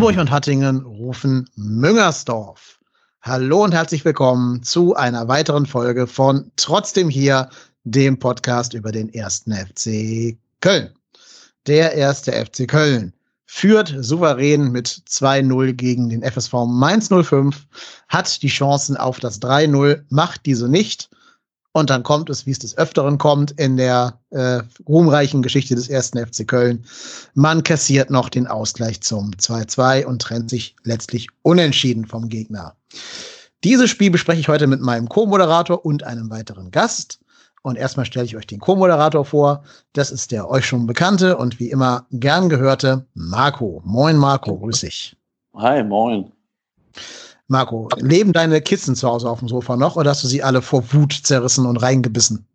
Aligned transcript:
Hamburg 0.00 0.16
und 0.16 0.30
Hattingen 0.30 0.80
rufen 0.86 1.46
Müngersdorf. 1.56 2.80
Hallo 3.20 3.64
und 3.64 3.74
herzlich 3.74 4.02
willkommen 4.02 4.62
zu 4.62 4.96
einer 4.96 5.28
weiteren 5.28 5.66
Folge 5.66 6.06
von 6.06 6.50
Trotzdem 6.56 7.10
hier, 7.10 7.50
dem 7.84 8.18
Podcast 8.18 8.72
über 8.72 8.92
den 8.92 9.12
ersten 9.12 9.52
FC 9.52 10.38
Köln. 10.62 10.94
Der 11.66 11.92
erste 11.92 12.32
FC 12.32 12.66
Köln 12.66 13.12
führt 13.44 13.94
souverän 14.00 14.72
mit 14.72 14.88
2-0 14.88 15.74
gegen 15.74 16.08
den 16.08 16.22
FSV 16.22 16.54
Mainz 16.66 17.10
05, 17.10 17.66
hat 18.08 18.42
die 18.42 18.48
Chancen 18.48 18.96
auf 18.96 19.20
das 19.20 19.42
3-0, 19.42 20.02
macht 20.08 20.46
diese 20.46 20.70
nicht 20.70 21.10
und 21.72 21.90
dann 21.90 22.02
kommt 22.02 22.30
es, 22.30 22.46
wie 22.46 22.50
es 22.50 22.58
des 22.58 22.76
Öfteren 22.76 23.18
kommt, 23.18 23.52
in 23.52 23.76
der 23.76 24.18
äh, 24.30 24.60
ruhmreichen 24.88 25.42
Geschichte 25.42 25.74
des 25.74 25.88
ersten 25.88 26.18
FC 26.18 26.46
Köln. 26.46 26.84
Man 27.34 27.62
kassiert 27.62 28.10
noch 28.10 28.28
den 28.28 28.46
Ausgleich 28.46 29.00
zum 29.02 29.30
2-2 29.30 30.04
und 30.04 30.22
trennt 30.22 30.50
sich 30.50 30.74
letztlich 30.82 31.28
unentschieden 31.42 32.06
vom 32.06 32.28
Gegner. 32.28 32.74
Dieses 33.62 33.90
Spiel 33.90 34.10
bespreche 34.10 34.40
ich 34.40 34.48
heute 34.48 34.66
mit 34.66 34.80
meinem 34.80 35.08
Co-Moderator 35.08 35.84
und 35.84 36.02
einem 36.02 36.30
weiteren 36.30 36.70
Gast. 36.70 37.20
Und 37.62 37.76
erstmal 37.76 38.06
stelle 38.06 38.24
ich 38.24 38.36
euch 38.36 38.46
den 38.46 38.58
Co-Moderator 38.58 39.24
vor. 39.24 39.64
Das 39.92 40.10
ist 40.10 40.32
der 40.32 40.48
euch 40.48 40.64
schon 40.64 40.86
bekannte 40.86 41.36
und 41.36 41.60
wie 41.60 41.70
immer 41.70 42.06
gern 42.10 42.48
gehörte 42.48 43.06
Marco. 43.12 43.82
Moin 43.84 44.16
Marco, 44.16 44.58
grüß 44.58 44.80
dich. 44.80 45.14
Hi, 45.54 45.84
moin. 45.84 46.32
Marco, 47.50 47.88
leben 47.98 48.32
deine 48.32 48.60
Kissen 48.60 48.94
zu 48.94 49.08
Hause 49.08 49.28
auf 49.28 49.40
dem 49.40 49.48
Sofa 49.48 49.76
noch 49.76 49.96
oder 49.96 50.10
hast 50.10 50.22
du 50.22 50.28
sie 50.28 50.42
alle 50.42 50.62
vor 50.62 50.84
Wut 50.92 51.12
zerrissen 51.12 51.66
und 51.66 51.78
reingebissen? 51.78 52.46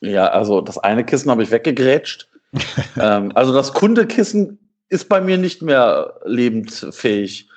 Ja, 0.00 0.28
also 0.28 0.62
das 0.62 0.78
eine 0.78 1.04
Kissen 1.04 1.30
habe 1.30 1.42
ich 1.42 1.50
weggegrätscht. 1.50 2.26
ähm, 2.98 3.32
also 3.34 3.52
das 3.52 3.74
Kundekissen 3.74 4.58
ist 4.88 5.08
bei 5.08 5.20
mir 5.20 5.36
nicht 5.36 5.60
mehr 5.60 6.14
lebensfähig. 6.24 7.48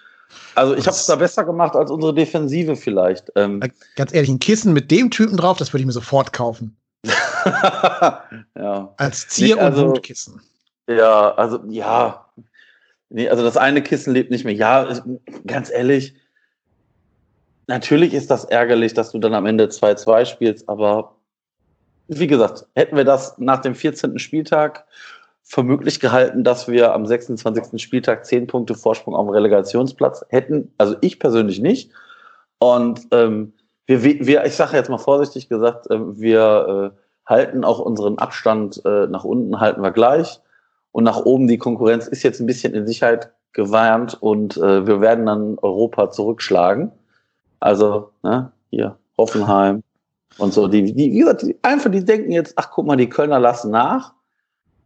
Also 0.55 0.75
ich 0.75 0.85
habe 0.85 0.95
es 0.97 1.05
da 1.05 1.15
besser 1.15 1.45
gemacht 1.45 1.75
als 1.75 1.89
unsere 1.89 2.13
Defensive 2.13 2.75
vielleicht. 2.75 3.31
Ähm, 3.35 3.61
Ganz 3.95 4.13
ehrlich, 4.13 4.29
ein 4.29 4.39
Kissen 4.39 4.73
mit 4.73 4.91
dem 4.91 5.11
Typen 5.11 5.37
drauf, 5.37 5.57
das 5.57 5.71
würde 5.71 5.81
ich 5.81 5.85
mir 5.85 5.93
sofort 5.93 6.33
kaufen. 6.33 6.75
ja. 7.05 8.93
Als 8.97 9.29
Zier- 9.29 9.57
also, 9.57 9.85
und 9.85 9.89
Wutkissen. 9.91 10.41
Ja, 10.89 11.33
also 11.35 11.61
ja. 11.69 12.25
Nee, 13.09 13.29
also 13.29 13.43
das 13.43 13.55
eine 13.55 13.81
Kissen 13.81 14.13
lebt 14.13 14.31
nicht 14.31 14.43
mehr. 14.43 14.53
Ja, 14.53 15.01
ganz 15.47 15.69
ehrlich, 15.69 16.15
natürlich 17.67 18.13
ist 18.13 18.31
das 18.31 18.45
ärgerlich, 18.45 18.93
dass 18.93 19.11
du 19.11 19.19
dann 19.19 19.33
am 19.33 19.45
Ende 19.45 19.65
2-2 19.65 20.25
spielst, 20.25 20.69
aber 20.69 21.15
wie 22.07 22.27
gesagt, 22.27 22.67
hätten 22.75 22.97
wir 22.97 23.05
das 23.05 23.37
nach 23.37 23.61
dem 23.61 23.75
14. 23.75 24.19
Spieltag 24.19 24.85
für 25.41 25.63
möglich 25.63 25.99
gehalten, 25.99 26.43
dass 26.43 26.67
wir 26.67 26.93
am 26.93 27.05
26. 27.05 27.81
Spieltag 27.81 28.25
10 28.25 28.47
Punkte 28.47 28.75
Vorsprung 28.75 29.15
auf 29.15 29.27
dem 29.27 29.29
Relegationsplatz 29.29 30.25
hätten. 30.29 30.73
Also 30.77 30.95
ich 31.01 31.19
persönlich 31.19 31.59
nicht. 31.59 31.91
Und 32.57 33.01
ähm, 33.11 33.53
wir, 33.85 34.03
wir, 34.03 34.45
ich 34.45 34.55
sage 34.55 34.75
jetzt 34.75 34.89
mal 34.89 34.97
vorsichtig 34.97 35.49
gesagt, 35.49 35.89
äh, 35.91 36.19
wir 36.19 36.93
äh, 36.93 36.99
halten 37.31 37.63
auch 37.63 37.79
unseren 37.79 38.17
Abstand 38.17 38.81
äh, 38.85 39.07
nach 39.07 39.23
unten, 39.23 39.59
halten 39.59 39.81
wir 39.81 39.91
gleich. 39.91 40.39
Und 40.91 41.03
nach 41.03 41.17
oben 41.25 41.47
die 41.47 41.57
Konkurrenz 41.57 42.07
ist 42.07 42.23
jetzt 42.23 42.39
ein 42.39 42.47
bisschen 42.47 42.73
in 42.73 42.87
Sicherheit 42.87 43.31
gewarnt 43.53 44.17
und 44.21 44.57
äh, 44.57 44.85
wir 44.87 45.01
werden 45.01 45.25
dann 45.25 45.57
Europa 45.59 46.09
zurückschlagen. 46.09 46.91
Also, 47.59 48.11
ne, 48.23 48.51
hier, 48.69 48.97
Hoffenheim 49.17 49.83
und 50.37 50.53
so. 50.53 50.67
Die, 50.67 50.83
die, 50.93 51.11
wie 51.11 51.19
gesagt, 51.19 51.43
die, 51.43 51.57
einfach, 51.61 51.91
die 51.91 52.03
denken 52.03 52.31
jetzt, 52.31 52.53
ach 52.57 52.69
guck 52.71 52.85
mal, 52.85 52.97
die 52.97 53.09
Kölner 53.09 53.39
lassen 53.39 53.71
nach. 53.71 54.13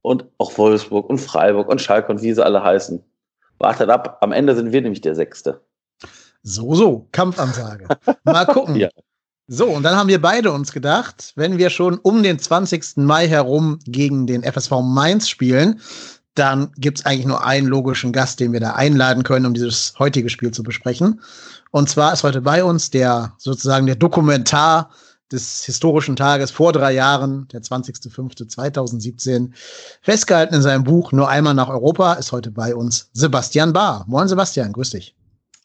Und 0.02 0.26
auch 0.38 0.58
Wolfsburg 0.58 1.10
und 1.10 1.18
Freiburg 1.18 1.68
und 1.68 1.82
Schalke 1.82 2.12
und 2.12 2.22
wie 2.22 2.34
sie 2.34 2.44
alle 2.44 2.64
heißen. 2.64 3.04
Wartet 3.58 3.90
ab, 3.90 4.18
am 4.22 4.32
Ende 4.32 4.56
sind 4.56 4.72
wir 4.72 4.82
nämlich 4.82 5.02
der 5.02 5.16
Sechste. 5.16 5.62
So, 6.42 6.74
so, 6.74 7.08
Kampfansage. 7.12 7.88
Mal 8.24 8.46
gucken. 8.46 8.76
ja. 8.76 8.90
So, 9.52 9.66
und 9.66 9.82
dann 9.82 9.96
haben 9.96 10.10
wir 10.10 10.22
beide 10.22 10.52
uns 10.52 10.72
gedacht, 10.72 11.34
wenn 11.36 11.58
wir 11.58 11.72
schon 11.72 11.98
um 11.98 12.22
den 12.22 12.38
20. 12.38 12.98
Mai 12.98 13.28
herum 13.28 13.80
gegen 13.84 14.28
den 14.28 14.44
FSV 14.44 14.82
Mainz 14.84 15.28
spielen, 15.28 15.82
dann 16.40 16.72
gibt 16.78 17.00
es 17.00 17.06
eigentlich 17.06 17.26
nur 17.26 17.44
einen 17.44 17.68
logischen 17.68 18.14
Gast, 18.14 18.40
den 18.40 18.54
wir 18.54 18.60
da 18.60 18.72
einladen 18.74 19.24
können, 19.24 19.46
um 19.46 19.54
dieses 19.54 19.94
heutige 20.00 20.30
Spiel 20.30 20.52
zu 20.52 20.64
besprechen. 20.64 21.22
Und 21.72 21.90
zwar 21.90 22.14
ist 22.14 22.24
heute 22.24 22.42
bei 22.42 22.64
uns 22.64 22.90
der 22.90 23.34
sozusagen 23.38 23.86
der 23.86 23.96
Dokumentar 23.96 24.90
des 25.32 25.64
historischen 25.64 26.16
Tages 26.16 26.50
vor 26.50 26.74
drei 26.74 26.94
Jahren, 26.94 27.48
der 27.50 27.62
20.05.2017, 27.62 29.52
festgehalten 30.02 30.56
in 30.56 30.62
seinem 30.62 30.84
Buch 30.84 31.12
Nur 31.12 31.30
einmal 31.30 31.54
nach 31.54 31.70
Europa, 31.70 32.14
ist 32.14 32.32
heute 32.32 32.50
bei 32.52 32.74
uns 32.74 33.10
Sebastian 33.14 33.74
Bahr. 33.74 34.06
Moin 34.08 34.28
Sebastian, 34.28 34.74
grüß 34.74 34.90
dich. 34.92 35.16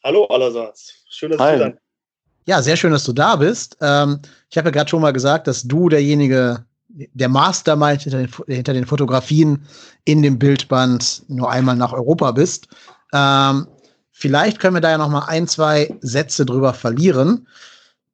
Hallo 0.03 0.25
allerseits. 0.25 0.93
Schön, 1.09 1.31
dass 1.31 1.39
Hi. 1.39 1.57
du 1.57 1.71
da 1.71 1.73
Ja, 2.45 2.61
sehr 2.61 2.75
schön, 2.75 2.91
dass 2.91 3.05
du 3.05 3.13
da 3.13 3.37
bist. 3.37 3.77
Ähm, 3.81 4.19
ich 4.51 4.57
habe 4.57 4.67
ja 4.67 4.71
gerade 4.71 4.89
schon 4.89 5.01
mal 5.01 5.13
gesagt, 5.13 5.47
dass 5.47 5.63
du 5.63 5.89
derjenige, 5.89 6.63
der 7.13 7.29
Mastermind 7.29 8.01
hinter 8.01 8.19
den, 8.19 8.29
hinter 8.47 8.73
den 8.73 8.85
Fotografien 8.85 9.65
in 10.05 10.21
dem 10.21 10.39
Bildband 10.39 11.23
Nur 11.27 11.49
einmal 11.49 11.75
nach 11.75 11.93
Europa 11.93 12.31
bist. 12.31 12.67
Ähm, 13.13 13.67
Vielleicht 14.17 14.59
können 14.59 14.77
wir 14.77 14.81
da 14.81 14.91
ja 14.91 14.97
noch 14.97 15.09
mal 15.09 15.25
ein, 15.27 15.45
zwei 15.45 15.93
Sätze 15.99 16.45
drüber 16.45 16.73
verlieren. 16.73 17.49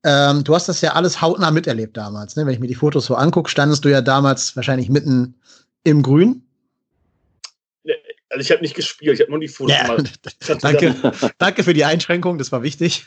Ähm, 0.04 0.44
du 0.44 0.56
hast 0.56 0.68
das 0.68 0.82
ja 0.82 0.94
alles 0.94 1.22
hautnah 1.22 1.52
miterlebt 1.52 1.96
damals. 1.96 2.36
Ne? 2.36 2.44
Wenn 2.48 2.56
ich 2.56 2.60
mir 2.60 2.66
die 2.66 2.74
Fotos 2.74 3.06
so 3.06 3.14
angucke, 3.14 3.52
standest 3.52 3.86
du 3.86 3.90
ja 3.90 4.02
damals 4.02 4.56
wahrscheinlich 4.56 4.90
mitten 4.90 5.36
im 5.84 6.02
Grün. 6.02 6.42
Also 8.30 8.42
ich 8.42 8.50
habe 8.50 8.62
nicht 8.62 8.74
gespielt, 8.74 9.14
ich 9.14 9.22
habe 9.22 9.30
nur 9.30 9.40
die 9.40 9.48
Fotos 9.48 9.76
ja, 9.76 9.96
gemacht. 9.96 10.20
danke, 10.64 10.96
danke 11.38 11.64
für 11.64 11.76
die 11.76 11.86
Einschränkung, 11.86 12.40
das 12.40 12.52
war 12.52 12.64
wichtig. 12.64 13.06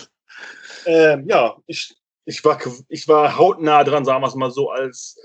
ähm, 0.84 1.26
ja, 1.26 1.56
ich, 1.66 1.94
ich, 2.24 2.44
war, 2.44 2.58
ich 2.88 3.08
war 3.08 3.36
hautnah 3.36 3.84
dran, 3.84 4.04
sagen 4.04 4.22
wir 4.22 4.28
es 4.28 4.34
mal 4.34 4.50
so, 4.50 4.70
als 4.70 5.18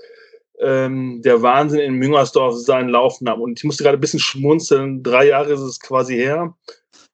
ähm, 0.60 1.22
der 1.22 1.42
Wahnsinn 1.42 1.80
in 1.80 1.94
Müngersdorf 1.94 2.56
seinen 2.56 2.88
Lauf 2.88 3.20
nahm. 3.20 3.40
Und 3.40 3.58
ich 3.58 3.64
musste 3.64 3.84
gerade 3.84 3.98
ein 3.98 4.00
bisschen 4.00 4.20
schmunzeln. 4.20 5.02
Drei 5.02 5.28
Jahre 5.28 5.52
ist 5.52 5.60
es 5.60 5.80
quasi 5.80 6.16
her. 6.16 6.54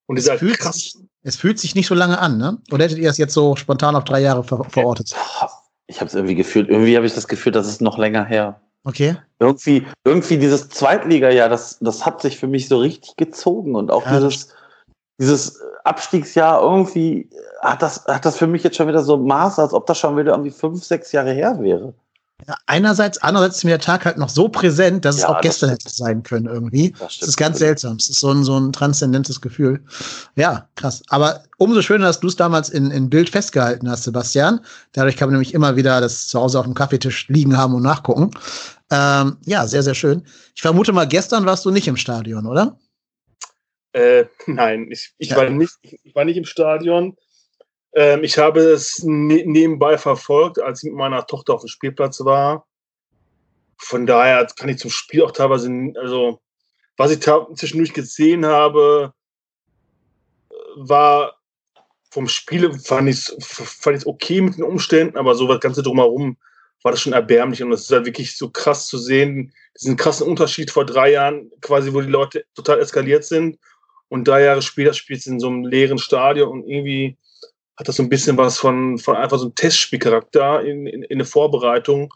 Und 0.07 0.19
es, 0.19 0.29
fühlt 0.31 0.59
krass. 0.59 0.77
Sich, 0.77 0.97
es 1.23 1.37
fühlt 1.37 1.59
sich 1.59 1.75
nicht 1.75 1.87
so 1.87 1.95
lange 1.95 2.19
an, 2.19 2.39
ne? 2.39 2.59
Oder 2.71 2.85
hättet 2.85 2.99
ihr 2.99 3.11
es 3.11 3.19
jetzt 3.19 3.35
so 3.35 3.57
spontan 3.57 3.97
auf 3.97 4.05
drei 4.05 4.21
Jahre 4.21 4.45
ver 4.45 4.65
verortet? 4.65 5.15
Ich 5.87 6.01
habe 6.01 6.09
es 6.09 6.15
irgendwie 6.15 6.35
gefühlt. 6.35 6.69
Irgendwie 6.69 6.97
habe 6.97 7.07
ich 7.07 7.15
das 7.15 7.29
Gefühl, 7.29 7.53
das 7.53 7.67
ist 7.67 7.81
noch 7.81 7.99
länger 7.99 8.25
her. 8.25 8.61
Okay. 8.85 9.17
Irgendwie, 9.39 9.87
irgendwie 10.05 10.37
dieses 10.37 10.69
Zweitliga-Jahr, 10.69 11.49
das, 11.49 11.79
das 11.81 12.05
hat 12.05 12.21
sich 12.21 12.39
für 12.39 12.47
mich 12.47 12.69
so 12.69 12.79
richtig 12.79 13.17
gezogen 13.17 13.75
und 13.75 13.91
auch 13.91 14.05
ja, 14.05 14.17
dieses, 14.21 14.55
dieses 15.19 15.61
Abstiegsjahr 15.85 16.61
irgendwie 16.63 17.29
hat 17.61 17.83
das, 17.83 18.05
hat 18.07 18.25
das 18.25 18.37
für 18.37 18.47
mich 18.47 18.63
jetzt 18.63 18.77
schon 18.77 18.89
wieder 18.89 19.03
so 19.03 19.17
Maß, 19.17 19.59
als 19.59 19.73
ob 19.73 19.87
das 19.87 19.99
schon 19.99 20.17
wieder 20.17 20.33
irgendwie 20.33 20.51
fünf, 20.51 20.85
sechs 20.85 21.13
Jahre 21.13 21.33
her 21.33 21.59
wäre. 21.61 21.95
Ja, 22.47 22.57
einerseits, 22.67 23.19
andererseits 23.19 23.59
ist 23.59 23.65
mir 23.65 23.71
der 23.71 23.81
Tag 23.81 24.05
halt 24.05 24.19
noch 24.19 24.29
so 24.29 24.49
präsent, 24.49 25.05
dass 25.05 25.19
ja, 25.19 25.25
es 25.25 25.29
auch 25.31 25.41
gestern 25.41 25.71
hätte 25.71 25.89
sein 25.89 26.25
können 26.25 26.47
irgendwie. 26.47 26.91
Das, 26.99 27.19
das 27.19 27.29
ist 27.31 27.37
ganz 27.37 27.59
seltsam. 27.59 27.97
Es 27.97 28.09
ist 28.09 28.19
so 28.19 28.31
ein, 28.33 28.43
so 28.43 28.59
ein 28.59 28.73
transzendentes 28.73 29.41
Gefühl. 29.41 29.83
Ja, 30.35 30.69
krass. 30.75 31.03
Aber 31.09 31.45
umso 31.59 31.81
schöner, 31.81 32.07
dass 32.07 32.21
du 32.21 32.27
es 32.27 32.37
damals 32.37 32.69
in, 32.69 32.91
in 32.91 33.09
Bild 33.09 33.31
festgehalten 33.31 33.89
hast, 33.89 34.03
Sebastian. 34.03 34.61
Dadurch 34.93 35.17
kann 35.17 35.29
man 35.29 35.35
nämlich 35.35 35.55
immer 35.55 35.77
wieder 35.77 36.01
das 36.01 36.27
zu 36.27 36.41
Hause 36.41 36.59
auf 36.59 36.67
dem 36.67 36.75
Kaffeetisch 36.75 37.29
liegen 37.29 37.57
haben 37.57 37.73
und 37.75 37.83
nachgucken. 37.83 38.33
Ähm, 38.91 39.37
ja, 39.47 39.67
sehr, 39.67 39.85
sehr 39.85 39.95
schön. 39.95 40.25
Ich 40.55 40.61
vermute 40.61 40.93
mal, 40.93 41.07
gestern 41.07 41.47
warst 41.47 41.65
du 41.65 41.71
nicht 41.71 41.89
im 41.89 41.97
Stadion, 41.97 42.47
oder? 42.47 42.77
Äh, 43.95 44.27
nein, 44.47 44.89
ich, 44.91 45.15
ich, 45.19 45.31
ja. 45.31 45.37
war 45.37 45.49
nicht, 45.49 45.79
ich 45.83 46.15
war 46.15 46.25
nicht 46.25 46.37
im 46.37 46.45
Stadion. 46.45 47.17
Ähm, 47.95 48.25
ich 48.25 48.39
habe 48.39 48.61
es 48.61 49.03
ne 49.05 49.45
nebenbei 49.47 49.97
verfolgt, 49.99 50.61
als 50.61 50.83
ich 50.83 50.91
mit 50.91 50.99
meiner 50.99 51.27
Tochter 51.27 51.55
auf 51.55 51.61
dem 51.61 51.69
Spielplatz 51.69 52.21
war. 52.25 52.67
Von 53.79 54.05
daher 54.05 54.47
kann 54.57 54.69
ich 54.69 54.79
zum 54.79 54.91
Spiel 54.91 55.23
auch 55.23 55.31
teilweise, 55.31 55.71
also 56.01 56.41
was 56.97 57.13
ich 57.13 57.21
zwischendurch 57.21 57.93
gesehen 57.93 58.45
habe, 58.45 59.13
war 60.77 61.39
vom 62.11 62.29
Spiel 62.29 62.73
fand 62.79 63.09
ich 63.09 63.17
es 63.17 63.37
fand 63.41 64.07
okay 64.07 64.41
mit 64.41 64.57
den 64.57 64.65
Umständen, 64.65 65.17
aber 65.17 65.37
so 65.37 65.47
das 65.47 65.61
Ganze 65.61 65.83
drumherum 65.83 66.37
war 66.83 66.93
das 66.93 67.01
schon 67.01 67.13
erbärmlich 67.13 67.63
und 67.63 67.73
es 67.73 67.83
ist 67.83 67.91
halt 67.93 68.07
wirklich 68.07 68.37
so 68.37 68.51
krass 68.51 68.89
zu 68.89 68.99
sehen, 68.99 69.53
diesen 69.81 69.97
krassen 69.97 70.27
Unterschied 70.27 70.71
vor 70.71 70.85
drei 70.85 71.13
Jahren, 71.13 71.51
quasi, 71.61 71.93
wo 71.93 72.01
die 72.01 72.11
Leute 72.11 72.45
total 72.55 72.81
eskaliert 72.81 73.25
sind 73.25 73.59
und 74.15 74.29
drei 74.29 74.45
Jahre 74.45 74.63
später 74.63 74.93
spielt 74.93 75.19
es 75.19 75.27
in 75.27 75.41
so 75.41 75.49
einem 75.49 75.65
leeren 75.65 75.99
Stadion 75.99 76.49
und 76.49 76.69
irgendwie 76.69 77.19
hat 77.77 77.89
das 77.89 77.97
so 77.97 78.03
ein 78.05 78.09
bisschen 78.09 78.37
was 78.37 78.57
von, 78.61 78.97
von 78.97 79.17
einfach 79.17 79.39
so 79.39 79.47
einem 79.47 79.57
Testspielcharakter 79.57 80.65
in, 80.65 80.87
in, 80.87 81.03
in 81.03 81.19
der 81.19 81.27
Vorbereitung, 81.27 82.15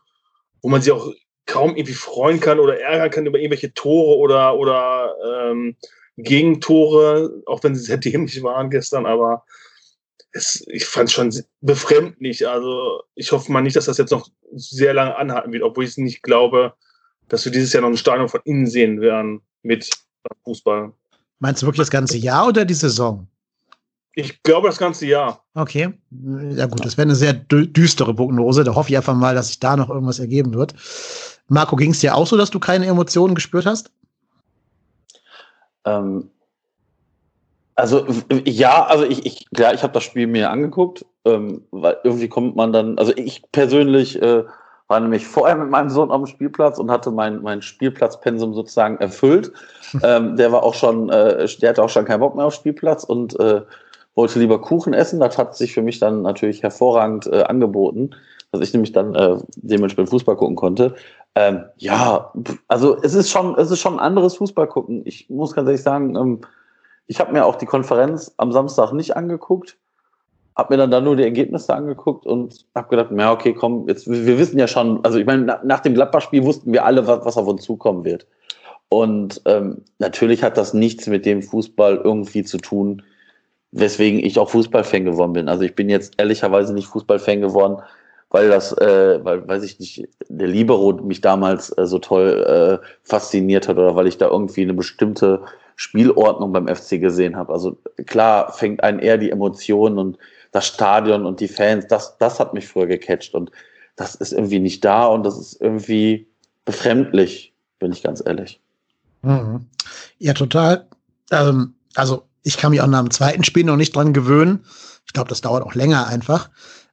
wo 0.62 0.68
man 0.68 0.80
sich 0.80 0.92
auch 0.92 1.12
kaum 1.46 1.74
irgendwie 1.74 1.94
freuen 1.94 2.38
kann 2.38 2.60
oder 2.60 2.78
ärgern 2.78 3.10
kann 3.10 3.26
über 3.26 3.40
irgendwelche 3.40 3.74
Tore 3.74 4.16
oder, 4.16 4.56
oder 4.56 5.12
ähm, 5.26 5.74
Gegentore, 6.16 7.42
auch 7.46 7.64
wenn 7.64 7.74
sie 7.74 7.82
sehr 7.82 7.96
dämlich 7.98 8.44
waren 8.44 8.70
gestern, 8.70 9.04
aber 9.04 9.44
es, 10.30 10.64
ich 10.68 10.84
fand 10.84 11.08
es 11.08 11.14
schon 11.14 11.34
befremdlich. 11.62 12.46
Also 12.46 13.02
ich 13.16 13.32
hoffe 13.32 13.50
mal 13.50 13.60
nicht, 13.60 13.74
dass 13.74 13.86
das 13.86 13.98
jetzt 13.98 14.12
noch 14.12 14.28
sehr 14.52 14.94
lange 14.94 15.16
anhalten 15.16 15.52
wird, 15.52 15.64
obwohl 15.64 15.82
ich 15.82 15.96
nicht 15.96 16.22
glaube, 16.22 16.74
dass 17.28 17.44
wir 17.44 17.50
dieses 17.50 17.72
Jahr 17.72 17.82
noch 17.82 17.88
ein 17.88 17.96
Stadion 17.96 18.28
von 18.28 18.42
innen 18.44 18.68
sehen 18.68 19.00
werden 19.00 19.40
mit 19.62 19.90
Fußball. 20.44 20.92
Meinst 21.40 21.62
du 21.62 21.66
wirklich 21.66 21.80
das 21.80 21.90
ganze 21.90 22.18
Jahr 22.18 22.48
oder 22.48 22.64
die 22.64 22.74
Saison? 22.74 23.28
Ich 24.14 24.42
glaube 24.42 24.66
das 24.66 24.78
ganze 24.78 25.06
Jahr. 25.06 25.44
Okay. 25.54 25.94
Ja 26.50 26.66
gut, 26.66 26.84
das 26.84 26.96
wäre 26.96 27.06
eine 27.06 27.14
sehr 27.14 27.34
düstere 27.34 28.14
Prognose. 28.14 28.64
Da 28.64 28.74
hoffe 28.74 28.90
ich 28.90 28.96
einfach 28.96 29.14
mal, 29.14 29.34
dass 29.34 29.48
sich 29.48 29.60
da 29.60 29.76
noch 29.76 29.90
irgendwas 29.90 30.18
ergeben 30.18 30.54
wird. 30.54 30.74
Marco, 31.46 31.76
ging 31.76 31.92
es 31.92 32.00
dir 32.00 32.16
auch 32.16 32.26
so, 32.26 32.36
dass 32.36 32.50
du 32.50 32.58
keine 32.58 32.86
Emotionen 32.86 33.36
gespürt 33.36 33.64
hast? 33.64 33.92
Ähm, 35.84 36.30
also 37.76 38.04
ja, 38.44 38.86
also 38.86 39.04
ich, 39.04 39.24
ich 39.24 39.48
klar, 39.50 39.72
ich 39.72 39.84
habe 39.84 39.92
das 39.92 40.02
Spiel 40.02 40.26
mir 40.26 40.50
angeguckt, 40.50 41.06
ähm, 41.24 41.62
weil 41.70 41.96
irgendwie 42.02 42.28
kommt 42.28 42.56
man 42.56 42.72
dann, 42.72 42.98
also 42.98 43.12
ich 43.14 43.42
persönlich 43.52 44.20
äh, 44.20 44.42
war 44.88 45.00
nämlich 45.00 45.26
vorher 45.26 45.56
mit 45.56 45.70
meinem 45.70 45.90
Sohn 45.90 46.10
am 46.10 46.26
Spielplatz 46.26 46.78
und 46.78 46.90
hatte 46.90 47.10
mein, 47.10 47.42
mein 47.42 47.62
Spielplatzpensum 47.62 48.54
sozusagen 48.54 48.96
erfüllt. 48.96 49.52
ähm, 50.02 50.36
der 50.36 50.50
war 50.50 50.62
auch 50.62 50.74
schon, 50.74 51.10
äh, 51.10 51.46
der 51.60 51.70
hatte 51.70 51.82
auch 51.82 51.90
schon 51.90 52.06
keinen 52.06 52.20
Bock 52.20 52.34
mehr 52.34 52.46
auf 52.46 52.54
Spielplatz 52.54 53.04
und 53.04 53.38
äh, 53.38 53.62
wollte 54.14 54.38
lieber 54.38 54.60
Kuchen 54.60 54.94
essen. 54.94 55.20
Das 55.20 55.38
hat 55.38 55.56
sich 55.56 55.74
für 55.74 55.82
mich 55.82 56.00
dann 56.00 56.22
natürlich 56.22 56.62
hervorragend 56.62 57.26
äh, 57.26 57.42
angeboten, 57.42 58.10
dass 58.50 58.62
ich 58.62 58.72
nämlich 58.72 58.92
dann 58.92 59.14
äh, 59.14 59.36
dementsprechend 59.56 60.10
Fußball 60.10 60.36
gucken 60.36 60.56
konnte. 60.56 60.94
Ähm, 61.34 61.64
ja, 61.76 62.32
also 62.66 62.96
es 63.02 63.14
ist 63.14 63.30
schon, 63.30 63.56
es 63.58 63.70
ist 63.70 63.80
schon 63.80 63.94
ein 63.94 64.00
anderes 64.00 64.36
Fußball 64.36 64.66
gucken. 64.66 65.02
Ich 65.04 65.28
muss 65.28 65.54
ganz 65.54 65.68
ehrlich 65.68 65.82
sagen, 65.82 66.16
ähm, 66.16 66.40
ich 67.06 67.20
habe 67.20 67.32
mir 67.32 67.44
auch 67.44 67.56
die 67.56 67.66
Konferenz 67.66 68.34
am 68.38 68.52
Samstag 68.52 68.92
nicht 68.92 69.16
angeguckt 69.16 69.76
habe 70.58 70.74
mir 70.74 70.78
dann, 70.78 70.90
dann 70.90 71.04
nur 71.04 71.14
die 71.14 71.22
Ergebnisse 71.22 71.72
angeguckt 71.72 72.26
und 72.26 72.66
habe 72.74 72.88
gedacht, 72.88 73.10
ja, 73.16 73.32
okay, 73.32 73.54
komm, 73.54 73.88
jetzt, 73.88 74.10
wir 74.10 74.38
wissen 74.38 74.58
ja 74.58 74.66
schon, 74.66 75.04
also 75.04 75.18
ich 75.18 75.24
meine, 75.24 75.44
nach, 75.44 75.62
nach 75.62 75.80
dem 75.80 75.94
Gladbach-Spiel 75.94 76.42
wussten 76.42 76.72
wir 76.72 76.84
alle, 76.84 77.06
was, 77.06 77.24
was 77.24 77.36
auf 77.36 77.46
uns 77.46 77.62
zukommen 77.62 78.04
wird. 78.04 78.26
Und 78.88 79.40
ähm, 79.44 79.82
natürlich 80.00 80.42
hat 80.42 80.56
das 80.58 80.74
nichts 80.74 81.06
mit 81.06 81.24
dem 81.26 81.42
Fußball 81.42 82.00
irgendwie 82.02 82.42
zu 82.42 82.58
tun, 82.58 83.02
weswegen 83.70 84.18
ich 84.18 84.38
auch 84.38 84.50
Fußballfan 84.50 85.04
geworden 85.04 85.34
bin. 85.34 85.48
Also 85.48 85.62
ich 85.62 85.76
bin 85.76 85.88
jetzt 85.88 86.14
ehrlicherweise 86.18 86.74
nicht 86.74 86.88
Fußballfan 86.88 87.40
geworden, 87.40 87.80
weil 88.30 88.48
das, 88.48 88.72
äh, 88.78 89.24
weil, 89.24 89.46
weiß 89.46 89.62
ich 89.62 89.78
nicht, 89.78 90.08
der 90.28 90.48
Libero 90.48 90.92
mich 90.94 91.20
damals 91.20 91.70
äh, 91.78 91.86
so 91.86 92.00
toll 92.00 92.80
äh, 92.82 92.86
fasziniert 93.04 93.68
hat 93.68 93.76
oder 93.76 93.94
weil 93.94 94.08
ich 94.08 94.18
da 94.18 94.28
irgendwie 94.28 94.62
eine 94.62 94.74
bestimmte 94.74 95.42
Spielordnung 95.76 96.52
beim 96.52 96.66
FC 96.66 97.00
gesehen 97.00 97.36
habe. 97.36 97.52
Also 97.52 97.76
klar 98.06 98.52
fängt 98.52 98.82
einen 98.82 98.98
eher 98.98 99.18
die 99.18 99.30
Emotionen 99.30 99.98
und 99.98 100.18
das 100.52 100.66
Stadion 100.66 101.26
und 101.26 101.40
die 101.40 101.48
Fans, 101.48 101.86
das, 101.88 102.16
das 102.18 102.40
hat 102.40 102.54
mich 102.54 102.66
früher 102.66 102.86
gecatcht 102.86 103.34
und 103.34 103.50
das 103.96 104.14
ist 104.14 104.32
irgendwie 104.32 104.60
nicht 104.60 104.84
da 104.84 105.06
und 105.06 105.24
das 105.24 105.38
ist 105.38 105.60
irgendwie 105.60 106.28
befremdlich, 106.64 107.52
bin 107.78 107.92
ich 107.92 108.02
ganz 108.02 108.22
ehrlich. 108.24 108.60
Mhm. 109.22 109.66
Ja, 110.18 110.34
total. 110.34 110.86
Ähm, 111.30 111.74
also 111.94 112.24
ich 112.42 112.56
kann 112.56 112.70
mich 112.70 112.80
auch 112.80 112.86
nach 112.86 113.00
dem 113.00 113.10
zweiten 113.10 113.44
Spiel 113.44 113.64
noch 113.64 113.76
nicht 113.76 113.94
dran 113.94 114.12
gewöhnen. 114.12 114.64
Ich 115.06 115.12
glaube, 115.12 115.28
das 115.28 115.40
dauert 115.40 115.64
auch 115.64 115.74
länger 115.74 116.06
einfach. 116.06 116.50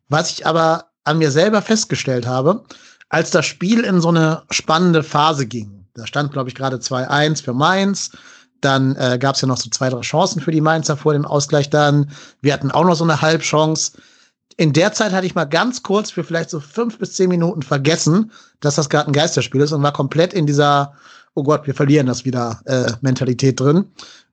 Was 0.10 0.32
ich 0.32 0.46
aber 0.46 0.86
an 1.04 1.18
mir 1.18 1.32
selber 1.32 1.62
festgestellt 1.62 2.26
habe, 2.26 2.64
als 3.10 3.32
das 3.32 3.46
Spiel 3.46 3.84
in 3.84 4.02
so 4.02 4.10
eine 4.10 4.44
spannende 4.50 5.04
Phase 5.04 5.46
ging, 5.46 5.86
da 5.94 6.06
stand, 6.08 6.32
glaube 6.34 6.50
ich, 6.50 6.56
gerade 6.56 6.78
2-1 6.78 7.44
für 7.44 7.54
Mainz, 7.54 8.12
dann 8.66 8.96
äh, 8.96 9.18
gab 9.20 9.36
es 9.36 9.42
ja 9.42 9.48
noch 9.48 9.58
so 9.58 9.70
zwei, 9.70 9.90
drei 9.90 10.02
Chancen 10.02 10.42
für 10.42 10.52
die 10.52 10.62
Mainzer 10.62 10.98
vor 10.98 11.14
dem 11.14 11.26
Ausgleich 11.26 11.70
dann. 11.70 12.12
Wir 12.42 12.54
hatten 12.54 12.72
auch 12.72 12.84
noch 12.84 12.96
so 12.96 13.04
eine 13.04 13.22
Halbchance. 13.22 13.94
In 14.58 14.74
der 14.74 14.94
Zeit 14.94 15.12
hatte 15.12 15.26
ich 15.26 15.36
mal 15.36 15.46
ganz 15.46 15.84
kurz 15.84 16.12
für 16.12 16.24
vielleicht 16.24 16.50
so 16.50 16.60
fünf 16.60 16.98
bis 16.98 17.14
zehn 17.14 17.30
Minuten 17.30 17.62
vergessen, 17.62 18.32
dass 18.60 18.76
das 18.76 18.90
gerade 18.90 19.10
ein 19.10 19.14
Geisterspiel 19.14 19.62
ist 19.62 19.72
und 19.72 19.84
war 19.84 19.94
komplett 19.94 20.34
in 20.34 20.46
dieser, 20.46 20.94
oh 21.34 21.44
Gott, 21.44 21.68
wir 21.68 21.76
verlieren 21.76 22.08
das 22.08 22.26
wieder, 22.26 22.62
äh, 22.66 22.92
Mentalität 23.02 23.60
drin. 23.60 23.86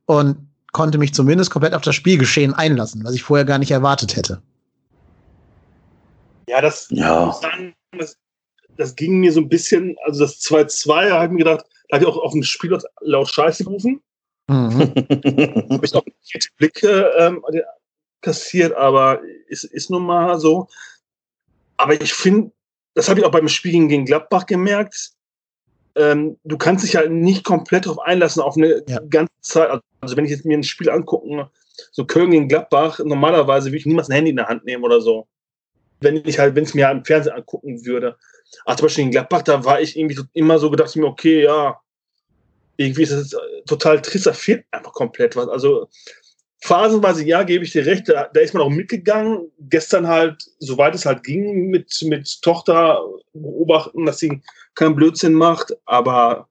Und 0.06 0.48
konnte 0.72 0.98
mich 0.98 1.14
zumindest 1.14 1.50
komplett 1.50 1.74
auf 1.74 1.82
das 1.82 1.94
Spielgeschehen 1.94 2.54
einlassen, 2.54 3.04
was 3.04 3.14
ich 3.14 3.22
vorher 3.22 3.44
gar 3.44 3.58
nicht 3.58 3.70
erwartet 3.70 4.16
hätte. 4.16 4.42
Ja, 6.48 6.60
das, 6.60 6.88
ja. 6.90 7.34
das, 7.98 8.16
das 8.76 8.96
ging 8.96 9.20
mir 9.20 9.32
so 9.32 9.40
ein 9.40 9.48
bisschen, 9.48 9.96
also 10.04 10.24
das 10.24 10.40
2-2, 10.40 11.08
da 11.08 11.14
habe 11.16 11.26
ich 11.26 11.30
mir 11.32 11.44
gedacht, 11.44 11.64
da 11.88 11.96
habe 11.96 12.04
ich 12.04 12.10
auch 12.10 12.16
auf 12.16 12.32
dem 12.32 12.42
Spiel 12.42 12.76
laut 13.02 13.28
Scheiße 13.28 13.64
gerufen. 13.64 14.00
Mhm. 14.52 14.80
habe 15.70 15.80
ich 15.82 15.94
auch 15.94 16.04
vierte 16.22 16.48
Blicke 16.56 17.10
ähm, 17.18 17.42
kassiert, 18.20 18.74
aber 18.74 19.20
ist, 19.48 19.64
ist 19.64 19.90
nun 19.90 20.04
mal 20.04 20.38
so. 20.38 20.68
Aber 21.76 22.00
ich 22.00 22.12
finde, 22.12 22.52
das 22.94 23.08
habe 23.08 23.20
ich 23.20 23.26
auch 23.26 23.30
beim 23.30 23.48
Spiel 23.48 23.72
gegen 23.88 24.04
Gladbach 24.04 24.46
gemerkt. 24.46 25.12
Ähm, 25.94 26.38
du 26.44 26.56
kannst 26.56 26.84
dich 26.84 26.96
halt 26.96 27.10
nicht 27.10 27.44
komplett 27.44 27.86
darauf 27.86 27.98
einlassen, 27.98 28.42
auf 28.42 28.56
eine 28.56 28.82
ja. 28.88 29.00
ganze 29.08 29.32
Zeit. 29.40 29.80
Also, 30.00 30.16
wenn 30.16 30.24
ich 30.24 30.30
jetzt 30.30 30.44
mir 30.44 30.56
ein 30.56 30.64
Spiel 30.64 30.90
angucke, 30.90 31.50
so 31.90 32.04
Köln 32.04 32.30
gegen 32.30 32.48
Gladbach, 32.48 33.00
normalerweise 33.04 33.68
würde 33.68 33.78
ich 33.78 33.86
niemals 33.86 34.08
ein 34.08 34.14
Handy 34.14 34.30
in 34.30 34.36
der 34.36 34.48
Hand 34.48 34.64
nehmen 34.64 34.84
oder 34.84 35.00
so. 35.00 35.26
Wenn 36.00 36.16
ich 36.26 36.38
halt, 36.38 36.54
wenn 36.54 36.64
es 36.64 36.74
mir 36.74 36.86
halt 36.86 36.98
im 36.98 37.04
Fernsehen 37.04 37.34
angucken 37.34 37.84
würde. 37.84 38.16
Aber 38.64 38.76
zum 38.76 38.86
Beispiel 38.86 39.04
in 39.04 39.10
Gladbach, 39.10 39.42
da 39.42 39.64
war 39.64 39.80
ich 39.80 39.96
irgendwie 39.96 40.20
immer 40.32 40.58
so 40.58 40.70
gedacht, 40.70 40.94
mir, 40.96 41.06
okay, 41.06 41.42
ja, 41.42 41.80
irgendwie 42.76 43.02
ist 43.02 43.12
das 43.12 43.36
total 43.66 44.00
trist, 44.00 44.26
da 44.26 44.32
fehlt 44.32 44.64
einfach 44.70 44.92
komplett 44.92 45.36
was. 45.36 45.48
Also 45.48 45.88
phasenweise, 46.62 47.24
ja, 47.24 47.42
gebe 47.42 47.64
ich 47.64 47.72
dir 47.72 47.84
recht, 47.84 48.08
da, 48.08 48.30
da, 48.32 48.40
ist 48.40 48.54
man 48.54 48.62
auch 48.62 48.70
mitgegangen. 48.70 49.50
Gestern 49.58 50.06
halt, 50.06 50.44
soweit 50.58 50.94
es 50.94 51.04
halt 51.04 51.24
ging, 51.24 51.68
mit, 51.70 52.00
mit 52.02 52.40
Tochter 52.42 53.02
beobachten, 53.32 54.06
dass 54.06 54.18
sie 54.18 54.42
keinen 54.74 54.94
Blödsinn 54.94 55.34
macht, 55.34 55.72
aber 55.86 56.48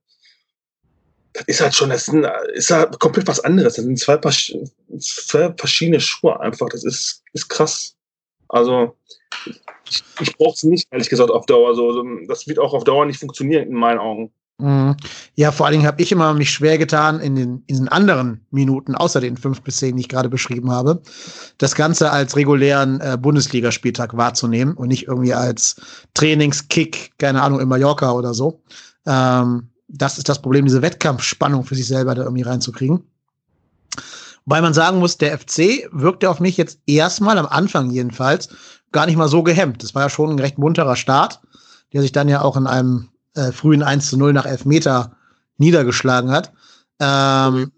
das 1.34 1.46
ist 1.48 1.62
halt 1.62 1.74
schon, 1.74 1.90
das 1.90 2.10
ist 2.54 2.72
halt 2.72 3.00
komplett 3.00 3.28
was 3.28 3.40
anderes. 3.40 3.76
Das 3.76 3.86
sind 3.86 3.98
zwei, 3.98 4.18
zwei 4.18 5.54
verschiedene 5.56 6.02
Schuhe 6.02 6.38
einfach. 6.40 6.68
Das 6.70 6.84
ist, 6.84 7.24
ist 7.32 7.48
krass. 7.48 7.96
Also, 8.50 8.98
ich, 9.90 10.04
ich 10.20 10.38
brauche 10.38 10.56
es 10.56 10.64
nicht, 10.64 10.88
ehrlich 10.92 11.10
gesagt, 11.10 11.32
auf 11.32 11.46
Dauer. 11.46 11.74
So, 11.74 12.04
das 12.28 12.48
wird 12.48 12.60
auch 12.60 12.74
auf 12.74 12.84
Dauer 12.84 13.06
nicht 13.06 13.20
funktionieren, 13.20 13.68
in 13.70 13.76
meinen 13.76 14.00
Augen. 14.00 14.34
Mhm. 14.62 14.96
Ja, 15.34 15.52
vor 15.52 15.66
allen 15.66 15.74
Dingen 15.74 15.88
habe 15.88 16.02
ich 16.02 16.12
immer 16.12 16.36
mich 16.36 16.52
schwer 16.52 16.78
getan, 16.78 17.20
in 17.20 17.36
den, 17.36 17.64
in 17.66 17.78
den 17.78 17.88
anderen 17.88 18.46
Minuten, 18.52 18.94
außer 18.94 19.20
den 19.20 19.36
fünf 19.36 19.62
bis 19.62 19.78
zehn, 19.78 19.96
die 19.96 20.02
ich 20.02 20.10
gerade 20.10 20.30
beschrieben 20.30 20.72
habe, 20.72 21.02
das 21.58 21.74
Ganze 21.74 22.12
als 22.12 22.36
regulären 22.36 23.02
äh, 23.02 23.18
Bundesligaspieltag 23.20 24.16
wahrzunehmen 24.16 24.76
und 24.76 24.90
nicht 24.90 25.08
irgendwie 25.08 25.34
als 25.34 25.78
Trainingskick, 26.14 27.14
keine 27.18 27.42
Ahnung, 27.42 27.60
in 27.60 27.68
Mallorca 27.68 28.12
oder 28.12 28.36
so. 28.36 28.62
Ähm, 29.08 29.70
das 29.88 30.20
ist 30.20 30.30
das 30.30 30.42
Problem, 30.42 30.66
diese 30.66 30.84
Wettkampfspannung 30.84 31.64
für 31.64 31.76
sich 31.76 31.88
selber 31.88 32.14
da 32.14 32.24
irgendwie 32.24 32.44
reinzukriegen. 32.44 33.02
Wobei 34.46 34.62
man 34.62 34.76
sagen 34.76 35.00
muss, 35.00 35.18
der 35.18 35.38
FC 35.38 35.90
wirkte 35.92 36.30
auf 36.30 36.40
mich 36.40 36.56
jetzt 36.58 36.80
erstmal, 36.86 37.40
am 37.40 37.48
Anfang 37.48 37.90
jedenfalls, 37.90 38.50
gar 38.92 39.08
nicht 39.08 39.18
mal 39.18 39.28
so 39.28 39.42
gehemmt. 39.42 39.82
Das 39.82 39.96
war 39.96 40.04
ja 40.04 40.10
schon 40.10 40.30
ein 40.30 40.40
recht 40.40 40.60
munterer 40.60 40.96
Start, 40.96 41.42
der 41.94 42.02
sich 42.02 42.12
dann 42.12 42.30
ja 42.30 42.42
auch 42.42 42.58
in 42.58 42.68
einem 42.68 43.11
äh, 43.36 43.52
frühen 43.52 43.84
1 43.84 44.10
zu 44.10 44.18
0 44.18 44.34
nach 44.34 44.46
Elfmeter 44.46 45.16
niedergeschlagen 45.58 46.32
hat. 46.32 46.52
Ähm, 47.00 47.72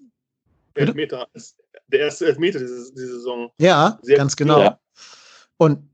Elfmeter, 0.74 1.28
der 1.88 2.00
erste 2.00 2.26
Elfmeter 2.26 2.60
diese, 2.60 2.92
diese 2.94 3.16
Saison. 3.16 3.52
Ja, 3.60 4.00
Sehr 4.02 4.18
ganz 4.18 4.36
genau. 4.36 4.60
Ja. 4.60 4.80
Und 5.58 5.90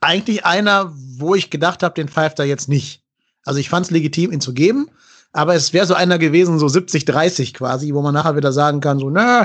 eigentlich 0.00 0.44
einer, 0.44 0.92
wo 1.16 1.34
ich 1.34 1.50
gedacht 1.50 1.82
habe, 1.82 1.94
den 1.94 2.08
pfeift 2.08 2.38
er 2.38 2.44
jetzt 2.44 2.68
nicht. 2.68 3.02
Also 3.44 3.60
ich 3.60 3.68
fand 3.68 3.86
es 3.86 3.90
legitim, 3.90 4.32
ihn 4.32 4.40
zu 4.40 4.54
geben, 4.54 4.90
aber 5.32 5.54
es 5.54 5.72
wäre 5.72 5.86
so 5.86 5.94
einer 5.94 6.18
gewesen, 6.18 6.58
so 6.58 6.66
70-30 6.66 7.54
quasi, 7.54 7.92
wo 7.94 8.02
man 8.02 8.14
nachher 8.14 8.36
wieder 8.36 8.52
sagen 8.52 8.80
kann, 8.80 8.98
so, 8.98 9.10
nö, 9.10 9.44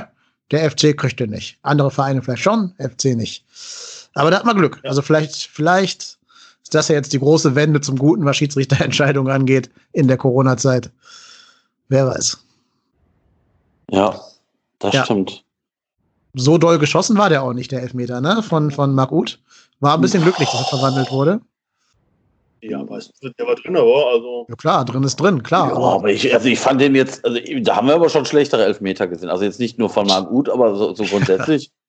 der 0.51 0.71
FC 0.71 0.97
kriegt 0.97 1.19
den 1.19 1.31
nicht. 1.31 1.57
Andere 1.61 1.91
Vereine 1.91 2.21
vielleicht 2.21 2.43
schon, 2.43 2.73
FC 2.77 3.15
nicht. 3.15 3.45
Aber 4.13 4.31
da 4.31 4.37
hat 4.37 4.45
man 4.45 4.57
Glück. 4.57 4.79
Ja. 4.83 4.89
Also 4.89 5.01
vielleicht, 5.01 5.35
vielleicht 5.35 6.16
ist 6.67 6.75
das 6.75 6.89
ja 6.89 6.95
jetzt 6.95 7.13
die 7.13 7.19
große 7.19 7.55
Wende 7.55 7.79
zum 7.79 7.97
Guten, 7.97 8.25
was 8.25 8.35
Schiedsrichterentscheidungen 8.35 9.31
angeht 9.31 9.69
in 9.93 10.09
der 10.09 10.17
Corona-Zeit. 10.17 10.91
Wer 11.87 12.07
weiß. 12.07 12.37
Ja, 13.89 14.19
das 14.79 14.93
ja. 14.93 15.05
stimmt. 15.05 15.45
So 16.33 16.57
doll 16.57 16.77
geschossen 16.77 17.17
war 17.17 17.29
der 17.29 17.43
auch 17.43 17.53
nicht, 17.53 17.71
der 17.71 17.83
Elfmeter, 17.83 18.19
ne? 18.19 18.43
Von, 18.43 18.69
von 18.71 18.93
Marc 18.93 19.13
Uth. 19.13 19.39
War 19.79 19.93
ein 19.93 20.01
bisschen 20.01 20.23
glücklich, 20.23 20.49
dass 20.49 20.59
er 20.59 20.77
verwandelt 20.77 21.09
wurde. 21.09 21.39
Ja, 22.59 22.81
aber 22.81 22.99
der 22.99 23.47
war 23.47 23.55
drin, 23.55 23.77
aber 23.77 24.07
also. 24.11 24.45
Ja 24.49 24.55
klar, 24.55 24.83
drin 24.83 25.03
ist 25.03 25.15
drin, 25.15 25.43
klar. 25.43 25.69
Ja, 25.69 25.75
aber, 25.77 25.93
aber 25.93 26.09
ich, 26.09 26.33
also 26.33 26.49
ich 26.49 26.59
fand 26.59 26.81
den 26.81 26.95
jetzt, 26.95 27.23
also 27.23 27.39
da 27.61 27.77
haben 27.77 27.87
wir 27.87 27.95
aber 27.95 28.09
schon 28.09 28.25
schlechtere 28.25 28.65
Elfmeter 28.65 29.07
gesehen. 29.07 29.29
Also 29.29 29.45
jetzt 29.45 29.61
nicht 29.61 29.79
nur 29.79 29.89
von 29.89 30.05
Marc 30.05 30.29
Uth, 30.29 30.49
aber 30.49 30.75
so, 30.75 30.93
so 30.93 31.05
grundsätzlich. 31.05 31.71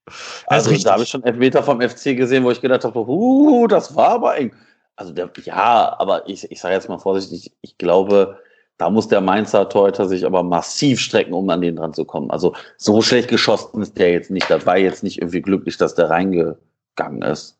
also 0.46 0.76
da 0.76 0.92
habe 0.92 1.02
ich 1.02 1.08
schon 1.08 1.24
Elfmeter 1.24 1.62
vom 1.62 1.80
FC 1.80 2.16
gesehen, 2.16 2.44
wo 2.44 2.50
ich 2.50 2.60
gedacht 2.60 2.84
habe, 2.84 2.98
uh, 2.98 3.66
das 3.66 3.94
war 3.94 4.10
aber 4.10 4.36
eng 4.36 4.52
also 4.98 5.12
der, 5.12 5.30
ja, 5.44 5.94
aber 5.98 6.28
ich, 6.28 6.50
ich 6.50 6.60
sage 6.60 6.74
jetzt 6.74 6.88
mal 6.88 6.98
vorsichtig, 6.98 7.52
ich 7.60 7.78
glaube, 7.78 8.36
da 8.78 8.90
muss 8.90 9.06
der 9.06 9.20
Mainzer 9.20 9.68
Torhüter 9.68 10.08
sich 10.08 10.26
aber 10.26 10.42
massiv 10.42 10.98
strecken, 10.98 11.34
um 11.34 11.48
an 11.50 11.60
den 11.60 11.76
dran 11.76 11.94
zu 11.94 12.04
kommen. 12.04 12.32
Also 12.32 12.54
so 12.78 13.00
schlecht 13.00 13.28
geschossen 13.28 13.80
ist 13.80 13.96
der 13.96 14.10
jetzt 14.10 14.30
nicht. 14.30 14.50
Das 14.50 14.66
war 14.66 14.76
jetzt 14.76 15.04
nicht 15.04 15.18
irgendwie 15.18 15.40
glücklich, 15.40 15.76
dass 15.76 15.94
der 15.94 16.10
reingegangen 16.10 17.22
ist. 17.22 17.58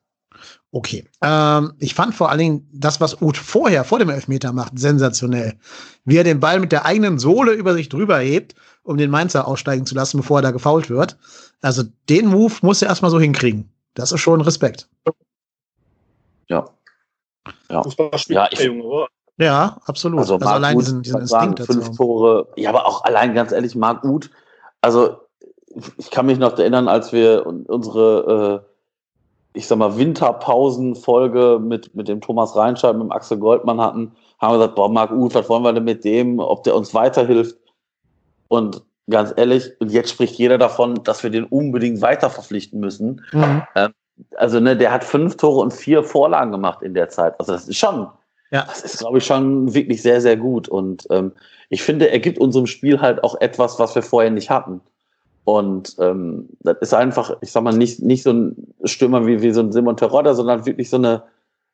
Okay. 0.73 1.05
Ähm, 1.23 1.75
ich 1.79 1.95
fand 1.95 2.15
vor 2.15 2.31
allen 2.31 2.39
Dingen 2.41 2.71
das, 2.73 3.01
was 3.01 3.23
Uth 3.23 3.37
vorher, 3.37 3.85
vor 3.85 4.01
dem 4.01 4.11
Elfmeter 4.11 4.53
macht, 4.53 4.77
sensationell. 4.77 5.55
Wie 6.05 6.17
er 6.17 6.25
den 6.25 6.41
Ball 6.41 6.59
mit 6.59 6.73
der 6.73 6.87
eigenen 6.87 7.21
Sohle 7.21 7.53
über 7.53 7.75
sich 7.75 7.89
drüber 7.89 8.19
hebt 8.19 8.57
um 8.89 8.97
den 8.97 9.11
Mainzer 9.11 9.47
aussteigen 9.47 9.85
zu 9.85 9.95
lassen, 9.95 10.17
bevor 10.17 10.39
er 10.39 10.43
da 10.43 10.51
gefault 10.51 10.89
wird. 10.89 11.19
Also 11.61 11.83
den 12.09 12.27
Move 12.27 12.55
muss 12.63 12.81
er 12.81 12.89
erstmal 12.89 13.11
so 13.11 13.21
hinkriegen. 13.21 13.71
Das 13.95 14.13
ist 14.13 14.21
schon 14.21 14.41
Respekt. 14.41 14.89
Ja. 16.49 16.65
Ja, 17.69 17.83
ja 18.29 18.49
ich, 18.51 18.61
Junge, 18.61 19.07
ja, 19.37 19.77
absolut. 19.85 20.21
Also, 20.21 20.35
also 20.37 20.47
allein 20.47 20.77
Uth, 20.77 20.83
diesen, 20.83 21.03
diesen 21.03 21.27
sagen, 21.27 21.57
fünf 21.59 21.97
Tore. 21.97 22.49
Ja, 22.57 22.71
aber 22.71 22.87
auch 22.87 23.05
allein 23.05 23.35
ganz 23.35 23.53
ehrlich, 23.53 23.77
Marc 23.77 24.05
Uth. 24.05 24.31
Also 24.81 25.19
ich 25.99 26.11
kann 26.11 26.27
mich 26.27 26.39
noch 26.39 26.59
erinnern, 26.59 26.89
als 26.89 27.13
wir 27.13 27.47
unsere, 27.47 28.65
äh, 28.65 29.59
ich 29.59 29.67
sag 29.67 29.79
mal, 29.79 29.99
Winterpausenfolge 29.99 31.61
mit, 31.63 31.95
mit 31.95 32.09
dem 32.09 32.23
Thomas 32.23 32.57
Reinscheid, 32.57 32.95
mit 32.95 33.03
dem 33.05 33.13
Axel 33.13 33.37
Goldmann 33.37 33.81
hatten, 33.81 34.13
haben 34.41 34.55
wir 34.55 34.59
gesagt, 34.59 34.77
boah, 34.77 34.89
Marc 34.89 35.11
Uth, 35.13 35.35
was 35.35 35.49
wollen 35.49 35.63
wir 35.63 35.75
denn 35.75 35.85
mit 35.85 36.05
dem, 36.05 36.39
ob 36.39 36.65
der 36.65 36.75
uns 36.75 36.95
weiterhilft? 36.95 37.57
Und 38.49 38.83
ganz 39.09 39.33
ehrlich, 39.37 39.73
jetzt 39.81 40.11
spricht 40.11 40.37
jeder 40.37 40.59
davon, 40.59 41.03
dass 41.05 41.23
wir 41.23 41.31
den 41.31 41.45
unbedingt 41.45 42.01
weiter 42.01 42.31
verpflichten 42.31 42.81
müssen. 42.81 43.23
Mhm. 43.33 43.63
Ähm, 43.75 43.95
also, 44.37 44.59
ne, 44.59 44.77
der 44.77 44.91
hat 44.91 45.05
fünf 45.05 45.37
Tore 45.37 45.61
und 45.61 45.73
vier 45.73 46.03
Vorlagen 46.03 46.51
gemacht 46.51 46.83
in 46.83 46.95
der 46.95 47.09
Zeit. 47.09 47.39
Also, 47.39 47.53
das 47.53 47.69
ist 47.69 47.79
schon, 47.79 48.09
ja. 48.51 48.65
das 48.65 48.83
ist, 48.83 48.99
glaube 48.99 49.19
ich, 49.19 49.27
schon 49.27 49.73
wirklich 49.75 50.03
sehr, 50.03 50.21
sehr 50.21 50.37
gut. 50.37 50.69
Und 50.69 51.07
ähm, 51.11 51.33
ich 51.69 51.83
finde, 51.83 52.11
er 52.11 52.19
gibt 52.19 52.39
unserem 52.39 52.67
Spiel 52.67 53.01
halt 53.01 53.23
auch 53.23 53.41
etwas, 53.41 53.79
was 53.79 53.95
wir 53.95 54.03
vorher 54.03 54.31
nicht 54.31 54.51
hatten. 54.51 54.81
Und 55.45 55.97
ähm, 55.99 56.51
das 56.61 56.77
ist 56.81 56.95
einfach, 56.95 57.35
ich 57.41 57.53
sag 57.53 57.63
mal, 57.63 57.73
nicht, 57.73 58.03
nicht 58.03 58.23
so 58.23 58.33
ein 58.33 58.75
Stürmer 58.85 59.27
wie, 59.27 59.41
wie 59.41 59.51
so 59.53 59.61
ein 59.61 59.73
Simon 59.73 59.97
Terodde, 59.97 60.35
sondern 60.35 60.67
wirklich 60.67 60.91
so 60.91 60.99
eine, 60.99 61.23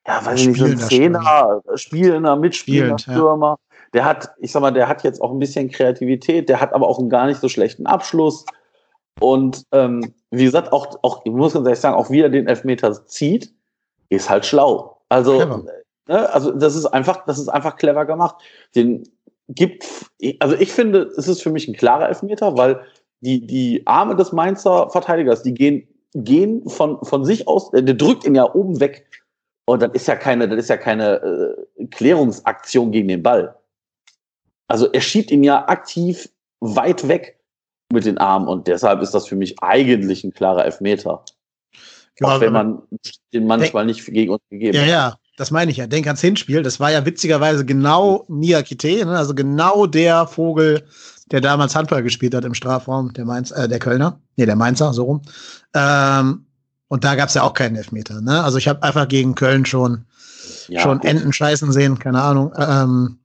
ja, 0.06 0.24
weiß 0.24 0.42
ich 0.42 0.46
nicht, 0.48 0.60
so 0.60 0.66
ein 0.66 0.78
Zehner, 0.78 1.60
spielender, 1.74 2.36
mitspielender 2.36 2.98
Stürmer. 2.98 3.58
Ja. 3.58 3.73
Der 3.94 4.04
hat, 4.04 4.30
ich 4.38 4.52
sag 4.52 4.60
mal, 4.60 4.72
der 4.72 4.88
hat 4.88 5.04
jetzt 5.04 5.22
auch 5.22 5.30
ein 5.30 5.38
bisschen 5.38 5.70
Kreativität, 5.70 6.48
der 6.48 6.60
hat 6.60 6.72
aber 6.72 6.88
auch 6.88 6.98
einen 6.98 7.08
gar 7.08 7.26
nicht 7.26 7.40
so 7.40 7.48
schlechten 7.48 7.86
Abschluss. 7.86 8.44
Und 9.20 9.64
ähm, 9.72 10.12
wie 10.30 10.44
gesagt, 10.44 10.72
auch, 10.72 10.98
auch, 11.02 11.22
ich 11.24 11.32
muss 11.32 11.54
ganz 11.54 11.66
ehrlich 11.66 11.80
sagen, 11.80 11.96
auch 11.96 12.10
wie 12.10 12.20
er 12.20 12.28
den 12.28 12.48
Elfmeter 12.48 13.06
zieht, 13.06 13.52
ist 14.08 14.28
halt 14.28 14.44
schlau. 14.44 14.98
Also, 15.08 15.64
ne, 16.08 16.32
also 16.32 16.50
das 16.50 16.74
ist 16.74 16.86
einfach, 16.86 17.24
das 17.24 17.38
ist 17.38 17.48
einfach 17.48 17.76
clever 17.76 18.04
gemacht. 18.04 18.36
Den 18.74 19.04
gibt, 19.48 19.86
also 20.40 20.56
ich 20.56 20.72
finde, 20.72 21.02
es 21.16 21.28
ist 21.28 21.42
für 21.42 21.50
mich 21.50 21.68
ein 21.68 21.74
klarer 21.74 22.08
Elfmeter, 22.08 22.56
weil 22.56 22.80
die, 23.20 23.46
die 23.46 23.86
Arme 23.86 24.16
des 24.16 24.32
Mainzer 24.32 24.90
Verteidigers, 24.90 25.42
die 25.42 25.54
gehen, 25.54 25.86
gehen 26.14 26.68
von, 26.68 26.98
von 27.04 27.24
sich 27.24 27.48
aus, 27.48 27.70
der 27.70 27.82
drückt 27.82 28.24
ihn 28.24 28.34
ja 28.34 28.52
oben 28.54 28.80
weg. 28.80 29.06
Und 29.66 29.82
das 29.82 29.92
ist 29.94 30.08
ja 30.08 30.16
keine, 30.16 30.48
das 30.48 30.58
ist 30.58 30.68
ja 30.68 30.76
keine 30.76 31.22
äh, 31.78 31.86
Klärungsaktion 31.86 32.90
gegen 32.90 33.08
den 33.08 33.22
Ball. 33.22 33.56
Also 34.68 34.90
er 34.92 35.00
schiebt 35.00 35.30
ihn 35.30 35.44
ja 35.44 35.68
aktiv 35.68 36.28
weit 36.60 37.06
weg 37.08 37.38
mit 37.92 38.04
den 38.06 38.18
Armen 38.18 38.48
und 38.48 38.66
deshalb 38.66 39.02
ist 39.02 39.12
das 39.12 39.26
für 39.26 39.36
mich 39.36 39.62
eigentlich 39.62 40.24
ein 40.24 40.32
klarer 40.32 40.64
Elfmeter. 40.64 41.24
Ja, 42.20 42.28
auch 42.28 42.40
wenn 42.40 42.52
man 42.52 42.82
den 43.32 43.46
manchmal 43.46 43.86
nicht 43.86 44.04
gegen 44.06 44.32
uns 44.32 44.42
gegeben 44.48 44.78
hat. 44.78 44.86
Ja, 44.86 44.92
ja, 44.92 45.18
das 45.36 45.50
meine 45.50 45.70
ich 45.70 45.78
ja. 45.78 45.86
Denk 45.86 46.06
ans 46.06 46.20
Hinspiel. 46.20 46.62
Das 46.62 46.78
war 46.78 46.92
ja 46.92 47.04
witzigerweise 47.04 47.64
genau 47.64 48.24
Niakite, 48.28 49.04
ne? 49.04 49.18
also 49.18 49.34
genau 49.34 49.86
der 49.86 50.26
Vogel, 50.26 50.84
der 51.30 51.40
damals 51.40 51.74
Handball 51.74 52.02
gespielt 52.02 52.34
hat 52.34 52.44
im 52.44 52.54
Strafraum, 52.54 53.12
der 53.12 53.24
Mainz, 53.24 53.50
äh, 53.50 53.68
der 53.68 53.78
Kölner, 53.78 54.20
nee, 54.36 54.46
der 54.46 54.56
Mainzer, 54.56 54.92
so 54.92 55.04
rum. 55.04 55.22
Ähm, 55.74 56.46
und 56.88 57.02
da 57.02 57.16
gab 57.16 57.28
es 57.28 57.34
ja 57.34 57.42
auch 57.42 57.54
keinen 57.54 57.76
Elfmeter. 57.76 58.20
Ne? 58.20 58.44
Also 58.44 58.58
ich 58.58 58.68
habe 58.68 58.82
einfach 58.82 59.08
gegen 59.08 59.34
Köln 59.34 59.66
schon, 59.66 60.04
ja, 60.68 60.80
schon 60.80 61.02
Enten 61.02 61.32
scheißen 61.32 61.72
sehen, 61.72 61.98
keine 61.98 62.22
Ahnung. 62.22 62.52
Ähm, 62.56 63.18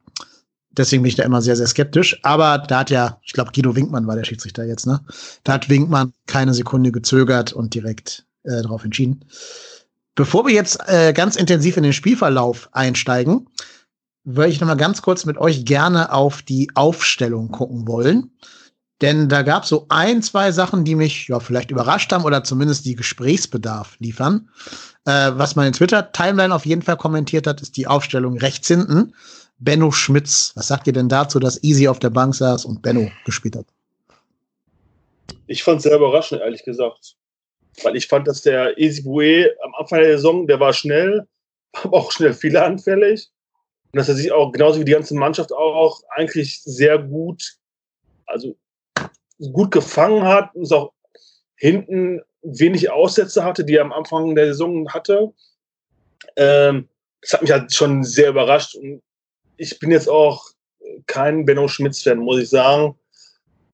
deswegen 0.80 1.04
bin 1.04 1.10
ich 1.10 1.16
da 1.16 1.24
immer 1.24 1.42
sehr, 1.42 1.56
sehr 1.56 1.68
skeptisch. 1.68 2.20
Aber 2.24 2.58
da 2.58 2.80
hat 2.80 2.90
ja, 2.90 3.20
ich 3.22 3.34
glaube, 3.34 3.52
Guido 3.54 3.76
Winkmann 3.76 4.08
war 4.08 4.16
der 4.16 4.24
Schiedsrichter 4.24 4.64
jetzt, 4.64 4.88
ne? 4.88 5.02
Da 5.44 5.54
hat 5.54 5.70
Winkmann 5.70 6.14
keine 6.26 6.54
Sekunde 6.54 6.92
gezögert 6.92 7.54
und 7.54 7.76
direkt 7.76 8.26
äh, 8.44 8.62
darauf 8.64 8.84
entschieden. 8.84 9.26
Bevor 10.16 10.48
wir 10.48 10.54
jetzt 10.54 10.80
äh, 10.88 11.14
ganz 11.14 11.36
intensiv 11.36 11.78
in 11.78 11.84
den 11.84 11.94
Spielverlauf 11.94 12.70
einsteigen, 12.72 13.48
würde 14.24 14.52
ich 14.52 14.60
noch 14.60 14.68
mal 14.68 14.76
ganz 14.76 15.02
kurz 15.02 15.26
mit 15.26 15.38
euch 15.38 15.66
gerne 15.66 16.12
auf 16.12 16.42
die 16.42 16.72
Aufstellung 16.74 17.52
gucken 17.52 17.88
wollen. 17.88 18.32
Denn 19.02 19.30
da 19.30 19.44
gab 19.44 19.64
es 19.64 19.70
so 19.70 19.86
ein, 19.88 20.22
zwei 20.22 20.52
Sachen, 20.52 20.84
die 20.84 20.96
mich 20.96 21.30
ja 21.30 21.40
vielleicht 21.40 21.72
überrascht 21.72 22.12
haben 22.12 22.26
oder 22.26 22.44
zumindest 22.44 22.86
die 22.86 22.96
Gesprächsbedarf 22.96 23.96
liefern. 24.00 24.50
Äh, 25.06 25.32
was 25.36 25.56
meine 25.56 25.72
Twitter-Timeline 25.72 26.54
auf 26.54 26.66
jeden 26.66 26.82
Fall 26.82 26.98
kommentiert 26.98 27.48
hat, 27.48 27.62
ist 27.62 27.78
die 27.78 27.88
Aufstellung 27.88 28.38
rechts 28.38 28.68
hinten. 28.68 29.14
Benno 29.60 29.92
Schmitz. 29.92 30.54
Was 30.56 30.68
sagt 30.68 30.88
ihr 30.88 30.94
denn 30.94 31.10
dazu, 31.10 31.40
dass 31.40 31.62
Easy 31.64 31.88
auf 31.88 32.00
der 32.00 32.10
Bank 32.10 32.34
saß 32.34 32.66
und 32.66 32.82
Benno 32.82 33.12
gespielt 33.26 33.56
hat? 33.56 33.66
Ich 35.48 35.64
fand 35.64 35.78
es 35.78 35.84
sehr 35.84 35.96
überraschend, 35.96 36.42
ehrlich 36.42 36.64
gesagt. 36.64 37.16
Weil 37.84 37.96
ich 37.96 38.08
fand, 38.08 38.28
dass 38.28 38.42
der 38.42 38.78
Easy 38.78 39.02
Boué 39.02 39.50
am 39.64 39.74
Anfang 39.76 40.00
der 40.00 40.18
Saison, 40.18 40.48
der 40.48 40.60
war 40.60 40.74
schnell, 40.74 41.28
aber 41.74 41.98
auch 41.98 42.12
schnell 42.12 42.34
fehleranfällig. 42.34 43.30
Und 43.92 43.98
dass 43.98 44.10
er 44.10 44.16
sich 44.16 44.32
auch, 44.32 44.52
genauso 44.52 44.80
wie 44.80 44.86
die 44.86 44.92
ganze 44.92 45.16
Mannschaft 45.16 45.52
auch, 45.52 46.02
eigentlich 46.12 46.62
sehr 46.64 47.00
gut, 47.00 47.58
also 48.26 48.56
gut 49.52 49.72
gefangen 49.72 50.24
hat 50.24 50.54
und 50.56 50.64
es 50.64 50.72
auch 50.72 50.94
hinten 51.56 52.22
wenig 52.42 52.90
Aussätze 52.90 53.44
hatte, 53.44 53.66
die 53.66 53.76
er 53.76 53.84
am 53.84 53.94
Anfang 53.94 54.36
der 54.36 54.48
Saison 54.48 54.88
hatte. 54.94 55.34
Ähm, 56.36 56.88
das 57.22 57.34
hat 57.34 57.42
mich 57.42 57.52
halt 57.52 57.74
schon 57.74 58.04
sehr 58.04 58.30
überrascht. 58.30 58.76
Und 58.76 59.02
ich 59.60 59.78
bin 59.80 59.92
jetzt 59.92 60.10
auch 60.10 60.46
kein 61.06 61.46
Benno 61.46 61.68
Schmitz-Fan, 61.68 62.18
muss 62.18 62.42
ich 62.42 62.50
sagen. 62.50 62.96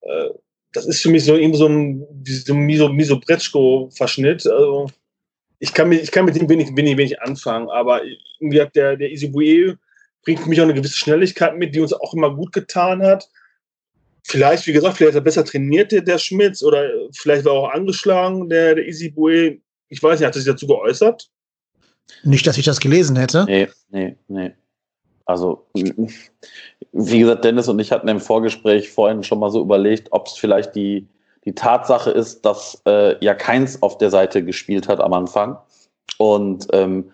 Äh, 0.02 0.30
das 0.74 0.86
ist 0.86 1.02
für 1.02 1.10
mich 1.10 1.24
so 1.24 1.36
irgendwie 1.36 1.60
so 1.60 1.68
ein, 1.68 2.06
so 2.26 2.54
ein 2.54 2.60
Miso, 2.60 2.90
Miso 2.90 3.20
Bretschko-Verschnitt. 3.20 4.46
Also 4.48 4.88
ich 5.60 5.74
kann, 5.74 5.90
mit, 5.90 6.04
ich 6.04 6.12
kann 6.12 6.26
mit 6.26 6.36
dem 6.36 6.50
wenig, 6.50 6.76
wenig, 6.76 6.98
wenig 6.98 7.22
anfangen, 7.22 7.70
aber 7.70 8.02
irgendwie 8.40 8.62
hat 8.62 8.76
der, 8.76 8.98
der 8.98 9.12
Isibue 9.12 9.78
bringt 10.24 10.42
für 10.42 10.50
mich 10.50 10.60
auch 10.60 10.66
eine 10.66 10.74
gewisse 10.74 10.98
Schnelligkeit 10.98 11.56
mit, 11.56 11.74
die 11.74 11.80
uns 11.80 11.94
auch 11.94 12.14
immer 12.14 12.36
gut 12.36 12.52
getan 12.52 13.02
hat. 13.04 13.30
Vielleicht, 14.24 14.66
wie 14.66 14.74
gesagt, 14.74 14.98
vielleicht 14.98 15.16
hat 15.16 15.22
er 15.22 15.24
besser 15.24 15.46
trainiert, 15.46 15.92
der, 15.92 16.02
der 16.02 16.18
Schmitz, 16.18 16.64
oder 16.64 16.90
vielleicht 17.14 17.46
war 17.46 17.54
er 17.54 17.60
auch 17.60 17.72
angeschlagen, 17.72 18.50
der, 18.50 18.76
der 18.76 18.88
Easy 18.88 19.10
Boy. 19.10 19.62
Ich 19.88 20.02
weiß 20.02 20.20
nicht, 20.20 20.28
hat 20.28 20.36
er 20.36 20.42
sich 20.42 20.52
dazu 20.52 20.66
geäußert? 20.66 21.30
Nicht, 22.24 22.46
dass 22.48 22.58
ich 22.58 22.66
das 22.66 22.80
gelesen 22.80 23.16
hätte. 23.16 23.46
Nee, 23.48 23.68
nee, 23.90 24.16
nee. 24.28 24.52
Also, 25.26 25.66
wie 25.74 27.20
gesagt, 27.20 27.44
Dennis 27.44 27.68
und 27.68 27.80
ich 27.80 27.92
hatten 27.92 28.08
im 28.08 28.20
Vorgespräch 28.20 28.92
vorhin 28.92 29.24
schon 29.24 29.40
mal 29.40 29.50
so 29.50 29.62
überlegt, 29.62 30.10
ob 30.12 30.28
es 30.28 30.34
vielleicht 30.34 30.76
die, 30.76 31.08
die 31.46 31.56
Tatsache 31.56 32.12
ist, 32.12 32.46
dass 32.46 32.82
äh, 32.86 33.24
ja 33.24 33.34
keins 33.34 33.82
auf 33.82 33.98
der 33.98 34.12
Seite 34.12 34.44
gespielt 34.44 34.88
hat 34.88 35.00
am 35.00 35.14
Anfang. 35.14 35.58
Und 36.18 36.68
ähm, 36.74 37.12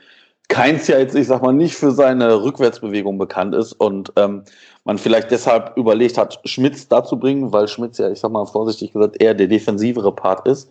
Keins 0.52 0.88
ja 0.88 1.00
jetzt, 1.00 1.16
ich 1.16 1.28
sag 1.28 1.42
mal, 1.42 1.54
nicht 1.54 1.76
für 1.76 1.92
seine 1.92 2.44
Rückwärtsbewegung 2.44 3.18
bekannt 3.18 3.56
ist 3.56 3.72
und 3.72 4.12
ähm, 4.18 4.44
man 4.84 4.98
vielleicht 4.98 5.32
deshalb 5.32 5.78
überlegt 5.78 6.18
hat, 6.18 6.42
Schmitz 6.44 6.90
dazu 6.90 7.18
bringen, 7.18 7.54
weil 7.54 7.70
Schmitz 7.70 8.00
ja, 8.00 8.10
ich 8.10 8.20
sag 8.20 8.34
mal 8.34 8.46
vorsichtig 8.46 8.92
gesagt, 8.92 9.22
eher 9.22 9.34
der 9.34 9.48
defensivere 9.48 10.14
Part 10.14 10.46
ist 10.46 10.70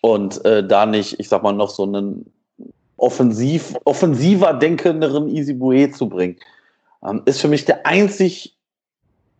und 0.00 0.42
äh, 0.46 0.66
da 0.66 0.86
nicht, 0.86 1.20
ich 1.20 1.28
sag 1.28 1.42
mal, 1.42 1.52
noch 1.52 1.68
so 1.68 1.82
einen 1.82 2.32
offensiv, 3.04 3.74
offensiver 3.84 4.54
denkenderen 4.54 5.28
Bouet 5.58 5.94
zu 5.94 6.08
bringen. 6.08 6.36
Ähm, 7.04 7.20
ist 7.26 7.40
für 7.42 7.48
mich 7.48 7.66
der 7.66 7.86
einzig 7.86 8.56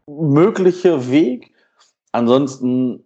mögliche 0.07 1.11
Weg. 1.11 1.51
Ansonsten, 2.13 3.05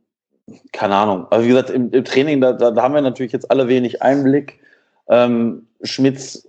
keine 0.73 0.97
Ahnung. 0.97 1.27
Also 1.31 1.45
wie 1.45 1.50
gesagt, 1.50 1.71
im, 1.71 1.93
im 1.93 2.05
Training, 2.05 2.41
da, 2.41 2.53
da, 2.53 2.75
haben 2.83 2.95
wir 2.95 3.00
natürlich 3.03 3.33
jetzt 3.33 3.50
alle 3.53 3.69
wenig 3.69 4.03
Einblick. 4.03 4.59
Ähm, 5.09 5.69
Schmitz, 5.83 6.49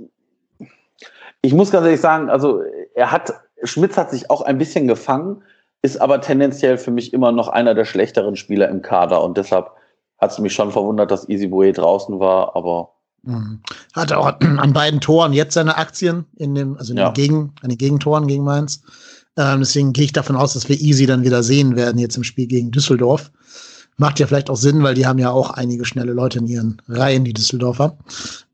ich 1.42 1.54
muss 1.54 1.70
ganz 1.70 1.86
ehrlich 1.86 2.01
sagen, 2.01 2.30
also 2.30 2.63
er 2.96 3.12
hat, 3.12 3.32
Schmitz 3.63 3.96
hat 3.96 4.10
sich 4.10 4.32
auch 4.32 4.42
ein 4.42 4.58
bisschen 4.58 4.88
gefangen, 4.88 5.44
ist 5.84 6.01
aber 6.01 6.20
tendenziell 6.20 6.80
für 6.80 6.92
mich 6.92 7.13
immer 7.13 7.32
noch 7.32 7.48
einer 7.48 7.75
der 7.75 7.86
schlechteren 7.86 8.36
Spieler 8.36 8.70
im 8.70 8.82
Kader 8.82 9.24
und 9.24 9.38
deshalb 9.38 9.70
hat 10.18 10.32
es 10.32 10.39
mich 10.39 10.54
schon 10.54 10.72
verwundert, 10.72 11.12
dass 11.12 11.30
Easy 11.30 11.48
Boy 11.48 11.72
draußen 11.72 12.20
war, 12.20 12.56
aber 12.56 12.96
mhm. 13.24 13.62
hat 13.94 14.12
auch 14.12 14.40
an 14.40 14.74
beiden 14.74 15.00
Toren 15.00 15.34
jetzt 15.34 15.54
seine 15.54 15.78
Aktien 15.78 16.26
in 16.38 16.56
dem, 16.56 16.78
also 16.78 16.94
in 16.94 16.98
ja. 16.98 17.10
den 17.10 17.14
Gegen, 17.14 17.54
an 17.62 17.70
den 17.70 17.78
Gegentoren 17.78 18.28
gegen 18.28 18.44
Mainz. 18.44 18.82
Ähm, 19.38 19.60
deswegen 19.60 19.94
gehe 19.94 20.06
ich 20.06 20.14
davon 20.14 20.36
aus, 20.36 20.54
dass 20.54 20.68
wir 20.70 20.80
Easy 20.80 21.06
dann 21.06 21.24
wieder 21.24 21.44
sehen 21.44 21.76
werden 21.76 21.98
jetzt 21.98 22.18
im 22.18 22.24
Spiel 22.24 22.48
gegen 22.48 22.72
Düsseldorf. 22.72 23.32
Macht 23.98 24.20
ja 24.20 24.28
vielleicht 24.28 24.50
auch 24.50 24.56
Sinn, 24.56 24.82
weil 24.84 24.96
die 24.96 25.06
haben 25.06 25.20
ja 25.20 25.32
auch 25.32 25.52
einige 25.52 25.86
schnelle 25.86 26.14
Leute 26.14 26.40
in 26.40 26.48
ihren 26.48 26.82
Reihen, 26.88 27.26
die 27.26 27.34
Düsseldorfer, 27.34 27.98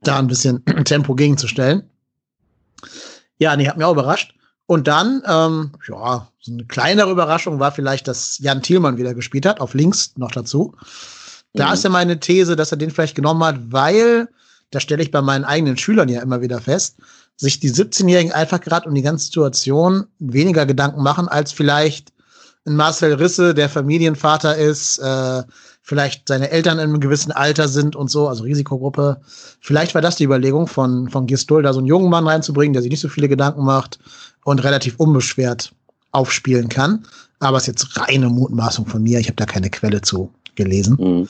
da 0.03 0.17
ein 0.17 0.27
bisschen 0.27 0.63
Tempo 0.85 1.15
gegenzustellen. 1.15 1.83
Ja, 3.37 3.55
nee, 3.55 3.67
hat 3.67 3.77
mir 3.77 3.87
auch 3.87 3.93
überrascht. 3.93 4.35
Und 4.67 4.87
dann, 4.87 5.21
ähm, 5.27 5.71
ja, 5.87 6.27
so 6.39 6.51
eine 6.51 6.65
kleinere 6.65 7.11
Überraschung 7.11 7.59
war 7.59 7.71
vielleicht, 7.71 8.07
dass 8.07 8.39
Jan 8.39 8.63
Thielmann 8.63 8.97
wieder 8.97 9.13
gespielt 9.13 9.45
hat, 9.45 9.59
auf 9.59 9.75
links 9.75 10.13
noch 10.17 10.31
dazu. 10.31 10.75
Da 11.53 11.67
mhm. 11.67 11.73
ist 11.73 11.83
ja 11.83 11.89
meine 11.89 12.19
These, 12.19 12.55
dass 12.55 12.71
er 12.71 12.77
den 12.77 12.91
vielleicht 12.91 13.15
genommen 13.15 13.43
hat, 13.43 13.57
weil, 13.71 14.29
da 14.71 14.79
stelle 14.79 15.03
ich 15.03 15.11
bei 15.11 15.21
meinen 15.21 15.45
eigenen 15.45 15.77
Schülern 15.77 16.09
ja 16.09 16.21
immer 16.21 16.41
wieder 16.41 16.59
fest, 16.59 16.97
sich 17.37 17.59
die 17.59 17.71
17-Jährigen 17.71 18.31
einfach 18.31 18.61
gerade 18.61 18.87
um 18.87 18.95
die 18.95 19.01
ganze 19.01 19.25
Situation 19.25 20.05
weniger 20.19 20.65
Gedanken 20.65 21.03
machen, 21.03 21.27
als 21.27 21.51
vielleicht 21.51 22.13
ein 22.65 22.75
Marcel 22.75 23.13
Risse, 23.13 23.53
der 23.53 23.69
Familienvater 23.69 24.57
ist, 24.57 24.97
äh, 24.97 25.43
vielleicht 25.83 26.27
seine 26.27 26.49
Eltern 26.49 26.79
in 26.79 26.89
einem 26.89 26.99
gewissen 26.99 27.31
Alter 27.31 27.67
sind 27.67 27.95
und 27.95 28.09
so, 28.09 28.27
also 28.27 28.43
Risikogruppe. 28.43 29.21
Vielleicht 29.61 29.93
war 29.93 30.01
das 30.01 30.15
die 30.15 30.23
Überlegung 30.23 30.65
von, 30.65 31.09
von 31.09 31.27
Gistol, 31.27 31.61
da 31.61 31.73
so 31.73 31.79
einen 31.79 31.87
jungen 31.87 32.09
Mann 32.09 32.27
reinzubringen, 32.27 32.73
der 32.73 32.81
sich 32.81 32.89
nicht 32.89 33.01
so 33.01 33.09
viele 33.09 33.29
Gedanken 33.29 33.63
macht 33.63 33.99
und 34.43 34.63
relativ 34.63 34.95
unbeschwert 34.97 35.73
aufspielen 36.11 36.69
kann. 36.69 37.05
Aber 37.39 37.57
es 37.57 37.63
ist 37.63 37.67
jetzt 37.67 37.97
reine 37.97 38.29
Mutmaßung 38.29 38.87
von 38.87 39.03
mir. 39.03 39.19
Ich 39.19 39.27
habe 39.27 39.35
da 39.35 39.45
keine 39.45 39.69
Quelle 39.69 40.01
zu 40.01 40.31
gelesen. 40.55 40.97
Mhm. 40.99 41.29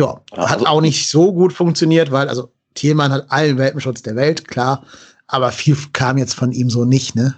Ja, 0.00 0.20
hat 0.36 0.58
also, 0.58 0.66
auch 0.66 0.80
nicht 0.80 1.08
so 1.08 1.32
gut 1.32 1.52
funktioniert, 1.52 2.10
weil, 2.10 2.28
also 2.28 2.48
Thielmann 2.74 3.12
hat 3.12 3.26
allen 3.28 3.58
Welpenschutz 3.58 4.02
der 4.02 4.16
Welt, 4.16 4.48
klar, 4.48 4.84
aber 5.26 5.52
viel 5.52 5.76
kam 5.92 6.18
jetzt 6.18 6.34
von 6.34 6.52
ihm 6.52 6.70
so 6.70 6.84
nicht, 6.84 7.14
ne? 7.14 7.34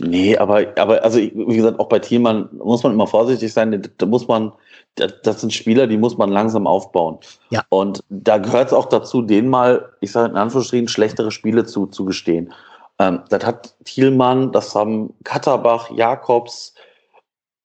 Nee, 0.00 0.36
aber, 0.36 0.66
aber 0.76 1.02
also 1.04 1.18
wie 1.18 1.56
gesagt, 1.56 1.78
auch 1.78 1.88
bei 1.88 1.98
Thielmann 1.98 2.48
muss 2.52 2.82
man 2.82 2.92
immer 2.92 3.06
vorsichtig 3.06 3.52
sein. 3.52 3.88
Da 3.98 4.06
muss 4.06 4.26
man, 4.26 4.52
das 4.96 5.40
sind 5.40 5.52
Spieler, 5.52 5.86
die 5.86 5.96
muss 5.96 6.18
man 6.18 6.30
langsam 6.30 6.66
aufbauen. 6.66 7.18
Ja. 7.50 7.64
Und 7.68 8.02
da 8.08 8.38
gehört 8.38 8.68
es 8.68 8.72
auch 8.72 8.86
dazu, 8.86 9.22
denen 9.22 9.48
mal, 9.48 9.88
ich 10.00 10.12
sage 10.12 10.30
in 10.30 10.36
Anführungsstrichen, 10.36 10.88
schlechtere 10.88 11.30
Spiele 11.30 11.64
zu, 11.64 11.86
zu 11.86 12.04
gestehen. 12.04 12.52
Ähm, 12.98 13.22
das 13.28 13.44
hat 13.44 13.74
Thielmann, 13.84 14.52
das 14.52 14.74
haben 14.74 15.14
Katterbach, 15.24 15.90
Jakobs 15.90 16.74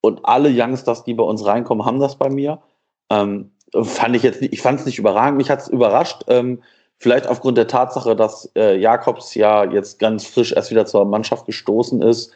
und 0.01 0.23
alle 0.23 0.49
Youngsters, 0.49 1.03
die 1.03 1.13
bei 1.13 1.23
uns 1.23 1.45
reinkommen, 1.45 1.85
haben 1.85 1.99
das 1.99 2.15
bei 2.15 2.29
mir. 2.29 2.59
Ähm, 3.09 3.51
fand 3.73 4.15
ich 4.15 4.23
jetzt, 4.23 4.41
ich 4.41 4.61
fand 4.61 4.79
es 4.79 4.85
nicht 4.85 4.99
überragend. 4.99 5.37
Mich 5.37 5.49
hat 5.49 5.61
es 5.61 5.67
überrascht. 5.67 6.23
Ähm, 6.27 6.61
Vielleicht 6.97 7.27
aufgrund 7.27 7.57
der 7.57 7.67
Tatsache, 7.67 8.15
dass 8.15 8.49
äh, 8.55 8.77
Jakobs 8.77 9.35
ja 9.35 9.65
jetzt 9.65 9.99
ganz 9.99 10.25
frisch 10.25 10.53
erst 10.53 10.71
wieder 10.71 10.85
zur 10.85 11.05
Mannschaft 11.05 11.45
gestoßen 11.45 12.01
ist 12.01 12.31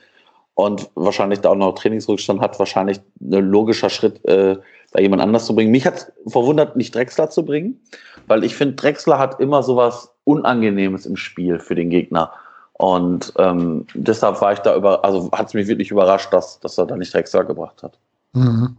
und 0.53 0.89
wahrscheinlich 0.95 1.39
da 1.39 1.49
auch 1.49 1.55
noch 1.55 1.75
Trainingsrückstand 1.75 2.41
hat, 2.41 2.59
wahrscheinlich 2.59 2.99
ein 3.21 3.49
logischer 3.49 3.89
Schritt, 3.89 4.23
äh, 4.25 4.57
da 4.91 5.01
jemand 5.01 5.21
anders 5.21 5.45
zu 5.45 5.55
bringen. 5.55 5.71
Mich 5.71 5.85
hat 5.85 6.11
verwundert, 6.27 6.75
nicht 6.75 6.93
Drexler 6.93 7.29
zu 7.29 7.45
bringen, 7.45 7.79
weil 8.27 8.43
ich 8.43 8.55
finde, 8.55 8.75
Drexler 8.75 9.17
hat 9.17 9.39
immer 9.39 9.63
sowas 9.63 10.11
Unangenehmes 10.25 11.05
im 11.05 11.15
Spiel 11.15 11.59
für 11.59 11.75
den 11.75 11.89
Gegner. 11.89 12.33
Und 12.73 13.33
ähm, 13.37 13.87
deshalb 13.93 14.41
war 14.41 14.53
ich 14.53 14.59
da 14.59 14.75
über, 14.75 15.05
also 15.05 15.31
hat 15.31 15.47
es 15.47 15.53
mich 15.53 15.67
wirklich 15.67 15.91
überrascht, 15.91 16.33
dass, 16.33 16.59
dass 16.59 16.77
er 16.77 16.85
da 16.85 16.97
nicht 16.97 17.13
Drexler 17.13 17.45
gebracht 17.45 17.81
hat. 17.81 17.97
Mhm. 18.39 18.77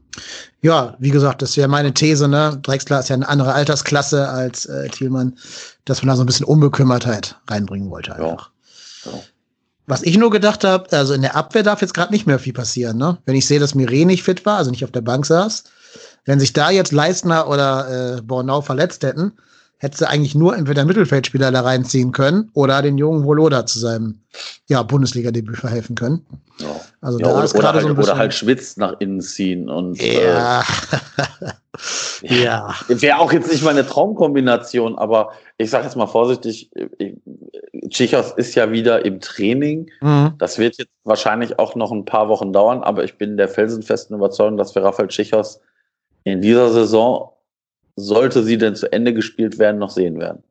Ja, 0.63 0.97
wie 0.99 1.11
gesagt, 1.11 1.43
das 1.43 1.57
ja 1.57 1.69
meine 1.69 1.95
These, 1.95 2.29
ne? 2.29 2.59
Drexler 2.63 3.01
ist 3.01 3.09
ja 3.09 3.17
eine 3.17 3.29
andere 3.29 3.55
Altersklasse 3.55 4.29
als 4.29 4.67
äh, 4.67 4.89
Thielmann, 4.89 5.37
dass 5.85 6.03
man 6.03 6.09
da 6.09 6.17
so 6.17 6.23
ein 6.23 6.27
bisschen 6.27 6.47
Unbekümmertheit 6.47 7.37
reinbringen 7.49 7.91
wollte 7.91 8.15
einfach. 8.15 8.51
Ja. 9.05 9.13
Ja. 9.13 9.19
Was 9.87 10.03
ich 10.03 10.17
nur 10.19 10.31
gedacht 10.31 10.63
habe, 10.63 10.93
also 10.97 11.15
in 11.15 11.23
der 11.23 11.35
Abwehr 11.35 11.63
darf 11.63 11.81
jetzt 11.81 11.95
gerade 11.95 12.13
nicht 12.13 12.27
mehr 12.27 12.39
viel 12.39 12.53
passieren, 12.53 12.97
ne? 12.97 13.19
Wenn 13.25 13.35
ich 13.35 13.47
sehe, 13.47 13.59
dass 13.59 13.75
Mire 13.75 14.05
nicht 14.07 14.23
fit 14.23 14.47
war, 14.47 14.59
also 14.59 14.71
nicht 14.71 14.85
auf 14.85 14.93
der 14.93 15.01
Bank 15.01 15.27
saß, 15.27 15.65
wenn 16.27 16.39
sich 16.39 16.53
da 16.53 16.71
jetzt 16.71 16.93
Leistner 16.93 17.49
oder 17.49 18.19
äh, 18.19 18.23
Bornau 18.23 18.61
verletzt 18.61 19.03
hätten, 19.03 19.33
hätte 19.81 20.09
eigentlich 20.09 20.35
nur 20.35 20.57
entweder 20.57 20.85
Mittelfeldspieler 20.85 21.51
da 21.51 21.63
reinziehen 21.63 22.13
können 22.13 22.51
oder 22.53 22.83
den 22.83 22.99
jungen 22.99 23.25
Voloda 23.25 23.65
zu 23.65 23.79
seinem 23.79 24.21
ja, 24.69 24.83
Bundesliga-Debüt 24.83 25.57
verhelfen 25.57 25.97
können. 25.97 26.25
Ja. 26.59 26.81
Also 27.01 27.19
ja, 27.19 27.27
da 27.27 27.35
oder, 27.35 27.45
ist 27.45 27.55
gerade 27.55 27.73
halt, 27.79 27.83
so 27.83 27.89
ein 27.89 27.97
bisschen, 27.97 28.13
oder 28.13 28.19
halt 28.19 28.35
Schwitz 28.35 28.77
nach 28.77 29.01
innen 29.01 29.23
ziehen 29.23 29.71
und 29.71 30.01
ja. 30.01 30.61
Äh, 30.61 30.65
ja. 32.43 32.75
Wäre 32.89 33.19
auch 33.19 33.33
jetzt 33.33 33.51
nicht 33.51 33.65
meine 33.65 33.87
Traumkombination, 33.87 34.99
aber 34.99 35.33
ich 35.57 35.71
sage 35.71 35.85
jetzt 35.85 35.97
mal 35.97 36.07
vorsichtig, 36.07 36.71
Tschichos 37.89 38.33
ist 38.37 38.55
ja 38.55 38.71
wieder 38.71 39.07
im 39.07 39.21
Training. 39.21 39.91
Mhm. 40.03 40.35
Das 40.37 40.59
wird 40.59 40.77
jetzt 40.77 40.93
wahrscheinlich 41.05 41.59
auch 41.59 41.75
noch 41.75 41.91
ein 41.91 42.05
paar 42.05 42.29
Wochen 42.29 42.53
dauern, 42.53 42.83
aber 42.83 43.03
ich 43.03 43.17
bin 43.17 43.39
der 43.39 43.49
felsenfesten 43.49 44.15
Überzeugung, 44.15 44.59
dass 44.59 44.75
wir 44.75 44.85
Rafael 44.85 45.09
Tschichos 45.09 45.59
in 46.25 46.43
dieser 46.43 46.71
Saison 46.71 47.33
sollte 48.01 48.43
sie 48.43 48.59
denn 48.59 48.77
zu 48.77 48.93
Ende 48.93 49.15
gespielt 49.15 49.59
werden, 49.59 49.79
noch 49.79 49.91
sehen 49.91 50.19
werden. 50.19 50.43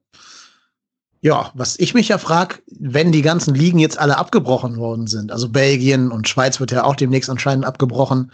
Ja, 1.21 1.51
was 1.53 1.77
ich 1.77 1.93
mich 1.93 2.07
ja 2.07 2.17
frage, 2.17 2.55
wenn 2.79 3.11
die 3.11 3.21
ganzen 3.21 3.53
Ligen 3.53 3.77
jetzt 3.79 3.99
alle 3.99 4.17
abgebrochen 4.17 4.77
worden 4.77 5.05
sind, 5.07 5.33
also 5.33 5.49
Belgien 5.49 6.11
und 6.11 6.29
Schweiz 6.29 6.61
wird 6.61 6.71
ja 6.71 6.85
auch 6.85 6.95
demnächst 6.95 7.29
anscheinend 7.29 7.65
abgebrochen, 7.65 8.31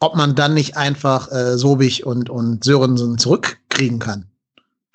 ob 0.00 0.16
man 0.16 0.34
dann 0.34 0.52
nicht 0.52 0.76
einfach 0.76 1.32
äh, 1.32 1.56
Sobich 1.56 2.04
und, 2.04 2.28
und 2.28 2.62
Sörensen 2.62 3.16
zurückkriegen 3.16 4.00
kann. 4.00 4.26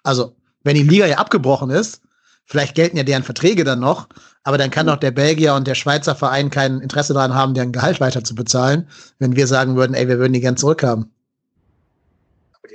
Also, 0.03 0.35
wenn 0.63 0.75
die 0.75 0.83
Liga 0.83 1.07
ja 1.07 1.17
abgebrochen 1.17 1.71
ist, 1.71 2.01
vielleicht 2.45 2.75
gelten 2.75 2.97
ja 2.97 3.03
deren 3.03 3.23
Verträge 3.23 3.63
dann 3.63 3.79
noch, 3.79 4.07
aber 4.43 4.59
dann 4.59 4.69
kann 4.69 4.85
doch 4.85 4.97
der 4.97 5.11
Belgier 5.11 5.55
und 5.55 5.65
der 5.65 5.75
Schweizer 5.75 6.13
Verein 6.13 6.51
kein 6.51 6.79
Interesse 6.79 7.15
daran 7.15 7.33
haben, 7.33 7.55
deren 7.55 7.71
Gehalt 7.71 7.99
weiter 7.99 8.23
zu 8.23 8.35
bezahlen, 8.35 8.87
wenn 9.17 9.35
wir 9.35 9.47
sagen 9.47 9.75
würden, 9.75 9.95
ey, 9.95 10.07
wir 10.07 10.19
würden 10.19 10.33
die 10.33 10.41
gern 10.41 10.57
zurückhaben. 10.57 11.11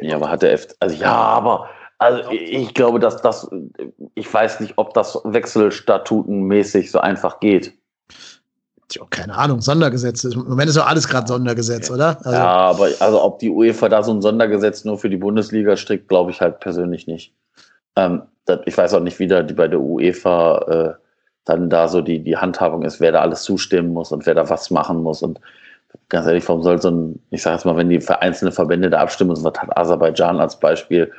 Ja, 0.00 0.16
aber 0.16 0.30
hat 0.30 0.42
der 0.42 0.52
F. 0.52 0.68
Also 0.80 0.96
ja, 0.96 1.12
aber 1.12 1.68
also 1.98 2.30
ich 2.30 2.74
glaube, 2.74 3.00
dass 3.00 3.22
das, 3.22 3.48
ich 4.14 4.32
weiß 4.32 4.60
nicht, 4.60 4.74
ob 4.76 4.94
das 4.94 5.18
wechselstatutenmäßig 5.24 6.90
so 6.90 7.00
einfach 7.00 7.40
geht. 7.40 7.72
Tja, 8.88 9.02
keine 9.10 9.34
Ahnung, 9.34 9.60
Sondergesetz. 9.60 10.24
Im 10.24 10.44
Moment 10.44 10.68
ist 10.68 10.76
doch 10.76 10.86
alles 10.86 11.08
gerade 11.08 11.26
Sondergesetz, 11.26 11.90
oder? 11.90 12.18
Also, 12.18 12.32
ja, 12.32 12.46
aber 12.46 12.88
also 13.00 13.22
ob 13.22 13.38
die 13.40 13.50
UEFA 13.50 13.88
da 13.88 14.02
so 14.02 14.12
ein 14.12 14.22
Sondergesetz 14.22 14.84
nur 14.84 14.98
für 14.98 15.10
die 15.10 15.16
Bundesliga 15.16 15.76
strickt, 15.76 16.08
glaube 16.08 16.30
ich 16.30 16.40
halt 16.40 16.60
persönlich 16.60 17.06
nicht. 17.06 17.34
Ähm, 17.96 18.22
das, 18.44 18.60
ich 18.66 18.76
weiß 18.76 18.94
auch 18.94 19.00
nicht, 19.00 19.18
wie 19.18 19.26
da 19.26 19.42
die 19.42 19.54
bei 19.54 19.66
der 19.66 19.80
UEFA 19.80 20.58
äh, 20.68 20.94
dann 21.46 21.70
da 21.70 21.88
so 21.88 22.00
die, 22.00 22.20
die 22.20 22.36
Handhabung 22.36 22.82
ist, 22.82 23.00
wer 23.00 23.12
da 23.12 23.20
alles 23.22 23.42
zustimmen 23.42 23.92
muss 23.92 24.12
und 24.12 24.26
wer 24.26 24.34
da 24.34 24.48
was 24.50 24.70
machen 24.70 25.02
muss. 25.02 25.22
Und 25.22 25.40
ganz 26.08 26.26
ehrlich, 26.26 26.48
warum 26.48 26.62
soll 26.62 26.80
so 26.80 26.90
ein, 26.90 27.20
ich 27.30 27.42
sage 27.42 27.56
jetzt 27.56 27.64
mal, 27.64 27.76
wenn 27.76 27.88
die 27.88 28.00
für 28.00 28.22
einzelne 28.22 28.52
Verbände 28.52 28.90
da 28.90 29.00
abstimmen, 29.00 29.34
so 29.34 29.44
was 29.44 29.58
hat 29.58 29.76
Aserbaidschan 29.76 30.40
als 30.40 30.58
Beispiel 30.58 31.12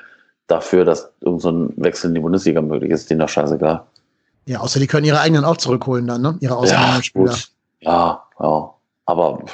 dafür, 0.47 0.85
dass 0.85 1.11
irgend 1.21 1.41
so 1.41 1.51
ein 1.51 1.73
Wechsel 1.77 2.09
in 2.09 2.15
die 2.15 2.21
Bundesliga 2.21 2.61
möglich 2.61 2.91
ist, 2.91 3.09
denen 3.09 3.19
doch 3.19 3.29
scheißegal. 3.29 3.83
Ja, 4.45 4.61
außer 4.61 4.79
die 4.79 4.87
können 4.87 5.05
ihre 5.05 5.19
eigenen 5.19 5.43
auch 5.43 5.57
zurückholen 5.57 6.07
dann, 6.07 6.21
ne? 6.21 6.37
Ihre 6.39 6.55
Außenspieler. 6.55 7.35
Ja, 7.81 8.23
ja, 8.39 8.45
ja. 8.45 8.73
Aber, 9.05 9.45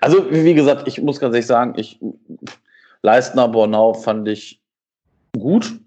also, 0.00 0.30
wie 0.30 0.54
gesagt, 0.54 0.88
ich 0.88 1.00
muss 1.02 1.20
ganz 1.20 1.34
ehrlich 1.34 1.46
sagen, 1.46 1.74
ich, 1.76 2.00
Leistner, 3.02 3.48
Bornau 3.48 3.92
fand 3.92 4.26
ich 4.28 4.62
gut. 5.38 5.78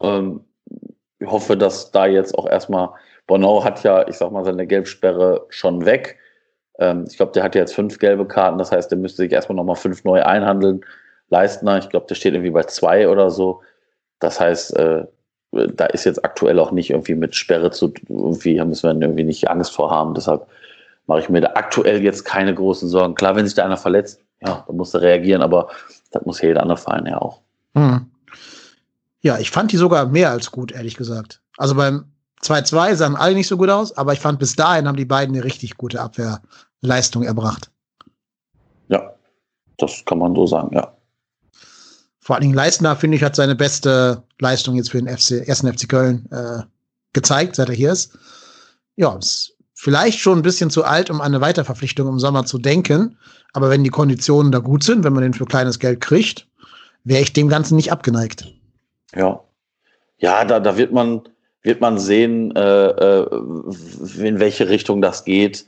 Ähm, 0.00 0.40
ich 1.18 1.28
hoffe, 1.28 1.56
dass 1.56 1.90
da 1.90 2.06
jetzt 2.06 2.36
auch 2.36 2.46
erstmal, 2.46 2.90
Bornau 3.26 3.64
hat 3.64 3.82
ja, 3.82 4.06
ich 4.06 4.16
sag 4.16 4.30
mal, 4.30 4.44
seine 4.44 4.66
Gelbsperre 4.68 5.46
schon 5.48 5.84
weg. 5.84 6.18
Ähm, 6.78 7.04
ich 7.08 7.16
glaube, 7.16 7.32
der 7.32 7.42
hat 7.42 7.54
jetzt 7.54 7.74
fünf 7.74 7.98
gelbe 7.98 8.26
Karten, 8.26 8.58
das 8.58 8.72
heißt, 8.72 8.90
der 8.90 8.98
müsste 8.98 9.22
sich 9.22 9.32
erstmal 9.32 9.56
nochmal 9.56 9.76
fünf 9.76 10.04
neu 10.04 10.22
einhandeln. 10.22 10.84
Leistner, 11.30 11.78
ich 11.78 11.88
glaube, 11.88 12.06
der 12.06 12.14
steht 12.14 12.34
irgendwie 12.34 12.50
bei 12.50 12.62
zwei 12.64 13.08
oder 13.08 13.30
so. 13.30 13.60
Das 14.18 14.40
heißt, 14.40 14.76
äh, 14.76 15.04
da 15.52 15.86
ist 15.86 16.04
jetzt 16.04 16.24
aktuell 16.24 16.58
auch 16.58 16.72
nicht 16.72 16.90
irgendwie 16.90 17.14
mit 17.14 17.34
Sperre 17.34 17.70
zu, 17.70 17.92
irgendwie 18.08 18.62
müssen 18.64 18.88
wir 18.88 19.06
irgendwie 19.06 19.24
nicht 19.24 19.48
Angst 19.50 19.74
vor 19.74 19.90
haben. 19.90 20.14
Deshalb 20.14 20.46
mache 21.06 21.20
ich 21.20 21.28
mir 21.28 21.40
da 21.40 21.52
aktuell 21.54 22.02
jetzt 22.02 22.24
keine 22.24 22.54
großen 22.54 22.88
Sorgen. 22.88 23.14
Klar, 23.14 23.36
wenn 23.36 23.46
sich 23.46 23.54
da 23.54 23.64
einer 23.64 23.76
verletzt, 23.76 24.20
ja, 24.40 24.64
dann 24.66 24.76
muss 24.76 24.94
er 24.94 25.00
reagieren, 25.00 25.42
aber 25.42 25.68
das 26.12 26.24
muss 26.24 26.40
jeder 26.40 26.62
andere 26.62 26.78
Verein 26.78 27.06
ja 27.06 27.18
auch. 27.18 27.40
Hm. 27.74 28.10
Ja, 29.20 29.38
ich 29.38 29.50
fand 29.50 29.72
die 29.72 29.76
sogar 29.76 30.06
mehr 30.06 30.30
als 30.30 30.50
gut, 30.50 30.72
ehrlich 30.72 30.96
gesagt. 30.96 31.40
Also 31.56 31.74
beim 31.74 32.04
2-2 32.42 32.94
sahen 32.94 33.16
alle 33.16 33.34
nicht 33.34 33.48
so 33.48 33.56
gut 33.56 33.68
aus, 33.68 33.96
aber 33.96 34.12
ich 34.12 34.20
fand 34.20 34.38
bis 34.38 34.54
dahin 34.54 34.86
haben 34.86 34.96
die 34.96 35.04
beiden 35.04 35.34
eine 35.34 35.44
richtig 35.44 35.76
gute 35.76 36.00
Abwehr 36.00 36.40
Leistung 36.80 37.22
erbracht. 37.22 37.70
Ja, 38.88 39.14
das 39.76 40.04
kann 40.04 40.18
man 40.18 40.34
so 40.34 40.46
sagen, 40.46 40.74
ja. 40.74 40.94
Vor 42.20 42.36
allen 42.36 42.42
Dingen 42.42 42.54
Leistner, 42.54 42.94
finde 42.94 43.16
ich, 43.16 43.22
hat 43.22 43.36
seine 43.36 43.54
beste 43.54 44.22
Leistung 44.38 44.74
jetzt 44.74 44.90
für 44.90 45.02
den 45.02 45.08
FC, 45.08 45.48
ersten 45.48 45.72
FC 45.72 45.88
Köln 45.88 46.28
äh, 46.30 46.62
gezeigt, 47.12 47.56
seit 47.56 47.68
er 47.70 47.74
hier 47.74 47.92
ist. 47.92 48.18
Ja, 48.96 49.16
ist 49.16 49.56
vielleicht 49.74 50.18
schon 50.18 50.38
ein 50.38 50.42
bisschen 50.42 50.70
zu 50.70 50.84
alt, 50.84 51.08
um 51.08 51.20
an 51.20 51.28
eine 51.28 51.40
Weiterverpflichtung 51.40 52.06
im 52.08 52.18
Sommer 52.18 52.44
zu 52.44 52.58
denken. 52.58 53.16
Aber 53.54 53.70
wenn 53.70 53.84
die 53.84 53.90
Konditionen 53.90 54.52
da 54.52 54.58
gut 54.58 54.82
sind, 54.82 55.04
wenn 55.04 55.12
man 55.14 55.22
den 55.22 55.32
für 55.32 55.46
kleines 55.46 55.78
Geld 55.78 56.00
kriegt, 56.00 56.46
wäre 57.04 57.22
ich 57.22 57.32
dem 57.32 57.48
Ganzen 57.48 57.76
nicht 57.76 57.92
abgeneigt. 57.92 58.52
Ja. 59.14 59.40
Ja, 60.18 60.44
da, 60.44 60.60
da 60.60 60.76
wird 60.76 60.92
man, 60.92 61.22
wird 61.62 61.80
man 61.80 61.98
sehen, 61.98 62.54
äh, 62.56 62.88
äh 62.88 63.26
in 64.18 64.40
welche 64.40 64.68
Richtung 64.68 65.00
das 65.00 65.24
geht 65.24 65.66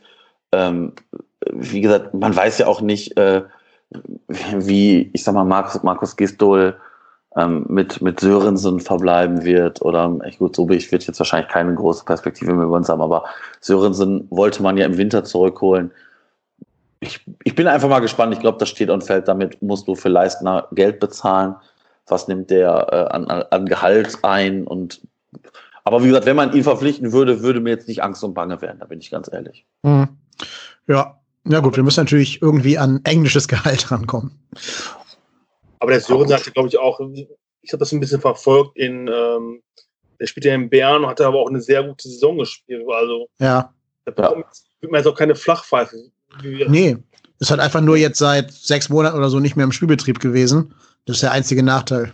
ähm, 0.52 0.92
wie 1.52 1.80
gesagt, 1.80 2.14
man 2.14 2.34
weiß 2.34 2.58
ja 2.58 2.66
auch 2.66 2.80
nicht, 2.80 3.16
äh, 3.16 3.42
wie, 4.52 5.10
ich 5.12 5.24
sag 5.24 5.34
mal, 5.34 5.44
Markus, 5.44 5.82
Markus 5.82 6.16
Gistol 6.16 6.76
ähm, 7.36 7.64
mit, 7.68 8.02
mit 8.02 8.20
Sörensen 8.20 8.80
verbleiben 8.80 9.44
wird. 9.44 9.82
Oder, 9.82 10.16
echt 10.24 10.38
gut, 10.38 10.54
so 10.54 10.68
ich 10.70 10.90
wird 10.92 11.06
jetzt 11.06 11.18
wahrscheinlich 11.18 11.50
keine 11.50 11.74
große 11.74 12.04
Perspektive 12.04 12.52
mehr 12.52 12.66
über 12.66 12.76
uns 12.76 12.88
haben, 12.88 13.00
aber 13.00 13.24
Sörensen 13.60 14.26
wollte 14.30 14.62
man 14.62 14.76
ja 14.76 14.86
im 14.86 14.96
Winter 14.96 15.24
zurückholen. 15.24 15.90
Ich, 17.00 17.24
ich 17.44 17.54
bin 17.54 17.66
einfach 17.66 17.88
mal 17.88 18.00
gespannt. 18.00 18.34
Ich 18.34 18.40
glaube, 18.40 18.58
das 18.58 18.68
steht 18.68 18.90
und 18.90 19.04
fällt 19.04 19.26
damit, 19.26 19.62
musst 19.62 19.88
du 19.88 19.94
für 19.94 20.10
Leistner 20.10 20.68
Geld 20.72 21.00
bezahlen. 21.00 21.54
Was 22.06 22.28
nimmt 22.28 22.50
der 22.50 22.88
äh, 22.92 23.14
an, 23.14 23.26
an 23.26 23.66
Gehalt 23.66 24.18
ein? 24.22 24.66
Und 24.66 25.00
aber 25.84 26.02
wie 26.02 26.08
gesagt, 26.08 26.26
wenn 26.26 26.36
man 26.36 26.52
ihn 26.52 26.64
verpflichten 26.64 27.12
würde, 27.12 27.42
würde 27.42 27.60
mir 27.60 27.70
jetzt 27.70 27.88
nicht 27.88 28.02
Angst 28.02 28.22
und 28.22 28.34
Bange 28.34 28.60
werden, 28.60 28.80
da 28.80 28.86
bin 28.86 29.00
ich 29.00 29.10
ganz 29.10 29.32
ehrlich. 29.32 29.64
Mhm. 29.82 30.19
Ja, 30.90 31.20
Ja 31.48 31.60
gut, 31.60 31.76
wir 31.76 31.84
müssen 31.84 32.00
natürlich 32.00 32.42
irgendwie 32.42 32.76
an 32.76 33.00
englisches 33.04 33.48
Gehalt 33.48 33.90
rankommen. 33.90 34.32
Aber 35.78 35.92
der 35.92 36.00
Sören 36.00 36.28
sagte, 36.28 36.50
glaube 36.50 36.68
ich, 36.68 36.78
auch, 36.78 37.00
ich 37.62 37.72
habe 37.72 37.78
das 37.78 37.92
ein 37.92 38.00
bisschen 38.00 38.20
verfolgt 38.20 38.76
in, 38.76 39.08
ähm, 39.08 39.62
der 40.18 40.26
spielt 40.26 40.44
ja 40.44 40.54
in 40.54 40.68
Bern, 40.68 41.06
hatte 41.06 41.26
aber 41.26 41.38
auch 41.38 41.48
eine 41.48 41.60
sehr 41.60 41.82
gute 41.84 42.08
Saison 42.08 42.36
gespielt. 42.38 42.84
Also 42.88 43.28
ja. 43.40 43.72
da 44.04 44.36
wird 44.80 44.92
man 44.92 44.98
jetzt 44.98 45.06
auch 45.06 45.16
keine 45.16 45.34
Flachpfeife. 45.34 45.96
Nee, 46.42 46.96
ist 47.38 47.50
halt 47.50 47.60
einfach 47.60 47.80
nur 47.80 47.96
jetzt 47.96 48.18
seit 48.18 48.52
sechs 48.52 48.88
Monaten 48.88 49.16
oder 49.16 49.30
so 49.30 49.40
nicht 49.40 49.56
mehr 49.56 49.64
im 49.64 49.72
Spielbetrieb 49.72 50.20
gewesen. 50.20 50.74
Das 51.06 51.16
ist 51.16 51.22
der 51.22 51.32
einzige 51.32 51.62
Nachteil. 51.62 52.12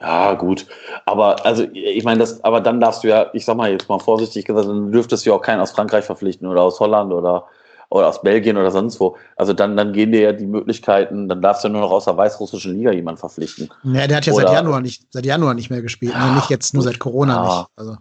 Ja, 0.00 0.34
gut. 0.34 0.66
Aber 1.06 1.46
also 1.46 1.62
ich 1.72 2.02
meine, 2.02 2.18
das, 2.18 2.42
aber 2.42 2.60
dann 2.60 2.80
darfst 2.80 3.04
du 3.04 3.08
ja, 3.08 3.30
ich 3.34 3.44
sag 3.44 3.56
mal 3.56 3.70
jetzt 3.70 3.88
mal 3.88 4.00
vorsichtig 4.00 4.46
gesagt, 4.46 4.66
dann 4.66 4.90
dürftest 4.90 5.24
du 5.24 5.30
ja 5.30 5.36
auch 5.36 5.42
keinen 5.42 5.60
aus 5.60 5.70
Frankreich 5.70 6.04
verpflichten 6.04 6.48
oder 6.48 6.62
aus 6.62 6.80
Holland 6.80 7.12
oder, 7.12 7.46
oder 7.92 8.08
aus 8.08 8.22
Belgien 8.22 8.56
oder 8.56 8.70
sonst 8.70 8.98
wo. 9.00 9.16
Also 9.36 9.52
dann, 9.52 9.76
dann 9.76 9.92
gehen 9.92 10.12
dir 10.12 10.20
ja 10.20 10.32
die 10.32 10.46
Möglichkeiten, 10.46 11.28
dann 11.28 11.42
darfst 11.42 11.62
du 11.62 11.68
nur 11.68 11.82
noch 11.82 11.90
aus 11.90 12.06
der 12.06 12.16
weißrussischen 12.16 12.74
Liga 12.74 12.90
jemanden 12.90 13.18
verpflichten. 13.18 13.68
Ja, 13.84 14.06
der 14.06 14.16
hat 14.16 14.26
ja 14.26 14.32
oder, 14.32 14.46
seit 14.46 14.56
Januar 14.56 14.80
nicht, 14.80 15.06
seit 15.10 15.26
Januar 15.26 15.54
nicht 15.54 15.68
mehr 15.68 15.82
gespielt. 15.82 16.12
Ja, 16.14 16.30
nee, 16.30 16.36
nicht 16.36 16.48
jetzt 16.48 16.72
nur 16.72 16.82
seit 16.82 16.98
Corona 16.98 17.34
ja. 17.34 17.58
nicht. 17.58 17.68
Also. 17.76 17.96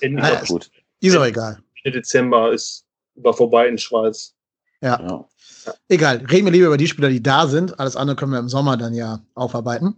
In, 0.00 0.18
ja, 0.18 0.40
gut. 0.46 0.70
Ist 1.00 1.16
auch 1.16 1.24
egal. 1.24 1.58
Ende 1.82 1.98
Dezember 1.98 2.52
ist 2.52 2.84
war 3.16 3.34
vorbei 3.34 3.66
in 3.66 3.78
Schweiz. 3.78 4.34
Ja. 4.80 5.00
ja. 5.00 5.24
Egal, 5.88 6.18
reden 6.30 6.46
wir 6.46 6.52
lieber 6.52 6.68
über 6.68 6.76
die 6.76 6.86
Spieler, 6.86 7.08
die 7.08 7.22
da 7.22 7.48
sind. 7.48 7.78
Alles 7.80 7.96
andere 7.96 8.16
können 8.16 8.32
wir 8.32 8.38
im 8.38 8.48
Sommer 8.48 8.76
dann 8.76 8.94
ja 8.94 9.20
aufarbeiten. 9.34 9.96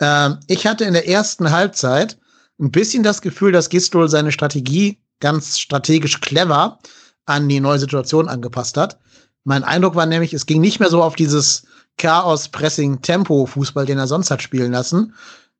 Ähm, 0.00 0.38
ich 0.46 0.66
hatte 0.66 0.84
in 0.84 0.92
der 0.92 1.08
ersten 1.08 1.50
Halbzeit 1.50 2.16
ein 2.60 2.70
bisschen 2.70 3.02
das 3.02 3.20
Gefühl, 3.20 3.50
dass 3.50 3.68
Gistol 3.68 4.08
seine 4.08 4.30
Strategie 4.30 4.98
ganz 5.18 5.58
strategisch 5.58 6.20
clever 6.20 6.78
an 7.30 7.48
die 7.48 7.60
neue 7.60 7.78
Situation 7.78 8.28
angepasst 8.28 8.76
hat. 8.76 8.98
Mein 9.44 9.64
Eindruck 9.64 9.94
war 9.94 10.06
nämlich, 10.06 10.34
es 10.34 10.46
ging 10.46 10.60
nicht 10.60 10.80
mehr 10.80 10.90
so 10.90 11.02
auf 11.02 11.14
dieses 11.14 11.64
Chaos-Pressing-Tempo-Fußball, 11.96 13.86
den 13.86 13.98
er 13.98 14.06
sonst 14.06 14.30
hat 14.30 14.42
spielen 14.42 14.72
lassen. 14.72 15.14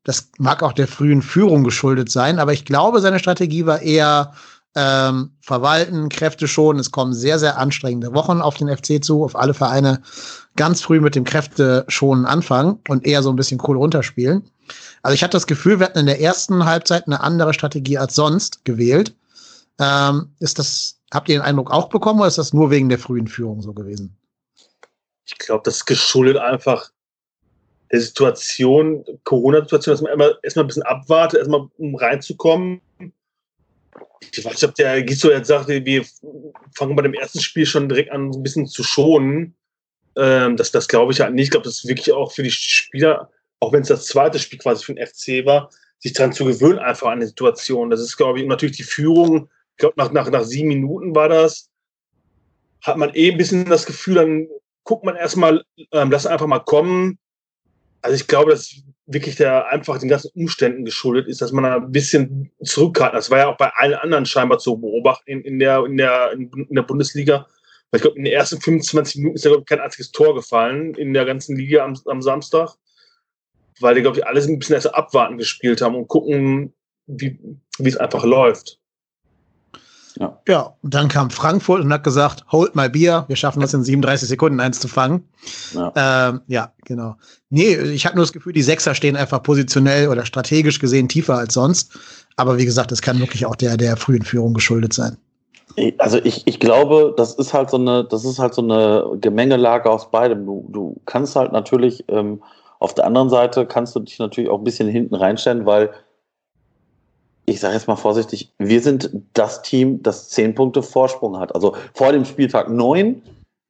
Das 0.05 0.31
mag 0.39 0.63
auch 0.63 0.73
der 0.73 0.89
frühen 0.89 1.23
Führung 1.23 1.65
geschuldet 1.65 2.11
sein, 2.11 2.39
aber 2.39 2.53
ich 2.53 2.65
glaube, 2.65 3.01
seine 3.01 3.19
Strategie 3.19 3.67
war 3.67 3.83
eher 3.83 4.33
ähm, 4.75 5.33
verwalten, 5.41 6.09
Kräfte 6.09 6.49
schonen. 6.49 6.81
Es 6.81 6.91
kommen 6.91 7.13
sehr, 7.13 7.39
sehr 7.39 7.59
anstrengende 7.59 8.15
Wochen 8.15 8.41
auf 8.41 8.57
den 8.57 8.75
FC 8.75 9.03
zu, 9.03 9.25
auf 9.25 9.37
alle 9.37 9.55
Vereine 9.55 10.01
ganz 10.57 10.81
früh 10.83 11.01
mit 11.01 11.15
dem 11.15 11.25
Kräfteschonen 11.25 12.27
anfangen 12.27 12.79
und 12.89 13.07
eher 13.07 13.23
so 13.23 13.31
ein 13.31 13.37
bisschen 13.37 13.61
cool 13.67 13.77
runterspielen. 13.77 14.43
Also 15.03 15.15
ich 15.15 15.23
hatte 15.23 15.37
das 15.37 15.47
Gefühl, 15.47 15.81
wir 15.81 15.87
hatten 15.87 15.99
in 15.99 16.07
der 16.07 16.21
ersten 16.21 16.65
Halbzeit 16.65 17.07
eine 17.07 17.21
andere 17.21 17.55
Strategie 17.55 17.99
als 17.99 18.15
sonst 18.15 18.65
gewählt. 18.65 19.15
Ähm, 19.79 20.29
ist 20.39 20.59
das, 20.59 21.00
habt 21.13 21.29
ihr 21.29 21.37
den 21.37 21.43
Eindruck 21.43 21.71
auch 21.71 21.89
bekommen 21.89 22.21
oder 22.21 22.29
ist 22.29 22.39
das 22.39 22.53
nur 22.53 22.71
wegen 22.71 22.89
der 22.89 22.99
frühen 22.99 23.27
Führung 23.27 23.61
so 23.63 23.73
gewesen? 23.73 24.17
Ich 25.25 25.39
glaube, 25.39 25.63
das 25.65 25.77
ist 25.77 25.87
geschuldet 25.87 26.37
einfach 26.37 26.91
der 27.93 28.01
Situation, 28.01 29.05
Corona-Situation, 29.25 29.93
dass 29.93 30.03
man 30.03 30.11
erstmal, 30.11 30.39
erstmal 30.43 30.65
ein 30.65 30.69
bisschen 30.69 30.83
abwartet, 30.85 31.39
erstmal 31.39 31.69
um 31.79 31.95
reinzukommen 31.97 32.81
ich 34.21 34.45
weiß 34.45 34.53
nicht, 34.53 34.65
ob 34.65 34.75
der 34.75 35.03
Giso 35.03 35.31
jetzt 35.31 35.49
sagte, 35.49 35.85
wir 35.85 36.05
fangen 36.77 36.97
bei 36.97 37.03
dem 37.03 37.15
ersten 37.15 37.41
Spiel 37.41 37.67
schon 37.67 37.89
direkt 37.89 38.11
an, 38.11 38.31
ein 38.31 38.43
bisschen 38.43 38.67
zu 38.67 38.83
schonen. 38.83 39.55
Ähm, 40.17 40.57
das, 40.57 40.71
das 40.71 40.89
glaube 40.89 41.13
ich 41.13 41.21
halt 41.21 41.35
nicht. 41.35 41.45
Ich 41.45 41.51
glaube, 41.51 41.65
das 41.65 41.77
ist 41.77 41.89
wirklich 41.89 42.13
auch 42.13 42.33
für 42.33 42.43
die 42.43 42.51
Spieler, 42.51 43.31
auch 43.61 43.73
wenn 43.73 43.83
es 43.83 43.89
das 43.89 44.07
zweite 44.07 44.39
Spiel 44.39 44.59
quasi 44.59 44.85
für 44.85 44.95
den 44.95 45.07
FC 45.07 45.45
war, 45.47 45.71
sich 45.99 46.13
daran 46.13 46.33
zu 46.33 46.45
gewöhnen, 46.45 46.79
einfach 46.79 47.09
an 47.09 47.21
die 47.21 47.27
Situation. 47.27 47.91
Das 47.91 48.01
ist, 48.01 48.17
glaube 48.17 48.41
ich, 48.41 48.47
natürlich 48.47 48.77
die 48.77 48.83
Führung. 48.83 49.49
Ich 49.81 49.83
glaube, 49.83 49.95
nach, 49.97 50.13
nach, 50.13 50.31
nach 50.31 50.45
sieben 50.45 50.69
Minuten 50.69 51.15
war 51.15 51.31
das, 51.31 51.71
hat 52.83 52.99
man 52.99 53.15
eh 53.15 53.31
ein 53.31 53.39
bisschen 53.39 53.65
das 53.65 53.87
Gefühl, 53.87 54.17
dann 54.17 54.47
guckt 54.85 55.07
man 55.07 55.17
erstmal, 55.17 55.65
ähm, 55.93 56.11
lass 56.11 56.27
einfach 56.27 56.47
mal 56.47 56.59
kommen. 56.59 57.19
Also 58.03 58.15
ich 58.15 58.27
glaube, 58.27 58.51
das 58.51 58.75
wirklich 59.07 59.37
der 59.37 59.69
einfach 59.69 59.97
den 59.97 60.11
ganzen 60.11 60.33
Umständen 60.35 60.85
geschuldet 60.85 61.29
ist, 61.29 61.41
dass 61.41 61.53
man 61.53 61.65
ein 61.65 61.93
bisschen 61.93 62.53
zurückhalten. 62.63 63.17
Das 63.17 63.31
war 63.31 63.39
ja 63.39 63.49
auch 63.49 63.57
bei 63.57 63.71
allen 63.71 63.95
anderen 63.95 64.27
scheinbar 64.27 64.59
zu 64.59 64.77
beobachten 64.77 65.31
in, 65.31 65.41
in, 65.45 65.59
der, 65.59 65.83
in, 65.87 65.97
der, 65.97 66.33
in 66.33 66.67
der 66.69 66.83
Bundesliga. 66.83 67.47
Weil 67.91 68.01
ich 68.01 68.03
glaube, 68.03 68.19
in 68.19 68.25
den 68.25 68.35
ersten 68.35 68.61
25 68.61 69.17
Minuten 69.17 69.37
ist 69.37 69.47
ja 69.47 69.57
ich, 69.57 69.65
kein 69.65 69.81
einziges 69.81 70.13
Tor 70.13 70.35
gefallen 70.35 70.95
in 70.97 71.15
der 71.15 71.25
ganzen 71.25 71.57
Liga 71.57 71.87
am, 71.87 71.99
am 72.05 72.21
Samstag. 72.21 72.75
Weil 73.81 73.95
die, 73.95 74.03
glaube 74.03 74.19
ich, 74.19 74.27
alle 74.27 74.43
ein 74.43 74.59
bisschen 74.59 74.75
erst 74.75 74.95
abwarten 74.95 75.39
gespielt 75.39 75.81
haben 75.81 75.95
und 75.95 76.07
gucken, 76.07 76.75
wie 77.07 77.59
es 77.79 77.97
einfach 77.97 78.25
läuft. 78.25 78.80
Ja. 80.21 80.39
ja, 80.47 80.75
und 80.83 80.93
dann 80.93 81.09
kam 81.09 81.31
Frankfurt 81.31 81.81
und 81.81 81.91
hat 81.91 82.05
gesagt, 82.05 82.45
hold 82.53 82.77
my 82.77 82.91
Bier, 82.91 83.25
wir 83.29 83.37
schaffen 83.37 83.61
das 83.61 83.73
in 83.73 83.83
37 83.83 84.29
Sekunden 84.29 84.61
eins 84.61 84.79
zu 84.79 84.87
fangen. 84.87 85.27
Ja, 85.73 86.29
ähm, 86.29 86.43
ja 86.47 86.73
genau. 86.85 87.17
Nee, 87.49 87.75
ich 87.77 88.05
habe 88.05 88.17
nur 88.17 88.25
das 88.25 88.35
Gefühl, 88.35 88.53
die 88.53 88.61
Sechser 88.61 88.95
stehen 88.95 89.17
einfach 89.17 89.43
positionell 89.43 90.09
oder 90.09 90.27
strategisch 90.27 90.79
gesehen 90.79 91.09
tiefer 91.09 91.39
als 91.39 91.55
sonst. 91.55 91.99
Aber 92.37 92.59
wie 92.59 92.67
gesagt, 92.67 92.93
das 92.93 93.01
kann 93.01 93.19
wirklich 93.19 93.47
auch 93.47 93.57
der, 93.57 93.79
der 93.79 93.97
frühen 93.97 94.23
Führung 94.23 94.53
geschuldet 94.53 94.93
sein. 94.93 95.17
Also 95.97 96.19
ich, 96.23 96.47
ich 96.47 96.61
glaube, 96.61 97.15
das 97.17 97.35
ist 97.35 97.55
halt 97.55 97.71
so 97.71 97.79
eine, 97.79 98.05
das 98.05 98.27
ist 98.27 98.39
halt 98.39 98.53
so 98.53 98.61
eine 98.61 99.17
Gemengelage 99.23 99.89
aus 99.89 100.11
beidem. 100.11 100.45
Du, 100.45 100.67
du 100.69 101.01
kannst 101.07 101.35
halt 101.35 101.53
natürlich, 101.53 102.05
ähm, 102.09 102.43
auf 102.79 102.93
der 102.93 103.07
anderen 103.07 103.31
Seite 103.31 103.65
kannst 103.65 103.97
du 103.97 104.01
dich 104.01 104.19
natürlich 104.19 104.51
auch 104.51 104.59
ein 104.59 104.65
bisschen 104.65 104.89
hinten 104.89 105.15
reinstellen, 105.15 105.65
weil 105.65 105.91
ich 107.51 107.61
sage 107.61 107.75
jetzt 107.75 107.89
mal 107.89 107.97
vorsichtig, 107.97 108.53
wir 108.59 108.81
sind 108.81 109.11
das 109.35 109.63
Team, 109.63 110.03
das 110.03 110.29
zehn 110.29 110.55
Punkte 110.55 110.83
Vorsprung 110.83 111.39
hat. 111.39 111.55
Also 111.55 111.75
vor 111.95 112.13
dem 112.13 112.25
Spieltag 112.25 112.71
neun. 112.71 113.23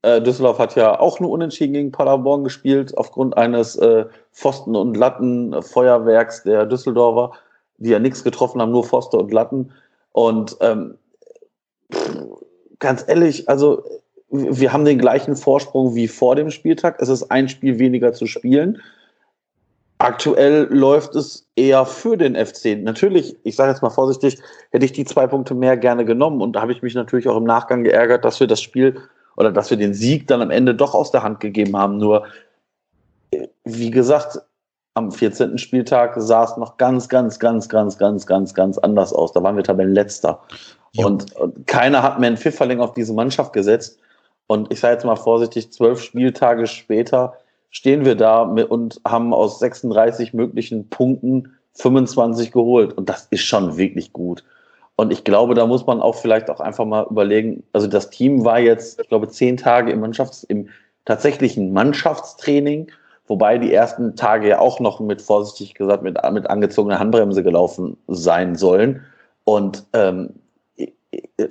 Äh, 0.03 0.21
Düsseldorf 0.21 0.59
hat 0.59 0.77
ja 0.77 1.01
auch 1.01 1.19
nur 1.19 1.31
unentschieden 1.31 1.73
gegen 1.73 1.93
Paderborn 1.93 2.45
gespielt, 2.45 2.97
aufgrund 2.97 3.37
eines 3.37 3.77
äh, 3.77 4.05
Pfosten- 4.33 4.77
und 4.77 4.97
Lattenfeuerwerks 4.97 6.43
der 6.43 6.67
Düsseldorfer, 6.67 7.33
die 7.79 7.91
ja 7.91 7.99
nichts 7.99 8.23
getroffen 8.23 8.61
haben, 8.61 8.73
nur 8.73 8.85
Pfosten 8.85 9.17
und 9.17 9.33
Latten. 9.33 9.73
Und 10.13 10.57
ähm, 10.61 10.97
ganz 12.79 13.05
ehrlich, 13.07 13.49
also 13.49 13.85
wir 14.31 14.73
haben 14.73 14.85
den 14.85 14.99
gleichen 14.99 15.37
Vorsprung 15.37 15.95
wie 15.95 16.09
vor 16.09 16.37
dem 16.37 16.51
Spieltag. 16.51 17.01
Es 17.01 17.09
ist 17.09 17.31
ein 17.31 17.49
Spiel 17.49 17.79
weniger 17.79 18.13
zu 18.13 18.27
spielen. 18.27 18.81
Aktuell 20.01 20.67
läuft 20.71 21.15
es 21.15 21.47
eher 21.57 21.85
für 21.85 22.17
den 22.17 22.35
FC. 22.35 22.79
Natürlich, 22.83 23.37
ich 23.43 23.55
sage 23.55 23.71
jetzt 23.71 23.83
mal 23.83 23.91
vorsichtig, 23.91 24.39
hätte 24.71 24.87
ich 24.87 24.93
die 24.93 25.05
zwei 25.05 25.27
Punkte 25.27 25.55
mehr 25.55 25.77
gerne 25.77 26.07
genommen. 26.07 26.41
Und 26.41 26.55
da 26.55 26.63
habe 26.63 26.73
ich 26.73 26.81
mich 26.81 26.95
natürlich 26.95 27.29
auch 27.29 27.37
im 27.37 27.45
Nachgang 27.45 27.85
geärgert, 27.85 28.25
dass 28.25 28.41
wir 28.41 28.47
das 28.47 28.63
Spiel 28.63 28.99
oder 29.37 29.53
dass 29.53 29.69
wir 29.69 29.77
den 29.77 29.93
Sieg 29.93 30.27
dann 30.27 30.41
am 30.41 30.51
Ende 30.51 30.75
doch 30.75 30.95
aus 30.95 31.11
der 31.11 31.23
Hand 31.23 31.41
gegeben 31.41 31.77
haben. 31.77 31.99
Nur, 31.99 32.25
wie 33.65 33.91
gesagt, 33.91 34.41
am 34.95 35.13
14. 35.13 35.59
Spieltag 35.59 36.15
sah 36.17 36.45
es 36.45 36.57
noch 36.57 36.79
ganz, 36.79 37.11
ganz, 37.11 37.39
ganz, 37.39 37.69
ganz, 37.69 37.99
ganz, 37.99 38.25
ganz, 38.25 38.55
ganz 38.55 38.79
anders 38.79 39.13
aus. 39.13 39.35
Da 39.35 39.43
waren 39.43 39.57
wir 39.57 39.65
Tabellenletzter. 39.65 40.41
Ja. 40.93 41.05
Und, 41.05 41.37
und 41.37 41.67
keiner 41.67 42.03
hat 42.03 42.19
mehr 42.19 42.29
einen 42.29 42.39
Pfifferling 42.39 42.81
auf 42.81 42.95
diese 42.95 43.13
Mannschaft 43.13 43.53
gesetzt. 43.53 43.99
Und 44.47 44.73
ich 44.73 44.81
sage 44.81 44.95
jetzt 44.95 45.05
mal 45.05 45.17
vorsichtig, 45.17 45.71
zwölf 45.75 46.03
Spieltage 46.03 46.67
später 46.67 47.35
stehen 47.71 48.05
wir 48.05 48.17
da 48.17 48.43
und 48.43 49.01
haben 49.07 49.33
aus 49.33 49.59
36 49.59 50.35
möglichen 50.35 50.89
Punkten 50.89 51.55
25 51.75 52.53
geholt. 52.53 52.93
Und 52.93 53.09
das 53.09 53.27
ist 53.31 53.43
schon 53.43 53.77
wirklich 53.77 54.13
gut. 54.13 54.45
Und 54.97 55.13
ich 55.13 55.25
glaube, 55.25 55.55
da 55.55 55.67
muss 55.67 55.87
man 55.87 56.03
auch 56.03 56.17
vielleicht 56.17 56.51
auch 56.51 56.61
einfach 56.61 56.85
mal 56.85 57.07
überlegen, 57.09 57.63
also 57.73 57.87
das 57.87 58.11
Team 58.11 58.45
war 58.45 58.59
jetzt, 58.59 59.01
ich 59.01 59.09
glaube, 59.09 59.29
zehn 59.29 59.57
Tage 59.57 59.93
im 59.93 60.01
Mannschafts-, 60.01 60.45
im 60.45 60.69
tatsächlichen 61.07 61.73
Mannschaftstraining, 61.73 62.91
wobei 63.27 63.57
die 63.57 63.73
ersten 63.73 64.15
Tage 64.15 64.49
ja 64.49 64.59
auch 64.59 64.79
noch 64.79 65.01
mit, 65.01 65.23
vorsichtig 65.23 65.75
gesagt, 65.75 66.03
mit, 66.03 66.19
mit 66.33 66.51
angezogener 66.51 66.99
Handbremse 66.99 67.43
gelaufen 67.43 67.97
sein 68.09 68.57
sollen. 68.57 69.03
Und 69.45 69.87
ähm, 69.95 70.35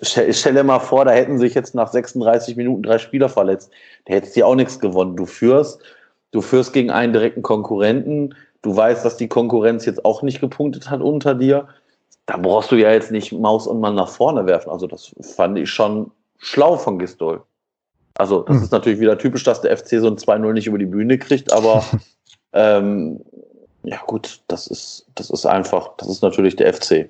stell, 0.04 0.32
stell 0.34 0.54
dir 0.54 0.64
mal 0.64 0.80
vor, 0.80 1.06
da 1.06 1.12
hätten 1.12 1.40
sich 1.40 1.56
jetzt 1.56 1.74
nach 1.74 1.88
36 1.88 2.56
Minuten 2.56 2.84
drei 2.84 3.00
Spieler 3.00 3.30
verletzt. 3.30 3.72
Da 4.06 4.14
hättest 4.14 4.36
du 4.36 4.42
ja 4.42 4.46
auch 4.46 4.56
nichts 4.56 4.80
gewonnen. 4.80 5.16
Du 5.16 5.26
führst, 5.26 5.82
Du 6.32 6.42
führst 6.42 6.74
gegen 6.74 6.92
einen 6.92 7.14
direkten 7.14 7.42
Konkurrenten. 7.42 8.36
Du 8.62 8.76
weißt, 8.76 9.04
dass 9.04 9.18
die 9.18 9.28
Konkurrenz 9.28 9.86
jetzt 9.86 10.06
auch 10.06 10.22
nicht 10.22 10.42
gepunktet 10.42 10.90
hat 10.90 11.02
unter 11.02 11.34
dir. 11.34 11.68
Da 12.26 12.38
brauchst 12.38 12.72
du 12.72 12.76
ja 12.76 12.92
jetzt 12.92 13.12
nicht 13.12 13.32
Maus 13.32 13.66
und 13.66 13.80
Mann 13.80 13.96
nach 13.96 14.10
vorne 14.10 14.46
werfen. 14.46 14.70
Also 14.70 14.86
das 14.86 15.16
fand 15.22 15.58
ich 15.58 15.70
schon 15.70 16.12
schlau 16.38 16.78
von 16.78 17.00
Gistol. 17.00 17.42
Also 18.16 18.42
das 18.42 18.58
hm. 18.58 18.64
ist 18.64 18.72
natürlich 18.72 19.00
wieder 19.00 19.18
typisch, 19.18 19.44
dass 19.44 19.62
der 19.62 19.76
FC 19.76 20.00
so 20.00 20.08
ein 20.08 20.18
2-0 20.18 20.54
nicht 20.54 20.68
über 20.68 20.78
die 20.78 20.86
Bühne 20.86 21.18
kriegt, 21.18 21.54
aber 21.54 21.84
ähm, 22.54 23.22
ja 23.84 23.98
gut, 24.06 24.42
das 24.48 24.68
ist, 24.68 25.06
das 25.16 25.30
ist 25.30 25.46
einfach, 25.46 25.92
das 25.98 26.10
ist 26.10 26.22
natürlich 26.22 26.56
der 26.56 26.74
FC. 26.74 27.10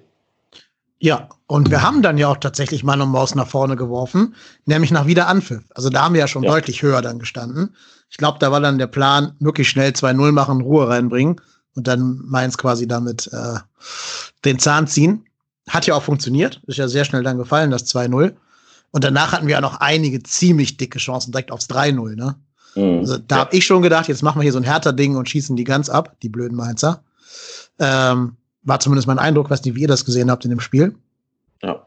Ja, 0.99 1.29
und 1.47 1.71
wir 1.71 1.81
haben 1.81 2.01
dann 2.01 2.17
ja 2.17 2.27
auch 2.27 2.37
tatsächlich 2.37 2.83
Mann 2.83 3.01
und 3.01 3.09
Maus 3.09 3.33
nach 3.33 3.47
vorne 3.47 3.77
geworfen, 3.77 4.35
nämlich 4.65 4.91
nach 4.91 5.07
Wiederanpfiff. 5.07 5.63
Also 5.73 5.89
da 5.89 6.03
haben 6.03 6.13
wir 6.13 6.19
ja 6.19 6.27
schon 6.27 6.43
ja. 6.43 6.51
deutlich 6.51 6.81
höher 6.81 7.01
dann 7.01 7.19
gestanden. 7.19 7.75
Ich 8.09 8.17
glaube, 8.17 8.37
da 8.39 8.51
war 8.51 8.59
dann 8.59 8.77
der 8.77 8.87
Plan, 8.87 9.33
möglichst 9.39 9.71
schnell 9.71 9.91
2-0 9.91 10.31
machen, 10.33 10.61
Ruhe 10.61 10.89
reinbringen 10.89 11.39
und 11.75 11.87
dann 11.87 12.19
Mainz 12.25 12.57
quasi 12.57 12.87
damit 12.87 13.29
äh, 13.31 13.59
den 14.43 14.59
Zahn 14.59 14.87
ziehen. 14.87 15.25
Hat 15.69 15.85
ja 15.85 15.95
auch 15.95 16.03
funktioniert. 16.03 16.61
Ist 16.67 16.77
ja 16.77 16.87
sehr 16.87 17.05
schnell 17.05 17.23
dann 17.23 17.37
gefallen, 17.37 17.71
das 17.71 17.85
2-0. 17.85 18.33
Und 18.91 19.03
danach 19.03 19.31
hatten 19.31 19.47
wir 19.47 19.53
ja 19.53 19.61
noch 19.61 19.79
einige 19.79 20.21
ziemlich 20.23 20.77
dicke 20.77 20.99
Chancen 20.99 21.31
direkt 21.31 21.51
aufs 21.51 21.69
3-0, 21.69 22.15
ne? 22.15 22.35
Mhm. 22.75 22.99
Also, 22.99 23.17
da 23.17 23.35
ja. 23.35 23.41
habe 23.41 23.55
ich 23.55 23.65
schon 23.65 23.81
gedacht, 23.81 24.07
jetzt 24.07 24.23
machen 24.23 24.39
wir 24.39 24.43
hier 24.43 24.51
so 24.51 24.59
ein 24.59 24.63
härter 24.63 24.93
Ding 24.93 25.15
und 25.15 25.29
schießen 25.29 25.55
die 25.55 25.63
ganz 25.63 25.89
ab, 25.89 26.15
die 26.21 26.29
blöden 26.29 26.57
Mainzer. 26.57 27.03
Ähm, 27.77 28.35
war 28.63 28.79
zumindest 28.79 29.07
mein 29.07 29.19
Eindruck, 29.19 29.49
was 29.49 29.61
die, 29.61 29.75
wie 29.75 29.81
ihr 29.81 29.87
das 29.87 30.05
gesehen 30.05 30.29
habt 30.29 30.43
in 30.45 30.51
dem 30.51 30.59
Spiel. 30.59 30.95
Ja. 31.61 31.85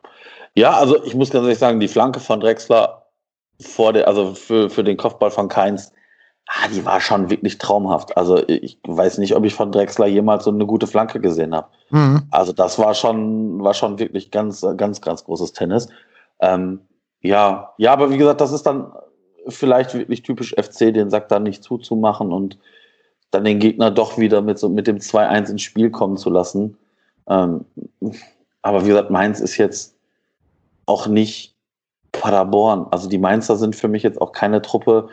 Ja, 0.55 0.73
also 0.73 1.03
ich 1.05 1.15
muss 1.15 1.31
ganz 1.31 1.45
ehrlich 1.45 1.59
sagen, 1.59 1.81
die 1.81 1.89
Flanke 1.89 2.21
von 2.21 2.41
Drexler 2.41 3.07
vor 3.61 3.93
der, 3.93 4.07
also 4.07 4.35
für, 4.35 4.69
für 4.69 4.85
den 4.85 4.97
Kopfball 4.97 5.31
von 5.31 5.49
Keins, 5.49 5.93
ah, 6.47 6.69
die 6.69 6.85
war 6.85 7.01
schon 7.01 7.31
wirklich 7.31 7.59
traumhaft. 7.59 8.17
Also 8.17 8.47
ich 8.47 8.79
weiß 8.87 9.19
nicht, 9.19 9.35
ob 9.35 9.45
ich 9.45 9.55
von 9.55 9.73
Drexler 9.73 10.07
jemals 10.07 10.45
so 10.45 10.51
eine 10.51 10.67
gute 10.67 10.87
Flanke 10.87 11.21
gesehen 11.21 11.55
habe. 11.55 11.69
Mhm. 11.91 12.23
Also 12.31 12.53
das 12.53 12.79
war 12.79 12.95
schon, 12.95 13.63
war 13.63 13.75
schon 13.75 13.99
wirklich 13.99 14.31
ganz, 14.31 14.65
ganz, 14.77 15.01
ganz 15.01 15.25
großes 15.25 15.53
Tennis. 15.53 15.89
Ähm, 16.41 16.81
ja, 17.21 17.73
ja, 17.79 17.93
aber 17.93 18.11
wie 18.11 18.19
gesagt, 18.19 18.41
das 18.41 18.53
ist 18.53 18.65
dann 18.65 18.93
vielleicht 19.49 19.95
wirklich 19.95 20.23
typisch 20.23 20.55
FC, 20.59 20.93
den 20.93 21.11
Sack 21.11 21.29
dann 21.29 21.45
nicht 21.45 21.63
zuzumachen 21.63 22.33
und 22.33 22.59
dann 23.33 23.45
den 23.45 23.59
Gegner 23.59 23.91
doch 23.91 24.19
wieder 24.19 24.43
mit, 24.43 24.59
so, 24.59 24.69
mit 24.69 24.87
dem 24.87 24.99
2-1 24.99 25.51
ins 25.51 25.63
Spiel 25.63 25.91
kommen 25.91 26.17
zu 26.17 26.31
lassen. 26.31 26.77
Ähm, 27.29 27.65
aber 28.63 28.85
wie 28.85 28.89
gesagt, 28.89 29.11
Mainz 29.11 29.41
ist 29.41 29.57
jetzt 29.57 29.97
auch 30.87 31.07
nicht 31.07 31.55
Paderborn. 32.13 32.87
Also 32.91 33.09
die 33.09 33.19
Mainzer 33.19 33.57
sind 33.57 33.75
für 33.75 33.89
mich 33.89 34.03
jetzt 34.03 34.21
auch 34.21 34.33
keine 34.33 34.63
Truppe, 34.63 35.09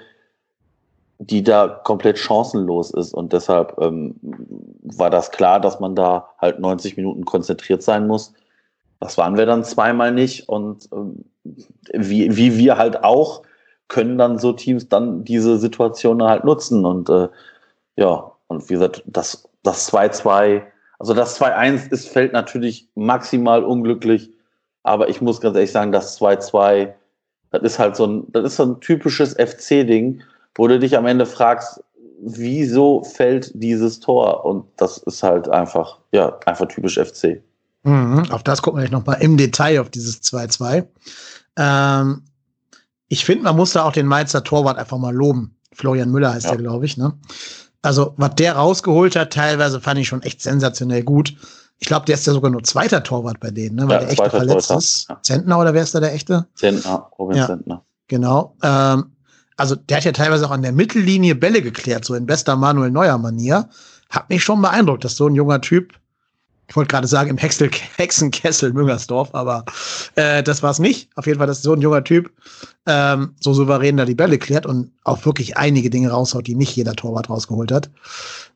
die 1.18 1.44
da 1.44 1.68
komplett 1.68 2.20
chancenlos 2.20 2.92
ist. 2.92 3.14
Und 3.14 3.34
deshalb 3.34 3.78
ähm, 3.80 4.16
war 4.84 5.10
das 5.10 5.32
klar, 5.32 5.60
dass 5.60 5.80
man 5.80 5.96
da 5.96 6.30
halt 6.38 6.60
90 6.60 6.98
Minuten 6.98 7.26
konzentriert 7.26 7.84
sein 7.84 8.06
muss. 8.06 8.34
Das 9.00 9.18
waren 9.18 9.38
wir 9.38 9.46
dann 9.46 9.64
zweimal 9.64 10.12
nicht. 10.12 10.50
Und 10.50 10.90
ähm, 10.92 11.24
wie, 11.94 12.36
wie 12.36 12.58
wir 12.58 12.78
halt 12.78 13.04
auch, 13.04 13.44
können 13.88 14.18
dann 14.18 14.38
so 14.38 14.54
Teams 14.54 14.88
dann 14.88 15.24
diese 15.24 15.58
Situation 15.58 16.22
halt 16.24 16.44
nutzen. 16.44 16.86
Und 16.86 17.10
äh, 17.10 17.30
ja, 18.00 18.32
und 18.48 18.70
wie 18.70 18.74
gesagt, 18.74 19.04
das, 19.06 19.48
das 19.64 19.92
2-2, 19.92 20.64
also 21.00 21.14
das 21.14 21.40
2-1 21.40 21.92
ist, 21.92 22.10
fällt 22.10 22.34
natürlich 22.34 22.90
maximal 22.96 23.64
unglücklich. 23.64 24.32
Aber 24.84 25.10
ich 25.10 25.22
muss 25.22 25.42
ganz 25.42 25.56
ehrlich 25.56 25.72
sagen, 25.72 25.92
das 25.92 26.20
2-2, 26.20 26.94
das 27.52 27.62
ist 27.64 27.80
halt 27.80 27.96
so 27.96 28.08
ein, 28.08 28.24
das 28.32 28.46
ist 28.46 28.56
so 28.56 28.64
ein 28.64 28.80
typisches 28.82 29.34
FC-Ding 29.34 30.24
wo 30.60 30.68
du 30.68 30.78
dich 30.78 30.98
am 30.98 31.06
Ende 31.06 31.26
fragst, 31.26 31.82
wieso 32.22 33.04
fällt 33.04 33.52
dieses 33.54 34.02
Tor? 34.02 34.44
Und 34.44 34.66
das 34.76 34.98
ist 34.98 35.24
halt 35.24 35.48
einfach, 35.48 36.00
ja, 36.12 36.38
einfach 36.46 36.68
typisch 36.68 37.00
FC. 37.00 37.42
Mhm, 37.84 38.30
auf 38.32 38.44
das 38.44 38.62
gucken 38.62 38.80
wir 38.80 38.88
gleich 38.88 38.92
nochmal 38.92 39.22
im 39.22 39.38
Detail 39.38 39.80
auf 39.80 39.90
dieses 39.90 40.22
2-2. 40.22 40.86
Ähm, 41.58 42.24
ich 43.08 43.24
finde, 43.24 43.46
man 43.46 43.56
muss 43.56 43.72
da 43.72 43.86
auch 43.86 43.94
den 43.94 44.06
Mainzer 44.06 44.44
Torwart 44.44 44.78
einfach 44.78 44.98
mal 44.98 45.16
loben. 45.16 45.56
Florian 45.74 46.12
Müller 46.12 46.34
heißt 46.34 46.48
ja. 46.48 46.52
der, 46.52 46.60
glaube 46.60 46.86
ich, 46.86 46.98
ne? 46.98 47.14
Also, 47.82 48.14
was 48.18 48.36
der 48.36 48.56
rausgeholt 48.56 49.16
hat, 49.16 49.34
teilweise 49.34 49.80
fand 49.80 50.00
ich 50.00 50.08
schon 50.08 50.22
echt 50.24 50.42
sensationell 50.42 51.04
gut. 51.04 51.36
Ich 51.80 51.88
glaube, 51.88 52.06
der 52.06 52.16
ist 52.16 52.28
ja 52.28 52.34
sogar 52.34 52.52
nur 52.52 52.64
zweiter 52.64 53.04
Torwart 53.04 53.40
bei 53.40 53.52
denen, 53.52 53.78
ne? 53.78 53.88
weil 53.88 53.94
ja, 53.94 54.00
der 54.00 54.10
echte 54.10 54.30
verletzt 54.30 54.68
Torwart. 54.68 54.84
ist. 54.84 55.10
Ja. 55.10 55.20
Zentner 55.22 55.60
oder 55.60 55.74
wer 55.74 55.84
ist 55.84 55.96
da 55.96 56.02
der 56.02 56.14
echte? 56.14 56.46
Zentner, 56.56 57.10
Robin 57.18 57.38
ja, 57.38 57.46
Zentner. 57.46 57.86
Genau. 58.10 58.58
Ähm, 58.62 59.16
also 59.56 59.76
der 59.76 59.98
hat 59.98 60.04
ja 60.04 60.12
teilweise 60.12 60.46
auch 60.46 60.52
an 60.52 60.62
der 60.62 60.74
Mittellinie 60.74 61.36
Bälle 61.36 61.62
geklärt, 61.62 62.04
so 62.04 62.16
in 62.16 62.26
bester 62.26 62.58
Manuel 62.58 62.92
Neuer 62.92 63.18
Manier. 63.18 63.70
Hat 64.10 64.30
mich 64.30 64.44
schon 64.44 64.62
beeindruckt, 64.62 65.06
dass 65.06 65.16
so 65.16 65.28
ein 65.28 65.36
junger 65.36 65.62
Typ, 65.62 65.94
ich 66.70 66.76
wollte 66.76 66.90
gerade 66.90 67.08
sagen 67.08 67.32
im 67.32 67.38
Hexel, 67.38 67.70
Hexenkessel 67.98 68.74
Müngersdorf, 68.74 69.34
aber 69.34 69.66
äh, 70.16 70.44
das 70.44 70.62
war 70.62 70.70
es 70.70 70.78
nicht. 70.78 71.10
Auf 71.16 71.26
jeden 71.26 71.40
Fall, 71.40 71.48
dass 71.48 71.64
so 71.64 71.74
ein 71.74 71.82
junger 71.82 72.04
Typ 72.04 72.32
ähm, 72.86 73.34
so 73.40 73.54
souverän 73.54 73.98
da 73.98 74.06
die 74.06 74.14
Bälle 74.14 74.38
klärt 74.38 74.68
und 74.68 74.92
auch 75.04 75.26
wirklich 75.26 75.58
einige 75.58 75.90
Dinge 75.90 76.12
raushaut, 76.12 76.46
die 76.46 76.54
nicht 76.54 76.76
jeder 76.76 76.94
Torwart 76.94 77.30
rausgeholt 77.30 77.72
hat. 77.72 77.90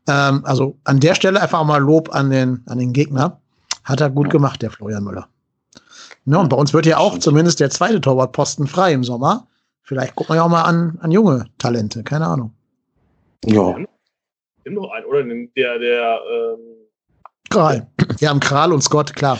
Ähm, 0.08 0.45
also 0.45 0.78
an 0.84 0.99
der 0.99 1.15
Stelle 1.15 1.41
einfach 1.41 1.63
mal 1.63 1.82
Lob 1.82 2.13
an 2.13 2.30
den, 2.30 2.62
an 2.67 2.78
den 2.78 2.93
Gegner. 2.93 3.39
Hat 3.84 3.99
er 3.99 4.12
gut 4.12 4.30
gemacht, 4.30 4.62
der 4.62 4.69
Florian 4.69 5.04
Müller. 5.04 5.28
Ja, 6.26 6.38
und 6.38 6.49
bei 6.49 6.56
uns 6.56 6.71
wird 6.71 6.86
ja 6.86 6.99
auch 6.99 7.17
zumindest 7.17 7.60
der 7.60 7.71
zweite 7.71 7.99
Torwartposten 7.99 8.67
frei 8.67 8.93
im 8.93 9.04
Sommer. 9.04 9.47
Vielleicht 9.82 10.15
gucken 10.15 10.36
wir 10.36 10.38
ja 10.38 10.43
auch 10.43 10.49
mal 10.49 10.62
an, 10.62 10.99
an 11.02 11.12
junge 11.12 11.47
Talente, 11.58 12.04
keine 12.04 12.28
Ahnung. 12.28 12.54
Ja. 13.43 13.76
Nimm 14.65 14.76
noch 14.76 14.91
einen, 14.91 15.06
oder? 15.08 15.23
Der, 15.23 15.80
der, 15.80 16.19
ähm 16.32 16.83
Kral. 17.54 17.88
Wir 18.18 18.30
haben 18.30 18.39
Kral 18.39 18.74
und 18.74 18.82
Scott, 18.82 19.16
klar. 19.16 19.38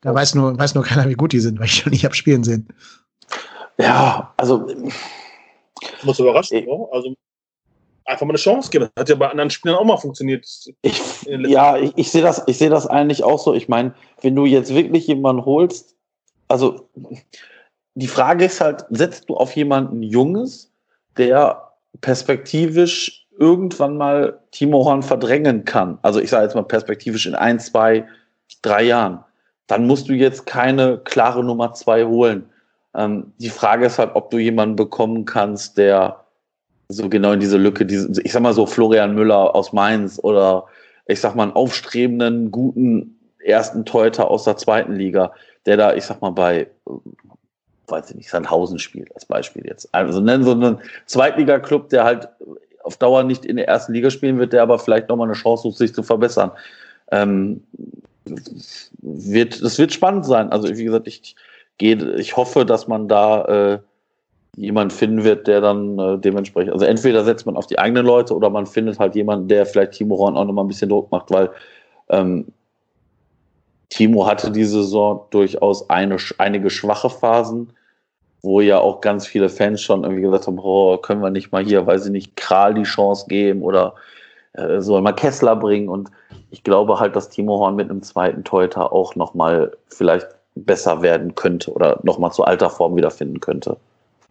Da 0.00 0.14
weiß 0.14 0.34
nur, 0.34 0.56
weiß 0.56 0.74
nur 0.74 0.84
keiner, 0.84 1.08
wie 1.08 1.14
gut 1.14 1.32
die 1.32 1.40
sind, 1.40 1.58
weil 1.58 1.66
ich 1.66 1.74
schon 1.76 1.90
nicht 1.90 2.04
habe 2.04 2.14
spielen 2.14 2.44
sehen. 2.44 2.68
Ja, 3.78 4.32
also. 4.36 4.66
Ich 4.68 6.04
muss 6.04 6.18
überraschen, 6.18 6.58
ich, 6.58 6.68
also 6.92 7.14
einfach 8.04 8.24
mal 8.24 8.30
eine 8.30 8.38
Chance 8.38 8.70
geben. 8.70 8.88
Das 8.94 9.02
hat 9.02 9.08
ja 9.08 9.14
bei 9.16 9.28
anderen 9.28 9.50
Spielern 9.50 9.78
auch 9.78 9.84
mal 9.84 9.96
funktioniert. 9.96 10.46
Ich, 10.82 11.02
ja, 11.26 11.76
ich, 11.76 11.92
ich 11.96 12.10
sehe 12.10 12.22
das, 12.22 12.42
ich 12.46 12.56
sehe 12.56 12.70
das 12.70 12.86
eigentlich 12.86 13.24
auch 13.24 13.38
so. 13.38 13.52
Ich 13.52 13.68
meine, 13.68 13.94
wenn 14.22 14.36
du 14.36 14.46
jetzt 14.46 14.72
wirklich 14.72 15.06
jemanden 15.08 15.44
holst, 15.44 15.96
also 16.48 16.88
die 17.94 18.06
Frage 18.06 18.44
ist 18.44 18.60
halt, 18.60 18.84
setzt 18.90 19.28
du 19.28 19.36
auf 19.36 19.56
jemanden 19.56 20.02
Junges, 20.02 20.72
der 21.16 21.72
perspektivisch 22.00 23.25
irgendwann 23.38 23.96
mal 23.96 24.40
Timo 24.50 24.84
Horn 24.84 25.02
verdrängen 25.02 25.64
kann? 25.64 25.98
Also 26.02 26.20
ich 26.20 26.30
sage 26.30 26.44
jetzt 26.44 26.54
mal 26.54 26.62
perspektivisch 26.62 27.26
in 27.26 27.34
ein, 27.34 27.58
zwei, 27.58 28.06
drei 28.62 28.84
Jahren. 28.84 29.24
Dann 29.66 29.86
musst 29.86 30.08
du 30.08 30.12
jetzt 30.12 30.46
keine 30.46 30.98
klare 30.98 31.44
Nummer 31.44 31.72
zwei 31.74 32.04
holen. 32.04 32.48
Ähm, 32.94 33.32
die 33.38 33.50
Frage 33.50 33.86
ist 33.86 33.98
halt, 33.98 34.10
ob 34.14 34.30
du 34.30 34.38
jemanden 34.38 34.76
bekommen 34.76 35.24
kannst, 35.24 35.76
der 35.76 36.24
so 36.88 37.08
genau 37.08 37.32
in 37.32 37.40
diese 37.40 37.56
Lücke, 37.56 37.84
diese, 37.84 38.22
ich 38.22 38.32
sag 38.32 38.42
mal 38.42 38.54
so 38.54 38.64
Florian 38.64 39.14
Müller 39.14 39.54
aus 39.54 39.72
Mainz 39.72 40.20
oder 40.22 40.66
ich 41.06 41.20
sag 41.20 41.34
mal 41.34 41.44
einen 41.44 41.52
aufstrebenden, 41.52 42.50
guten 42.50 43.18
ersten 43.44 43.84
Teuter 43.84 44.30
aus 44.30 44.44
der 44.44 44.56
zweiten 44.56 44.92
Liga, 44.94 45.32
der 45.66 45.76
da, 45.76 45.94
ich 45.94 46.04
sag 46.04 46.20
mal, 46.20 46.30
bei 46.30 46.68
weiß 47.88 48.10
ich 48.10 48.16
nicht, 48.16 48.30
Sandhausen 48.30 48.78
spielt 48.78 49.14
als 49.14 49.24
Beispiel 49.24 49.64
jetzt. 49.66 49.88
Also 49.94 50.20
nennen 50.20 50.44
so 50.44 50.52
einen 50.52 50.78
Zweitliga-Club, 51.06 51.88
der 51.90 52.04
halt 52.04 52.28
auf 52.86 52.96
Dauer 52.96 53.22
nicht 53.24 53.44
in 53.44 53.56
der 53.56 53.68
ersten 53.68 53.92
Liga 53.92 54.10
spielen 54.10 54.38
wird, 54.38 54.52
der 54.52 54.62
aber 54.62 54.78
vielleicht 54.78 55.08
nochmal 55.08 55.26
eine 55.26 55.36
Chance 55.36 55.68
hat, 55.68 55.76
sich 55.76 55.92
zu 55.92 56.02
verbessern. 56.02 56.50
Ähm, 57.10 57.62
wird, 59.02 59.62
das 59.62 59.78
wird 59.78 59.92
spannend 59.92 60.24
sein. 60.24 60.50
Also 60.50 60.68
wie 60.68 60.84
gesagt, 60.84 61.06
ich 61.06 61.36
gehe, 61.78 62.14
ich 62.16 62.36
hoffe, 62.36 62.64
dass 62.64 62.88
man 62.88 63.08
da 63.08 63.44
äh, 63.44 63.78
jemand 64.56 64.92
finden 64.92 65.22
wird, 65.24 65.46
der 65.46 65.60
dann 65.60 65.98
äh, 65.98 66.18
dementsprechend, 66.18 66.72
also 66.72 66.86
entweder 66.86 67.24
setzt 67.24 67.46
man 67.46 67.56
auf 67.56 67.66
die 67.66 67.78
eigenen 67.78 68.06
Leute 68.06 68.34
oder 68.34 68.50
man 68.50 68.66
findet 68.66 68.98
halt 68.98 69.14
jemanden, 69.14 69.48
der 69.48 69.66
vielleicht 69.66 69.92
Timo 69.92 70.16
Horn 70.16 70.36
auch 70.36 70.44
nochmal 70.44 70.64
ein 70.64 70.68
bisschen 70.68 70.88
Druck 70.88 71.10
macht, 71.12 71.30
weil 71.30 71.50
ähm, 72.08 72.46
Timo 73.90 74.26
hatte 74.26 74.50
diese 74.50 74.82
Saison 74.82 75.26
durchaus 75.30 75.88
eine, 75.90 76.16
einige 76.38 76.70
schwache 76.70 77.10
Phasen, 77.10 77.72
wo 78.42 78.60
ja 78.60 78.78
auch 78.78 79.00
ganz 79.00 79.26
viele 79.26 79.48
Fans 79.48 79.82
schon 79.82 80.04
irgendwie 80.04 80.22
gesagt 80.22 80.46
haben, 80.46 80.58
oh, 80.58 80.96
können 80.98 81.22
wir 81.22 81.30
nicht 81.30 81.52
mal 81.52 81.64
hier, 81.64 81.86
weil 81.86 81.98
sie 81.98 82.10
nicht 82.10 82.36
Kral 82.36 82.74
die 82.74 82.84
Chance 82.84 83.26
geben 83.28 83.62
oder 83.62 83.94
äh, 84.52 84.80
soll 84.80 85.02
mal 85.02 85.12
Kessler 85.12 85.56
bringen. 85.56 85.88
Und 85.88 86.10
ich 86.50 86.62
glaube 86.62 87.00
halt, 87.00 87.16
dass 87.16 87.28
Timo 87.28 87.58
Horn 87.58 87.76
mit 87.76 87.90
einem 87.90 88.02
zweiten 88.02 88.44
Teuter 88.44 88.92
auch 88.92 89.16
nochmal 89.16 89.76
vielleicht 89.88 90.28
besser 90.54 91.02
werden 91.02 91.34
könnte 91.34 91.72
oder 91.72 91.98
nochmal 92.02 92.32
zu 92.32 92.44
alter 92.44 92.70
Form 92.70 92.96
wiederfinden 92.96 93.40
könnte. 93.40 93.76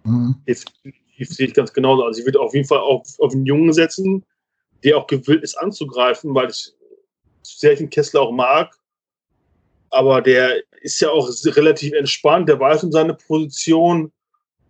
Mhm. 0.04 0.36
Jetzt 0.46 0.72
sehe 1.20 1.48
ich 1.48 1.54
ganz 1.54 1.74
genauso. 1.74 2.04
Also 2.04 2.20
ich 2.20 2.26
würde 2.26 2.39
auf 2.39 2.54
jeden 2.54 2.68
Fall 2.68 2.80
auf, 2.80 3.04
auf 3.20 3.34
einen 3.34 3.46
Jungen 3.46 3.74
setzen, 3.74 4.24
der 4.84 4.98
auch 4.98 5.08
gewillt 5.08 5.44
ist 5.44 5.56
anzugreifen, 5.56 6.34
weil 6.34 6.50
ich 6.50 6.74
sehr 7.44 7.76
den 7.76 7.89
Kessler 7.89 8.22
auch 8.22 8.32
mag 8.32 8.76
aber 9.96 10.22
der 10.22 10.62
ist 10.86 11.00
ja 11.00 11.10
auch 11.10 11.28
relativ 11.45 11.93
entspannt, 11.93 12.48
der 12.48 12.60
weiß 12.60 12.84
um 12.84 12.91
seine 12.91 13.15
Position. 13.15 14.12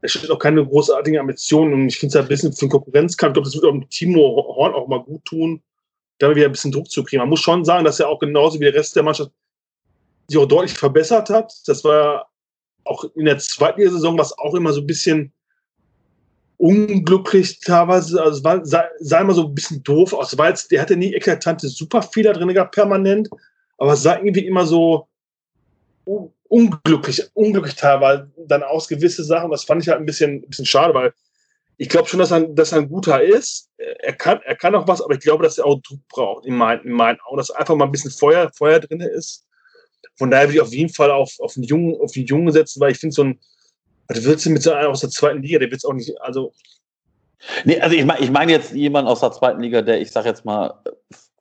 Er 0.01 0.07
stellt 0.07 0.31
auch 0.31 0.39
keine 0.39 0.65
großartigen 0.65 1.19
Ambitionen 1.19 1.73
und 1.73 1.87
ich 1.87 1.99
finde 1.99 2.17
es 2.17 2.23
ein 2.23 2.29
bisschen 2.29 2.53
für 2.53 2.65
den 2.65 2.69
Konkurrenzkampf. 2.69 3.31
Ich 3.31 3.33
glaube, 3.33 3.47
das 3.47 3.55
wird 3.55 3.65
auch 3.65 3.89
Timo 3.89 4.55
Horn 4.55 4.73
auch 4.73 4.87
mal 4.87 5.03
gut 5.03 5.25
tun, 5.25 5.61
da 6.19 6.33
wieder 6.33 6.45
ein 6.45 6.53
bisschen 6.53 6.71
Druck 6.71 6.89
zu 6.89 7.03
kriegen. 7.03 7.19
Man 7.19 7.29
muss 7.29 7.41
schon 7.41 7.65
sagen, 7.65 7.83
dass 7.83 7.99
er 7.99 8.07
auch 8.07 8.19
genauso 8.19 8.59
wie 8.59 8.63
der 8.63 8.73
Rest 8.73 8.95
der 8.95 9.03
Mannschaft 9.03 9.31
sich 10.27 10.37
auch 10.37 10.45
deutlich 10.45 10.77
verbessert 10.77 11.29
hat. 11.29 11.53
Das 11.65 11.83
war 11.83 12.29
auch 12.85 13.03
in 13.15 13.25
der 13.25 13.37
zweiten 13.39 13.81
Saison, 13.81 14.17
was 14.17 14.37
auch 14.37 14.55
immer 14.55 14.71
so 14.71 14.81
ein 14.81 14.87
bisschen 14.87 15.33
unglücklich 16.57 17.59
teilweise, 17.59 18.21
also 18.21 18.37
es 18.37 18.43
war, 18.45 18.65
sah, 18.65 18.85
sah 18.99 19.19
immer 19.19 19.33
so 19.33 19.47
ein 19.47 19.55
bisschen 19.55 19.83
doof 19.83 20.13
aus, 20.13 20.37
weil 20.37 20.55
der 20.71 20.81
hatte 20.81 20.95
nie 20.95 21.13
eklatante 21.13 21.67
Superfehler 21.67 22.31
drin 22.31 22.53
gehabt, 22.53 22.73
permanent, 22.73 23.27
aber 23.77 23.93
es 23.93 24.03
sah 24.03 24.15
irgendwie 24.15 24.45
immer 24.45 24.65
so, 24.65 25.09
unglücklich, 26.47 27.23
unglücklich 27.33 27.75
teilweise 27.75 28.31
dann 28.37 28.63
aus 28.63 28.87
gewisse 28.87 29.23
Sachen. 29.23 29.51
Das 29.51 29.63
fand 29.63 29.81
ich 29.81 29.89
halt 29.89 29.99
ein 29.99 30.05
bisschen, 30.05 30.43
ein 30.43 30.49
bisschen 30.49 30.65
schade, 30.65 30.93
weil 30.93 31.13
ich 31.77 31.89
glaube 31.89 32.07
schon, 32.07 32.19
dass 32.19 32.31
er, 32.31 32.41
dass 32.41 32.71
er 32.71 32.79
ein 32.79 32.89
guter 32.89 33.21
ist. 33.21 33.69
Er 33.77 34.13
kann, 34.13 34.39
er 34.45 34.55
kann 34.55 34.75
auch 34.75 34.87
was, 34.87 35.01
aber 35.01 35.15
ich 35.15 35.19
glaube, 35.19 35.43
dass 35.43 35.57
er 35.57 35.65
auch 35.65 35.81
Druck 35.81 35.99
braucht, 36.07 36.45
in 36.45 36.55
meinen, 36.55 36.83
in 36.85 36.91
meinen 36.91 37.19
Augen, 37.21 37.37
dass 37.37 37.51
einfach 37.51 37.75
mal 37.75 37.85
ein 37.85 37.91
bisschen 37.91 38.11
Feuer, 38.11 38.49
Feuer 38.55 38.79
drin 38.79 39.01
ist. 39.01 39.45
Von 40.17 40.31
daher 40.31 40.47
würde 40.47 40.55
ich 40.55 40.61
auf 40.61 40.73
jeden 40.73 40.93
Fall 40.93 41.11
auf, 41.11 41.33
auf, 41.39 41.57
einen 41.57 41.65
Jungen, 41.65 41.99
auf 41.99 42.13
den 42.13 42.25
Jungen 42.25 42.51
setzen, 42.53 42.79
weil 42.79 42.91
ich 42.91 42.99
finde, 42.99 43.13
so 43.13 43.23
ein, 43.23 43.39
Was 44.07 44.23
willst 44.23 44.45
du 44.45 44.51
mit 44.51 44.63
so 44.63 44.71
einem 44.71 44.91
aus 44.91 45.01
der 45.01 45.09
zweiten 45.09 45.41
Liga? 45.41 45.59
Der 45.59 45.69
wird 45.69 45.79
es 45.79 45.85
auch 45.85 45.93
nicht, 45.93 46.13
also. 46.21 46.53
Nee, 47.65 47.79
also 47.81 47.95
ich 47.95 48.05
meine 48.05 48.21
ich 48.21 48.31
mein 48.31 48.49
jetzt 48.49 48.71
jemand 48.71 49.07
aus 49.07 49.19
der 49.19 49.31
zweiten 49.31 49.61
Liga, 49.61 49.81
der, 49.81 49.99
ich 49.99 50.11
sag 50.11 50.25
jetzt 50.25 50.45
mal, 50.45 50.81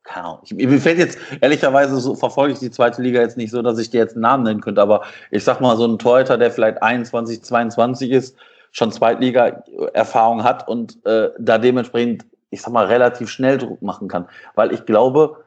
keine 0.04 0.26
Ahnung, 0.26 0.40
ich, 0.44 0.54
mir 0.54 0.80
fällt 0.80 0.98
jetzt, 0.98 1.18
ehrlicherweise, 1.40 1.98
so 1.98 2.14
verfolge 2.14 2.52
ich 2.52 2.58
die 2.58 2.70
zweite 2.70 3.02
Liga 3.02 3.20
jetzt 3.20 3.36
nicht 3.36 3.50
so, 3.50 3.62
dass 3.62 3.78
ich 3.78 3.90
dir 3.90 3.98
jetzt 3.98 4.14
einen 4.14 4.22
Namen 4.22 4.44
nennen 4.44 4.60
könnte, 4.60 4.82
aber 4.82 5.02
ich 5.30 5.42
sag 5.42 5.60
mal, 5.60 5.76
so 5.76 5.86
ein 5.86 5.98
Torhüter, 5.98 6.38
der 6.38 6.50
vielleicht 6.50 6.82
21, 6.82 7.42
22 7.42 8.10
ist, 8.10 8.36
schon 8.70 8.92
Zweitliga-Erfahrung 8.92 10.44
hat 10.44 10.68
und 10.68 11.04
äh, 11.06 11.30
da 11.38 11.58
dementsprechend, 11.58 12.26
ich 12.50 12.60
sag 12.60 12.72
mal, 12.72 12.86
relativ 12.86 13.30
schnell 13.30 13.56
Druck 13.56 13.80
machen 13.82 14.08
kann. 14.08 14.28
Weil 14.54 14.72
ich 14.72 14.84
glaube, 14.84 15.44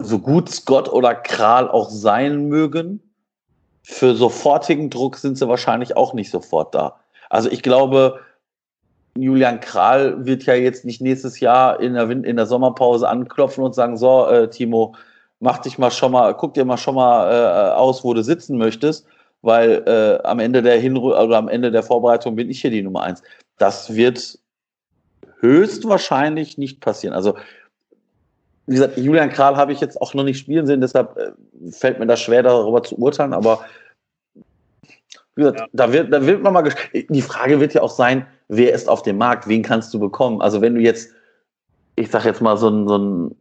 so 0.00 0.18
gut 0.18 0.50
Scott 0.50 0.88
oder 0.88 1.14
Kral 1.14 1.68
auch 1.68 1.88
sein 1.88 2.48
mögen, 2.48 3.00
für 3.82 4.14
sofortigen 4.14 4.90
Druck 4.90 5.16
sind 5.16 5.38
sie 5.38 5.48
wahrscheinlich 5.48 5.96
auch 5.96 6.12
nicht 6.12 6.30
sofort 6.30 6.74
da. 6.74 7.00
Also 7.30 7.48
ich 7.48 7.62
glaube, 7.62 8.20
Julian 9.20 9.60
Kral 9.60 10.24
wird 10.24 10.44
ja 10.44 10.54
jetzt 10.54 10.84
nicht 10.84 11.00
nächstes 11.00 11.40
Jahr 11.40 11.80
in 11.80 11.94
der, 11.94 12.08
in 12.10 12.36
der 12.36 12.46
Sommerpause 12.46 13.08
anklopfen 13.08 13.64
und 13.64 13.74
sagen, 13.74 13.96
so, 13.96 14.26
äh, 14.26 14.48
Timo, 14.48 14.94
mach 15.40 15.58
dich 15.58 15.78
mal 15.78 15.90
schon 15.90 16.12
mal, 16.12 16.34
guck 16.34 16.54
dir 16.54 16.64
mal 16.64 16.76
schon 16.76 16.94
mal 16.94 17.30
äh, 17.30 17.74
aus, 17.74 18.04
wo 18.04 18.14
du 18.14 18.22
sitzen 18.22 18.58
möchtest, 18.58 19.06
weil 19.42 19.82
äh, 19.86 20.26
am 20.26 20.40
Ende 20.40 20.62
der 20.62 20.78
Hinru 20.78 21.14
oder 21.14 21.36
am 21.36 21.48
Ende 21.48 21.70
der 21.70 21.82
Vorbereitung 21.82 22.36
bin 22.36 22.50
ich 22.50 22.60
hier 22.60 22.70
die 22.70 22.82
Nummer 22.82 23.02
eins. 23.02 23.22
Das 23.58 23.94
wird 23.94 24.38
höchstwahrscheinlich 25.40 26.58
nicht 26.58 26.80
passieren. 26.80 27.14
Also 27.14 27.34
wie 28.66 28.74
gesagt, 28.74 28.98
Julian 28.98 29.30
Kral 29.30 29.56
habe 29.56 29.72
ich 29.72 29.80
jetzt 29.80 30.00
auch 30.00 30.12
noch 30.12 30.24
nicht 30.24 30.38
spielen 30.38 30.66
sehen, 30.66 30.80
deshalb 30.80 31.16
äh, 31.16 31.32
fällt 31.70 31.98
mir 31.98 32.06
das 32.06 32.20
schwer, 32.20 32.42
darüber 32.42 32.82
zu 32.82 32.96
urteilen, 32.96 33.32
aber 33.32 33.60
wie 35.38 35.42
gesagt, 35.42 35.60
ja. 35.60 35.66
da, 35.72 35.92
wird, 35.92 36.12
da 36.12 36.26
wird 36.26 36.42
man 36.42 36.52
mal. 36.52 36.68
Die 36.92 37.22
Frage 37.22 37.60
wird 37.60 37.72
ja 37.72 37.82
auch 37.82 37.90
sein, 37.90 38.26
wer 38.48 38.72
ist 38.72 38.88
auf 38.88 39.02
dem 39.02 39.18
Markt, 39.18 39.46
wen 39.46 39.62
kannst 39.62 39.94
du 39.94 40.00
bekommen? 40.00 40.42
Also, 40.42 40.60
wenn 40.60 40.74
du 40.74 40.80
jetzt, 40.80 41.12
ich 41.94 42.10
sag 42.10 42.24
jetzt 42.24 42.42
mal, 42.42 42.56
so 42.56 42.68
ein, 42.68 42.88
so 42.88 42.98
ein 42.98 43.36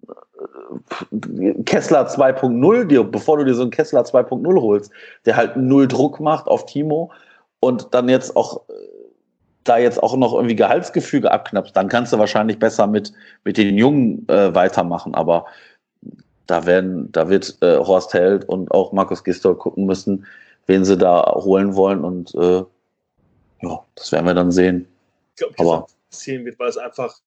äh, 1.34 1.64
Kessler 1.64 2.08
2.0, 2.08 2.84
dir, 2.84 3.04
bevor 3.04 3.38
du 3.38 3.46
dir 3.46 3.56
so 3.56 3.64
einen 3.64 3.72
Kessler 3.72 4.04
2.0 4.04 4.62
holst, 4.62 4.92
der 5.26 5.38
halt 5.38 5.58
null 5.58 5.88
Druck 5.88 6.20
macht 6.20 6.48
auf 6.48 6.68
Timo 6.68 7.12
und 7.62 7.88
dann 7.96 8.10
jetzt 8.10 8.36
auch 8.36 8.70
äh, 8.70 8.74
da 9.64 9.80
jetzt 9.80 10.02
auch 10.04 10.16
noch 10.16 10.36
irgendwie 10.36 10.56
Gehaltsgefüge 10.56 11.32
abknappst, 11.32 11.76
dann 11.76 11.88
kannst 11.88 12.14
du 12.14 12.20
wahrscheinlich 12.20 12.60
besser 12.60 12.86
mit, 12.86 13.12
mit 13.44 13.58
den 13.58 13.76
Jungen 13.76 14.28
äh, 14.30 14.54
weitermachen. 14.54 15.16
Aber 15.16 15.48
da 16.46 16.68
werden, 16.68 17.12
da 17.12 17.28
wird 17.28 17.58
äh, 17.62 17.78
Horst 17.78 18.14
Held 18.14 18.48
und 18.48 18.70
auch 18.70 18.92
Markus 18.94 19.24
Gisdol 19.24 19.56
gucken 19.56 19.88
müssen, 19.88 20.28
wen 20.68 20.86
sie 20.86 20.98
da 20.98 21.34
holen 21.36 21.76
wollen. 21.76 22.04
Und 22.04 22.34
äh, 22.36 22.64
ja, 23.62 23.86
das 23.96 24.12
werden 24.12 24.26
wir 24.26 24.34
dann 24.34 24.52
sehen. 24.52 24.88
Ich 25.32 25.38
glaube, 25.38 25.56
Aber 25.58 25.88
passieren 26.10 26.46
wird, 26.46 26.60
weil 26.60 26.70
es 26.70 26.78
einfach, 26.78 27.20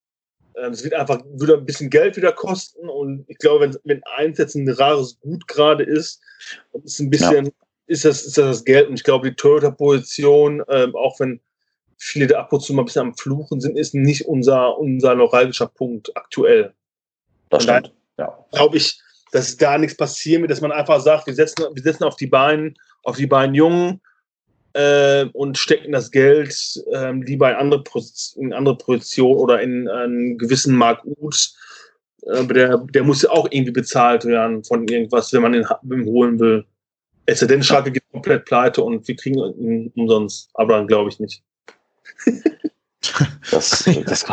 äh, 0.55 0.69
es 0.69 0.85
wird 0.85 0.95
einfach 0.95 1.23
wieder 1.35 1.57
ein 1.57 1.67
bisschen 1.67 1.91
Geld 1.91 2.17
wieder 2.17 2.33
kosten. 2.33 2.89
Und 2.89 3.25
ich 3.29 3.39
glaube, 3.39 3.65
wenn, 3.65 3.77
wenn 3.85 4.03
eins 4.17 4.39
jetzt 4.39 4.55
ein 4.55 4.69
rares 4.69 5.19
Gut 5.21 5.47
gerade 5.49 5.85
ist, 5.85 6.21
ist 6.85 7.01
ein 7.01 7.11
bisschen, 7.11 7.47
ja. 7.47 7.53
ist, 7.87 8.05
das, 8.05 8.23
ist 8.23 8.39
das 8.39 8.47
das 8.47 8.65
Geld. 8.65 8.89
Und 8.89 8.95
ich 8.95 9.05
glaube, 9.05 9.31
die 9.31 9.37
Toyota-Position, 9.37 10.61
äh, 10.69 10.89
auch 10.95 11.19
wenn 11.19 11.41
viele 11.97 12.27
da 12.27 12.41
ab 12.41 12.53
und 12.53 12.61
zu 12.61 12.73
mal 12.73 12.83
ein 12.83 12.87
bisschen 12.87 13.09
am 13.09 13.17
Fluchen 13.17 13.61
sind, 13.61 13.77
ist 13.77 13.95
nicht 13.95 14.27
unser, 14.27 14.79
unser 14.79 15.15
neuralgischer 15.15 15.67
Punkt 15.67 16.17
aktuell. 16.17 16.73
Das 17.51 17.65
stimmt. 17.65 17.93
Ja. 18.17 18.39
Glaube 18.53 18.79
ich, 18.79 19.01
dass 19.33 19.57
da 19.57 19.79
nichts 19.79 19.97
passieren 19.97 20.43
wird, 20.43 20.51
dass 20.51 20.61
man 20.61 20.73
einfach 20.73 21.01
sagt, 21.01 21.27
wir 21.27 21.35
setzen, 21.35 21.65
wir 21.73 21.83
setzen 21.83 22.05
auf 22.05 22.17
die 22.17 22.27
beiden, 22.27 22.77
auf 23.03 23.17
die 23.17 23.27
beiden 23.27 23.55
Jungen 23.55 24.01
äh, 24.75 25.25
und 25.33 25.59
stecken 25.59 25.93
das 25.93 26.11
Geld 26.11 26.55
äh, 26.93 27.13
lieber 27.13 27.51
in 27.51 27.57
andere, 27.57 27.83
in 28.37 28.53
andere 28.53 28.77
Position 28.77 29.37
oder 29.37 29.61
in 29.61 29.89
einen 29.89 30.39
gewissen 30.39 30.77
Mark 30.77 31.03
Uth. 31.05 31.55
Äh, 32.23 32.45
der, 32.47 32.79
der 32.79 33.03
muss 33.03 33.23
ja 33.23 33.31
auch 33.31 33.49
irgendwie 33.51 33.73
bezahlt 33.73 34.25
werden 34.25 34.63
von 34.65 34.87
irgendwas, 34.87 35.33
wenn 35.33 35.43
man 35.43 35.55
ihn, 35.55 35.67
ihn 35.91 36.05
holen 36.05 36.39
will. 36.39 36.65
Es 37.27 37.41
sei 37.41 37.47
denn, 37.47 37.63
Schalke 37.63 37.93
geht 37.93 38.03
komplett 38.13 38.45
pleite 38.45 38.83
und 38.83 39.07
wir 39.07 39.17
kriegen 39.17 39.39
ihn 39.39 39.93
umsonst. 39.95 40.51
Aber 40.55 40.77
dann 40.77 40.87
glaube 40.87 41.11
ich 41.11 41.21
nicht. 41.21 41.43
Das, 43.51 43.89
das, 44.07 44.27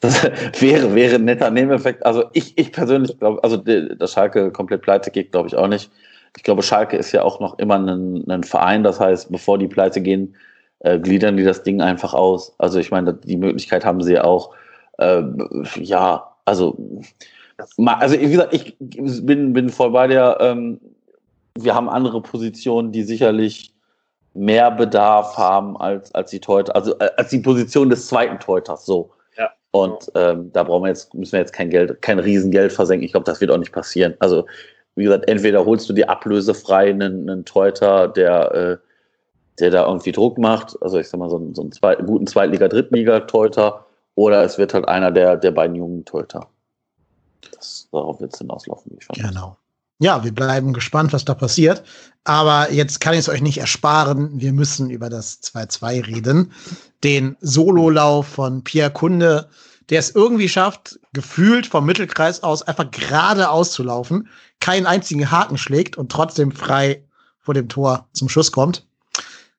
das, 0.00 0.24
wäre, 0.60 0.94
wäre 0.94 1.14
ein 1.14 1.24
netter 1.24 1.48
Nebeneffekt. 1.50 2.04
Also 2.04 2.24
ich, 2.32 2.58
ich 2.58 2.72
persönlich 2.72 3.16
glaube, 3.18 3.42
also 3.44 3.56
dass 3.56 4.12
Schalke 4.12 4.50
komplett 4.50 4.82
pleite 4.82 5.12
geht, 5.12 5.30
glaube 5.30 5.48
ich 5.48 5.54
auch 5.54 5.68
nicht. 5.68 5.90
Ich 6.36 6.42
glaube, 6.42 6.62
Schalke 6.62 6.96
ist 6.96 7.12
ja 7.12 7.22
auch 7.22 7.40
noch 7.40 7.58
immer 7.58 7.78
ein, 7.78 8.28
ein 8.30 8.44
Verein. 8.44 8.82
Das 8.84 9.00
heißt, 9.00 9.30
bevor 9.30 9.58
die 9.58 9.68
pleite 9.68 10.00
gehen, 10.00 10.36
äh, 10.80 10.98
gliedern 10.98 11.36
die 11.36 11.44
das 11.44 11.62
Ding 11.62 11.80
einfach 11.80 12.14
aus. 12.14 12.54
Also 12.58 12.78
ich 12.78 12.90
meine, 12.90 13.14
die 13.14 13.36
Möglichkeit 13.36 13.84
haben 13.84 14.02
sie 14.02 14.14
ja 14.14 14.24
auch. 14.24 14.54
Äh, 14.98 15.22
ja, 15.76 16.34
also, 16.44 16.76
also 17.76 18.20
wie 18.20 18.30
gesagt, 18.30 18.54
ich 18.54 18.76
bin, 18.78 19.52
bin 19.52 19.68
voll 19.68 19.90
bei 19.90 20.06
dir. 20.08 20.38
Ähm, 20.40 20.80
wir 21.58 21.74
haben 21.74 21.88
andere 21.88 22.22
Positionen, 22.22 22.92
die 22.92 23.02
sicherlich 23.02 23.74
mehr 24.34 24.70
Bedarf 24.70 25.36
haben 25.36 25.76
als, 25.76 26.14
als 26.14 26.30
die 26.30 26.40
Teuter, 26.40 26.74
also 26.74 26.96
äh, 26.98 27.10
als 27.16 27.30
die 27.30 27.40
Position 27.40 27.90
des 27.90 28.06
zweiten 28.06 28.38
Teuters, 28.38 28.86
so. 28.86 29.10
Ja. 29.36 29.50
Und 29.72 30.10
ähm, 30.14 30.52
da 30.52 30.62
brauchen 30.62 30.84
wir 30.84 30.88
jetzt, 30.88 31.12
müssen 31.14 31.32
wir 31.32 31.40
jetzt 31.40 31.52
kein 31.52 31.70
Geld, 31.70 32.00
kein 32.02 32.18
Riesengeld 32.18 32.72
versenken. 32.72 33.04
Ich 33.04 33.12
glaube, 33.12 33.24
das 33.24 33.40
wird 33.40 33.50
auch 33.50 33.58
nicht 33.58 33.72
passieren. 33.72 34.14
Also, 34.20 34.46
wie 34.96 35.04
gesagt, 35.04 35.28
entweder 35.28 35.64
holst 35.64 35.88
du 35.88 35.92
dir 35.92 36.10
ablösefrei 36.10 36.90
einen, 36.90 37.28
einen 37.28 37.44
Teuter, 37.44 38.08
der, 38.08 38.54
äh, 38.54 38.76
der 39.58 39.70
da 39.70 39.86
irgendwie 39.86 40.12
Druck 40.12 40.38
macht, 40.38 40.76
also 40.82 40.98
ich 40.98 41.08
sag 41.08 41.18
mal, 41.18 41.30
so 41.30 41.36
einen, 41.36 41.54
so 41.54 41.62
einen 41.62 41.72
Zweit, 41.72 42.04
guten 42.06 42.26
Zweitliga-, 42.26 42.68
Drittliga-Teuter, 42.68 43.86
oder 44.14 44.44
es 44.44 44.58
wird 44.58 44.74
halt 44.74 44.88
einer 44.88 45.10
der, 45.10 45.36
der 45.36 45.50
beiden 45.52 45.76
jungen 45.76 46.04
Teuter. 46.04 46.48
Das, 47.52 47.88
darauf 47.92 48.20
wird 48.20 48.32
es 48.32 48.38
hinauslaufen, 48.38 48.92
wie 48.92 48.98
ich 48.98 49.04
fand. 49.04 49.18
Genau 49.18 49.56
ja, 50.00 50.24
wir 50.24 50.34
bleiben 50.34 50.72
gespannt, 50.72 51.12
was 51.12 51.26
da 51.26 51.34
passiert. 51.34 51.84
Aber 52.24 52.72
jetzt 52.72 53.00
kann 53.00 53.12
ich 53.12 53.20
es 53.20 53.28
euch 53.28 53.42
nicht 53.42 53.58
ersparen. 53.58 54.40
Wir 54.40 54.52
müssen 54.52 54.90
über 54.90 55.10
das 55.10 55.42
2-2 55.42 56.06
reden. 56.06 56.52
Den 57.04 57.36
Sololauf 57.40 58.26
von 58.26 58.64
Pierre 58.64 58.90
Kunde, 58.90 59.50
der 59.90 59.98
es 59.98 60.10
irgendwie 60.10 60.48
schafft, 60.48 60.98
gefühlt 61.12 61.66
vom 61.66 61.84
Mittelkreis 61.84 62.42
aus 62.42 62.62
einfach 62.62 62.90
gerade 62.90 63.50
auszulaufen, 63.50 64.28
keinen 64.60 64.86
einzigen 64.86 65.30
Haken 65.30 65.58
schlägt 65.58 65.98
und 65.98 66.10
trotzdem 66.10 66.52
frei 66.52 67.04
vor 67.40 67.54
dem 67.54 67.68
Tor 67.68 68.08
zum 68.12 68.28
Schuss 68.28 68.52
kommt. 68.52 68.86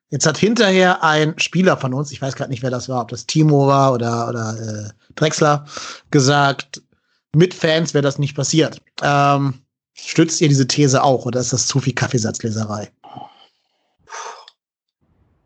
Jetzt 0.08 0.26
hat 0.26 0.36
hinterher 0.36 1.02
ein 1.02 1.38
Spieler 1.38 1.76
von 1.76 1.94
uns, 1.94 2.12
ich 2.12 2.20
weiß 2.20 2.34
gerade 2.34 2.50
nicht, 2.50 2.62
wer 2.62 2.70
das 2.70 2.88
war, 2.88 3.02
ob 3.02 3.08
das 3.08 3.26
Timo 3.26 3.66
war 3.66 3.92
oder, 3.92 4.28
oder 4.28 4.56
äh, 4.58 5.12
Drexler, 5.14 5.66
gesagt, 6.10 6.82
mit 7.34 7.54
Fans 7.54 7.94
wäre 7.94 8.02
das 8.02 8.18
nicht 8.18 8.34
passiert. 8.34 8.80
Ähm, 9.02 9.54
Stützt 9.94 10.40
ihr 10.40 10.48
diese 10.48 10.66
These 10.66 11.02
auch 11.02 11.26
oder 11.26 11.40
ist 11.40 11.52
das 11.52 11.66
zu 11.66 11.78
viel 11.80 11.92
Kaffeesatzleserei? 11.92 12.90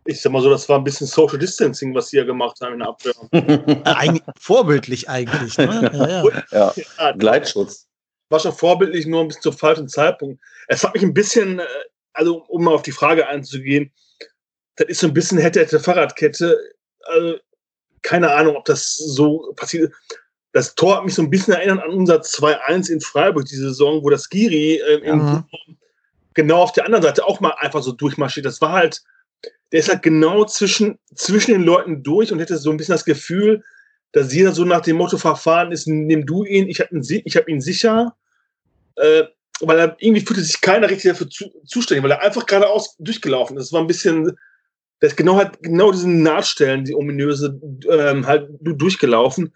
Ich 0.07 0.21
sag 0.21 0.33
mal 0.33 0.42
so, 0.42 0.51
das 0.51 0.69
war 0.69 0.79
ein 0.79 0.85
bisschen 0.85 1.07
Social 1.07 1.38
Distancing, 1.38 1.95
was 1.95 2.09
sie 2.09 2.19
ja 2.19 2.25
gemacht 2.25 2.59
haben 2.61 2.75
in 2.75 2.79
der 2.81 2.88
Abwehr. 2.88 3.14
Eig 3.85 4.23
vorbildlich 4.38 5.09
eigentlich. 5.09 5.57
Ne? 5.59 5.90
Ja, 6.53 6.73
ja. 6.73 6.75
ja, 6.99 7.12
Gleitschutz. 7.12 7.87
War 8.29 8.40
schon 8.40 8.53
vorbildlich, 8.53 9.07
nur 9.07 9.21
ein 9.21 9.29
bisschen 9.29 9.42
zu 9.42 9.53
falschen 9.53 9.88
Zeitpunkt. 9.88 10.40
Es 10.69 10.83
hat 10.83 10.95
mich 10.95 11.03
ein 11.03 11.14
bisschen, 11.14 11.61
äh, 11.61 11.64
also 12.12 12.45
um 12.49 12.64
mal 12.64 12.74
auf 12.74 12.83
die 12.83 12.93
Frage 12.93 13.26
einzugehen, 13.28 13.93
das 14.76 14.89
ist 14.89 15.01
so 15.01 15.07
ein 15.07 15.14
bisschen 15.14 15.39
hätte, 15.39 15.61
hätte 15.61 15.81
Fahrradkette. 15.81 16.59
Also, 17.05 17.39
keine 18.03 18.33
Ahnung, 18.33 18.57
ob 18.57 18.64
das 18.64 18.95
so 18.97 19.53
passiert 19.57 19.93
das 20.57 20.74
Tor 20.74 20.97
hat 20.97 21.05
mich 21.05 21.14
so 21.14 21.20
ein 21.20 21.28
bisschen 21.28 21.53
erinnert 21.53 21.85
an 21.85 21.91
unser 21.91 22.22
2-1 22.22 22.91
in 22.91 23.03
Freiburg, 23.03 23.45
die 23.45 23.57
Saison, 23.57 24.03
wo 24.03 24.09
das 24.09 24.31
Giri 24.31 24.76
äh, 24.76 25.14
mhm. 25.14 25.45
genau 26.33 26.62
auf 26.62 26.72
der 26.72 26.87
anderen 26.87 27.03
Seite 27.03 27.26
auch 27.26 27.41
mal 27.41 27.55
einfach 27.59 27.83
so 27.83 27.93
durchmarschiert. 27.93 28.47
Das 28.47 28.62
war 28.62 28.72
halt, 28.72 29.05
der 29.72 29.80
ist 29.80 29.89
halt 29.89 30.03
genau 30.03 30.45
zwischen, 30.45 30.99
zwischen 31.14 31.53
den 31.53 31.62
Leuten 31.62 32.03
durch 32.03 32.32
und 32.32 32.39
hätte 32.39 32.57
so 32.57 32.70
ein 32.70 32.76
bisschen 32.76 32.95
das 32.95 33.05
Gefühl, 33.05 33.64
dass 34.12 34.32
jeder 34.32 34.53
so 34.53 34.64
nach 34.64 34.80
dem 34.80 34.97
Motto 34.97 35.18
verfahren 35.18 35.72
ist, 35.72 35.87
nimm 35.87 36.24
du 36.24 36.45
ihn, 36.45 36.68
ich 36.68 36.80
habe 36.80 36.95
ihn, 36.95 37.03
hab 37.03 37.49
ihn 37.49 37.61
sicher. 37.61 38.16
Äh, 38.97 39.24
weil 39.61 39.78
er 39.78 39.97
irgendwie 39.99 40.24
fühlte 40.24 40.43
sich 40.43 40.61
keiner 40.61 40.89
richtig 40.89 41.11
dafür 41.11 41.28
zu, 41.30 41.51
zuständig, 41.64 42.05
weil 42.05 42.11
er 42.12 42.22
einfach 42.22 42.47
geradeaus 42.47 42.95
durchgelaufen 42.99 43.57
ist. 43.57 43.66
Das 43.66 43.72
war 43.72 43.80
ein 43.80 43.87
bisschen, 43.87 44.37
das 45.01 45.16
genau 45.16 45.37
halt 45.37 45.62
genau 45.62 45.93
diesen 45.93 46.22
Nahtstellen, 46.22 46.84
die 46.84 46.95
ominöse, 46.95 47.59
ähm, 47.91 48.26
halt 48.26 48.49
durchgelaufen 48.61 49.53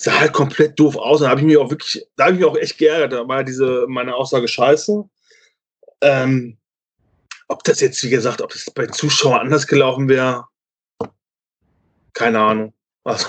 sah 0.00 0.18
halt 0.18 0.32
komplett 0.32 0.78
doof 0.80 0.96
aus. 0.96 1.20
Da 1.20 1.28
habe 1.28 1.40
ich 1.40 1.46
mich 1.46 1.58
auch 1.58 1.70
wirklich, 1.70 2.06
da 2.16 2.24
habe 2.24 2.34
ich 2.34 2.40
mich 2.40 2.48
auch 2.48 2.56
echt 2.56 2.78
geärgert. 2.78 3.12
Da 3.12 3.28
war 3.28 3.44
diese, 3.44 3.84
meine 3.86 4.14
Aussage 4.14 4.48
scheiße. 4.48 5.04
Ähm, 6.00 6.56
ob 7.50 7.64
das 7.64 7.80
jetzt, 7.80 8.02
wie 8.04 8.10
gesagt, 8.10 8.40
ob 8.40 8.52
das 8.52 8.70
bei 8.70 8.86
Zuschauern 8.86 9.40
anders 9.40 9.66
gelaufen 9.66 10.08
wäre, 10.08 10.46
keine 12.12 12.38
Ahnung. 12.38 12.72
Also, 13.02 13.26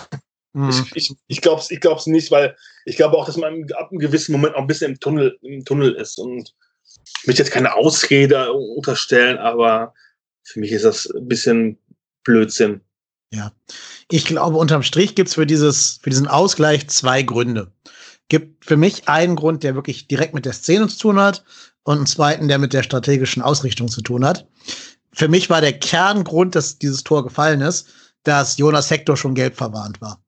mhm. 0.54 0.70
Ich, 0.70 0.96
ich, 0.96 1.16
ich 1.28 1.42
glaube 1.42 1.62
es 1.62 1.72
ich 1.72 1.80
glaub's 1.80 2.06
nicht, 2.06 2.30
weil 2.30 2.56
ich 2.86 2.98
glaube 2.98 3.18
auch, 3.18 3.26
dass 3.26 3.38
man 3.38 3.66
ab 3.74 3.90
einem 3.90 4.00
gewissen 4.00 4.34
Moment 4.34 4.56
auch 4.56 4.62
ein 4.62 4.68
bisschen 4.68 4.92
im 4.92 5.00
Tunnel, 5.00 5.38
im 5.42 5.66
Tunnel 5.66 5.94
ist. 5.94 6.20
Und 6.20 6.54
ich 7.20 7.28
möchte 7.28 7.42
jetzt 7.42 7.52
keine 7.52 7.74
Ausrede 7.74 8.54
unterstellen, 8.54 9.38
aber 9.40 9.94
für 10.44 10.60
mich 10.60 10.72
ist 10.72 10.86
das 10.86 11.08
ein 11.08 11.28
bisschen 11.28 11.78
Blödsinn. 12.24 12.82
Ja. 13.34 13.52
Ich 14.12 14.26
glaube, 14.26 14.58
unterm 14.58 14.84
Strich 14.84 15.16
gibt 15.16 15.30
es 15.30 15.36
für, 15.36 15.48
für 15.48 16.10
diesen 16.10 16.28
Ausgleich 16.28 16.88
zwei 16.90 17.24
Gründe. 17.24 17.72
Gibt 18.30 18.66
für 18.66 18.78
mich 18.78 19.08
einen 19.08 19.36
Grund, 19.36 19.64
der 19.64 19.74
wirklich 19.74 20.08
direkt 20.08 20.34
mit 20.34 20.46
der 20.46 20.54
Szene 20.54 20.88
zu 20.90 21.00
tun 21.00 21.20
hat 21.20 21.44
und 21.84 21.98
einen 21.98 22.06
zweiten, 22.06 22.48
der 22.48 22.60
mit 22.60 22.74
der 22.74 22.84
strategischen 22.84 23.42
Ausrichtung 23.42 23.88
zu 23.88 24.02
tun 24.02 24.26
hat. 24.26 24.48
Für 25.14 25.28
mich 25.28 25.50
war 25.50 25.62
der 25.62 25.78
Kerngrund, 25.78 26.56
dass 26.56 26.78
dieses 26.78 27.04
Tor 27.04 27.24
gefallen 27.24 27.62
ist, 27.62 27.88
dass 28.24 28.58
Jonas 28.58 28.90
Hector 28.90 29.18
schon 29.18 29.36
gelb 29.36 29.56
verwarnt 29.56 30.00
war. 30.02 30.22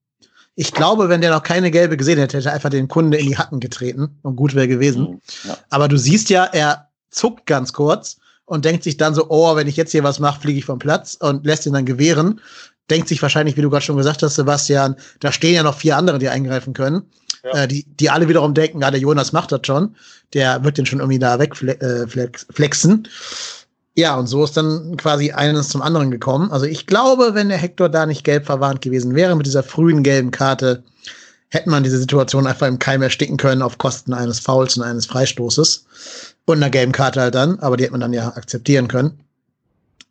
Ich 0.55 0.71
glaube, 0.71 1.09
wenn 1.09 1.21
der 1.21 1.31
noch 1.31 1.43
keine 1.43 1.71
gelbe 1.71 1.97
gesehen 1.97 2.19
hätte, 2.19 2.37
hätte 2.37 2.49
er 2.49 2.55
einfach 2.55 2.69
den 2.69 2.87
Kunde 2.87 3.17
in 3.17 3.27
die 3.27 3.37
Hacken 3.37 3.59
getreten 3.59 4.19
und 4.21 4.35
gut 4.35 4.53
wäre 4.53 4.67
gewesen. 4.67 5.03
Mhm, 5.03 5.21
ja. 5.45 5.57
Aber 5.69 5.87
du 5.87 5.97
siehst 5.97 6.29
ja, 6.29 6.45
er 6.45 6.89
zuckt 7.09 7.45
ganz 7.45 7.73
kurz 7.73 8.17
und 8.45 8.65
denkt 8.65 8.83
sich 8.83 8.97
dann 8.97 9.15
so, 9.15 9.29
oh, 9.29 9.55
wenn 9.55 9.67
ich 9.67 9.77
jetzt 9.77 9.91
hier 9.91 10.03
was 10.03 10.19
mache, 10.19 10.41
fliege 10.41 10.59
ich 10.59 10.65
vom 10.65 10.79
Platz 10.79 11.15
und 11.19 11.45
lässt 11.45 11.65
ihn 11.65 11.73
dann 11.73 11.85
gewähren. 11.85 12.39
Denkt 12.89 13.07
sich 13.07 13.21
wahrscheinlich, 13.21 13.57
wie 13.57 13.61
du 13.61 13.69
gerade 13.69 13.85
schon 13.85 13.97
gesagt 13.97 14.21
hast, 14.21 14.35
Sebastian, 14.35 14.95
da 15.21 15.31
stehen 15.31 15.55
ja 15.55 15.63
noch 15.63 15.77
vier 15.77 15.97
andere, 15.97 16.19
die 16.19 16.29
eingreifen 16.29 16.73
können. 16.73 17.03
Ja. 17.43 17.63
Äh, 17.63 17.67
die, 17.67 17.85
die 17.85 18.09
alle 18.09 18.27
wiederum 18.29 18.53
denken, 18.53 18.81
ja, 18.81 18.91
der 18.91 18.99
Jonas 18.99 19.33
macht 19.33 19.51
das 19.51 19.61
schon. 19.65 19.95
Der 20.33 20.63
wird 20.63 20.77
den 20.77 20.85
schon 20.85 20.99
irgendwie 20.99 21.19
da 21.19 21.39
wegflexen. 21.39 23.05
Äh, 23.05 23.09
ja, 23.95 24.15
und 24.15 24.27
so 24.27 24.43
ist 24.43 24.57
dann 24.57 24.97
quasi 24.97 25.31
eines 25.31 25.69
zum 25.69 25.81
anderen 25.81 26.09
gekommen. 26.09 26.51
Also 26.51 26.65
ich 26.65 26.87
glaube, 26.87 27.31
wenn 27.33 27.49
der 27.49 27.59
Hector 27.59 27.89
da 27.89 28.05
nicht 28.05 28.23
gelb 28.23 28.45
verwarnt 28.45 28.81
gewesen 28.81 29.13
wäre 29.13 29.35
mit 29.35 29.45
dieser 29.45 29.61
frühen 29.61 30.01
gelben 30.01 30.31
Karte, 30.31 30.83
hätte 31.49 31.69
man 31.69 31.83
diese 31.83 31.99
Situation 31.99 32.47
einfach 32.47 32.65
im 32.65 32.79
Keim 32.79 33.03
ersticken 33.03 33.37
können 33.37 33.61
auf 33.61 33.77
Kosten 33.77 34.13
eines 34.13 34.39
Fouls 34.39 34.75
und 34.77 34.83
eines 34.83 35.05
Freistoßes. 35.05 35.85
Und 36.45 36.57
einer 36.57 36.71
gelben 36.71 36.91
Karte 36.91 37.21
halt 37.21 37.35
dann, 37.35 37.59
aber 37.59 37.77
die 37.77 37.83
hätte 37.83 37.91
man 37.91 38.01
dann 38.01 38.13
ja 38.13 38.27
akzeptieren 38.29 38.87
können. 38.87 39.19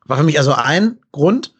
War 0.07 0.19
für 0.19 0.23
mich 0.23 0.39
also 0.39 0.53
ein 0.53 0.99
Grund. 1.11 1.53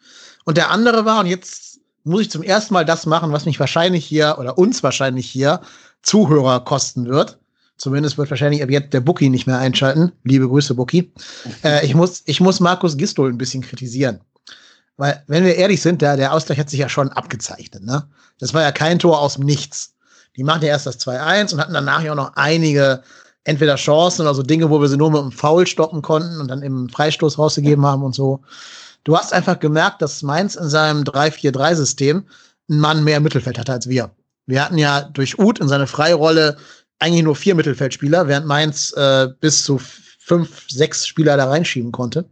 Und 0.45 0.57
der 0.57 0.71
andere 0.71 1.03
war, 1.05 1.19
und 1.19 1.25
jetzt 1.25 1.72
muss 2.03 2.21
ich 2.21 2.31
zum 2.31 2.43
ersten 2.43 2.73
Mal 2.73 2.85
das 2.85 3.05
machen, 3.05 3.31
was 3.31 3.45
mich 3.45 3.59
wahrscheinlich 3.59 4.05
hier 4.05 4.37
oder 4.39 4.57
uns 4.57 4.83
wahrscheinlich 4.83 5.29
hier 5.29 5.61
Zuhörer 6.01 6.59
kosten 6.61 7.07
wird. 7.07 7.39
Zumindest 7.77 8.17
wird 8.17 8.29
wahrscheinlich 8.29 8.61
ab 8.61 8.69
jetzt 8.69 8.93
der 8.93 9.01
Bookie 9.01 9.29
nicht 9.29 9.47
mehr 9.47 9.57
einschalten. 9.57 10.11
Liebe 10.23 10.47
Grüße, 10.47 10.75
Bookie. 10.75 11.11
Äh, 11.63 11.85
ich, 11.85 11.95
muss, 11.95 12.23
ich 12.25 12.41
muss 12.41 12.59
Markus 12.59 12.97
Gistol 12.97 13.29
ein 13.29 13.37
bisschen 13.37 13.61
kritisieren. 13.61 14.19
Weil, 14.97 15.23
wenn 15.27 15.45
wir 15.45 15.55
ehrlich 15.55 15.81
sind, 15.81 16.01
der, 16.01 16.17
der 16.17 16.33
Ausgleich 16.33 16.59
hat 16.59 16.69
sich 16.69 16.79
ja 16.79 16.89
schon 16.89 17.09
abgezeichnet. 17.09 17.83
Ne? 17.83 18.03
Das 18.39 18.53
war 18.53 18.61
ja 18.61 18.71
kein 18.71 18.99
Tor 18.99 19.19
aus 19.19 19.35
dem 19.35 19.45
Nichts. 19.45 19.93
Die 20.35 20.43
machen 20.43 20.61
ja 20.61 20.69
erst 20.69 20.85
das 20.85 20.99
2-1 20.99 21.53
und 21.53 21.59
hatten 21.59 21.73
danach 21.73 22.03
ja 22.03 22.11
auch 22.11 22.17
noch 22.17 22.35
einige 22.35 23.01
entweder 23.43 23.75
Chancen 23.75 24.21
oder 24.21 24.33
so 24.33 24.43
Dinge, 24.43 24.69
wo 24.69 24.79
wir 24.79 24.87
sie 24.87 24.97
nur 24.97 25.11
mit 25.11 25.21
einem 25.21 25.31
Foul 25.31 25.67
stoppen 25.67 26.01
konnten 26.01 26.39
und 26.39 26.47
dann 26.47 26.61
im 26.61 26.89
Freistoß 26.89 27.37
rausgegeben 27.37 27.85
haben 27.85 28.03
und 28.03 28.15
so. 28.15 28.41
Du 29.03 29.17
hast 29.17 29.33
einfach 29.33 29.59
gemerkt, 29.59 30.01
dass 30.01 30.23
Mainz 30.23 30.55
in 30.55 30.69
seinem 30.69 31.03
3-4-3-System 31.03 32.25
einen 32.69 32.79
Mann 32.79 33.03
mehr 33.03 33.19
Mittelfeld 33.19 33.57
hatte 33.57 33.73
als 33.73 33.89
wir. 33.89 34.11
Wir 34.45 34.63
hatten 34.63 34.77
ja 34.77 35.01
durch 35.01 35.39
Uth 35.39 35.59
in 35.59 35.67
seine 35.67 35.87
Freirolle 35.87 36.57
eigentlich 36.99 37.23
nur 37.23 37.35
vier 37.35 37.55
Mittelfeldspieler, 37.55 38.27
während 38.27 38.45
Mainz 38.45 38.93
äh, 38.93 39.27
bis 39.39 39.63
zu 39.63 39.79
fünf, 40.19 40.69
sechs 40.69 41.05
Spieler 41.05 41.35
da 41.35 41.49
reinschieben 41.49 41.91
konnte. 41.91 42.25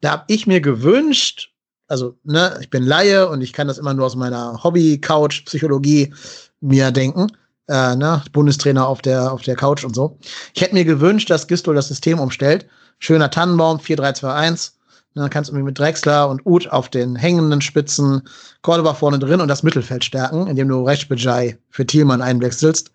Da 0.00 0.12
habe 0.12 0.24
ich 0.28 0.46
mir 0.46 0.60
gewünscht, 0.60 1.50
also 1.88 2.16
ne, 2.22 2.58
ich 2.60 2.70
bin 2.70 2.84
Laie 2.84 3.28
und 3.28 3.40
ich 3.40 3.52
kann 3.52 3.68
das 3.68 3.78
immer 3.78 3.94
nur 3.94 4.06
aus 4.06 4.16
meiner 4.16 4.62
Hobby-Couch-Psychologie 4.62 6.14
mir 6.60 6.92
denken. 6.92 7.28
Äh, 7.68 7.96
ne, 7.96 8.22
Bundestrainer 8.32 8.86
auf 8.86 9.02
der, 9.02 9.32
auf 9.32 9.42
der 9.42 9.56
Couch 9.56 9.84
und 9.84 9.94
so. 9.94 10.18
Ich 10.54 10.62
hätte 10.62 10.74
mir 10.74 10.84
gewünscht, 10.84 11.30
dass 11.30 11.48
Gistol 11.48 11.74
das 11.74 11.88
System 11.88 12.20
umstellt. 12.20 12.66
Schöner 13.00 13.30
Tannenbaum, 13.30 13.78
4-3-2-1. 13.78 14.72
Dann 15.14 15.30
kannst 15.30 15.50
du 15.50 15.54
mit 15.54 15.78
Drexler 15.78 16.28
und 16.28 16.46
Uth 16.46 16.70
auf 16.72 16.88
den 16.88 17.16
hängenden 17.16 17.60
Spitzen, 17.60 18.22
Cordoba 18.62 18.94
vorne 18.94 19.18
drin 19.18 19.40
und 19.40 19.48
das 19.48 19.62
Mittelfeld 19.62 20.04
stärken, 20.04 20.46
indem 20.46 20.68
du 20.68 20.82
Rechtbejai 20.84 21.58
für 21.70 21.86
Thielmann 21.86 22.22
einwechselst 22.22 22.90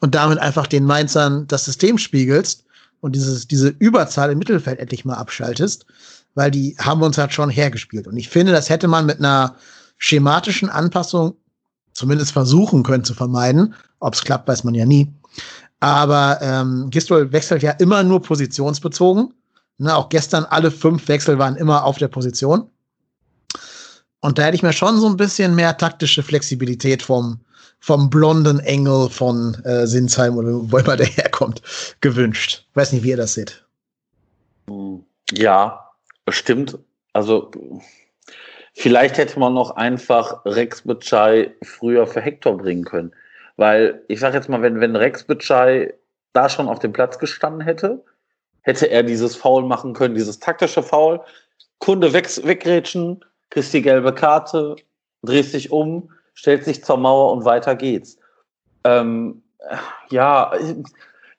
und 0.00 0.14
damit 0.14 0.38
einfach 0.38 0.66
den 0.66 0.84
Mainzern 0.84 1.46
das 1.46 1.64
System 1.64 1.96
spiegelst 1.96 2.64
und 3.00 3.14
dieses, 3.14 3.48
diese 3.48 3.68
Überzahl 3.68 4.30
im 4.30 4.38
Mittelfeld 4.38 4.78
endlich 4.78 5.04
mal 5.04 5.14
abschaltest, 5.14 5.86
weil 6.34 6.50
die 6.50 6.76
haben 6.78 7.02
uns 7.02 7.16
halt 7.16 7.32
schon 7.32 7.50
hergespielt. 7.50 8.06
Und 8.06 8.16
ich 8.16 8.28
finde, 8.28 8.52
das 8.52 8.68
hätte 8.68 8.88
man 8.88 9.06
mit 9.06 9.18
einer 9.18 9.56
schematischen 9.98 10.68
Anpassung 10.68 11.34
zumindest 11.92 12.32
versuchen 12.32 12.82
können 12.82 13.04
zu 13.04 13.14
vermeiden. 13.14 13.74
Ob 14.00 14.14
es 14.14 14.24
klappt, 14.24 14.48
weiß 14.48 14.64
man 14.64 14.74
ja 14.74 14.84
nie. 14.84 15.12
Aber 15.80 16.38
ähm, 16.42 16.88
Gistol 16.90 17.32
wechselt 17.32 17.62
ja 17.62 17.72
immer 17.72 18.02
nur 18.02 18.22
positionsbezogen. 18.22 19.32
Ne, 19.78 19.94
auch 19.94 20.08
gestern 20.08 20.44
alle 20.44 20.70
fünf 20.70 21.08
Wechsel 21.08 21.38
waren 21.38 21.56
immer 21.56 21.84
auf 21.84 21.98
der 21.98 22.08
Position. 22.08 22.70
Und 24.20 24.38
da 24.38 24.44
hätte 24.44 24.54
ich 24.54 24.62
mir 24.62 24.72
schon 24.72 24.98
so 24.98 25.08
ein 25.08 25.16
bisschen 25.16 25.54
mehr 25.54 25.76
taktische 25.76 26.22
Flexibilität 26.22 27.02
vom, 27.02 27.40
vom 27.80 28.08
blonden 28.08 28.60
Engel 28.60 29.10
von 29.10 29.54
äh, 29.64 29.86
Sinsheim 29.86 30.38
oder 30.38 30.52
wo 30.70 30.78
immer 30.78 30.96
der 30.96 31.06
herkommt, 31.06 31.60
gewünscht. 32.00 32.66
Weiß 32.74 32.92
nicht, 32.92 33.02
wie 33.02 33.10
ihr 33.10 33.16
das 33.16 33.34
seht. 33.34 33.64
Ja, 35.32 35.90
stimmt. 36.30 36.78
Also 37.12 37.50
vielleicht 38.72 39.18
hätte 39.18 39.38
man 39.38 39.54
noch 39.54 39.72
einfach 39.72 40.44
Rex 40.46 40.82
Bitschei 40.82 41.52
früher 41.62 42.06
für 42.06 42.20
Hector 42.20 42.56
bringen 42.56 42.84
können. 42.84 43.12
Weil 43.56 44.02
ich 44.08 44.20
sage 44.20 44.36
jetzt 44.36 44.48
mal, 44.48 44.62
wenn, 44.62 44.80
wenn 44.80 44.96
Rex 44.96 45.24
Bitschei 45.24 45.92
da 46.32 46.48
schon 46.48 46.68
auf 46.68 46.78
dem 46.78 46.92
Platz 46.92 47.18
gestanden 47.18 47.60
hätte, 47.60 48.02
hätte 48.64 48.90
er 48.90 49.02
dieses 49.02 49.36
Foul 49.36 49.62
machen 49.62 49.92
können, 49.92 50.14
dieses 50.14 50.40
taktische 50.40 50.82
Foul. 50.82 51.20
Kunde 51.78 52.12
weg, 52.12 52.28
wegrätschen, 52.44 53.24
kriegst 53.50 53.72
die 53.72 53.82
gelbe 53.82 54.12
Karte, 54.12 54.76
drehst 55.22 55.54
dich 55.54 55.70
um, 55.70 56.10
stellt 56.34 56.64
sich 56.64 56.82
zur 56.82 56.96
Mauer 56.96 57.32
und 57.32 57.44
weiter 57.44 57.76
geht's. 57.76 58.18
Ähm, 58.84 59.42
ja, 60.10 60.52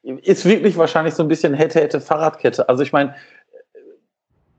ist 0.03 0.45
wirklich 0.45 0.77
wahrscheinlich 0.77 1.15
so 1.15 1.23
ein 1.23 1.27
bisschen 1.27 1.53
hätte, 1.53 1.81
hätte 1.81 1.99
Fahrradkette. 1.99 2.69
Also 2.69 2.83
ich 2.83 2.93
meine, 2.93 3.15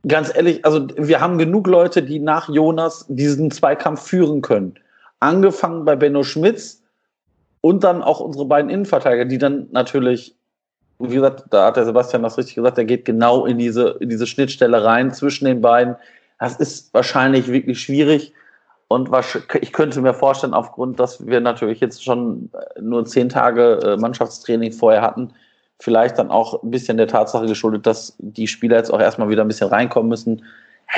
ganz 0.07 0.35
ehrlich, 0.35 0.65
also 0.65 0.89
wir 0.97 1.21
haben 1.21 1.39
genug 1.39 1.67
Leute, 1.67 2.03
die 2.03 2.19
nach 2.19 2.49
Jonas 2.49 3.07
diesen 3.09 3.51
Zweikampf 3.51 4.03
führen 4.03 4.43
können. 4.43 4.75
Angefangen 5.21 5.85
bei 5.85 5.97
Benno 5.97 6.25
Schmitz 6.25 6.83
und 7.61 7.85
dann 7.85 8.03
auch 8.03 8.21
unsere 8.21 8.45
beiden 8.45 8.71
Innenverteidiger, 8.71 9.25
die 9.25 9.39
dann 9.39 9.69
natürlich 9.71 10.37
wie 10.99 11.15
gesagt, 11.15 11.45
da 11.51 11.67
hat 11.67 11.77
der 11.77 11.85
Sebastian 11.85 12.23
das 12.23 12.39
richtig 12.39 12.55
gesagt, 12.55 12.79
der 12.79 12.85
geht 12.85 13.05
genau 13.05 13.47
in 13.47 13.59
diese, 13.59 13.97
in 14.01 14.09
diese 14.09 14.27
Schnittstelle 14.27 14.85
rein 14.85 15.13
zwischen 15.13 15.45
den 15.45 15.61
beiden. 15.61 15.97
Das 16.39 16.57
ist 16.57 16.93
wahrscheinlich 16.95 17.49
wirklich 17.49 17.81
schwierig. 17.81 18.33
Und 18.89 19.11
was, 19.11 19.39
ich 19.61 19.73
könnte 19.73 20.01
mir 20.01 20.15
vorstellen, 20.15 20.55
aufgrund, 20.55 21.01
dass 21.01 21.27
wir 21.27 21.41
natürlich 21.41 21.81
jetzt 21.81 22.05
schon 22.05 22.51
nur 22.81 23.05
zehn 23.05 23.29
Tage 23.29 23.81
äh, 23.83 23.97
Mannschaftstraining 23.97 24.73
vorher 24.73 25.03
hatten, 25.03 25.33
vielleicht 25.79 26.19
dann 26.19 26.31
auch 26.31 26.63
ein 26.63 26.71
bisschen 26.71 26.97
der 26.97 27.09
Tatsache 27.09 27.47
geschuldet, 27.47 27.87
dass 27.87 28.15
die 28.19 28.47
Spieler 28.47 28.77
jetzt 28.77 28.93
auch 28.93 29.01
erstmal 29.01 29.29
wieder 29.29 29.43
ein 29.43 29.49
bisschen 29.49 29.69
reinkommen 29.69 30.09
müssen. 30.09 30.45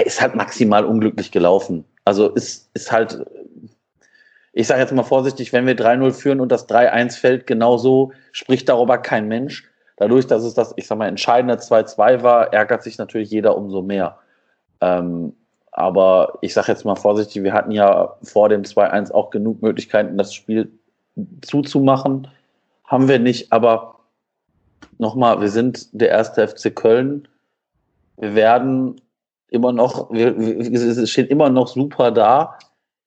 Ist 0.04 0.20
halt 0.20 0.34
maximal 0.34 0.84
unglücklich 0.84 1.32
gelaufen. 1.32 1.84
Also 2.04 2.28
ist, 2.28 2.70
ist 2.74 2.92
halt, 2.92 3.24
ich 4.52 4.66
sage 4.66 4.80
jetzt 4.80 4.92
mal 4.92 5.02
vorsichtig, 5.02 5.52
wenn 5.52 5.66
wir 5.66 5.76
3-0 5.76 6.12
führen 6.12 6.40
und 6.40 6.52
das 6.52 6.68
3-1 6.68 7.18
fällt, 7.18 7.46
genauso 7.46 8.12
spricht 8.32 8.68
darüber 8.68 8.98
kein 8.98 9.28
Mensch. 9.28 9.68
Dadurch, 9.98 10.28
dass 10.28 10.44
es 10.44 10.54
das, 10.54 10.72
ich 10.76 10.86
sag 10.86 10.96
mal, 10.96 11.08
entscheidende 11.08 11.56
2-2 11.56 12.22
war, 12.22 12.52
ärgert 12.52 12.84
sich 12.84 12.98
natürlich 12.98 13.30
jeder 13.30 13.56
umso 13.56 13.82
mehr. 13.82 14.18
Ähm, 14.80 15.34
aber 15.72 16.38
ich 16.40 16.54
sage 16.54 16.70
jetzt 16.70 16.84
mal 16.84 16.94
vorsichtig, 16.94 17.42
wir 17.42 17.52
hatten 17.52 17.72
ja 17.72 18.16
vor 18.22 18.48
dem 18.48 18.62
2-1 18.62 19.10
auch 19.10 19.30
genug 19.30 19.60
Möglichkeiten, 19.60 20.16
das 20.16 20.32
Spiel 20.32 20.70
zuzumachen. 21.42 22.28
Haben 22.84 23.08
wir 23.08 23.18
nicht, 23.18 23.52
aber 23.52 23.96
nochmal, 24.98 25.40
wir 25.40 25.50
sind 25.50 25.88
der 25.92 26.10
erste 26.10 26.46
FC 26.46 26.74
Köln. 26.74 27.26
Wir 28.16 28.36
werden 28.36 29.00
immer 29.50 29.72
noch, 29.72 30.12
wir, 30.12 30.38
wir 30.38 31.06
stehen 31.08 31.26
immer 31.26 31.50
noch 31.50 31.66
super 31.66 32.12
da 32.12 32.56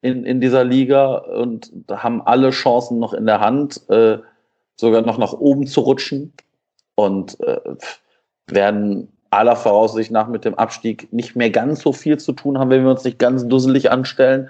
in, 0.02 0.26
in 0.26 0.42
dieser 0.42 0.66
Liga 0.66 1.16
und 1.16 1.72
haben 1.90 2.22
alle 2.22 2.50
Chancen 2.50 3.00
noch 3.00 3.14
in 3.14 3.26
der 3.26 3.40
Hand, 3.40 3.90
äh, 3.90 4.18
sogar 4.76 5.04
noch 5.04 5.18
nach 5.18 5.34
oben 5.34 5.68
zu 5.68 5.82
rutschen 5.82 6.34
und 7.02 7.40
äh, 7.42 7.60
werden 8.48 9.08
aller 9.32 9.56
Voraussicht 9.56 10.12
nach 10.12 10.28
mit 10.28 10.46
dem 10.46 10.56
Abstieg 10.56 11.12
nicht 11.12 11.36
mehr 11.36 11.50
ganz 11.50 11.82
so 11.82 11.94
viel 11.94 12.20
zu 12.20 12.34
tun 12.34 12.60
haben, 12.60 12.70
wenn 12.70 12.84
wir 12.84 12.92
uns 12.92 13.04
nicht 13.04 13.18
ganz 13.18 13.48
dusselig 13.48 13.90
anstellen. 13.92 14.50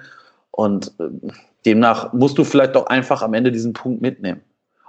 Und 0.51 0.91
äh, 0.99 1.31
demnach 1.65 2.11
musst 2.11 2.37
du 2.37 2.43
vielleicht 2.43 2.75
doch 2.75 2.87
einfach 2.87 3.21
am 3.21 3.33
Ende 3.33 3.51
diesen 3.51 3.73
Punkt 3.73 4.01
mitnehmen. 4.01 4.41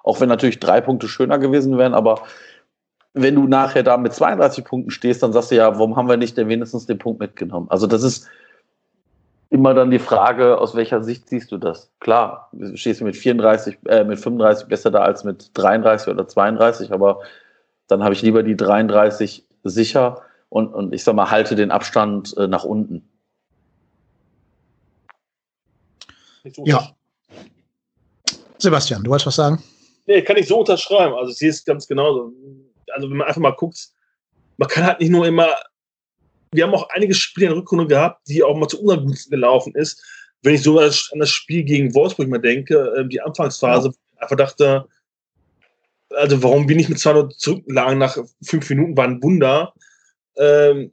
Auch 0.02 0.20
wenn 0.20 0.28
natürlich 0.28 0.58
drei 0.58 0.80
Punkte 0.80 1.06
schöner 1.06 1.38
gewesen 1.38 1.78
wären, 1.78 1.94
aber 1.94 2.22
wenn 3.14 3.36
du 3.36 3.46
nachher 3.46 3.82
da 3.82 3.96
mit 3.96 4.12
32 4.12 4.64
Punkten 4.64 4.90
stehst, 4.90 5.22
dann 5.22 5.32
sagst 5.32 5.50
du 5.50 5.56
ja, 5.56 5.74
warum 5.74 5.94
haben 5.94 6.08
wir 6.08 6.16
nicht 6.16 6.36
denn 6.36 6.48
wenigstens 6.48 6.86
den 6.86 6.98
Punkt 6.98 7.20
mitgenommen? 7.20 7.66
Also 7.70 7.86
das 7.86 8.02
ist 8.02 8.26
immer 9.50 9.74
dann 9.74 9.90
die 9.90 9.98
Frage, 9.98 10.58
aus 10.58 10.74
welcher 10.74 11.04
Sicht 11.04 11.28
siehst 11.28 11.52
du 11.52 11.58
das? 11.58 11.92
Klar, 12.00 12.50
stehst 12.74 13.02
du 13.02 13.04
mit 13.04 13.16
34, 13.16 13.78
äh, 13.86 14.02
mit 14.02 14.18
35 14.18 14.66
besser 14.66 14.90
da 14.90 15.02
als 15.02 15.24
mit 15.24 15.50
33 15.52 16.08
oder 16.12 16.26
32, 16.26 16.90
aber 16.90 17.20
dann 17.92 18.02
habe 18.02 18.14
ich 18.14 18.22
lieber 18.22 18.42
die 18.42 18.56
33 18.56 19.44
sicher 19.64 20.22
und, 20.48 20.72
und 20.72 20.94
ich 20.94 21.04
sag 21.04 21.14
mal, 21.14 21.30
halte 21.30 21.54
den 21.54 21.70
Abstand 21.70 22.34
äh, 22.38 22.48
nach 22.48 22.64
unten. 22.64 23.08
ja. 26.64 26.90
Sebastian, 28.58 29.04
du 29.04 29.10
wolltest 29.10 29.26
was 29.26 29.36
sagen? 29.36 29.62
Nee, 30.06 30.22
kann 30.22 30.36
ich 30.36 30.48
so 30.48 30.60
unterschreiben. 30.60 31.14
Also 31.14 31.32
sehe 31.32 31.50
es 31.50 31.64
ganz 31.64 31.86
genauso. 31.86 32.32
Also 32.92 33.10
wenn 33.10 33.16
man 33.18 33.28
einfach 33.28 33.40
mal 33.40 33.50
guckt, 33.50 33.90
man 34.56 34.68
kann 34.68 34.84
halt 34.84 35.00
nicht 35.00 35.10
nur 35.10 35.26
immer, 35.26 35.48
wir 36.52 36.64
haben 36.64 36.74
auch 36.74 36.88
einige 36.90 37.14
Spiele 37.14 37.46
in 37.46 37.52
der 37.52 37.58
Rückrunde 37.60 37.86
gehabt, 37.86 38.26
die 38.28 38.42
auch 38.42 38.56
mal 38.56 38.68
zu 38.68 38.82
ungunsten 38.82 39.30
gelaufen 39.30 39.74
ist. 39.74 40.02
Wenn 40.42 40.54
ich 40.54 40.62
so 40.62 40.78
an 40.78 41.18
das 41.18 41.30
Spiel 41.30 41.62
gegen 41.62 41.94
Wolfsburg 41.94 42.28
mal 42.28 42.38
denke, 42.38 42.94
ähm, 42.98 43.10
die 43.10 43.20
Anfangsphase, 43.20 43.88
ja. 43.88 44.22
einfach 44.22 44.36
dachte, 44.36 44.88
also 46.16 46.42
warum 46.42 46.68
wir 46.68 46.76
nicht 46.76 46.88
mit 46.88 46.98
200 46.98 47.32
zurücklagen 47.34 47.98
nach 47.98 48.18
fünf 48.42 48.68
Minuten, 48.70 48.96
war 48.96 49.06
ein 49.06 49.22
Wunder. 49.22 49.72
Ähm, 50.36 50.92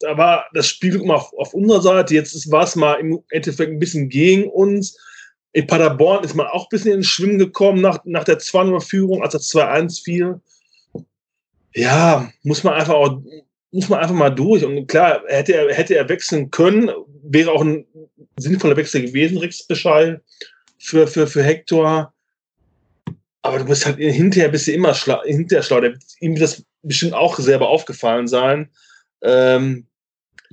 da 0.00 0.16
war 0.16 0.46
das 0.54 0.68
Spiel 0.68 0.94
immer 0.96 1.16
auf, 1.16 1.32
auf 1.36 1.54
unserer 1.54 1.82
Seite. 1.82 2.14
Jetzt 2.14 2.50
war 2.50 2.64
es 2.64 2.76
mal 2.76 2.94
im 2.94 3.20
Endeffekt 3.30 3.72
ein 3.72 3.78
bisschen 3.78 4.08
gegen 4.08 4.48
uns. 4.48 4.96
In 5.52 5.66
Paderborn 5.66 6.24
ist 6.24 6.34
man 6.34 6.46
auch 6.46 6.64
ein 6.64 6.70
bisschen 6.70 6.94
ins 6.94 7.08
Schwimmen 7.08 7.38
gekommen 7.38 7.80
nach, 7.80 7.98
nach 8.04 8.24
der 8.24 8.38
2-0-Führung, 8.38 9.22
als 9.22 9.32
das 9.32 9.48
2-1 9.48 10.04
fiel. 10.04 10.40
Ja, 11.74 12.30
muss 12.42 12.64
man 12.64 12.74
einfach 12.74 12.94
auch, 12.94 13.20
muss 13.72 13.88
man 13.88 14.00
einfach 14.00 14.14
mal 14.14 14.30
durch. 14.30 14.64
Und 14.64 14.86
klar, 14.86 15.22
hätte 15.26 15.54
er, 15.54 15.74
hätte 15.74 15.96
er 15.96 16.08
wechseln 16.08 16.50
können, 16.50 16.90
wäre 17.22 17.50
auch 17.50 17.62
ein 17.62 17.86
sinnvoller 18.38 18.76
Wechsel 18.76 19.02
gewesen, 19.02 19.38
Rex 19.38 19.66
Bescheid, 19.66 20.20
für, 20.78 21.06
für, 21.06 21.26
für 21.26 21.42
Hector. 21.42 22.12
Aber 23.42 23.58
du 23.58 23.64
bist 23.64 23.86
halt 23.86 23.98
hinterher 23.98 24.48
bist 24.48 24.66
du 24.66 24.72
immer 24.72 24.94
schlau, 24.94 25.22
hinterher 25.24 25.62
schlau. 25.62 25.80
Ihm 26.20 26.32
wird 26.32 26.42
das 26.42 26.64
bestimmt 26.82 27.14
auch 27.14 27.38
selber 27.38 27.68
aufgefallen 27.68 28.26
sein. 28.26 28.70
Ähm, 29.22 29.86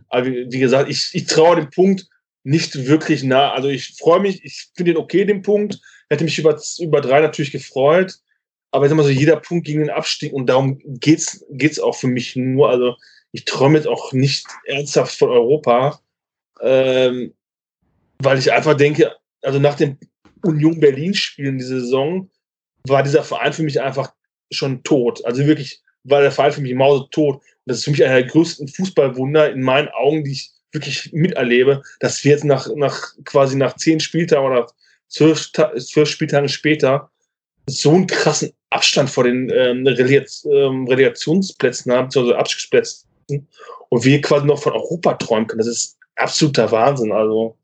aber 0.09 0.25
wie, 0.25 0.51
wie, 0.51 0.59
gesagt, 0.59 0.89
ich, 0.89 1.09
ich 1.13 1.25
traue 1.25 1.55
dem 1.55 1.69
Punkt 1.69 2.07
nicht 2.43 2.87
wirklich 2.87 3.23
nah. 3.23 3.51
Also 3.53 3.69
ich 3.69 3.95
freue 3.97 4.19
mich, 4.19 4.43
ich 4.43 4.69
finde 4.75 4.93
den 4.93 5.01
okay, 5.01 5.25
den 5.25 5.41
Punkt. 5.41 5.79
Hätte 6.09 6.23
mich 6.23 6.37
über, 6.37 6.61
über 6.79 7.01
drei 7.01 7.21
natürlich 7.21 7.51
gefreut. 7.51 8.19
Aber 8.71 8.85
ich 8.85 8.89
sag 8.89 8.97
mal 8.97 9.03
so, 9.03 9.09
jeder 9.09 9.37
Punkt 9.37 9.65
gegen 9.65 9.79
den 9.79 9.89
Abstieg 9.89 10.33
und 10.33 10.47
darum 10.47 10.79
geht's, 10.85 11.45
geht's 11.49 11.79
auch 11.79 11.95
für 11.95 12.07
mich 12.07 12.35
nur. 12.35 12.69
Also 12.69 12.95
ich 13.31 13.45
träume 13.45 13.77
jetzt 13.77 13.87
auch 13.87 14.13
nicht 14.13 14.45
ernsthaft 14.65 15.17
von 15.17 15.29
Europa, 15.29 15.99
ähm, 16.61 17.33
weil 18.19 18.37
ich 18.37 18.51
einfach 18.51 18.75
denke, 18.75 19.15
also 19.41 19.59
nach 19.59 19.75
dem 19.75 19.97
Union 20.43 20.79
Berlin-Spielen 20.79 21.57
diese 21.57 21.81
Saison 21.81 22.29
war 22.87 23.03
dieser 23.03 23.23
Verein 23.23 23.53
für 23.53 23.63
mich 23.63 23.81
einfach 23.81 24.13
schon 24.51 24.83
tot. 24.83 25.23
Also 25.25 25.45
wirklich 25.45 25.81
war 26.03 26.21
der 26.21 26.31
Verein 26.31 26.51
für 26.51 26.61
mich 26.61 26.73
mausetot. 26.73 27.35
Und 27.35 27.43
das 27.65 27.79
ist 27.79 27.85
für 27.85 27.91
mich 27.91 28.03
einer 28.03 28.21
der 28.21 28.25
größten 28.25 28.67
Fußballwunder 28.67 29.51
in 29.51 29.61
meinen 29.61 29.89
Augen, 29.89 30.23
die 30.23 30.33
ich 30.33 30.51
wirklich 30.71 31.11
miterlebe, 31.13 31.81
dass 31.99 32.23
wir 32.23 32.31
jetzt 32.31 32.43
nach, 32.43 32.67
nach 32.75 33.13
quasi 33.23 33.55
nach 33.55 33.75
zehn 33.75 33.99
Spieltagen 33.99 34.45
oder 34.45 34.67
zwölf, 35.07 35.51
zwölf 35.51 36.09
Spieltagen 36.09 36.49
später 36.49 37.09
so 37.67 37.91
einen 37.91 38.07
krassen 38.07 38.51
Abstand 38.69 39.09
vor 39.09 39.23
den 39.23 39.49
ähm, 39.49 39.87
ähm 39.87 40.87
Relegationsplätzen 40.87 41.91
haben, 41.91 42.09
also 42.13 42.35
Abstiegsplätzen, 42.35 43.07
und 43.89 44.03
wir 44.03 44.21
quasi 44.21 44.45
noch 44.45 44.61
von 44.61 44.73
Europa 44.73 45.13
träumen 45.15 45.47
können. 45.47 45.59
Das 45.59 45.67
ist 45.67 45.97
absoluter 46.15 46.71
Wahnsinn. 46.71 47.11
Also 47.11 47.57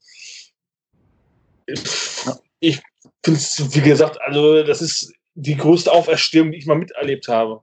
ich 2.60 2.82
finde 3.24 3.40
es, 3.40 3.76
wie 3.76 3.82
gesagt, 3.82 4.20
also 4.22 4.64
das 4.64 4.82
ist 4.82 5.14
die 5.36 5.56
größte 5.56 5.92
Auferstehung, 5.92 6.52
die 6.52 6.58
ich 6.58 6.66
mal 6.66 6.78
miterlebt 6.78 7.28
habe. 7.28 7.62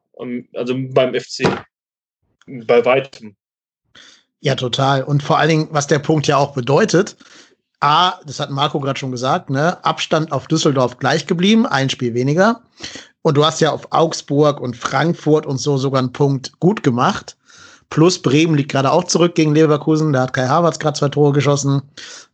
Also 0.55 0.75
beim 0.77 1.15
FC. 1.15 1.49
Bei 2.47 2.85
weitem. 2.85 3.37
Ja, 4.41 4.55
total. 4.55 5.03
Und 5.03 5.23
vor 5.23 5.39
allen 5.39 5.49
Dingen, 5.49 5.69
was 5.71 5.87
der 5.87 5.99
Punkt 5.99 6.27
ja 6.27 6.37
auch 6.37 6.55
bedeutet, 6.55 7.17
A, 7.81 8.19
das 8.25 8.41
hat 8.41 8.51
Marco 8.51 8.81
gerade 8.81 8.99
schon 8.99 9.13
gesagt, 9.13 9.51
ne, 9.51 9.85
Abstand 9.85 10.33
auf 10.33 10.47
Düsseldorf 10.47 10.99
gleich 10.99 11.27
geblieben, 11.27 11.67
ein 11.67 11.91
Spiel 11.91 12.15
weniger. 12.15 12.63
Und 13.23 13.37
du 13.37 13.45
hast 13.45 13.61
ja 13.61 13.71
auf 13.71 13.89
Augsburg 13.91 14.61
und 14.61 14.77
Frankfurt 14.77 15.47
und 15.47 15.59
so 15.59 15.77
sogar 15.77 16.01
einen 16.01 16.13
Punkt 16.13 16.59
gut 16.61 16.83
gemacht. 16.83 17.37
Plus 17.91 18.21
Bremen 18.21 18.55
liegt 18.55 18.71
gerade 18.71 18.93
auch 18.93 19.05
zurück 19.05 19.35
gegen 19.35 19.55
Leverkusen. 19.55 20.13
Da 20.13 20.23
hat 20.23 20.33
Kai 20.33 20.47
Havertz 20.47 20.79
gerade 20.79 20.99
zwei 20.99 21.09
Tore 21.09 21.33
geschossen. 21.33 21.83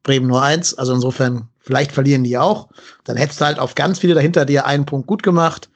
Bremen 0.03 0.27
nur 0.27 0.43
eins. 0.43 0.75
Also 0.75 0.95
insofern, 0.95 1.49
vielleicht 1.65 1.93
verlieren 1.93 2.25
die 2.25 2.39
auch. 2.39 2.69
Dann 3.05 3.17
hättest 3.17 3.41
du 3.41 3.47
halt 3.47 3.59
auf 3.59 3.75
ganz 3.75 3.99
viele 3.99 4.15
dahinter 4.15 4.45
dir 4.45 4.67
einen 4.67 4.87
Punkt 4.87 5.07
gut 5.07 5.23
gemacht. 5.23 5.69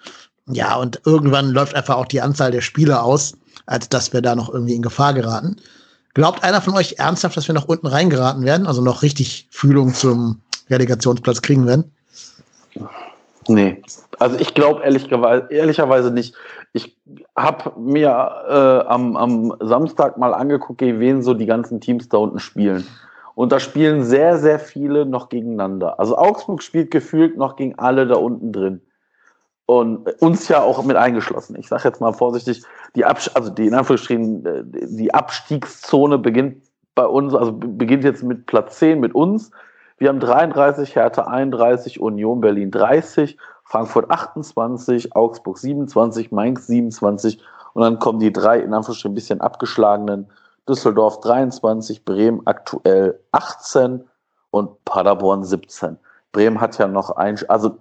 Ja, 0.47 0.77
und 0.77 1.01
irgendwann 1.05 1.51
läuft 1.51 1.75
einfach 1.75 1.97
auch 1.97 2.07
die 2.07 2.21
Anzahl 2.21 2.51
der 2.51 2.61
Spieler 2.61 3.03
aus, 3.03 3.35
als 3.67 3.89
dass 3.89 4.13
wir 4.13 4.23
da 4.23 4.35
noch 4.35 4.53
irgendwie 4.53 4.75
in 4.75 4.83
Gefahr 4.83 5.13
geraten. 5.15 5.57
Glaubt 6.15 6.43
einer 6.43 6.63
von 6.63 6.75
euch 6.75 6.97
ernsthaft, 6.99 7.37
dass 7.37 7.49
wir 7.49 7.55
noch 7.55 7.67
unten 7.67 7.87
reingeraten 7.87 8.45
werden? 8.45 8.67
Also 8.67 8.83
noch 8.83 9.03
richtig 9.03 9.47
Fühlung 9.51 9.93
zum 9.95 10.41
Relegationsplatz 10.71 11.43
kriegen 11.43 11.67
werden? 11.67 11.91
Nee, 13.47 13.83
also 14.19 14.37
ich 14.39 14.55
glaube 14.55 14.83
ehrlich, 14.83 15.11
ehrlicherweise 15.51 16.11
nicht. 16.11 16.35
Ich 16.73 16.97
habe 17.35 17.73
mir 17.79 18.11
äh, 18.49 18.89
am, 18.89 19.17
am 19.17 19.55
Samstag 19.61 20.19
mal 20.19 20.35
angeguckt, 20.35 20.81
wen 20.81 21.23
so 21.23 21.35
die 21.35 21.47
ganzen 21.47 21.81
Teams 21.81 22.09
da 22.09 22.19
unten 22.19 22.41
spielen. 22.41 22.87
Und 23.39 23.53
da 23.53 23.61
spielen 23.61 24.03
sehr, 24.03 24.37
sehr 24.37 24.59
viele 24.59 25.07
noch 25.07 25.29
gegeneinander. 25.29 26.01
Also 26.01 26.19
Augsburg 26.19 26.61
spielt 26.61 26.91
gefühlt 26.91 27.37
noch 27.37 27.55
gegen 27.55 27.79
alle 27.79 28.05
da 28.05 28.17
unten 28.17 28.53
drin. 28.53 28.81
Und 29.65 30.09
uns 30.21 30.49
ja 30.49 30.61
auch 30.61 30.83
mit 30.85 30.97
eingeschlossen. 30.97 31.55
Ich 31.55 31.69
sage 31.69 31.85
jetzt 31.85 32.01
mal 32.01 32.13
vorsichtig, 32.13 32.65
die 32.97 33.05
Abs 33.05 33.29
also 33.29 33.51
die 33.51 33.69
in 33.69 33.75
Anführungsstrichen, 33.75 34.45
äh, 34.45 34.65
die 34.65 35.15
Abstiegszone 35.15 36.19
beginnt 36.19 36.65
bei 36.97 37.07
uns, 37.07 37.33
also 37.33 37.53
beginnt 37.53 38.03
jetzt 38.03 38.25
mit 38.25 38.47
Platz 38.47 38.81
10 38.81 38.99
mit 38.99 39.15
uns. 39.15 39.53
Wir 39.99 40.09
haben 40.09 40.19
33, 40.19 40.97
Hertha 40.97 41.29
31, 41.29 42.01
Union 42.01 42.41
Berlin 42.41 42.73
30, 42.73 43.39
Frankfurt 43.63 44.11
28, 44.11 45.15
Augsburg 45.15 45.59
27, 45.59 46.33
Mainz 46.33 46.67
27 46.67 47.41
und 47.75 47.83
dann 47.83 48.01
kommen 48.01 48.19
die 48.19 48.33
drei 48.33 48.59
in 48.59 48.75
Anführungsstrichen 48.75 49.13
ein 49.13 49.15
bisschen 49.15 49.41
abgeschlagenen 49.41 50.27
Düsseldorf 50.69 51.21
23, 51.21 52.05
Bremen 52.05 52.43
aktuell 52.45 53.19
18 53.33 54.05
und 54.51 54.85
Paderborn 54.85 55.45
17. 55.45 55.99
Bremen 56.33 56.61
hat 56.61 56.79
ja 56.79 56.87
noch 56.87 57.11
ein, 57.11 57.39
also 57.49 57.77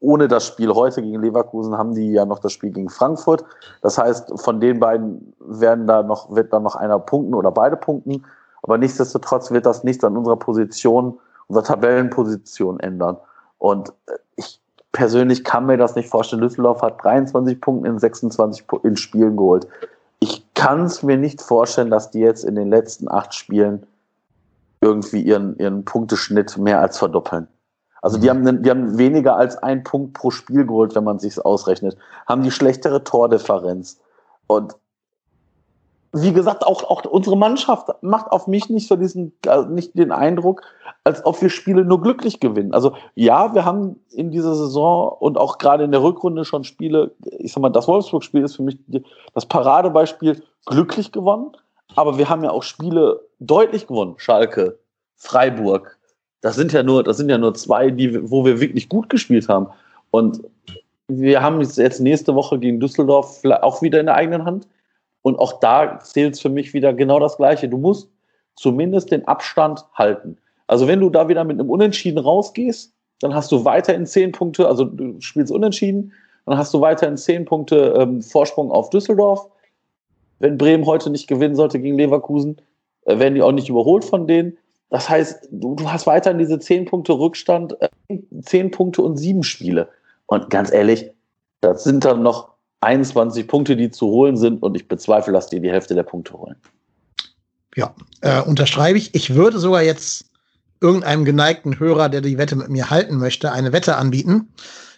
ohne 0.00 0.28
das 0.28 0.46
Spiel 0.46 0.72
heute 0.72 1.02
gegen 1.02 1.20
Leverkusen 1.20 1.76
haben 1.76 1.94
die 1.94 2.12
ja 2.12 2.24
noch 2.24 2.38
das 2.38 2.52
Spiel 2.52 2.70
gegen 2.70 2.88
Frankfurt. 2.88 3.44
Das 3.82 3.98
heißt, 3.98 4.40
von 4.40 4.60
den 4.60 4.78
beiden 4.78 5.34
werden 5.40 5.86
da 5.86 6.02
noch, 6.02 6.34
wird 6.34 6.52
dann 6.52 6.62
noch 6.62 6.76
einer 6.76 6.98
punkten 6.98 7.34
oder 7.34 7.50
beide 7.50 7.76
punkten. 7.76 8.24
Aber 8.62 8.78
nichtsdestotrotz 8.78 9.50
wird 9.50 9.66
das 9.66 9.84
nichts 9.84 10.04
an 10.04 10.16
unserer 10.16 10.36
Position, 10.36 11.18
unserer 11.48 11.64
Tabellenposition 11.64 12.78
ändern. 12.80 13.16
Und 13.58 13.90
äh, 14.06 14.18
ich 14.36 14.60
persönlich 14.92 15.44
kann 15.44 15.66
mir 15.66 15.76
das 15.76 15.96
nicht 15.96 16.08
vorstellen. 16.08 16.42
Düsseldorf 16.42 16.82
hat 16.82 17.02
23 17.02 17.60
Punkte 17.60 17.88
in 17.88 17.98
26 17.98 18.66
in 18.84 18.96
Spielen 18.96 19.36
geholt. 19.36 19.66
Ich 20.58 20.64
kann 20.64 20.86
es 20.86 21.04
mir 21.04 21.16
nicht 21.16 21.40
vorstellen, 21.40 21.88
dass 21.88 22.10
die 22.10 22.18
jetzt 22.18 22.42
in 22.42 22.56
den 22.56 22.68
letzten 22.68 23.08
acht 23.08 23.32
Spielen 23.32 23.86
irgendwie 24.80 25.22
ihren, 25.22 25.56
ihren 25.56 25.84
Punkteschnitt 25.84 26.58
mehr 26.58 26.80
als 26.80 26.98
verdoppeln. 26.98 27.46
Also 28.02 28.18
die 28.18 28.28
mhm. 28.28 28.48
haben, 28.48 28.62
die 28.64 28.70
haben 28.70 28.98
weniger 28.98 29.36
als 29.36 29.56
einen 29.56 29.84
Punkt 29.84 30.14
pro 30.14 30.32
Spiel 30.32 30.66
geholt, 30.66 30.96
wenn 30.96 31.04
man 31.04 31.20
sich 31.20 31.40
ausrechnet. 31.44 31.96
Haben 32.26 32.42
die 32.42 32.50
schlechtere 32.50 33.04
Tordifferenz. 33.04 34.00
Und 34.48 34.74
wie 36.12 36.32
gesagt, 36.32 36.66
auch, 36.66 36.84
auch 36.84 37.04
unsere 37.04 37.36
Mannschaft 37.36 37.88
macht 38.00 38.32
auf 38.32 38.46
mich 38.46 38.70
nicht 38.70 38.88
so 38.88 38.96
diesen, 38.96 39.32
also 39.46 39.68
nicht 39.68 39.98
den 39.98 40.10
Eindruck, 40.10 40.62
als 41.04 41.24
ob 41.24 41.40
wir 41.42 41.50
Spiele 41.50 41.84
nur 41.84 42.00
glücklich 42.00 42.40
gewinnen. 42.40 42.72
Also 42.72 42.94
ja, 43.14 43.54
wir 43.54 43.64
haben 43.64 44.00
in 44.10 44.30
dieser 44.30 44.54
Saison 44.54 45.16
und 45.20 45.36
auch 45.36 45.58
gerade 45.58 45.84
in 45.84 45.92
der 45.92 46.02
Rückrunde 46.02 46.44
schon 46.44 46.64
Spiele, 46.64 47.12
ich 47.38 47.52
sag 47.52 47.60
mal, 47.60 47.68
das 47.68 47.88
Wolfsburg-Spiel 47.88 48.42
ist 48.42 48.56
für 48.56 48.62
mich 48.62 48.78
das 49.34 49.46
Paradebeispiel 49.46 50.42
glücklich 50.66 51.12
gewonnen, 51.12 51.52
aber 51.94 52.18
wir 52.18 52.28
haben 52.28 52.42
ja 52.42 52.50
auch 52.50 52.62
Spiele 52.62 53.20
deutlich 53.38 53.86
gewonnen. 53.86 54.14
Schalke, 54.16 54.78
Freiburg, 55.16 55.98
das 56.40 56.56
sind 56.56 56.72
ja 56.72 56.82
nur, 56.82 57.02
das 57.02 57.16
sind 57.16 57.28
ja 57.28 57.38
nur 57.38 57.54
zwei, 57.54 57.90
die, 57.90 58.30
wo 58.30 58.44
wir 58.44 58.60
wirklich 58.60 58.88
gut 58.88 59.10
gespielt 59.10 59.48
haben. 59.48 59.66
Und 60.10 60.40
wir 61.08 61.42
haben 61.42 61.60
jetzt 61.60 62.00
nächste 62.00 62.34
Woche 62.34 62.58
gegen 62.58 62.80
Düsseldorf 62.80 63.42
auch 63.62 63.82
wieder 63.82 64.00
in 64.00 64.06
der 64.06 64.14
eigenen 64.14 64.44
Hand. 64.44 64.68
Und 65.22 65.38
auch 65.38 65.60
da 65.60 65.98
zählt 66.00 66.34
es 66.34 66.40
für 66.40 66.48
mich 66.48 66.74
wieder 66.74 66.92
genau 66.92 67.18
das 67.18 67.36
Gleiche. 67.36 67.68
Du 67.68 67.78
musst 67.78 68.10
zumindest 68.56 69.10
den 69.10 69.26
Abstand 69.26 69.84
halten. 69.94 70.38
Also 70.66 70.86
wenn 70.86 71.00
du 71.00 71.10
da 71.10 71.28
wieder 71.28 71.44
mit 71.44 71.58
einem 71.58 71.70
Unentschieden 71.70 72.18
rausgehst, 72.18 72.92
dann 73.20 73.34
hast 73.34 73.50
du 73.50 73.64
weiterhin 73.64 74.06
zehn 74.06 74.32
Punkte, 74.32 74.68
also 74.68 74.84
du 74.84 75.20
spielst 75.20 75.52
unentschieden, 75.52 76.12
dann 76.46 76.56
hast 76.56 76.72
du 76.72 76.80
weiterhin 76.80 77.16
zehn 77.16 77.44
Punkte 77.44 77.94
ähm, 77.98 78.22
Vorsprung 78.22 78.70
auf 78.70 78.90
Düsseldorf. 78.90 79.48
Wenn 80.38 80.56
Bremen 80.56 80.86
heute 80.86 81.10
nicht 81.10 81.26
gewinnen 81.26 81.56
sollte 81.56 81.80
gegen 81.80 81.96
Leverkusen, 81.96 82.60
äh, 83.06 83.18
werden 83.18 83.34
die 83.34 83.42
auch 83.42 83.52
nicht 83.52 83.68
überholt 83.68 84.04
von 84.04 84.26
denen. 84.26 84.56
Das 84.90 85.08
heißt, 85.08 85.48
du, 85.50 85.74
du 85.74 85.90
hast 85.90 86.06
weiterhin 86.06 86.38
diese 86.38 86.58
10 86.58 86.86
Punkte 86.86 87.12
Rückstand, 87.12 87.76
äh, 87.80 87.88
10 88.42 88.70
Punkte 88.70 89.02
und 89.02 89.16
7 89.16 89.42
Spiele. 89.42 89.88
Und 90.26 90.48
ganz 90.50 90.72
ehrlich, 90.72 91.10
das 91.60 91.84
sind 91.84 92.04
dann 92.04 92.22
noch 92.22 92.50
21 92.80 93.46
Punkte, 93.48 93.76
die 93.76 93.90
zu 93.90 94.06
holen 94.06 94.36
sind. 94.36 94.62
Und 94.62 94.76
ich 94.76 94.88
bezweifle, 94.88 95.32
dass 95.32 95.48
die 95.48 95.60
die 95.60 95.70
Hälfte 95.70 95.94
der 95.94 96.02
Punkte 96.02 96.34
holen. 96.34 96.56
Ja, 97.74 97.94
äh, 98.22 98.40
unterschreibe 98.42 98.98
ich. 98.98 99.14
Ich 99.14 99.34
würde 99.34 99.58
sogar 99.58 99.82
jetzt 99.82 100.26
irgendeinem 100.80 101.24
geneigten 101.24 101.78
Hörer, 101.78 102.08
der 102.08 102.20
die 102.20 102.38
Wette 102.38 102.56
mit 102.56 102.68
mir 102.68 102.90
halten 102.90 103.18
möchte, 103.18 103.52
eine 103.52 103.72
Wette 103.72 103.96
anbieten. 103.96 104.52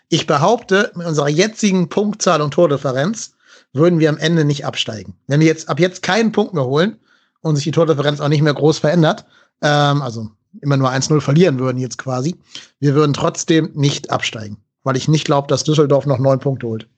Ich 0.08 0.26
behaupte, 0.26 0.90
mit 0.94 1.06
unserer 1.06 1.28
jetzigen 1.28 1.88
Punktzahl 1.88 2.42
und 2.42 2.52
Tordifferenz 2.52 3.34
würden 3.72 4.00
wir 4.00 4.08
am 4.08 4.18
Ende 4.18 4.44
nicht 4.44 4.66
absteigen. 4.66 5.14
Wenn 5.26 5.40
wir 5.40 5.46
jetzt 5.46 5.68
ab 5.68 5.78
jetzt 5.78 6.02
keinen 6.02 6.32
Punkt 6.32 6.54
mehr 6.54 6.64
holen 6.64 6.98
und 7.40 7.56
sich 7.56 7.64
die 7.64 7.70
Tordifferenz 7.70 8.20
auch 8.20 8.28
nicht 8.28 8.42
mehr 8.42 8.54
groß 8.54 8.78
verändert, 8.78 9.24
ähm, 9.62 10.02
also 10.02 10.28
immer 10.60 10.76
nur 10.76 10.90
1-0 10.90 11.20
verlieren 11.20 11.58
würden 11.58 11.78
jetzt 11.78 11.98
quasi, 11.98 12.36
wir 12.80 12.94
würden 12.94 13.12
trotzdem 13.12 13.70
nicht 13.74 14.10
absteigen, 14.10 14.56
weil 14.82 14.96
ich 14.96 15.08
nicht 15.08 15.24
glaube, 15.24 15.46
dass 15.46 15.64
Düsseldorf 15.64 16.06
noch 16.06 16.18
neun 16.18 16.40
Punkte 16.40 16.66
holt. 16.66 16.88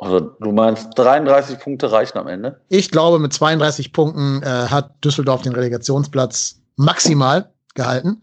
Also 0.00 0.20
du 0.40 0.52
meinst 0.52 0.88
33 0.96 1.58
Punkte 1.58 1.92
reichen 1.92 2.16
am 2.16 2.26
Ende? 2.26 2.60
Ich 2.70 2.90
glaube, 2.90 3.18
mit 3.18 3.34
32 3.34 3.92
Punkten 3.92 4.42
äh, 4.42 4.46
hat 4.46 5.04
Düsseldorf 5.04 5.42
den 5.42 5.52
Relegationsplatz 5.52 6.60
maximal 6.76 7.52
gehalten 7.74 8.22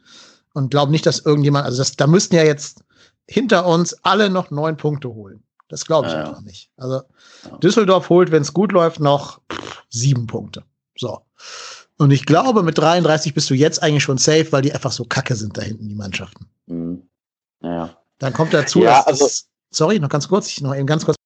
und 0.54 0.72
glaube 0.72 0.92
nicht, 0.92 1.06
dass 1.06 1.20
irgendjemand, 1.20 1.66
also 1.66 1.78
das, 1.78 1.96
da 1.96 2.08
müssten 2.08 2.36
ja 2.36 2.44
jetzt 2.44 2.84
hinter 3.28 3.68
uns 3.68 3.96
alle 4.04 4.32
noch 4.32 4.50
neun 4.50 4.76
Punkte 4.76 5.10
holen. 5.10 5.44
Das 5.70 5.86
glaube 5.86 6.08
ich 6.08 6.14
ja, 6.14 6.22
einfach 6.22 6.42
nicht. 6.42 6.72
Also 6.78 7.02
ja. 7.50 7.58
Düsseldorf 7.58 8.10
holt, 8.10 8.32
wenn 8.32 8.42
es 8.42 8.54
gut 8.54 8.72
läuft, 8.72 9.00
noch 9.00 9.40
pff, 9.52 9.84
sieben 9.90 10.26
Punkte. 10.26 10.64
So. 10.98 11.22
Und 12.00 12.10
ich 12.12 12.26
glaube, 12.26 12.64
mit 12.64 12.78
33 12.78 13.36
bist 13.36 13.50
du 13.52 13.54
jetzt 13.54 13.84
eigentlich 13.84 14.04
schon 14.04 14.18
safe, 14.18 14.52
weil 14.52 14.64
die 14.64 14.74
einfach 14.74 14.92
so 14.92 15.04
kacke 15.04 15.36
sind 15.36 15.58
da 15.58 15.62
hinten, 15.62 15.90
die 15.90 15.96
Mannschaften. 15.96 16.48
Mhm. 16.66 17.04
Ja. 17.62 17.96
Dann 18.18 18.34
kommt 18.34 18.54
dazu, 18.54 18.82
ja, 18.82 19.04
dass, 19.04 19.08
also, 19.08 19.28
sorry, 19.72 20.00
noch 20.00 20.10
ganz 20.10 20.28
kurz, 20.28 20.48
ich 20.48 20.62
noch 20.62 20.76
eben 20.76 20.88
ganz 20.88 21.06
kurz. 21.06 21.18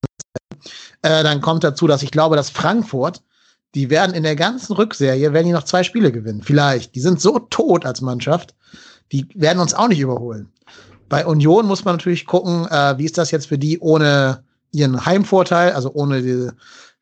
Äh, 1.02 1.24
dann 1.24 1.42
kommt 1.42 1.64
dazu, 1.64 1.88
dass 1.88 2.04
ich 2.04 2.12
glaube, 2.12 2.36
dass 2.36 2.50
Frankfurt, 2.50 3.24
die 3.74 3.90
werden 3.90 4.14
in 4.14 4.24
der 4.24 4.36
ganzen 4.36 4.74
Rückserie, 4.74 5.34
werden 5.34 5.48
die 5.48 5.54
noch 5.54 5.64
zwei 5.64 5.84
Spiele 5.84 6.12
gewinnen. 6.12 6.42
Vielleicht. 6.44 6.96
Die 6.96 7.00
sind 7.00 7.22
so 7.22 7.40
tot 7.40 7.86
als 7.86 8.02
Mannschaft, 8.02 8.54
die 9.12 9.28
werden 9.34 9.60
uns 9.60 9.74
auch 9.74 9.88
nicht 9.88 10.00
überholen. 10.00 10.52
Bei 11.10 11.26
Union 11.26 11.66
muss 11.66 11.84
man 11.84 11.96
natürlich 11.96 12.26
gucken, 12.26 12.68
äh, 12.68 12.98
wie 12.98 13.06
ist 13.06 13.18
das 13.18 13.32
jetzt 13.32 13.48
für 13.48 13.58
die 13.58 13.80
ohne 13.80 14.44
ihren 14.72 15.06
Heimvorteil, 15.06 15.74
also 15.74 15.92
ohne 15.94 16.22
die, 16.22 16.50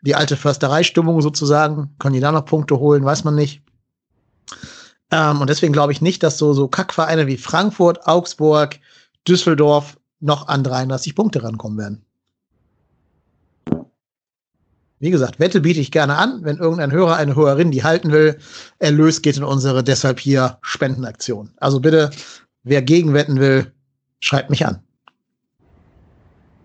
die 0.02 0.16
alte 0.16 0.36
Förstereistimmung 0.36 1.22
sozusagen. 1.22 1.96
Können 2.00 2.16
die 2.16 2.20
da 2.20 2.32
noch 2.32 2.46
Punkte 2.46 2.80
holen, 2.80 3.06
weiß 3.06 3.24
man 3.24 3.36
nicht. 3.36 3.62
Ähm, 5.12 5.42
und 5.42 5.50
deswegen 5.50 5.74
glaube 5.74 5.92
ich 5.92 6.02
nicht, 6.02 6.24
dass 6.24 6.38
so, 6.38 6.54
so 6.54 6.68
Kackvereine 6.68 7.28
wie 7.28 7.38
Frankfurt, 7.38 8.08
Augsburg, 8.08 8.80
Düsseldorf 9.28 9.98
noch 10.20 10.48
an 10.48 10.64
33 10.64 11.16
Punkte 11.16 11.44
rankommen 11.44 11.78
werden. 11.78 12.06
Wie 15.00 15.12
gesagt, 15.12 15.40
Wette 15.40 15.62
biete 15.62 15.80
ich 15.80 15.92
gerne 15.92 16.18
an. 16.18 16.44
Wenn 16.44 16.58
irgendein 16.58 16.92
Hörer, 16.92 17.16
eine 17.16 17.36
Hörerin 17.36 17.72
die 17.72 17.84
halten 17.84 18.12
will, 18.12 18.38
Erlös 18.80 19.22
geht 19.22 19.38
in 19.38 19.44
unsere 19.44 19.84
deshalb 19.84 20.20
hier 20.20 20.58
Spendenaktion. 20.62 21.52
Also 21.58 21.80
bitte, 21.80 22.12
wer 22.64 22.82
gegenwetten 22.82 23.40
will, 23.40 23.72
schreibt 24.20 24.50
mich 24.50 24.66
an. 24.66 24.84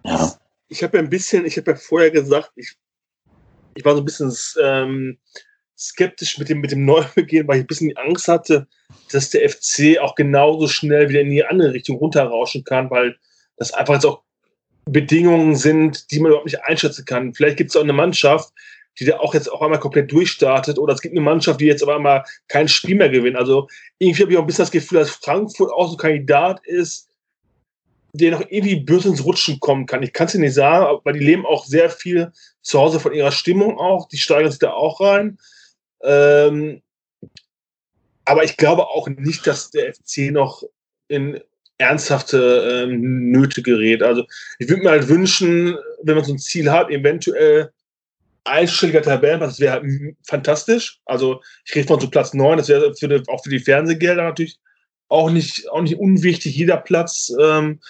Ja. 0.04 0.34
Ich 0.68 0.82
habe 0.82 0.96
ja 0.96 1.02
ein 1.02 1.10
bisschen, 1.10 1.46
ich 1.46 1.56
habe 1.56 1.70
ja 1.70 1.76
vorher 1.76 2.10
gesagt, 2.10 2.50
ich, 2.56 2.74
ich 3.74 3.84
war 3.84 3.94
so 3.94 4.00
ein 4.02 4.04
bisschen 4.04 4.34
ähm, 4.60 5.18
skeptisch 5.78 6.38
mit 6.38 6.48
dem, 6.48 6.60
mit 6.60 6.72
dem 6.72 6.84
Neubeginn, 6.84 7.46
weil 7.46 7.58
ich 7.58 7.64
ein 7.64 7.68
bisschen 7.68 7.96
Angst 7.96 8.26
hatte, 8.26 8.66
dass 9.12 9.30
der 9.30 9.48
FC 9.48 9.98
auch 10.00 10.16
genauso 10.16 10.66
schnell 10.66 11.08
wieder 11.08 11.20
in 11.20 11.30
die 11.30 11.44
andere 11.44 11.72
Richtung 11.72 11.98
runterrauschen 11.98 12.64
kann, 12.64 12.90
weil 12.90 13.16
das 13.56 13.72
einfach 13.72 13.94
jetzt 13.94 14.06
auch 14.06 14.24
Bedingungen 14.86 15.56
sind, 15.56 16.10
die 16.10 16.20
man 16.20 16.30
überhaupt 16.30 16.46
nicht 16.46 16.62
einschätzen 16.62 17.04
kann. 17.04 17.34
Vielleicht 17.34 17.56
gibt 17.56 17.70
es 17.70 17.76
auch 17.76 17.82
eine 17.82 17.92
Mannschaft, 17.92 18.52
die 18.98 19.04
da 19.04 19.18
auch 19.18 19.34
jetzt 19.34 19.50
auf 19.50 19.60
einmal 19.60 19.80
komplett 19.80 20.12
durchstartet, 20.12 20.78
oder 20.78 20.94
es 20.94 21.00
gibt 21.00 21.14
eine 21.14 21.20
Mannschaft, 21.20 21.60
die 21.60 21.66
jetzt 21.66 21.82
auf 21.82 21.88
einmal 21.88 22.24
kein 22.48 22.68
Spiel 22.68 22.96
mehr 22.96 23.08
gewinnt. 23.08 23.36
Also 23.36 23.68
irgendwie 23.98 24.22
habe 24.22 24.32
ich 24.32 24.38
auch 24.38 24.42
ein 24.42 24.46
bisschen 24.46 24.62
das 24.62 24.70
Gefühl, 24.70 25.00
dass 25.00 25.10
Frankfurt 25.10 25.72
auch 25.72 25.88
so 25.88 25.94
ein 25.94 25.98
Kandidat 25.98 26.64
ist, 26.64 27.08
der 28.12 28.30
noch 28.30 28.42
irgendwie 28.48 28.76
böse 28.76 29.08
ins 29.08 29.24
Rutschen 29.24 29.58
kommen 29.58 29.86
kann. 29.86 30.04
Ich 30.04 30.12
kann 30.12 30.28
es 30.28 30.34
nicht 30.34 30.54
sagen, 30.54 31.00
weil 31.02 31.14
die 31.14 31.24
leben 31.24 31.44
auch 31.44 31.64
sehr 31.64 31.90
viel 31.90 32.30
zu 32.62 32.78
Hause 32.78 33.00
von 33.00 33.12
ihrer 33.12 33.32
Stimmung 33.32 33.78
auch. 33.78 34.08
Die 34.08 34.18
steigern 34.18 34.52
sich 34.52 34.60
da 34.60 34.70
auch 34.72 35.00
rein. 35.00 35.38
Ähm, 36.04 36.80
aber 38.24 38.44
ich 38.44 38.56
glaube 38.56 38.86
auch 38.86 39.08
nicht, 39.08 39.44
dass 39.46 39.70
der 39.70 39.92
FC 39.92 40.30
noch 40.30 40.62
in 41.08 41.40
ernsthafte 41.78 42.86
ähm, 42.88 43.30
Nöte 43.30 43.62
gerät. 43.62 44.02
Also 44.02 44.24
ich 44.58 44.68
würde 44.68 44.82
mir 44.82 44.90
halt 44.90 45.08
wünschen, 45.08 45.76
wenn 46.02 46.16
man 46.16 46.24
so 46.24 46.32
ein 46.32 46.38
Ziel 46.38 46.70
hat, 46.70 46.90
eventuell 46.90 47.70
einstelliger 48.44 49.02
Tabellenplatz, 49.02 49.52
das 49.52 49.60
wäre 49.60 49.82
fantastisch. 50.26 51.00
Also 51.06 51.40
ich 51.64 51.74
rede 51.74 51.88
von 51.88 52.00
so 52.00 52.08
Platz 52.08 52.34
9, 52.34 52.58
das 52.58 52.68
wäre 52.68 52.94
für 52.94 53.22
auch 53.28 53.42
für 53.42 53.50
die 53.50 53.58
Fernsehgelder 53.58 54.22
natürlich 54.22 54.58
auch 55.08 55.30
nicht, 55.30 55.70
auch 55.70 55.82
nicht 55.82 55.96
unwichtig. 55.96 56.56
Jeder 56.56 56.76
Platz 56.76 57.32
ähm, 57.40 57.80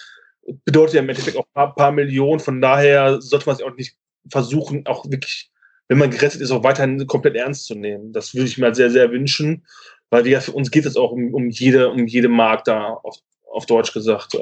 bedeutet 0.63 0.95
ja 0.95 1.01
im 1.01 1.09
Endeffekt 1.09 1.37
auch 1.37 1.45
ein 1.45 1.53
paar, 1.53 1.75
paar, 1.75 1.91
Millionen. 1.91 2.39
Von 2.39 2.61
daher 2.61 3.21
sollte 3.21 3.47
man 3.47 3.55
sich 3.55 3.65
auch 3.65 3.75
nicht 3.75 3.95
versuchen, 4.29 4.85
auch 4.85 5.05
wirklich, 5.09 5.49
wenn 5.87 5.97
man 5.97 6.11
gerettet 6.11 6.41
ist, 6.41 6.51
auch 6.51 6.63
weiterhin 6.63 7.05
komplett 7.07 7.35
ernst 7.35 7.65
zu 7.65 7.75
nehmen. 7.75 8.13
Das 8.13 8.33
würde 8.33 8.47
ich 8.47 8.57
mir 8.57 8.67
halt 8.67 8.75
sehr, 8.75 8.91
sehr 8.91 9.11
wünschen, 9.11 9.65
weil 10.09 10.25
wir, 10.25 10.41
für 10.41 10.51
uns 10.51 10.71
geht 10.71 10.85
es 10.85 10.95
auch 10.95 11.11
um, 11.11 11.33
um, 11.33 11.49
jede, 11.49 11.89
um 11.89 12.07
jede 12.07 12.29
Markt 12.29 12.67
da 12.67 12.93
auf, 13.03 13.17
auf 13.55 13.65
Deutsch 13.65 13.93
gesagt. 13.93 14.37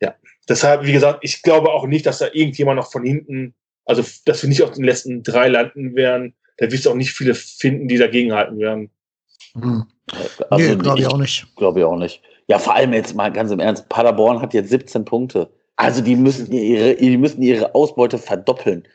Ja, 0.00 0.14
deshalb, 0.48 0.84
wie 0.84 0.92
gesagt, 0.92 1.20
ich 1.22 1.42
glaube 1.42 1.70
auch 1.70 1.86
nicht, 1.86 2.06
dass 2.06 2.18
da 2.18 2.26
irgendjemand 2.32 2.78
noch 2.78 2.90
von 2.90 3.04
hinten, 3.04 3.54
also 3.84 4.02
dass 4.24 4.42
wir 4.42 4.48
nicht 4.48 4.62
auf 4.62 4.72
den 4.72 4.84
letzten 4.84 5.22
drei 5.22 5.48
landen 5.48 5.94
werden. 5.94 6.34
Da 6.58 6.70
wirst 6.70 6.86
du 6.86 6.90
auch 6.90 6.94
nicht 6.94 7.12
viele 7.12 7.34
finden, 7.34 7.88
die 7.88 7.98
dagegen 7.98 8.32
halten 8.32 8.58
werden. 8.58 8.90
Hm. 9.54 9.84
Also, 10.50 10.70
nee, 10.70 10.76
glaube 10.76 11.00
ich 11.00 11.06
auch 11.06 11.18
nicht. 11.18 11.56
Glaube 11.56 11.80
ich 11.80 11.84
auch 11.84 11.96
nicht. 11.96 12.22
Ja, 12.48 12.58
vor 12.58 12.74
allem 12.74 12.92
jetzt 12.92 13.14
mal 13.14 13.30
ganz 13.30 13.50
im 13.50 13.60
Ernst, 13.60 13.88
Paderborn 13.88 14.40
hat 14.40 14.54
jetzt 14.54 14.70
17 14.70 15.04
Punkte. 15.04 15.50
Also 15.76 16.02
die 16.02 16.16
müssen 16.16 16.50
ihre, 16.52 16.96
die 16.96 17.16
müssen 17.16 17.42
ihre 17.42 17.74
Ausbeute 17.74 18.18
verdoppeln. 18.18 18.88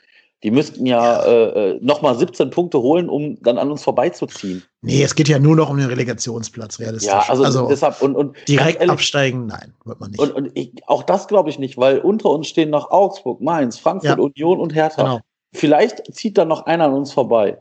Die 0.44 0.52
müssten 0.52 0.86
ja 0.86 1.24
äh, 1.24 1.72
äh 1.72 1.80
nochmal 1.82 2.16
17 2.16 2.50
Punkte 2.50 2.80
holen, 2.80 3.10
um 3.10 3.42
dann 3.42 3.58
an 3.58 3.72
uns 3.72 3.84
vorbeizuziehen. 3.84 4.64
Nee, 4.82 5.02
es 5.02 5.16
geht 5.16 5.30
ja 5.30 5.40
nur 5.40 5.56
noch 5.56 5.70
um 5.70 5.78
den 5.78 5.88
Relegationsplatz, 5.88 6.80
realistisch. 6.80 7.12
Ja, 7.12 7.24
also, 7.30 7.46
also 7.46 7.68
deshalb 7.70 8.02
und, 8.02 8.16
und 8.16 8.36
direkt 8.48 8.80
ehrlich, 8.80 8.92
absteigen, 8.92 9.46
nein, 9.46 9.74
wird 9.86 10.02
man 10.02 10.12
nicht. 10.12 10.20
Und, 10.20 10.32
und 10.32 10.52
ich, 10.54 10.74
auch 10.86 11.04
das 11.04 11.30
glaube 11.30 11.50
ich 11.50 11.60
nicht, 11.60 11.78
weil 11.78 12.00
unter 12.00 12.30
uns 12.30 12.48
stehen 12.48 12.70
noch 12.70 12.92
Augsburg, 12.92 13.40
Mainz, 13.42 13.80
Frankfurt, 13.80 14.18
ja. 14.18 14.24
Union 14.24 14.60
und 14.60 14.76
Hertha. 14.76 15.02
Genau. 15.02 15.20
Vielleicht 15.54 16.14
zieht 16.14 16.38
da 16.38 16.44
noch 16.44 16.66
einer 16.66 16.86
an 16.86 16.94
uns 16.94 17.14
vorbei. 17.14 17.58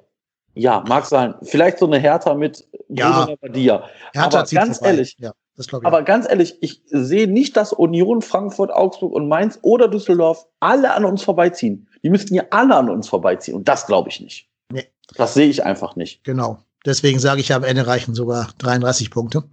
Ja, 0.55 0.83
mag 0.87 1.07
sein. 1.07 1.35
Vielleicht 1.43 1.79
so 1.79 1.87
eine 1.87 1.99
Hertha 1.99 2.35
mit 2.35 2.67
ja. 2.89 3.29
Hertha 3.29 3.93
Aber 4.15 4.45
ganz 4.45 4.79
vorbei. 4.79 4.91
ehrlich, 4.91 5.17
ja, 5.19 5.33
aber 5.83 6.03
ganz 6.03 6.27
ehrlich, 6.29 6.57
ich 6.61 6.83
sehe 6.87 7.29
nicht, 7.29 7.57
dass 7.57 7.73
Union, 7.73 8.23
Frankfurt, 8.23 8.71
Augsburg 8.71 9.13
und 9.13 9.29
Mainz 9.29 9.59
oder 9.63 9.89
Düsseldorf 9.89 10.47
alle 10.61 10.95
an 10.95 11.05
uns 11.05 11.23
vorbeiziehen. 11.23 11.89
Die 12.03 12.11
müssten 12.11 12.35
ja 12.35 12.45
alle 12.51 12.75
an 12.75 12.89
uns 12.89 13.09
vorbeiziehen. 13.09 13.57
Und 13.57 13.69
das 13.69 13.87
glaube 13.87 14.09
ich 14.09 14.21
nicht. 14.21 14.49
Nee. 14.73 14.87
Das 15.15 15.35
sehe 15.35 15.49
ich 15.49 15.65
einfach 15.65 15.95
nicht. 15.95 16.25
Genau. 16.25 16.59
Deswegen 16.87 17.19
sage 17.19 17.41
ich, 17.41 17.53
am 17.53 17.65
Ende 17.65 17.87
reichen 17.87 18.15
sogar 18.15 18.49
33 18.59 19.11
Punkte. 19.11 19.45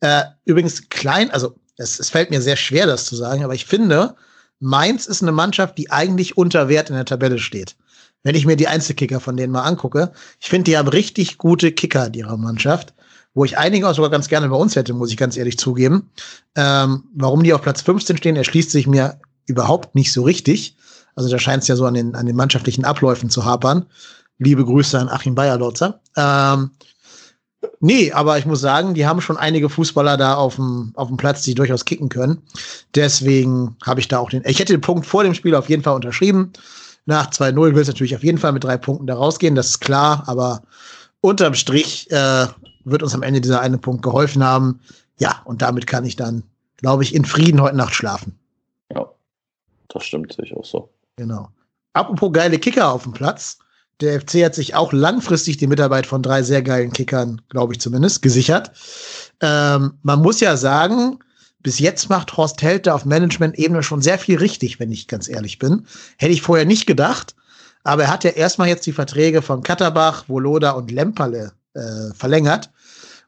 Äh, 0.00 0.22
übrigens 0.44 0.88
klein, 0.88 1.30
also 1.30 1.54
es, 1.76 1.98
es 1.98 2.10
fällt 2.10 2.30
mir 2.30 2.42
sehr 2.42 2.56
schwer, 2.56 2.86
das 2.86 3.06
zu 3.06 3.16
sagen, 3.16 3.42
aber 3.42 3.54
ich 3.54 3.64
finde, 3.64 4.14
Mainz 4.60 5.06
ist 5.06 5.22
eine 5.22 5.32
Mannschaft, 5.32 5.78
die 5.78 5.90
eigentlich 5.90 6.36
unter 6.36 6.68
Wert 6.68 6.90
in 6.90 6.96
der 6.96 7.06
Tabelle 7.06 7.38
steht. 7.38 7.76
Wenn 8.22 8.34
ich 8.34 8.44
mir 8.44 8.56
die 8.56 8.68
Einzelkicker 8.68 9.18
von 9.18 9.36
denen 9.36 9.52
mal 9.52 9.62
angucke, 9.62 10.12
ich 10.38 10.50
finde, 10.50 10.70
die 10.70 10.76
haben 10.76 10.88
richtig 10.88 11.38
gute 11.38 11.72
Kicker 11.72 12.06
in 12.06 12.14
ihrer 12.14 12.36
Mannschaft, 12.36 12.92
wo 13.34 13.44
ich 13.44 13.58
einige 13.58 13.88
auch 13.88 13.94
sogar 13.94 14.10
ganz 14.10 14.28
gerne 14.28 14.48
bei 14.48 14.56
uns 14.56 14.76
hätte, 14.76 14.92
muss 14.92 15.10
ich 15.10 15.16
ganz 15.16 15.36
ehrlich 15.36 15.58
zugeben. 15.58 16.10
Ähm, 16.56 17.04
warum 17.14 17.42
die 17.42 17.52
auf 17.52 17.62
Platz 17.62 17.82
15 17.82 18.16
stehen, 18.16 18.36
erschließt 18.36 18.70
sich 18.70 18.86
mir 18.86 19.20
überhaupt 19.46 19.94
nicht 19.94 20.12
so 20.12 20.22
richtig. 20.22 20.76
Also 21.14 21.28
da 21.28 21.38
scheint 21.38 21.62
es 21.62 21.68
ja 21.68 21.76
so 21.76 21.86
an 21.86 21.94
den, 21.94 22.14
an 22.14 22.26
den 22.26 22.36
mannschaftlichen 22.36 22.84
Abläufen 22.84 23.30
zu 23.30 23.44
hapern. 23.44 23.86
Liebe 24.38 24.64
Grüße 24.64 24.98
an 24.98 25.08
Achim 25.08 25.34
Bayerlotzer. 25.34 26.00
Ähm, 26.16 26.70
nee, 27.80 28.10
aber 28.12 28.38
ich 28.38 28.46
muss 28.46 28.60
sagen, 28.60 28.94
die 28.94 29.06
haben 29.06 29.20
schon 29.20 29.36
einige 29.36 29.68
Fußballer 29.68 30.16
da 30.16 30.34
auf 30.34 30.56
dem, 30.56 30.92
auf 30.94 31.08
dem 31.08 31.16
Platz, 31.16 31.42
die 31.42 31.54
durchaus 31.54 31.84
kicken 31.84 32.08
können. 32.08 32.42
Deswegen 32.94 33.76
habe 33.84 34.00
ich 34.00 34.08
da 34.08 34.18
auch 34.18 34.30
den. 34.30 34.42
Ich 34.46 34.58
hätte 34.58 34.72
den 34.72 34.80
Punkt 34.80 35.06
vor 35.06 35.24
dem 35.24 35.34
Spiel 35.34 35.54
auf 35.54 35.68
jeden 35.68 35.82
Fall 35.82 35.94
unterschrieben. 35.94 36.52
Nach 37.06 37.30
2-0 37.30 37.74
will 37.74 37.82
es 37.82 37.88
natürlich 37.88 38.16
auf 38.16 38.24
jeden 38.24 38.38
Fall 38.38 38.52
mit 38.52 38.64
drei 38.64 38.76
Punkten 38.76 39.06
da 39.06 39.14
rausgehen, 39.14 39.54
das 39.54 39.70
ist 39.70 39.80
klar, 39.80 40.24
aber 40.26 40.62
unterm 41.20 41.54
Strich 41.54 42.10
äh, 42.10 42.46
wird 42.84 43.02
uns 43.02 43.14
am 43.14 43.22
Ende 43.22 43.40
dieser 43.40 43.60
eine 43.60 43.78
Punkt 43.78 44.02
geholfen 44.02 44.44
haben. 44.44 44.80
Ja, 45.18 45.42
und 45.44 45.62
damit 45.62 45.86
kann 45.86 46.04
ich 46.04 46.16
dann, 46.16 46.42
glaube 46.78 47.02
ich, 47.02 47.14
in 47.14 47.24
Frieden 47.24 47.60
heute 47.60 47.76
Nacht 47.76 47.94
schlafen. 47.94 48.38
Ja, 48.94 49.06
das 49.88 50.04
stimmt 50.04 50.32
sich 50.32 50.56
auch 50.56 50.64
so. 50.64 50.90
Genau. 51.16 51.50
Apropos 51.92 52.32
geile 52.32 52.58
Kicker 52.58 52.92
auf 52.92 53.02
dem 53.02 53.12
Platz. 53.12 53.58
Der 54.00 54.20
FC 54.20 54.44
hat 54.44 54.54
sich 54.54 54.74
auch 54.74 54.92
langfristig 54.92 55.58
die 55.58 55.66
Mitarbeit 55.66 56.06
von 56.06 56.22
drei 56.22 56.42
sehr 56.42 56.62
geilen 56.62 56.92
Kickern, 56.92 57.42
glaube 57.50 57.74
ich 57.74 57.80
zumindest, 57.80 58.22
gesichert. 58.22 58.70
Ähm, 59.42 59.98
man 60.02 60.22
muss 60.22 60.40
ja 60.40 60.56
sagen, 60.56 61.18
bis 61.62 61.78
jetzt 61.78 62.08
macht 62.08 62.34
Horst 62.36 62.62
Helte 62.62 62.94
auf 62.94 63.04
Management-Ebene 63.04 63.82
schon 63.82 64.00
sehr 64.00 64.18
viel 64.18 64.38
richtig, 64.38 64.80
wenn 64.80 64.90
ich 64.90 65.08
ganz 65.08 65.28
ehrlich 65.28 65.58
bin. 65.58 65.86
Hätte 66.16 66.32
ich 66.32 66.40
vorher 66.40 66.64
nicht 66.64 66.86
gedacht. 66.86 67.34
Aber 67.82 68.04
er 68.04 68.10
hat 68.10 68.24
ja 68.24 68.30
erstmal 68.30 68.68
jetzt 68.68 68.86
die 68.86 68.92
Verträge 68.92 69.42
von 69.42 69.62
Katterbach, 69.62 70.28
Woloda 70.28 70.72
und 70.72 70.90
Lemperle 70.90 71.52
äh, 71.74 72.14
verlängert. 72.14 72.70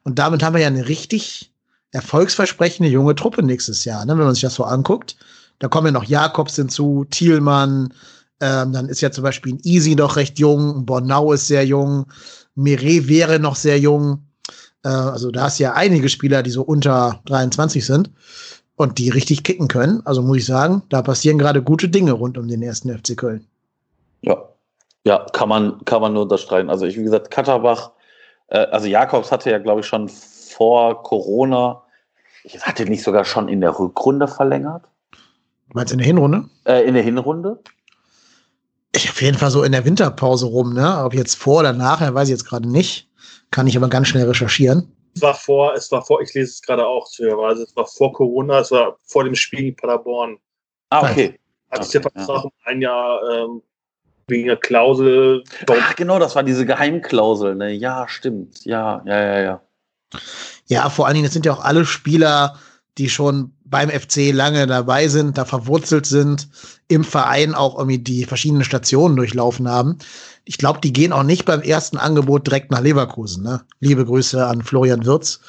Und 0.03 0.19
damit 0.19 0.43
haben 0.43 0.53
wir 0.53 0.61
ja 0.61 0.67
eine 0.67 0.87
richtig 0.87 1.51
erfolgsversprechende 1.91 2.89
junge 2.89 3.15
Truppe 3.15 3.43
nächstes 3.43 3.85
Jahr, 3.85 4.05
ne, 4.05 4.17
wenn 4.17 4.25
man 4.25 4.33
sich 4.33 4.41
das 4.41 4.55
so 4.55 4.63
anguckt. 4.63 5.15
Da 5.59 5.67
kommen 5.67 5.87
ja 5.87 5.91
noch 5.91 6.03
Jakobs 6.03 6.55
hinzu, 6.55 7.05
Thielmann, 7.09 7.93
ähm, 8.41 8.73
dann 8.73 8.89
ist 8.89 9.01
ja 9.01 9.11
zum 9.11 9.23
Beispiel 9.23 9.53
ein 9.53 9.61
Easy 9.63 9.95
noch 9.95 10.17
recht 10.17 10.37
jung, 10.37 10.85
Bornau 10.85 11.31
ist 11.31 11.47
sehr 11.47 11.65
jung, 11.65 12.07
Mire 12.55 13.07
wäre 13.07 13.39
noch 13.39 13.55
sehr 13.55 13.79
jung. 13.79 14.27
Äh, 14.83 14.89
also 14.89 15.31
da 15.31 15.43
hast 15.43 15.59
ja 15.59 15.73
einige 15.73 16.09
Spieler, 16.09 16.43
die 16.43 16.51
so 16.51 16.63
unter 16.63 17.21
23 17.25 17.85
sind 17.85 18.11
und 18.75 18.97
die 18.97 19.09
richtig 19.09 19.43
kicken 19.43 19.69
können. 19.69 20.01
Also 20.05 20.21
muss 20.21 20.37
ich 20.37 20.45
sagen, 20.45 20.83
da 20.89 21.01
passieren 21.01 21.37
gerade 21.37 21.63
gute 21.63 21.87
Dinge 21.87 22.11
rund 22.11 22.37
um 22.37 22.47
den 22.49 22.61
ersten 22.61 22.89
FC 22.93 23.15
Köln. 23.15 23.47
Ja, 24.21 24.49
ja, 25.05 25.25
kann 25.31 25.47
man, 25.47 25.85
kann 25.85 26.01
man 26.01 26.11
nur 26.11 26.23
unterstreichen. 26.23 26.69
Also 26.69 26.85
ich, 26.85 26.97
wie 26.97 27.03
gesagt, 27.03 27.31
Katterbach, 27.31 27.92
also 28.57 28.87
Jakobs 28.87 29.31
hatte 29.31 29.51
ja, 29.51 29.59
glaube 29.59 29.81
ich, 29.81 29.87
schon 29.87 30.09
vor 30.09 31.01
Corona, 31.03 31.83
ich 32.43 32.61
hatte 32.61 32.85
nicht 32.85 33.03
sogar 33.03 33.25
schon 33.25 33.47
in 33.47 33.61
der 33.61 33.77
Rückrunde 33.77 34.27
verlängert. 34.27 34.83
Meinst 35.73 35.91
du 35.91 35.95
in 35.95 35.99
der 35.99 36.07
Hinrunde? 36.07 36.49
Äh, 36.65 36.85
in 36.85 36.93
der 36.93 37.03
Hinrunde? 37.03 37.59
Ich 38.95 39.09
auf 39.09 39.21
jeden 39.21 39.37
Fall 39.37 39.49
so 39.49 39.63
in 39.63 39.71
der 39.71 39.85
Winterpause 39.85 40.45
rum, 40.45 40.73
ne? 40.73 41.03
Ob 41.03 41.13
jetzt 41.13 41.35
vor 41.35 41.61
oder 41.61 41.73
nachher, 41.73 42.13
weiß 42.13 42.27
ich 42.27 42.33
jetzt 42.33 42.45
gerade 42.45 42.69
nicht. 42.69 43.09
Kann 43.49 43.65
ich 43.65 43.75
aber 43.75 43.87
ganz 43.87 44.09
schnell 44.09 44.27
recherchieren. 44.27 44.91
Es 45.15 45.21
war 45.21 45.33
vor, 45.33 45.73
es 45.73 45.91
war 45.91 46.03
vor, 46.03 46.21
ich 46.21 46.33
lese 46.33 46.51
es 46.51 46.61
gerade 46.61 46.85
auch, 46.85 47.07
also 47.43 47.63
es 47.63 47.75
war 47.75 47.85
vor 47.85 48.13
Corona, 48.13 48.59
es 48.59 48.71
war 48.71 48.97
vor 49.05 49.23
dem 49.23 49.35
Spiel 49.35 49.67
in 49.67 49.75
Paderborn. 49.75 50.37
Ah, 50.89 51.09
okay. 51.09 51.39
Hat 51.71 51.83
sich 51.83 51.93
der 51.93 52.01
Vertrag 52.01 52.27
ja. 52.27 52.41
um 52.41 52.51
ein 52.65 52.81
Jahr 52.81 53.19
ähm, 53.31 53.61
wegen 54.27 54.47
der 54.47 54.57
Klausel. 54.57 55.43
Ach, 55.69 55.95
genau, 55.95 56.19
das 56.19 56.35
war 56.35 56.43
diese 56.43 56.65
Geheimklausel, 56.65 57.55
ne? 57.55 57.71
Ja, 57.71 58.07
stimmt. 58.07 58.65
Ja, 58.65 59.01
ja, 59.05 59.21
ja, 59.21 59.41
ja. 59.41 59.61
Ja, 60.67 60.89
vor 60.89 61.07
allen 61.07 61.15
Dingen, 61.15 61.25
das 61.25 61.33
sind 61.33 61.45
ja 61.45 61.53
auch 61.53 61.63
alle 61.63 61.85
Spieler, 61.85 62.57
die 62.97 63.09
schon 63.09 63.53
beim 63.65 63.89
FC 63.89 64.31
lange 64.31 64.67
dabei 64.67 65.07
sind, 65.07 65.37
da 65.37 65.45
verwurzelt 65.45 66.05
sind, 66.05 66.47
im 66.87 67.03
Verein 67.03 67.55
auch 67.55 67.77
irgendwie 67.77 67.97
die 67.97 68.25
verschiedenen 68.25 68.63
Stationen 68.63 69.15
durchlaufen 69.15 69.67
haben. 69.67 69.97
Ich 70.45 70.57
glaube, 70.57 70.79
die 70.79 70.93
gehen 70.93 71.11
auch 71.11 71.23
nicht 71.23 71.45
beim 71.45 71.61
ersten 71.61 71.97
Angebot 71.97 72.45
direkt 72.45 72.69
nach 72.69 72.81
Leverkusen. 72.81 73.43
Ne? 73.43 73.61
Liebe 73.79 74.05
Grüße 74.05 74.45
an 74.45 74.61
Florian 74.61 75.05
Wirz, 75.05 75.39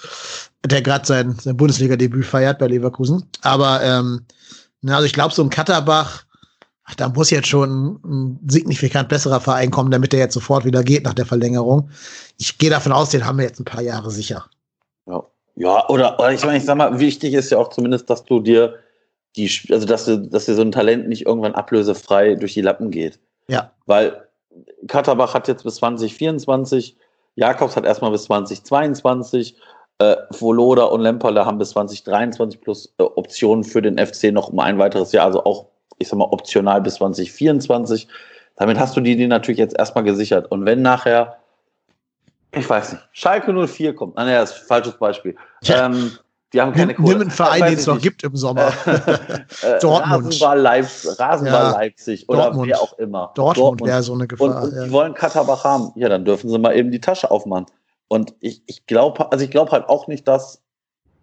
der 0.65 0.81
gerade 0.81 1.07
sein, 1.07 1.37
sein 1.39 1.57
Bundesliga-Debüt 1.57 2.25
feiert 2.25 2.59
bei 2.59 2.69
Leverkusen. 2.69 3.29
Aber 3.43 3.83
ähm, 3.83 4.25
also 4.87 5.05
ich 5.05 5.13
glaube, 5.13 5.35
so 5.35 5.43
ein 5.43 5.51
Katterbach, 5.51 6.23
ach, 6.23 6.24
da 6.97 7.09
muss 7.09 7.31
jetzt 7.31 7.49
schon 7.49 7.99
ein 8.05 8.41
signifikant 8.47 9.09
besserer 9.09 9.41
Verein 9.41 9.71
kommen, 9.71 9.91
damit 9.91 10.13
der 10.13 10.21
jetzt 10.21 10.35
sofort 10.35 10.65
wieder 10.65 10.83
geht 10.83 11.05
nach 11.05 11.15
der 11.15 11.27
Verlängerung. 11.27 11.91
Ich 12.39 12.59
gehe 12.59 12.71
davon 12.71 12.93
aus, 12.93 13.11
den 13.11 13.25
haben 13.25 13.39
wir 13.39 13.47
jetzt 13.47 13.61
ein 13.61 13.65
paar 13.65 13.83
Jahre 13.83 14.11
sicher. 14.11 14.47
Ja, 15.07 15.25
ja 15.57 15.89
oder, 15.89 16.19
oder 16.19 16.33
ich 16.33 16.45
meine, 16.45 16.59
ich 16.59 16.65
sag 16.65 16.77
mal, 16.77 17.01
wichtig 17.01 17.35
ist 17.35 17.51
ja 17.51 17.59
auch 17.59 17.71
zumindest, 17.71 18.11
dass 18.11 18.25
du 18.25 18.41
dir 18.41 18.79
die, 19.37 19.51
also 19.71 19.87
dass 19.87 20.05
du, 20.05 20.19
dass 20.19 20.47
dir 20.47 20.55
so 20.55 20.63
ein 20.63 20.73
Talent 20.73 21.09
nicht 21.09 21.27
irgendwann 21.27 21.55
ablösefrei 21.55 22.35
durch 22.35 22.55
die 22.55 22.61
Lappen 22.61 22.91
geht. 22.91 23.19
Ja. 23.49 23.73
Weil 23.87 24.29
Katterbach 24.87 25.35
hat 25.35 25.49
jetzt 25.49 25.65
bis 25.65 25.77
2024, 25.77 26.97
Jakobs 27.37 27.77
hat 27.77 27.85
erstmal 27.85 28.11
bis 28.11 28.25
2022, 28.25 29.57
äh, 29.99 30.17
Voloda 30.31 30.85
und 30.85 31.01
Lemperle 31.01 31.45
haben 31.45 31.59
bis 31.59 31.71
2023 31.71 32.61
plus 32.61 32.95
äh, 32.99 33.03
Optionen 33.03 33.65
für 33.65 33.83
den 33.83 33.99
FC 33.99 34.33
noch 34.33 34.51
um 34.51 34.59
ein 34.61 34.79
weiteres 34.79 35.13
Jahr, 35.13 35.27
also 35.27 35.45
auch, 35.45 35.67
ich 35.99 36.09
sag 36.09 36.19
mal, 36.19 36.29
optional 36.31 36.81
bis 36.81 36.95
2024. 36.97 38.09
Damit 38.57 38.79
hast 38.79 38.97
du 38.97 39.01
die, 39.01 39.17
die 39.17 39.27
natürlich 39.27 39.59
jetzt 39.59 39.77
erstmal 39.77 40.05
gesichert. 40.05 40.51
Und 40.51 40.65
wenn 40.65 40.83
nachher, 40.83 41.39
ich 42.53 42.69
weiß 42.69 42.93
nicht, 42.93 43.09
Schalke 43.13 43.53
04 43.67 43.95
kommt, 43.95 44.17
nein, 44.17 44.29
das 44.29 44.53
ist 44.53 44.63
ein 44.63 44.67
falsches 44.67 44.99
Beispiel. 44.99 45.37
Ja. 45.63 45.87
Ähm, 45.87 46.13
die 46.55 46.61
haben 46.61 46.73
keine 46.73 46.95
Kohle. 46.95 47.09
Nimm 47.09 47.21
einen 47.23 47.31
Verein, 47.33 47.65
den 47.65 47.75
es 47.75 47.87
noch 47.87 48.01
gibt 48.01 48.23
im 48.23 48.37
Sommer. 48.37 48.73
Äh, 49.63 49.79
Dortmund. 49.81 50.27
Rasenball 50.27 50.61
Leipzig, 50.61 51.19
Rasenball 51.19 51.53
ja. 51.53 51.71
Leipzig 51.71 52.29
oder 52.29 52.45
Dortmund. 52.45 52.69
wer 52.69 52.81
auch 52.81 52.99
immer. 52.99 53.33
Dortmund, 53.35 53.57
Dortmund. 53.57 53.91
wäre 53.91 54.03
so 54.03 54.13
eine 54.13 54.27
Gefahr. 54.27 54.49
Und, 54.49 54.63
und 54.63 54.77
ja. 54.77 54.85
die 54.85 54.93
wollen 54.93 55.15
Katterbach 55.15 55.65
haben. 55.65 55.93
Ja, 55.95 56.09
dann 56.09 56.25
dürfen 56.25 56.51
sie 56.51 56.59
mal 56.59 56.77
eben 56.77 56.91
die 56.91 57.01
Tasche 57.01 57.31
aufmachen. 57.31 57.67
Und 58.09 58.35
ich, 58.41 58.63
ich 58.67 58.87
glaube, 58.87 59.33
also 59.33 59.45
ich 59.45 59.51
glaube 59.51 59.73
halt 59.73 59.89
auch 59.89 60.07
nicht, 60.07 60.29
dass 60.29 60.63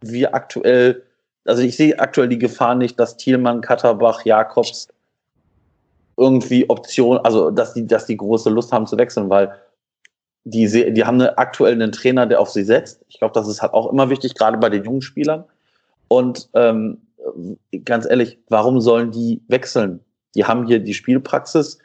wir 0.02 0.34
aktuell, 0.34 1.04
also 1.46 1.62
ich 1.62 1.76
sehe 1.76 2.00
aktuell 2.00 2.28
die 2.28 2.40
Gefahr 2.40 2.76
nicht, 2.76 3.00
dass 3.00 3.18
Thielmann, 3.18 3.62
Katterbach, 3.62 4.26
Jakobs 4.26 4.88
irgendwie 6.18 6.70
Option, 6.70 7.18
also 7.20 7.50
dass 7.50 7.74
die, 7.74 7.88
dass 7.88 8.06
die 8.06 8.18
große 8.18 8.50
Lust 8.50 8.72
haben 8.72 8.86
zu 8.86 8.98
wechseln, 8.98 9.30
weil 9.30 9.56
die, 10.44 10.94
die 10.94 11.04
haben 11.04 11.22
eine, 11.22 11.38
aktuell 11.38 11.74
einen 11.74 11.92
Trainer, 11.92 12.26
der 12.26 12.40
auf 12.40 12.50
sie 12.50 12.64
setzt. 12.64 13.04
Ich 13.10 13.20
glaube, 13.20 13.34
das 13.34 13.48
ist 13.48 13.62
halt 13.62 13.74
auch 13.74 13.92
immer 13.92 14.10
wichtig, 14.10 14.36
gerade 14.36 14.58
bei 14.58 14.70
den 14.70 14.84
jungen 14.84 15.02
Spielern. 15.02 15.46
Und 16.08 16.50
ähm, 16.54 16.98
ganz 17.86 18.06
ehrlich, 18.06 18.40
warum 18.50 18.82
sollen 18.82 19.12
die 19.12 19.42
wechseln? 19.48 20.02
Die 20.36 20.46
haben 20.46 20.66
hier 20.66 20.80
die 20.80 20.94
Spielpraxis, 20.94 21.78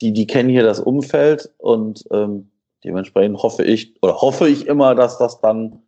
die, 0.00 0.12
die 0.12 0.26
kennen 0.26 0.48
hier 0.48 0.64
das 0.64 0.80
Umfeld 0.80 1.50
und 1.58 2.04
ähm, 2.10 2.50
dementsprechend 2.84 3.42
hoffe 3.42 3.62
ich, 3.62 3.94
oder 4.02 4.20
hoffe 4.20 4.48
ich 4.48 4.66
immer, 4.66 4.94
dass 4.94 5.18
das 5.18 5.40
dann, 5.40 5.82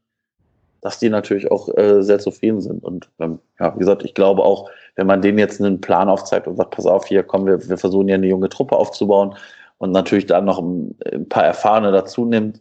dass 0.84 0.98
die 0.98 1.08
natürlich 1.08 1.50
auch 1.50 1.68
äh, 1.76 2.02
sehr 2.02 2.18
zufrieden 2.18 2.60
sind. 2.60 2.84
Und 2.84 3.10
ähm, 3.18 3.40
ja, 3.58 3.74
wie 3.74 3.78
gesagt, 3.80 4.04
ich 4.04 4.14
glaube 4.14 4.42
auch, 4.42 4.70
wenn 4.94 5.06
man 5.06 5.22
denen 5.22 5.38
jetzt 5.38 5.60
einen 5.60 5.80
Plan 5.80 6.08
aufzeigt 6.08 6.46
und 6.46 6.56
sagt, 6.56 6.72
pass 6.72 6.86
auf, 6.86 7.06
hier 7.06 7.22
kommen 7.22 7.46
wir, 7.46 7.68
wir 7.68 7.78
versuchen 7.78 8.06
ja 8.06 8.14
eine 8.14 8.26
junge 8.26 8.50
Truppe 8.50 8.76
aufzubauen, 8.76 9.34
und 9.78 9.90
natürlich 9.90 10.26
dann 10.26 10.44
noch 10.44 10.58
ein 10.58 11.28
paar 11.28 11.44
Erfahrene 11.44 11.92
dazu 11.92 12.24
nimmt, 12.24 12.60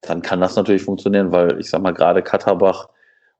dann 0.00 0.22
kann 0.22 0.40
das 0.40 0.56
natürlich 0.56 0.82
funktionieren, 0.82 1.32
weil 1.32 1.60
ich 1.60 1.70
sag 1.70 1.82
mal, 1.82 1.92
gerade 1.92 2.22
Katterbach 2.22 2.88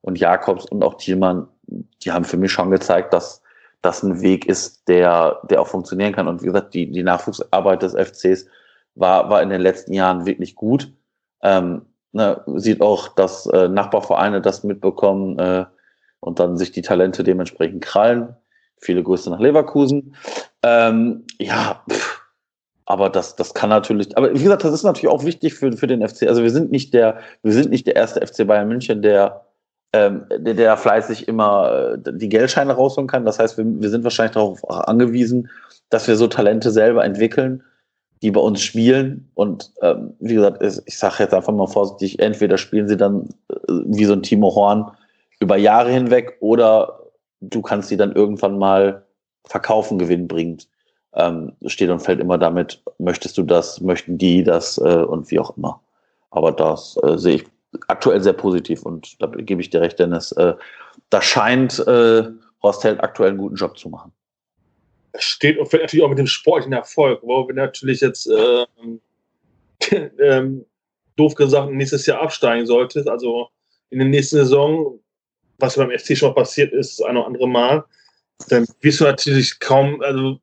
und 0.02 0.18
Jakobs 0.18 0.66
und 0.66 0.82
auch 0.82 0.94
Thielmann, 0.94 1.48
die 1.66 2.12
haben 2.12 2.24
für 2.24 2.36
mich 2.36 2.52
schon 2.52 2.70
gezeigt, 2.70 3.12
dass 3.12 3.42
das 3.82 4.02
ein 4.02 4.20
Weg 4.22 4.46
ist, 4.46 4.88
der, 4.88 5.40
der 5.50 5.60
auch 5.60 5.66
funktionieren 5.66 6.12
kann. 6.12 6.28
Und 6.28 6.42
wie 6.42 6.46
gesagt, 6.46 6.74
die, 6.74 6.90
die 6.90 7.02
Nachwuchsarbeit 7.02 7.82
des 7.82 7.94
FCs 7.94 8.46
war, 8.94 9.28
war 9.28 9.42
in 9.42 9.50
den 9.50 9.60
letzten 9.60 9.92
Jahren 9.92 10.26
wirklich 10.26 10.54
gut. 10.54 10.92
Ähm, 11.42 11.82
ne, 12.14 12.40
sieht 12.56 12.80
auch, 12.80 13.08
dass 13.08 13.46
äh, 13.46 13.68
Nachbarvereine 13.68 14.40
das 14.40 14.64
mitbekommen 14.64 15.38
äh, 15.38 15.64
und 16.20 16.38
dann 16.38 16.56
sich 16.56 16.72
die 16.72 16.82
Talente 16.82 17.24
dementsprechend 17.24 17.82
krallen. 17.82 18.34
Viele 18.78 19.02
Grüße 19.02 19.30
nach 19.30 19.40
Leverkusen. 19.40 20.14
Ähm, 20.62 21.24
ja, 21.38 21.82
pff, 21.90 22.22
aber 22.86 23.10
das, 23.10 23.36
das 23.36 23.54
kann 23.54 23.70
natürlich, 23.70 24.16
aber 24.16 24.32
wie 24.34 24.42
gesagt, 24.42 24.64
das 24.64 24.72
ist 24.72 24.84
natürlich 24.84 25.12
auch 25.12 25.24
wichtig 25.24 25.54
für, 25.54 25.72
für 25.72 25.86
den 25.86 26.06
FC. 26.06 26.24
Also 26.28 26.42
wir 26.42 26.50
sind 26.50 26.70
nicht 26.70 26.94
der, 26.94 27.18
wir 27.42 27.52
sind 27.52 27.70
nicht 27.70 27.86
der 27.86 27.96
erste 27.96 28.24
FC 28.26 28.46
Bayern 28.46 28.68
München, 28.68 29.02
der, 29.02 29.46
ähm, 29.92 30.26
der, 30.30 30.54
der 30.54 30.76
fleißig 30.76 31.26
immer 31.26 31.94
äh, 31.94 32.12
die 32.12 32.28
Geldscheine 32.28 32.74
rausholen 32.74 33.08
kann. 33.08 33.24
Das 33.24 33.38
heißt, 33.38 33.58
wir, 33.58 33.64
wir 33.66 33.90
sind 33.90 34.04
wahrscheinlich 34.04 34.34
darauf 34.34 34.68
angewiesen, 34.68 35.48
dass 35.88 36.06
wir 36.06 36.16
so 36.16 36.26
Talente 36.26 36.70
selber 36.70 37.04
entwickeln, 37.04 37.62
die 38.24 38.30
bei 38.30 38.40
uns 38.40 38.62
spielen. 38.62 39.30
Und 39.34 39.70
ähm, 39.82 40.14
wie 40.18 40.34
gesagt, 40.34 40.62
ich 40.86 40.98
sage 40.98 41.16
jetzt 41.18 41.34
einfach 41.34 41.52
mal 41.52 41.66
vorsichtig, 41.66 42.18
entweder 42.20 42.56
spielen 42.56 42.88
sie 42.88 42.96
dann 42.96 43.28
äh, 43.50 43.56
wie 43.68 44.06
so 44.06 44.14
ein 44.14 44.22
Timo 44.22 44.54
Horn 44.54 44.90
über 45.40 45.58
Jahre 45.58 45.90
hinweg 45.90 46.38
oder 46.40 47.00
du 47.42 47.60
kannst 47.60 47.90
sie 47.90 47.98
dann 47.98 48.12
irgendwann 48.12 48.56
mal 48.56 49.04
verkaufen, 49.44 49.98
gewinnbringend 49.98 50.66
ähm, 51.12 51.52
steht 51.66 51.90
und 51.90 52.00
fällt 52.00 52.18
immer 52.18 52.38
damit, 52.38 52.82
möchtest 52.98 53.36
du 53.36 53.42
das, 53.42 53.82
möchten 53.82 54.16
die 54.16 54.42
das 54.42 54.78
äh, 54.78 55.02
und 55.02 55.30
wie 55.30 55.38
auch 55.38 55.54
immer. 55.58 55.82
Aber 56.30 56.50
das 56.50 56.96
äh, 57.02 57.18
sehe 57.18 57.36
ich 57.36 57.44
aktuell 57.88 58.22
sehr 58.22 58.32
positiv 58.32 58.84
und 58.84 59.20
da 59.20 59.26
gebe 59.26 59.60
ich 59.60 59.68
dir 59.68 59.82
recht, 59.82 59.98
Dennis. 59.98 60.32
Äh, 60.32 60.54
da 61.10 61.20
scheint 61.20 61.78
äh, 61.86 62.24
Horst 62.62 62.84
Held 62.84 63.02
aktuell 63.02 63.30
einen 63.30 63.38
guten 63.38 63.56
Job 63.56 63.76
zu 63.76 63.90
machen. 63.90 64.12
Steht 65.18 65.58
und 65.58 65.66
fällt 65.66 65.82
natürlich 65.82 66.04
auch 66.04 66.08
mit 66.08 66.18
dem 66.18 66.26
sportlichen 66.26 66.72
Erfolg, 66.72 67.20
wo 67.22 67.46
wir 67.46 67.54
natürlich 67.54 68.00
jetzt 68.00 68.26
ähm, 68.28 69.00
ähm, 70.20 70.64
doof 71.16 71.34
gesagt 71.34 71.72
nächstes 71.72 72.06
Jahr 72.06 72.20
absteigen 72.20 72.66
sollte. 72.66 73.04
Also 73.06 73.48
in 73.90 73.98
der 73.98 74.08
nächsten 74.08 74.36
Saison, 74.36 74.98
was 75.58 75.76
beim 75.76 75.90
FC 75.96 76.16
schon 76.16 76.34
passiert 76.34 76.72
ist, 76.72 76.98
das 76.98 77.06
eine 77.06 77.20
oder 77.20 77.28
andere 77.28 77.48
Mal, 77.48 77.84
dann 78.48 78.66
wirst 78.80 79.00
du 79.00 79.04
natürlich 79.04 79.60
kaum, 79.60 80.00
also 80.00 80.40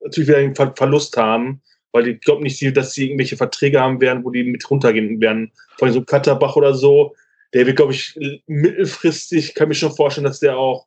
natürlich 0.00 0.28
wieder 0.28 0.38
einen 0.38 0.76
Verlust 0.76 1.16
haben, 1.16 1.60
weil 1.92 2.08
ich 2.08 2.20
glaube 2.20 2.42
nicht, 2.42 2.76
dass 2.76 2.94
sie 2.94 3.06
irgendwelche 3.06 3.36
Verträge 3.36 3.80
haben 3.80 4.00
werden, 4.00 4.24
wo 4.24 4.30
die 4.30 4.44
mit 4.44 4.68
runtergehen 4.70 5.20
werden. 5.20 5.52
Vor 5.76 5.86
allem 5.86 5.94
so 5.94 6.02
Katterbach 6.02 6.56
oder 6.56 6.74
so, 6.74 7.14
der 7.52 7.66
wird, 7.66 7.76
glaube 7.76 7.92
ich, 7.92 8.18
mittelfristig, 8.46 9.54
kann 9.54 9.68
mich 9.68 9.78
schon 9.78 9.94
vorstellen, 9.94 10.24
dass 10.24 10.40
der 10.40 10.56
auch 10.56 10.86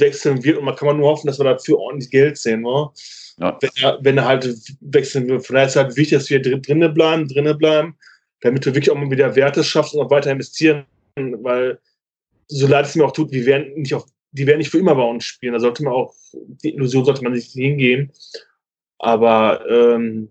wechseln 0.00 0.42
wird 0.44 0.58
und 0.58 0.64
man 0.64 0.76
kann 0.76 0.86
man 0.86 0.96
nur 0.98 1.08
hoffen, 1.08 1.26
dass 1.26 1.38
wir 1.38 1.44
dafür 1.44 1.78
ordentlich 1.78 2.10
Geld 2.10 2.38
sehen. 2.38 2.62
Ne? 2.62 2.90
Ja. 3.38 3.58
Wenn, 3.60 3.70
er, 3.80 3.98
wenn 4.02 4.18
er 4.18 4.24
halt 4.26 4.56
wechseln 4.80 5.28
wird. 5.28 5.46
Von 5.46 5.54
daher 5.54 5.66
ist 5.66 5.76
es 5.76 5.82
halt 5.82 5.96
wichtig, 5.96 6.18
dass 6.18 6.30
wir 6.30 6.40
drinnen 6.40 6.94
bleiben, 6.94 7.28
drinnen 7.28 7.56
bleiben, 7.56 7.96
damit 8.40 8.64
wir 8.64 8.74
wirklich 8.74 8.90
auch 8.90 8.96
mal 8.96 9.10
wieder 9.10 9.34
Werte 9.36 9.64
schaffen 9.64 9.98
und 9.98 10.06
auch 10.06 10.10
weiter 10.10 10.30
investieren, 10.30 10.84
weil 11.16 11.78
so 12.48 12.66
leid 12.66 12.86
es 12.86 12.94
mir 12.94 13.04
auch 13.04 13.12
tut, 13.12 13.32
wir 13.32 13.46
werden 13.46 13.74
nicht 13.74 13.94
auf 13.94 14.06
die 14.32 14.46
werden 14.46 14.58
nicht 14.58 14.70
für 14.70 14.78
immer 14.78 14.94
bei 14.94 15.04
uns 15.04 15.24
spielen. 15.24 15.52
Da 15.52 15.60
sollte 15.60 15.84
man 15.84 15.92
auch, 15.92 16.14
die 16.32 16.74
Illusion 16.74 17.04
sollte 17.04 17.22
man 17.22 17.32
nicht 17.32 17.52
hingehen. 17.52 18.10
Aber 18.98 19.64
ähm, 19.68 20.30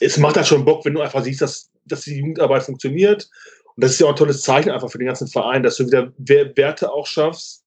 es 0.00 0.16
macht 0.16 0.36
halt 0.36 0.46
schon 0.46 0.64
Bock, 0.64 0.84
wenn 0.84 0.94
du 0.94 1.02
einfach 1.02 1.22
siehst, 1.22 1.42
dass, 1.42 1.70
dass 1.84 2.02
die 2.02 2.16
Jugendarbeit 2.16 2.62
funktioniert 2.62 3.28
Und 3.74 3.84
das 3.84 3.92
ist 3.92 4.00
ja 4.00 4.06
auch 4.06 4.10
ein 4.10 4.16
tolles 4.16 4.42
Zeichen 4.42 4.70
einfach 4.70 4.90
für 4.90 4.98
den 4.98 5.06
ganzen 5.06 5.28
Verein, 5.28 5.62
dass 5.62 5.76
du 5.76 5.86
wieder 5.86 6.12
Werte 6.16 6.90
auch 6.90 7.06
schaffst 7.06 7.65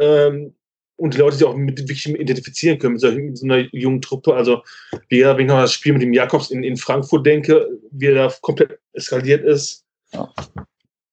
ähm, 0.00 0.54
und 0.96 1.14
die 1.14 1.18
Leute 1.18 1.36
sich 1.36 1.46
auch 1.46 1.54
mit 1.54 1.78
wirklich 1.78 2.08
identifizieren 2.08 2.78
können 2.78 2.94
mit, 2.94 3.02
solchen, 3.02 3.26
mit 3.26 3.38
so 3.38 3.44
einer 3.44 3.68
jungen 3.72 4.00
Truppe. 4.00 4.34
Also, 4.34 4.62
wie 5.08 5.22
wenn 5.22 5.40
ich 5.40 5.46
noch 5.46 5.60
das 5.60 5.72
Spiel 5.72 5.92
mit 5.92 6.02
dem 6.02 6.12
Jakobs 6.12 6.50
in, 6.50 6.64
in 6.64 6.76
Frankfurt 6.76 7.26
denke, 7.26 7.68
wie 7.90 8.06
er 8.06 8.14
da 8.14 8.34
komplett 8.40 8.78
eskaliert 8.92 9.44
ist. 9.44 9.84
Ja. 10.12 10.32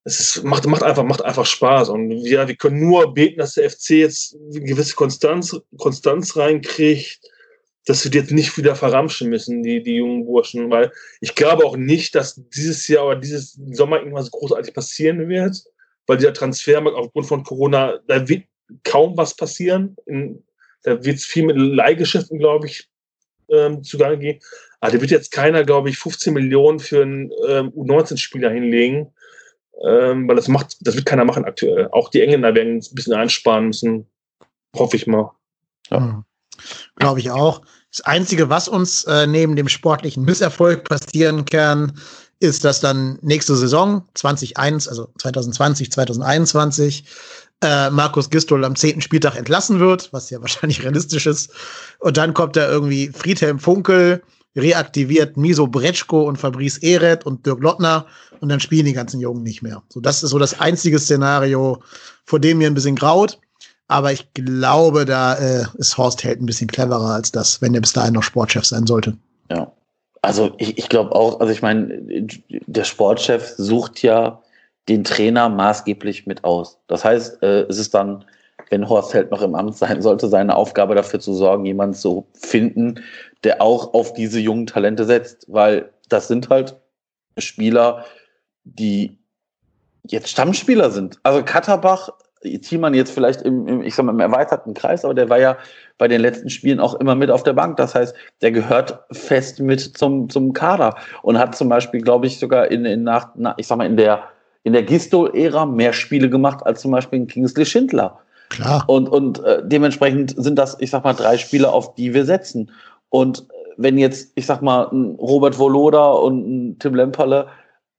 Es 0.06 0.20
ist, 0.20 0.44
macht, 0.44 0.66
macht, 0.68 0.84
einfach, 0.84 1.04
macht 1.04 1.24
einfach 1.24 1.46
Spaß. 1.46 1.90
Und 1.90 2.12
ja, 2.12 2.48
wir 2.48 2.56
können 2.56 2.80
nur 2.80 3.14
beten, 3.14 3.40
dass 3.40 3.54
der 3.54 3.70
FC 3.70 3.92
jetzt 3.92 4.36
eine 4.36 4.62
gewisse 4.62 4.96
Konstanz, 4.96 5.58
Konstanz 5.78 6.36
reinkriegt, 6.36 7.20
dass 7.86 8.04
wir 8.04 8.12
die 8.12 8.18
jetzt 8.18 8.32
nicht 8.32 8.58
wieder 8.58 8.76
verramschen 8.76 9.30
müssen, 9.30 9.64
die, 9.64 9.82
die 9.82 9.96
jungen 9.96 10.26
Burschen. 10.26 10.70
Weil 10.70 10.92
ich 11.22 11.36
glaube 11.36 11.66
auch 11.66 11.78
nicht, 11.78 12.16
dass 12.16 12.42
dieses 12.54 12.88
Jahr 12.88 13.08
oder 13.08 13.20
dieses 13.20 13.60
Sommer 13.72 14.00
irgendwas 14.00 14.32
großartig 14.32 14.74
passieren 14.74 15.30
wird, 15.30 15.64
weil 16.06 16.18
dieser 16.18 16.34
Transfermarkt 16.34 16.98
aufgrund 16.98 17.28
von 17.28 17.44
Corona, 17.44 18.00
da 18.08 18.28
wird 18.28 18.44
kaum 18.84 19.18
was 19.18 19.36
passieren. 19.36 19.96
In, 20.06 20.44
da 20.84 21.04
wird 21.04 21.18
es 21.18 21.26
viel 21.26 21.46
mit 21.46 21.58
Leihgeschäften, 21.58 22.40
glaube 22.40 22.68
ich, 22.68 22.90
ähm, 23.50 23.84
zugange 23.84 24.18
gehen. 24.18 24.40
Aber 24.80 24.92
da 24.92 25.02
wird 25.02 25.12
jetzt 25.12 25.32
keiner, 25.32 25.64
glaube 25.64 25.90
ich, 25.90 25.98
15 25.98 26.34
Millionen 26.34 26.80
für 26.80 27.02
einen 27.02 27.32
ähm, 27.48 27.70
U19-Spieler 27.70 28.50
hinlegen, 28.50 29.14
ähm, 29.86 30.28
weil 30.28 30.36
das 30.36 30.48
macht, 30.48 30.78
das 30.82 30.96
wird 30.96 31.06
keiner 31.06 31.26
machen 31.26 31.46
aktuell. 31.46 31.88
Auch 31.92 32.10
die 32.10 32.22
Engländer 32.22 32.54
werden 32.54 32.78
ein 32.78 32.96
bisschen 32.96 33.14
einsparen 33.14 33.68
müssen, 33.68 34.08
hoffe 34.76 34.98
ich 34.98 35.08
mal. 35.08 35.32
Ja. 35.90 36.00
Mhm. 36.00 36.26
Glaube 36.98 37.20
ich 37.20 37.32
auch. 37.32 37.62
Das 37.90 38.02
Einzige, 38.02 38.50
was 38.50 38.68
uns 38.68 39.04
äh, 39.04 39.28
neben 39.28 39.56
dem 39.56 39.68
sportlichen 39.70 40.26
Misserfolg 40.26 40.84
passieren 40.84 41.46
kann, 41.46 41.94
ist, 42.40 42.66
dass 42.66 42.82
dann 42.82 43.20
nächste 43.22 43.56
Saison 43.56 44.06
2021, 44.16 44.90
also 44.90 45.08
2020, 45.18 45.92
2021 45.92 47.06
äh, 47.64 47.90
Markus 47.90 48.30
Gistol 48.30 48.66
am 48.66 48.76
zehnten 48.76 49.02
Spieltag 49.02 49.36
entlassen 49.36 49.80
wird, 49.80 50.12
was 50.12 50.30
ja 50.30 50.42
wahrscheinlich 50.42 50.84
realistisch 50.84 51.26
ist. 51.26 51.52
Und 52.00 52.18
dann 52.18 52.34
kommt 52.34 52.56
da 52.56 52.70
irgendwie 52.70 53.08
Friedhelm 53.08 53.60
Funkel, 53.60 54.22
reaktiviert 54.56 55.38
Miso 55.38 55.66
Bretschko 55.66 56.24
und 56.24 56.38
Fabrice 56.38 56.78
Ehret 56.84 57.26
und 57.26 57.46
Dirk 57.46 57.62
Lottner 57.62 58.06
und 58.40 58.50
dann 58.50 58.60
spielen 58.60 58.86
die 58.86 58.94
ganzen 58.94 59.20
Jungen 59.20 59.42
nicht 59.42 59.64
mehr. 59.64 59.82
So, 59.90 60.00
das 60.00 60.22
ist 60.22 60.30
so 60.30 60.38
das 60.38 60.60
einzige 60.60 61.00
Szenario, 61.00 61.82
vor 62.26 62.40
dem 62.40 62.60
mir 62.60 62.68
ein 62.68 62.76
bisschen 62.76 62.96
graut. 62.96 63.40
Aber 63.88 64.12
ich 64.12 64.34
glaube, 64.34 65.06
da 65.06 65.36
äh, 65.36 65.66
ist 65.76 65.98
Horst 65.98 66.24
Held 66.24 66.42
ein 66.42 66.46
bisschen 66.46 66.68
cleverer 66.68 67.12
als 67.12 67.32
das, 67.32 67.62
wenn 67.62 67.74
er 67.74 67.82
bis 67.82 67.94
dahin 67.94 68.14
noch 68.14 68.24
Sportchef 68.24 68.66
sein 68.66 68.86
sollte. 68.86 69.18
Ja. 69.50 69.72
Also 70.22 70.54
ich, 70.58 70.78
ich 70.78 70.88
glaube 70.88 71.14
auch, 71.14 71.42
also 71.42 71.52
ich 71.52 71.62
meine, 71.62 72.02
der 72.50 72.84
Sportchef 72.86 73.56
sucht 73.58 74.02
ja 74.04 74.42
den 74.90 75.04
Trainer 75.04 75.50
maßgeblich 75.50 76.26
mit 76.26 76.44
aus. 76.44 76.80
Das 76.88 77.06
heißt, 77.06 77.42
äh, 77.42 77.62
es 77.64 77.78
ist 77.78 77.94
dann, 77.94 78.26
wenn 78.70 78.90
Horst 78.90 79.14
Held 79.14 79.32
noch 79.32 79.42
im 79.42 79.56
Amt 79.56 79.78
sein 79.78 80.02
sollte, 80.02 80.28
seine 80.28 80.56
Aufgabe 80.56 80.96
dafür 80.96 81.20
zu 81.20 81.34
sorgen, 81.34 81.66
jemanden 81.66 81.96
zu 81.96 82.28
finden, 82.34 83.00
der 83.44 83.62
auch 83.62 83.94
auf 83.94 84.14
diese 84.14 84.40
jungen 84.40 84.66
Talente 84.66 85.06
setzt, 85.06 85.46
weil 85.48 85.90
das 86.10 86.28
sind 86.28 86.50
halt 86.50 86.76
Spieler, 87.38 88.06
die 88.64 89.18
jetzt 90.06 90.30
Stammspieler 90.30 90.92
sind. 90.92 91.20
Also 91.24 91.44
Katterbach, 91.44 92.10
Thiemann 92.62 92.94
jetzt 92.94 93.12
vielleicht 93.12 93.42
im, 93.42 93.68
im, 93.68 93.82
ich 93.84 93.96
sag 93.96 94.06
mal, 94.06 94.12
im 94.12 94.20
erweiterten 94.20 94.74
Kreis, 94.74 95.06
aber 95.06 95.14
der 95.14 95.30
war 95.30 95.40
ja 95.40 95.58
bei 95.98 96.10
den 96.10 96.20
letzten 96.20 96.50
Spielen 96.50 96.82
auch 96.82 96.96
immer 96.96 97.16
mit 97.16 97.32
auf 97.32 97.44
der 97.44 97.54
Bank. 97.54 97.78
Das 97.78 97.96
heißt, 97.96 98.14
der 98.42 98.52
gehört 98.52 99.00
fest 99.12 99.62
mit 99.62 99.80
zum, 99.80 100.30
zum 100.30 100.52
Kader 100.52 100.96
und 101.22 101.40
hat 101.40 101.56
zum 101.56 101.70
Beispiel, 101.70 102.02
glaube 102.02 102.28
ich, 102.28 102.40
sogar 102.40 102.70
in, 102.70 102.84
in 102.84 103.04
nach, 103.04 103.30
ich 103.58 103.68
sag 103.68 103.78
mal, 103.78 103.86
in 103.86 103.96
der 103.96 104.28
in 104.64 104.74
der 104.74 104.84
Gistol-Ära 104.84 105.66
mehr 105.66 105.94
Spiele 105.94 106.30
gemacht 106.30 106.66
als 106.66 106.82
zum 106.82 106.92
Beispiel 106.92 107.20
in 107.20 107.28
Kingsley 107.28 107.66
Schindler. 107.66 108.20
Klar. 108.50 108.84
Und, 108.88 109.10
und 109.10 109.44
äh, 109.44 109.62
dementsprechend 109.64 110.36
sind 110.38 110.58
das, 110.58 110.78
ich 110.80 110.90
sag 110.90 111.04
mal, 111.04 111.14
drei 111.14 111.38
Spiele, 111.38 111.72
auf 111.72 111.96
die 111.96 112.14
wir 112.14 112.26
setzen. 112.26 112.72
Und 113.10 113.40
äh, 113.40 113.44
wenn 113.78 113.98
jetzt, 113.98 114.32
ich 114.36 114.46
sag 114.46 114.62
mal, 114.62 114.88
ein 114.92 115.16
Robert 115.16 115.58
Voloda 115.58 116.12
und 116.12 116.48
ein 116.48 116.80
Tim 116.80 116.96
Lemperle 116.96 117.48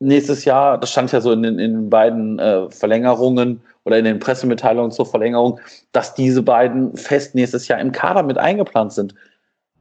nächstes 0.01 0.45
Jahr, 0.45 0.79
das 0.79 0.91
stand 0.91 1.13
ja 1.13 1.21
so 1.21 1.33
in 1.33 1.43
den, 1.43 1.59
in 1.59 1.73
den 1.73 1.91
beiden 1.91 2.39
äh, 2.39 2.71
Verlängerungen 2.71 3.61
oder 3.85 3.99
in 3.99 4.05
den 4.05 4.19
Pressemitteilungen 4.19 4.91
zur 4.91 5.07
Verlängerung, 5.07 5.61
dass 5.93 6.15
diese 6.15 6.43
beiden 6.43 6.97
fest 6.97 7.35
nächstes 7.35 7.69
Jahr 7.69 7.81
im 7.81 7.93
Kader 7.93 8.23
mit 8.23 8.39
eingeplant 8.39 8.93
sind. 8.93 9.15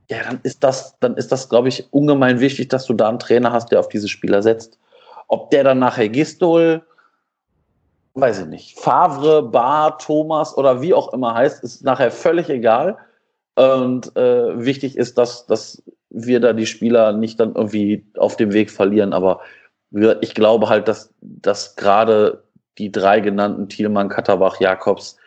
Ja, 0.09 0.17
dann 0.23 0.39
ist 0.43 0.63
das, 0.63 0.97
dann 0.99 1.15
ist 1.15 1.31
das, 1.31 1.49
glaube 1.49 1.69
ich, 1.69 1.88
ungemein 1.91 2.39
wichtig, 2.39 2.69
dass 2.69 2.86
du 2.86 2.93
da 2.93 3.09
einen 3.09 3.19
Trainer 3.19 3.51
hast, 3.51 3.71
der 3.71 3.79
auf 3.79 3.88
diese 3.88 4.09
Spieler 4.09 4.41
setzt. 4.41 4.77
Ob 5.34 5.49
der 5.49 5.63
dann 5.63 5.79
nachher 5.79 6.09
Gistol, 6.09 6.84
weiß 8.13 8.41
ich 8.41 8.45
nicht, 8.45 8.79
Favre, 8.79 9.41
Bar, 9.41 9.97
Thomas 9.97 10.55
oder 10.55 10.79
wie 10.84 10.93
auch 10.93 11.11
immer 11.11 11.34
heißt, 11.34 11.63
ist 11.63 11.84
nachher 11.84 12.11
völlig 12.11 12.49
egal. 12.49 12.99
Und 13.55 14.15
äh, 14.15 14.63
wichtig 14.63 14.95
ist, 14.95 15.17
dass, 15.17 15.47
dass 15.47 15.81
wir 16.11 16.39
da 16.39 16.53
die 16.53 16.67
Spieler 16.67 17.13
nicht 17.13 17.39
dann 17.39 17.55
irgendwie 17.55 18.05
auf 18.15 18.38
dem 18.38 18.53
Weg 18.53 18.69
verlieren. 18.69 19.11
Aber 19.11 19.41
ich 20.21 20.36
glaube 20.36 20.69
halt, 20.69 20.88
dass, 20.88 21.11
dass 21.21 21.75
gerade 21.77 22.43
die 22.77 22.91
drei 22.91 23.19
genannten 23.19 23.69
Thielmann, 23.69 24.09
Katterbach, 24.09 24.59
Jakobs 24.59 25.17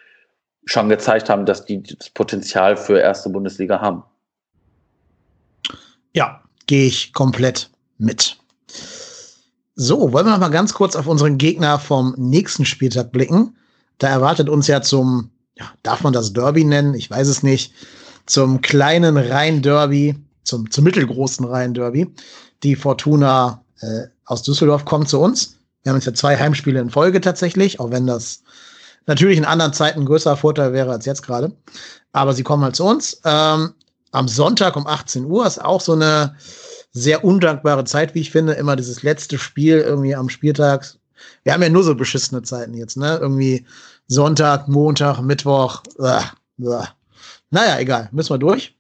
schon 0.67 0.89
gezeigt 0.89 1.29
haben, 1.29 1.47
dass 1.47 1.65
die 1.65 1.83
das 1.83 2.11
Potenzial 2.11 2.77
für 2.77 3.01
erste 3.01 3.29
Bundesliga 3.29 3.81
haben. 3.81 4.05
Ja, 6.13 6.43
gehe 6.69 6.87
ich 6.87 7.13
komplett 7.13 7.71
mit. 7.99 8.39
So, 9.79 10.11
wollen 10.15 10.25
wir 10.25 10.33
noch 10.33 10.41
mal 10.41 10.49
ganz 10.49 10.73
kurz 10.73 10.97
auf 10.97 11.07
unseren 11.07 11.37
Gegner 11.37 11.79
vom 11.79 12.15
nächsten 12.17 12.65
Spieltag 12.65 13.13
blicken. 13.13 13.55
Da 13.99 14.09
erwartet 14.09 14.49
uns 14.49 14.69
ja 14.69 14.81
zum, 14.81 15.31
ja, 15.55 15.67
darf 15.83 16.03
man 16.03 16.15
das 16.15 16.33
Derby 16.33 16.65
nennen? 16.65 16.95
Ich 16.95 17.11
weiß 17.11 17.29
es 17.29 17.43
nicht. 17.43 17.75
Zum 18.25 18.63
kleinen 18.63 19.19
Rhein-Derby, 19.19 20.17
zum, 20.45 20.71
zum 20.71 20.83
mittelgroßen 20.83 21.45
Rhein-Derby. 21.45 22.11
Die 22.63 22.75
Fortuna 22.75 23.63
äh, 23.83 24.05
aus 24.25 24.43
Düsseldorf 24.43 24.87
kommt 24.87 25.11
zu 25.11 25.21
uns. 25.21 25.59
Wir 25.83 25.91
haben 25.91 25.99
jetzt 25.99 26.07
ja 26.07 26.15
zwei 26.15 26.39
Heimspiele 26.39 26.81
in 26.81 26.89
Folge 26.89 27.21
tatsächlich, 27.21 27.79
auch 27.79 27.91
wenn 27.91 28.07
das 28.07 28.45
natürlich 29.05 29.37
in 29.37 29.45
anderen 29.45 29.75
Zeiten 29.75 30.01
ein 30.01 30.07
größerer 30.07 30.39
Vorteil 30.39 30.73
wäre 30.73 30.91
als 30.91 31.05
jetzt 31.05 31.23
gerade. 31.23 31.53
Aber 32.13 32.33
sie 32.33 32.45
kommen 32.45 32.65
halt 32.65 32.77
zu 32.77 32.85
uns. 32.85 33.21
Ähm, 33.27 33.75
am 34.11 34.27
Sonntag 34.27 34.75
um 34.75 34.87
18 34.87 35.27
Uhr 35.27 35.47
ist 35.47 35.63
auch 35.63 35.83
so 35.83 35.93
eine 35.93 36.35
sehr 36.97 37.25
undankbare 37.25 37.85
Zeit, 37.85 38.15
wie 38.15 38.21
ich 38.21 38.31
finde. 38.31 38.55
Immer 38.55 38.75
dieses 38.75 39.03
letzte 39.03 39.39
Spiel 39.39 39.79
irgendwie 39.79 40.15
am 40.15 40.31
Spieltag. 40.31 40.87
Wir 41.45 41.53
haben 41.53 41.63
ja 41.63 41.69
nur 41.69 41.83
so 41.83 41.95
beschissene 41.95 42.43
Zeiten 42.43 42.75
jetzt, 42.75 42.97
ne? 42.97 43.19
Irgendwie 43.21 43.67
Sonntag, 44.07 44.67
Montag, 44.69 45.21
Mittwoch. 45.21 45.83
Äh, 45.99 46.21
äh. 46.65 46.85
Naja, 47.51 47.79
egal. 47.79 48.09
Müssen 48.13 48.35
wir 48.35 48.39
durch. 48.39 48.75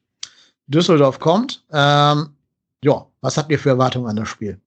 Düsseldorf 0.67 1.21
kommt. 1.21 1.63
Ähm, 1.71 2.31
ja, 2.83 3.07
was 3.21 3.37
habt 3.37 3.51
ihr 3.51 3.59
für 3.59 3.71
Erwartungen 3.71 4.09
an 4.09 4.17
das 4.17 4.29
Spiel? 4.29 4.59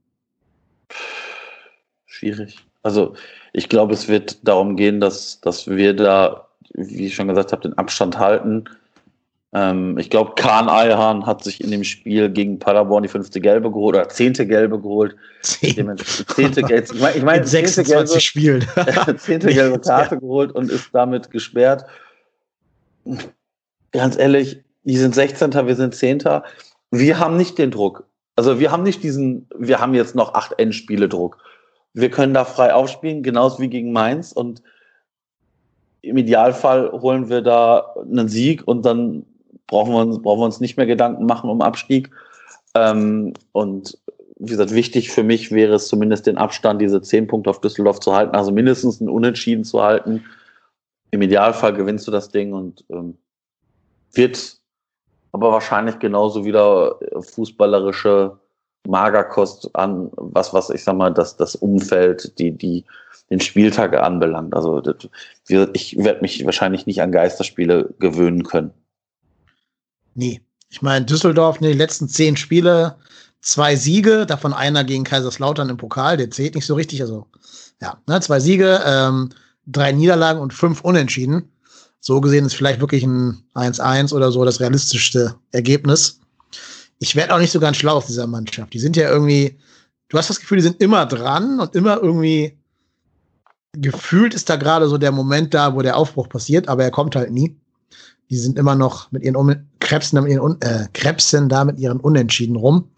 Schwierig. 2.05 2.59
Also, 2.83 3.15
ich 3.53 3.67
glaube, 3.67 3.93
es 3.93 4.07
wird 4.07 4.47
darum 4.47 4.75
gehen, 4.75 5.01
dass, 5.01 5.41
dass 5.41 5.67
wir 5.67 5.95
da, 5.95 6.47
wie 6.73 7.07
ich 7.07 7.15
schon 7.15 7.27
gesagt 7.27 7.51
habe, 7.51 7.63
den 7.63 7.77
Abstand 7.77 8.19
halten 8.19 8.65
ähm, 9.51 9.97
ich 9.97 10.11
glaube, 10.11 10.33
Kahn 10.35 10.69
Eilhahn 10.69 11.25
hat 11.25 11.43
sich 11.43 11.63
in 11.63 11.71
dem 11.71 11.83
Spiel 11.83 12.29
gegen 12.29 12.59
Paderborn 12.59 13.01
die 13.01 13.09
fünfte 13.09 13.41
Gelbe 13.41 13.71
geholt 13.71 13.95
oder 13.95 14.09
zehnte 14.09 14.45
Gelbe 14.45 14.79
geholt. 14.79 15.15
Zehn. 15.41 15.97
Zehnte 16.35 16.61
Gelbe. 16.61 16.93
Ich 16.93 17.01
meine, 17.01 17.17
ich 17.17 17.23
mein, 17.23 17.45
26 17.45 18.23
Spielen. 18.23 18.65
zehnte 19.17 19.51
gelbe 19.51 19.79
Karte 19.79 20.15
ja. 20.15 20.21
geholt 20.21 20.51
und 20.51 20.69
ist 20.69 20.89
damit 20.93 21.31
gesperrt. 21.31 21.85
Ganz 23.91 24.17
ehrlich, 24.17 24.63
die 24.83 24.97
sind 24.97 25.15
16. 25.15 25.51
Wir 25.53 25.75
sind 25.75 25.95
10. 25.95 26.23
Wir 26.91 27.19
haben 27.19 27.35
nicht 27.35 27.57
den 27.57 27.71
Druck. 27.71 28.05
Also 28.35 28.59
wir 28.59 28.71
haben 28.71 28.83
nicht 28.83 29.01
diesen, 29.01 29.47
wir 29.57 29.79
haben 29.79 29.95
jetzt 29.95 30.15
noch 30.15 30.35
acht 30.35 30.59
Endspiele 30.59 31.09
Druck. 31.09 31.37
Wir 31.93 32.11
können 32.11 32.35
da 32.35 32.45
frei 32.45 32.73
aufspielen, 32.73 33.23
genauso 33.23 33.59
wie 33.59 33.67
gegen 33.67 33.91
Mainz 33.91 34.31
und 34.31 34.61
im 36.01 36.17
Idealfall 36.17 36.91
holen 36.91 37.29
wir 37.29 37.41
da 37.41 37.95
einen 37.99 38.29
Sieg 38.29 38.65
und 38.65 38.85
dann 38.85 39.25
brauchen 39.69 39.93
wir 39.93 40.01
uns, 40.01 40.21
brauchen 40.21 40.41
wir 40.41 40.45
uns 40.45 40.59
nicht 40.59 40.75
mehr 40.75 40.85
Gedanken 40.85 41.25
machen 41.25 41.49
um 41.49 41.61
Abstieg. 41.61 42.11
Ähm, 42.75 43.33
und 43.53 43.97
wie 44.37 44.51
gesagt, 44.51 44.73
wichtig 44.73 45.11
für 45.11 45.23
mich 45.23 45.51
wäre 45.51 45.75
es 45.75 45.87
zumindest 45.87 46.25
den 46.27 46.37
Abstand, 46.37 46.81
diese 46.81 47.01
zehn 47.01 47.27
Punkte 47.27 47.49
auf 47.49 47.61
Düsseldorf 47.61 47.99
zu 47.99 48.15
halten, 48.15 48.35
also 48.35 48.51
mindestens 48.51 48.99
ein 48.99 49.09
Unentschieden 49.09 49.63
zu 49.63 49.81
halten. 49.81 50.25
Im 51.11 51.21
Idealfall 51.21 51.73
gewinnst 51.73 52.07
du 52.07 52.11
das 52.11 52.29
Ding 52.29 52.53
und 52.53 52.83
ähm, 52.89 53.17
wird 54.13 54.57
aber 55.31 55.51
wahrscheinlich 55.51 55.99
genauso 55.99 56.45
wieder 56.45 56.99
fußballerische 57.19 58.37
Magerkost 58.87 59.75
an, 59.75 60.09
was, 60.15 60.53
was 60.53 60.69
ich 60.69 60.83
sag 60.83 60.95
mal, 60.95 61.13
das, 61.13 61.37
das 61.37 61.55
Umfeld, 61.55 62.39
die, 62.39 62.51
die, 62.51 62.85
den 63.29 63.39
Spieltag 63.39 63.95
anbelangt. 63.95 64.55
Also 64.55 64.81
das, 64.81 65.07
ich 65.73 65.97
werde 65.97 66.21
mich 66.21 66.43
wahrscheinlich 66.45 66.87
nicht 66.87 67.01
an 67.01 67.11
Geisterspiele 67.11 67.93
gewöhnen 67.99 68.43
können. 68.43 68.73
Nee. 70.13 70.41
Ich 70.69 70.81
meine, 70.81 71.05
Düsseldorf, 71.05 71.61
ne, 71.61 71.69
die 71.69 71.77
letzten 71.77 72.07
zehn 72.07 72.37
Spiele 72.37 72.97
zwei 73.41 73.75
Siege, 73.75 74.25
davon 74.25 74.53
einer 74.53 74.83
gegen 74.83 75.03
Kaiserslautern 75.03 75.69
im 75.69 75.77
Pokal, 75.77 76.17
der 76.17 76.29
zählt 76.29 76.55
nicht 76.55 76.65
so 76.65 76.75
richtig. 76.75 77.01
Also, 77.01 77.27
ja, 77.81 78.01
ne, 78.07 78.19
zwei 78.21 78.39
Siege, 78.39 78.81
ähm, 78.85 79.29
drei 79.65 79.91
Niederlagen 79.91 80.39
und 80.39 80.53
fünf 80.53 80.81
Unentschieden. 80.81 81.51
So 81.99 82.21
gesehen 82.21 82.45
ist 82.45 82.55
vielleicht 82.55 82.79
wirklich 82.79 83.03
ein 83.03 83.43
1-1 83.55 84.13
oder 84.13 84.31
so 84.31 84.45
das 84.45 84.59
realistischste 84.59 85.35
Ergebnis. 85.51 86.19
Ich 86.99 87.15
werde 87.15 87.33
auch 87.33 87.39
nicht 87.39 87.51
so 87.51 87.59
ganz 87.59 87.77
schlau 87.77 87.95
aus 87.97 88.07
dieser 88.07 88.27
Mannschaft. 88.27 88.73
Die 88.73 88.79
sind 88.79 88.95
ja 88.95 89.09
irgendwie, 89.09 89.57
du 90.09 90.17
hast 90.17 90.29
das 90.29 90.39
Gefühl, 90.39 90.57
die 90.57 90.63
sind 90.63 90.81
immer 90.81 91.05
dran 91.05 91.59
und 91.59 91.75
immer 91.75 91.97
irgendwie 91.97 92.57
gefühlt 93.73 94.33
ist 94.33 94.49
da 94.49 94.55
gerade 94.55 94.87
so 94.87 94.97
der 94.97 95.11
Moment 95.11 95.53
da, 95.53 95.75
wo 95.75 95.81
der 95.81 95.97
Aufbruch 95.97 96.29
passiert, 96.29 96.67
aber 96.67 96.83
er 96.83 96.91
kommt 96.91 97.15
halt 97.15 97.31
nie. 97.31 97.59
Die 98.29 98.37
sind 98.37 98.59
immer 98.59 98.75
noch 98.75 99.11
mit 99.11 99.23
ihren 99.23 99.35
Un 99.35 99.67
Krebsen, 99.79 100.21
mit 100.21 100.31
ihren 100.31 100.61
äh, 100.61 100.87
Krebsen 100.93 101.49
da 101.49 101.65
mit 101.65 101.79
ihren 101.79 101.99
Unentschieden 101.99 102.55
rum. 102.55 102.89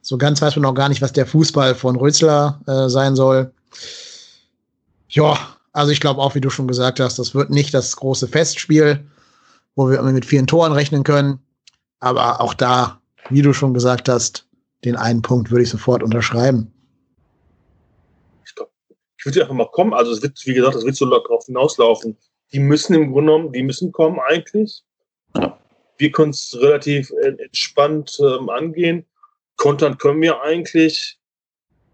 So 0.00 0.18
ganz 0.18 0.40
weiß 0.40 0.56
man 0.56 0.62
noch 0.62 0.74
gar 0.74 0.88
nicht, 0.88 1.02
was 1.02 1.12
der 1.12 1.26
Fußball 1.26 1.74
von 1.74 1.96
Rötzler 1.96 2.60
äh, 2.66 2.88
sein 2.88 3.16
soll. 3.16 3.52
Ja, 5.08 5.38
also 5.72 5.92
ich 5.92 6.00
glaube 6.00 6.20
auch, 6.20 6.34
wie 6.34 6.40
du 6.40 6.50
schon 6.50 6.68
gesagt 6.68 7.00
hast, 7.00 7.18
das 7.18 7.34
wird 7.34 7.50
nicht 7.50 7.74
das 7.74 7.96
große 7.96 8.28
Festspiel, 8.28 9.04
wo 9.74 9.90
wir 9.90 10.02
mit 10.02 10.24
vielen 10.24 10.46
Toren 10.46 10.72
rechnen 10.72 11.04
können. 11.04 11.40
Aber 12.00 12.40
auch 12.40 12.54
da, 12.54 13.00
wie 13.30 13.42
du 13.42 13.52
schon 13.52 13.74
gesagt 13.74 14.08
hast, 14.08 14.46
den 14.84 14.96
einen 14.96 15.22
Punkt 15.22 15.50
würde 15.50 15.64
ich 15.64 15.70
sofort 15.70 16.02
unterschreiben. 16.02 16.70
Ich, 18.44 18.54
glaub, 18.54 18.70
ich 19.18 19.24
würde 19.24 19.42
einfach 19.42 19.54
mal 19.54 19.70
kommen. 19.70 19.94
Also 19.94 20.12
es 20.12 20.22
wird, 20.22 20.38
wie 20.44 20.54
gesagt, 20.54 20.76
es 20.76 20.84
wird 20.84 20.96
so 20.96 21.08
darauf 21.08 21.46
hinauslaufen. 21.46 22.16
Die 22.52 22.60
müssen 22.60 22.94
im 22.94 23.12
Grunde 23.12 23.32
genommen, 23.32 23.52
die 23.52 23.62
müssen 23.62 23.92
kommen 23.92 24.20
eigentlich. 24.20 24.82
Wir 25.98 26.10
können 26.10 26.30
es 26.30 26.56
relativ 26.60 27.10
entspannt 27.22 28.18
ähm, 28.20 28.48
angehen. 28.48 29.06
Kontern 29.56 29.98
können 29.98 30.20
wir 30.22 30.40
eigentlich. 30.42 31.18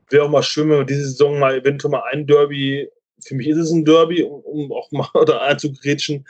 Wäre 0.08 0.24
auch 0.24 0.30
mal 0.30 0.42
schön, 0.42 0.68
wenn 0.70 0.78
wir 0.78 0.84
diese 0.84 1.06
Saison 1.06 1.38
mal 1.38 1.58
eventuell 1.58 1.92
mal 1.92 2.02
ein 2.10 2.26
Derby, 2.26 2.88
für 3.22 3.34
mich 3.34 3.48
ist 3.48 3.58
es 3.58 3.70
ein 3.70 3.84
Derby, 3.84 4.22
um, 4.22 4.40
um 4.40 4.72
auch 4.72 4.90
mal 4.90 5.08
da 5.26 5.38
einzugrätschen, 5.38 6.26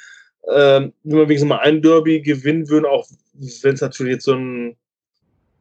ähm, 0.49 0.93
wenn 1.03 1.19
wir 1.19 1.29
wenigstens 1.29 1.49
mal 1.49 1.61
ein 1.61 1.83
Derby 1.83 2.21
gewinnen 2.21 2.69
würden, 2.69 2.87
auch 2.87 3.07
wenn 3.33 3.75
es 3.75 3.81
natürlich 3.81 4.15
jetzt 4.15 4.25
so 4.25 4.35
ein 4.35 4.77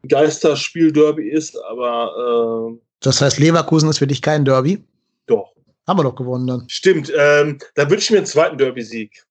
Geisterspiel-Derby 0.08 1.30
ist, 1.30 1.58
aber 1.70 2.72
äh, 2.72 2.80
Das 3.02 3.22
heißt, 3.22 3.40
Leverkusen 3.40 3.90
ist 3.90 4.00
für 4.00 4.08
dich 4.08 4.22
kein 4.22 4.46
Derby? 4.46 4.82
doch. 5.28 5.54
Haben 5.90 5.98
wir 5.98 6.04
doch 6.04 6.16
gewonnen 6.16 6.46
dann. 6.46 6.70
Stimmt, 6.70 7.12
ähm, 7.18 7.58
da 7.74 7.90
wünsche 7.90 8.04
ich 8.04 8.12
mir 8.12 8.18
einen 8.18 8.28
zweiten 8.28 8.60
Derby-Sieg. 8.60 9.26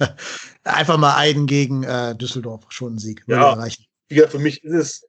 Einfach 0.64 0.96
mal 0.96 1.14
einen 1.16 1.46
gegen 1.46 1.82
äh, 1.82 2.16
Düsseldorf, 2.16 2.64
schon 2.70 2.94
ein 2.94 2.98
Sieg. 2.98 3.22
Ja. 3.26 3.52
reichen. 3.52 3.84
Wie 4.08 4.14
gesagt, 4.14 4.32
für 4.32 4.38
mich 4.38 4.64
ist 4.64 4.72
es, 4.72 5.02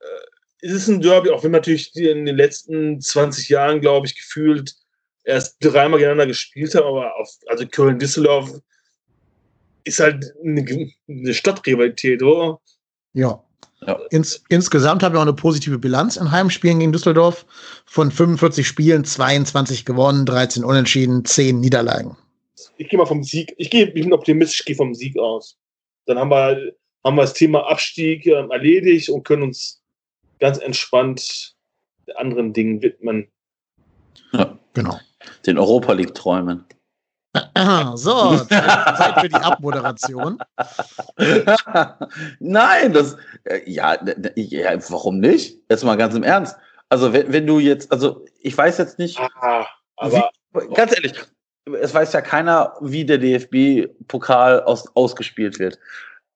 äh, 0.00 0.66
ist 0.66 0.72
es 0.72 0.88
ein 0.88 1.00
Derby, 1.00 1.30
auch 1.30 1.44
wenn 1.44 1.52
natürlich 1.52 1.94
in 1.94 2.26
den 2.26 2.36
letzten 2.36 3.00
20 3.00 3.48
Jahren, 3.48 3.80
glaube 3.80 4.08
ich, 4.08 4.16
gefühlt 4.16 4.74
erst 5.22 5.54
dreimal 5.60 6.00
gegeneinander 6.00 6.26
gespielt 6.26 6.74
haben, 6.74 6.88
aber 6.88 7.14
auf, 7.14 7.30
also 7.46 7.64
Köln-Düsseldorf 7.68 8.50
ist 9.84 10.00
halt 10.00 10.34
eine, 10.44 10.90
eine 11.08 11.32
Stadtrivalität, 11.32 12.24
oder? 12.24 12.60
Ja. 13.12 13.40
Ja. 13.86 13.98
Ins, 14.10 14.44
insgesamt 14.48 15.02
haben 15.02 15.14
wir 15.14 15.18
auch 15.18 15.22
eine 15.22 15.32
positive 15.32 15.78
Bilanz 15.78 16.16
in 16.16 16.30
Heimspielen 16.30 16.80
gegen 16.80 16.92
Düsseldorf. 16.92 17.46
Von 17.86 18.10
45 18.10 18.66
Spielen 18.66 19.04
22 19.04 19.84
gewonnen, 19.84 20.26
13 20.26 20.64
Unentschieden, 20.64 21.24
10 21.24 21.60
Niederlagen. 21.60 22.16
Ich 22.76 22.88
gehe 22.88 22.98
mal 22.98 23.06
vom 23.06 23.22
Sieg, 23.22 23.54
ich 23.56 23.70
gehe, 23.70 23.86
ich 23.86 23.94
bin 23.94 24.12
optimistisch, 24.12 24.60
ich 24.60 24.66
gehe 24.66 24.76
vom 24.76 24.94
Sieg 24.94 25.18
aus. 25.18 25.56
Dann 26.06 26.18
haben 26.18 26.30
wir, 26.30 26.72
haben 27.04 27.16
wir 27.16 27.22
das 27.22 27.32
Thema 27.32 27.66
Abstieg 27.70 28.26
ähm, 28.26 28.50
erledigt 28.50 29.08
und 29.08 29.24
können 29.24 29.44
uns 29.44 29.80
ganz 30.38 30.58
entspannt 30.58 31.54
anderen 32.16 32.52
Dingen 32.52 32.82
widmen. 32.82 33.28
Ja, 34.32 34.58
Genau. 34.74 34.98
den 35.46 35.58
Europa 35.58 35.92
League 35.92 36.14
träumen. 36.14 36.64
So, 37.94 38.36
Zeit, 38.48 39.20
für 39.20 39.28
die 39.28 39.34
Abmoderation. 39.34 40.38
Nein, 42.40 42.92
das, 42.92 43.16
äh, 43.44 43.60
ja, 43.70 43.96
ja, 44.34 44.90
warum 44.90 45.20
nicht? 45.20 45.58
Jetzt 45.68 45.84
mal 45.84 45.96
ganz 45.96 46.14
im 46.14 46.22
Ernst. 46.22 46.56
Also, 46.88 47.12
wenn, 47.12 47.32
wenn 47.32 47.46
du 47.46 47.60
jetzt, 47.60 47.92
also, 47.92 48.24
ich 48.40 48.56
weiß 48.56 48.78
jetzt 48.78 48.98
nicht, 48.98 49.20
Ah, 49.40 49.66
aber 49.96 50.30
ganz 50.74 50.92
ehrlich, 50.96 51.14
es 51.80 51.94
weiß 51.94 52.12
ja 52.12 52.20
keiner, 52.20 52.74
wie 52.80 53.04
der 53.04 53.18
DFB-Pokal 53.18 54.62
aus, 54.62 54.88
ausgespielt 54.96 55.58
wird. 55.58 55.78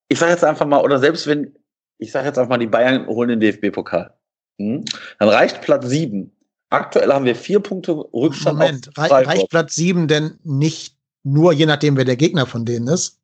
Ich 0.09 0.18
sage 0.18 0.32
jetzt 0.32 0.45
einfach 0.45 0.66
mal, 0.66 0.82
oder 0.82 0.99
selbst 0.99 1.26
wenn, 1.26 1.57
ich 1.99 2.12
sage 2.12 2.26
jetzt 2.26 2.38
einfach 2.38 2.51
mal, 2.51 2.59
die 2.59 2.66
Bayern 2.66 3.07
holen 3.07 3.30
den 3.30 3.40
DFB-Pokal. 3.40 4.14
Hm? 4.61 4.84
Dann 5.18 5.28
reicht 5.28 5.62
Platz 5.62 5.86
sieben. 5.86 6.30
Aktuell 6.75 7.12
haben 7.12 7.25
wir 7.25 7.37
vier 7.37 7.61
Punkte 7.61 7.93
Rückstand 7.93 8.59
Moment, 8.59 8.89
auf 8.89 8.99
rei 8.99 9.09
Freiburg. 9.09 9.29
reicht 9.29 9.51
Platz 9.51 9.75
7 9.75 10.09
denn 10.09 10.39
nicht 10.45 10.97
nur 11.22 11.53
je 11.53 11.66
nachdem, 11.66 11.97
wer 11.97 12.05
der 12.05 12.16
Gegner 12.16 12.47
von 12.47 12.64
denen 12.64 12.89
ist? 12.89 13.20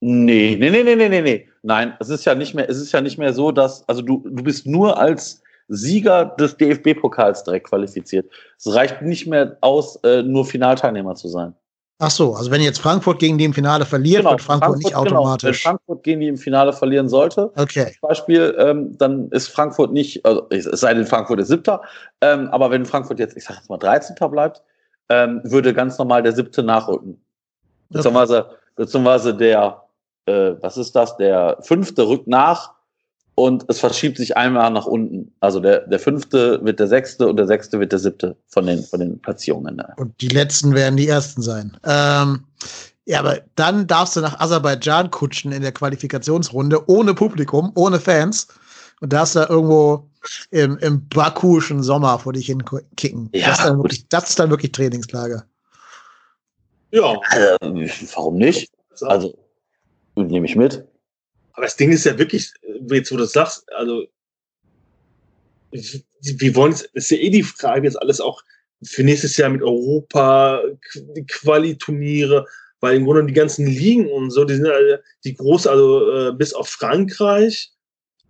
Nee, 0.00 0.56
nee, 0.58 0.70
nee, 0.70 0.82
nee, 0.82 0.96
nee, 0.96 1.08
nee, 1.08 1.20
nee. 1.20 1.48
Nein, 1.62 1.94
es 2.00 2.08
ist 2.08 2.24
ja 2.24 2.34
nicht 2.34 2.54
mehr, 2.54 2.68
es 2.68 2.78
ist 2.78 2.92
ja 2.92 3.00
nicht 3.00 3.18
mehr 3.18 3.34
so, 3.34 3.52
dass, 3.52 3.86
also 3.88 4.00
du, 4.00 4.22
du 4.24 4.42
bist 4.42 4.66
nur 4.66 4.98
als 4.98 5.42
Sieger 5.68 6.24
des 6.24 6.56
DFB-Pokals 6.56 7.44
direkt 7.44 7.68
qualifiziert. 7.68 8.30
Es 8.58 8.72
reicht 8.72 9.02
nicht 9.02 9.26
mehr 9.26 9.56
aus, 9.60 9.96
äh, 9.96 10.22
nur 10.22 10.44
Finalteilnehmer 10.44 11.14
zu 11.14 11.28
sein. 11.28 11.54
Ach 12.02 12.10
so, 12.10 12.34
also 12.34 12.50
wenn 12.50 12.62
jetzt 12.62 12.80
Frankfurt 12.80 13.18
gegen 13.18 13.36
die 13.36 13.44
im 13.44 13.52
Finale 13.52 13.84
verliert, 13.84 14.24
wird 14.24 14.40
Frankfurt, 14.40 14.78
nicht 14.78 14.88
genau. 14.88 15.04
Wenn 15.04 15.12
automatisch. 15.12 15.62
Frankfurt 15.62 16.02
gegen 16.02 16.20
die 16.20 16.28
im 16.28 16.38
Finale 16.38 16.72
verlieren 16.72 17.10
sollte, 17.10 17.52
okay. 17.56 17.94
zum 18.00 18.08
Beispiel, 18.08 18.56
ähm, 18.58 18.96
dann 18.96 19.28
ist 19.28 19.48
Frankfurt 19.48 19.92
nicht, 19.92 20.24
also 20.24 20.46
es 20.48 20.64
sei 20.64 20.94
denn, 20.94 21.04
Frankfurt 21.04 21.40
ist 21.40 21.48
siebter, 21.48 21.82
ähm, 22.22 22.48
aber 22.52 22.70
wenn 22.70 22.86
Frankfurt 22.86 23.18
jetzt, 23.18 23.36
ich 23.36 23.44
sag 23.44 23.56
jetzt 23.56 23.68
mal 23.68 23.76
13. 23.76 24.16
bleibt, 24.30 24.62
ähm, 25.10 25.42
würde 25.44 25.74
ganz 25.74 25.98
normal 25.98 26.22
der 26.22 26.32
siebte 26.32 26.62
nachrücken. 26.62 27.20
Beziehungsweise, 27.90 28.46
beziehungsweise 28.76 29.34
der, 29.34 29.82
äh, 30.24 30.52
was 30.60 30.78
ist 30.78 30.96
das, 30.96 31.18
der 31.18 31.58
fünfte 31.60 32.08
rückt 32.08 32.28
nach 32.28 32.72
und 33.40 33.64
es 33.68 33.80
verschiebt 33.80 34.18
sich 34.18 34.36
einmal 34.36 34.70
nach 34.70 34.84
unten. 34.84 35.32
Also 35.40 35.60
der, 35.60 35.86
der 35.86 35.98
fünfte 35.98 36.62
wird 36.62 36.78
der 36.78 36.88
sechste 36.88 37.26
und 37.26 37.36
der 37.36 37.46
sechste 37.46 37.80
wird 37.80 37.92
der 37.92 37.98
siebte 37.98 38.36
von 38.48 38.66
den, 38.66 38.82
von 38.82 39.00
den 39.00 39.18
Platzierungen. 39.18 39.82
Und 39.96 40.20
die 40.20 40.28
letzten 40.28 40.74
werden 40.74 40.96
die 40.96 41.08
ersten 41.08 41.40
sein. 41.40 41.76
Ähm, 41.84 42.44
ja, 43.06 43.20
aber 43.20 43.40
dann 43.56 43.86
darfst 43.86 44.16
du 44.16 44.20
nach 44.20 44.38
Aserbaidschan 44.38 45.10
kutschen 45.10 45.52
in 45.52 45.62
der 45.62 45.72
Qualifikationsrunde, 45.72 46.88
ohne 46.88 47.14
Publikum, 47.14 47.72
ohne 47.74 47.98
Fans. 47.98 48.48
Und 49.00 49.14
darfst 49.14 49.34
da 49.36 49.48
irgendwo 49.48 50.10
im, 50.50 50.76
im 50.78 51.08
bakuischen 51.08 51.82
Sommer 51.82 52.18
vor 52.18 52.34
dich 52.34 52.46
hin 52.46 52.62
kicken. 52.96 53.30
Ja, 53.32 53.48
das, 53.48 53.58
ist 53.60 53.64
dann 53.64 53.78
wirklich, 53.78 54.08
das 54.08 54.28
ist 54.28 54.38
dann 54.38 54.50
wirklich 54.50 54.72
Trainingslager. 54.72 55.44
ja. 56.90 57.18
Also, 57.30 57.58
warum 58.14 58.36
nicht? 58.36 58.70
Also, 59.00 59.34
nehme 60.14 60.44
ich 60.44 60.56
mit. 60.56 60.86
Aber 61.52 61.66
das 61.66 61.76
Ding 61.76 61.92
ist 61.92 62.04
ja 62.04 62.18
wirklich, 62.18 62.52
äh, 62.62 62.94
jetzt 62.94 63.10
wo 63.12 63.16
du 63.16 63.22
das 63.22 63.32
sagst, 63.32 63.70
also 63.72 64.06
wir 65.72 66.54
wollen 66.56 66.72
es, 66.72 66.82
ist 66.94 67.10
ja 67.10 67.18
eh 67.18 67.30
die 67.30 67.42
Frage 67.42 67.86
jetzt 67.86 68.00
alles 68.00 68.20
auch 68.20 68.42
für 68.82 69.04
nächstes 69.04 69.36
Jahr 69.36 69.50
mit 69.50 69.62
Europa, 69.62 70.62
Quali-Turniere, 71.28 72.46
weil 72.80 72.96
im 72.96 73.04
Grunde 73.04 73.26
die 73.26 73.34
ganzen 73.34 73.66
Ligen 73.66 74.10
und 74.10 74.30
so, 74.30 74.44
die 74.44 74.54
sind 74.54 74.66
alle, 74.66 75.02
die 75.24 75.34
groß, 75.34 75.66
also 75.66 76.10
äh, 76.10 76.32
bis 76.32 76.54
auf 76.54 76.68
Frankreich 76.68 77.70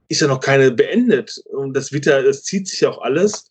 ist 0.08 0.20
ja 0.20 0.26
noch 0.26 0.40
keine 0.40 0.72
beendet. 0.72 1.40
Und 1.50 1.74
das 1.74 1.92
wird 1.92 2.06
ja, 2.06 2.20
das 2.20 2.42
zieht 2.42 2.66
sich 2.66 2.80
ja 2.80 2.90
auch 2.90 3.00
alles. 3.00 3.50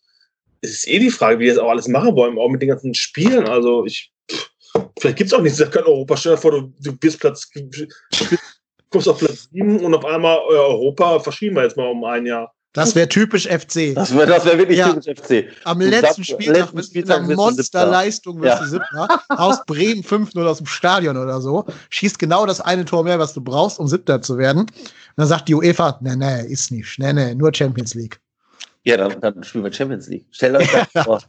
Es 0.60 0.72
ist 0.72 0.88
eh 0.88 0.98
die 0.98 1.10
Frage, 1.10 1.38
wie 1.38 1.44
die 1.44 1.48
jetzt 1.48 1.58
auch 1.58 1.70
alles 1.70 1.88
machen 1.88 2.14
wollen, 2.14 2.38
auch 2.38 2.50
mit 2.50 2.60
den 2.60 2.68
ganzen 2.68 2.92
Spielen. 2.92 3.48
Also 3.48 3.86
ich, 3.86 4.12
pff, 4.30 4.50
vielleicht 5.00 5.16
gibt's 5.16 5.32
auch 5.32 5.40
nichts, 5.40 5.58
kein 5.58 5.84
Europa. 5.84 6.18
Stell 6.18 6.32
dir 6.32 6.38
vor, 6.38 6.50
du, 6.50 6.74
du 6.80 6.92
bist 6.94 7.18
Platz, 7.18 7.50
kommst 8.90 9.08
auf 9.08 9.18
Platz 9.18 9.48
7 9.52 9.80
und 9.84 9.94
auf 9.94 10.04
einmal 10.04 10.36
äh, 10.36 10.54
Europa 10.54 11.20
verschieben 11.20 11.56
wir 11.56 11.62
jetzt 11.62 11.76
mal 11.76 11.86
um 11.88 12.04
ein 12.04 12.26
Jahr. 12.26 12.52
Das 12.72 12.94
wäre 12.94 13.08
typisch 13.08 13.48
FC. 13.48 13.96
Das 13.96 14.14
wäre 14.14 14.28
das 14.28 14.44
wär 14.44 14.56
wirklich 14.56 14.78
Ja. 14.78 14.92
typisch 14.92 15.18
FC. 15.18 15.44
Am 15.64 15.80
Du 15.80 15.86
letzten 15.86 16.22
Spieltag 16.22 16.56
letzten 16.56 16.76
mit 16.76 16.84
Spieltag 16.86 17.18
einer 17.24 17.34
Monsterleistung 17.34 18.40
wirst 18.40 18.62
du 18.62 18.66
Siebter. 18.66 19.08
Aus 19.28 19.64
Bremen 19.66 20.04
5-0 20.04 20.40
aus 20.46 20.58
dem 20.58 20.66
Stadion 20.66 21.16
oder 21.16 21.40
so. 21.40 21.64
Schießt 21.88 22.18
genau 22.20 22.46
das 22.46 22.60
eine 22.60 22.84
Tor 22.84 23.02
mehr, 23.02 23.18
was 23.18 23.34
du 23.34 23.40
brauchst, 23.40 23.80
um 23.80 23.88
Siebter 23.88 24.22
zu 24.22 24.38
werden. 24.38 24.60
Und 24.60 24.70
dann 25.16 25.26
sagt 25.26 25.48
die 25.48 25.54
UEFA, 25.54 25.98
nee, 26.00 26.14
nee, 26.14 26.46
ist 26.46 26.70
nicht. 26.70 26.96
Nee, 27.00 27.12
nee, 27.12 27.34
nur 27.34 27.52
Champions 27.52 27.94
League. 27.94 28.20
Ja, 28.84 28.96
dann, 28.96 29.20
dann 29.20 29.42
spielen 29.42 29.64
wir 29.64 29.72
Champions 29.72 30.06
League. 30.06 30.26
Stell 30.30 30.54
euch 30.54 30.70
das 30.92 31.04
vor. 31.04 31.20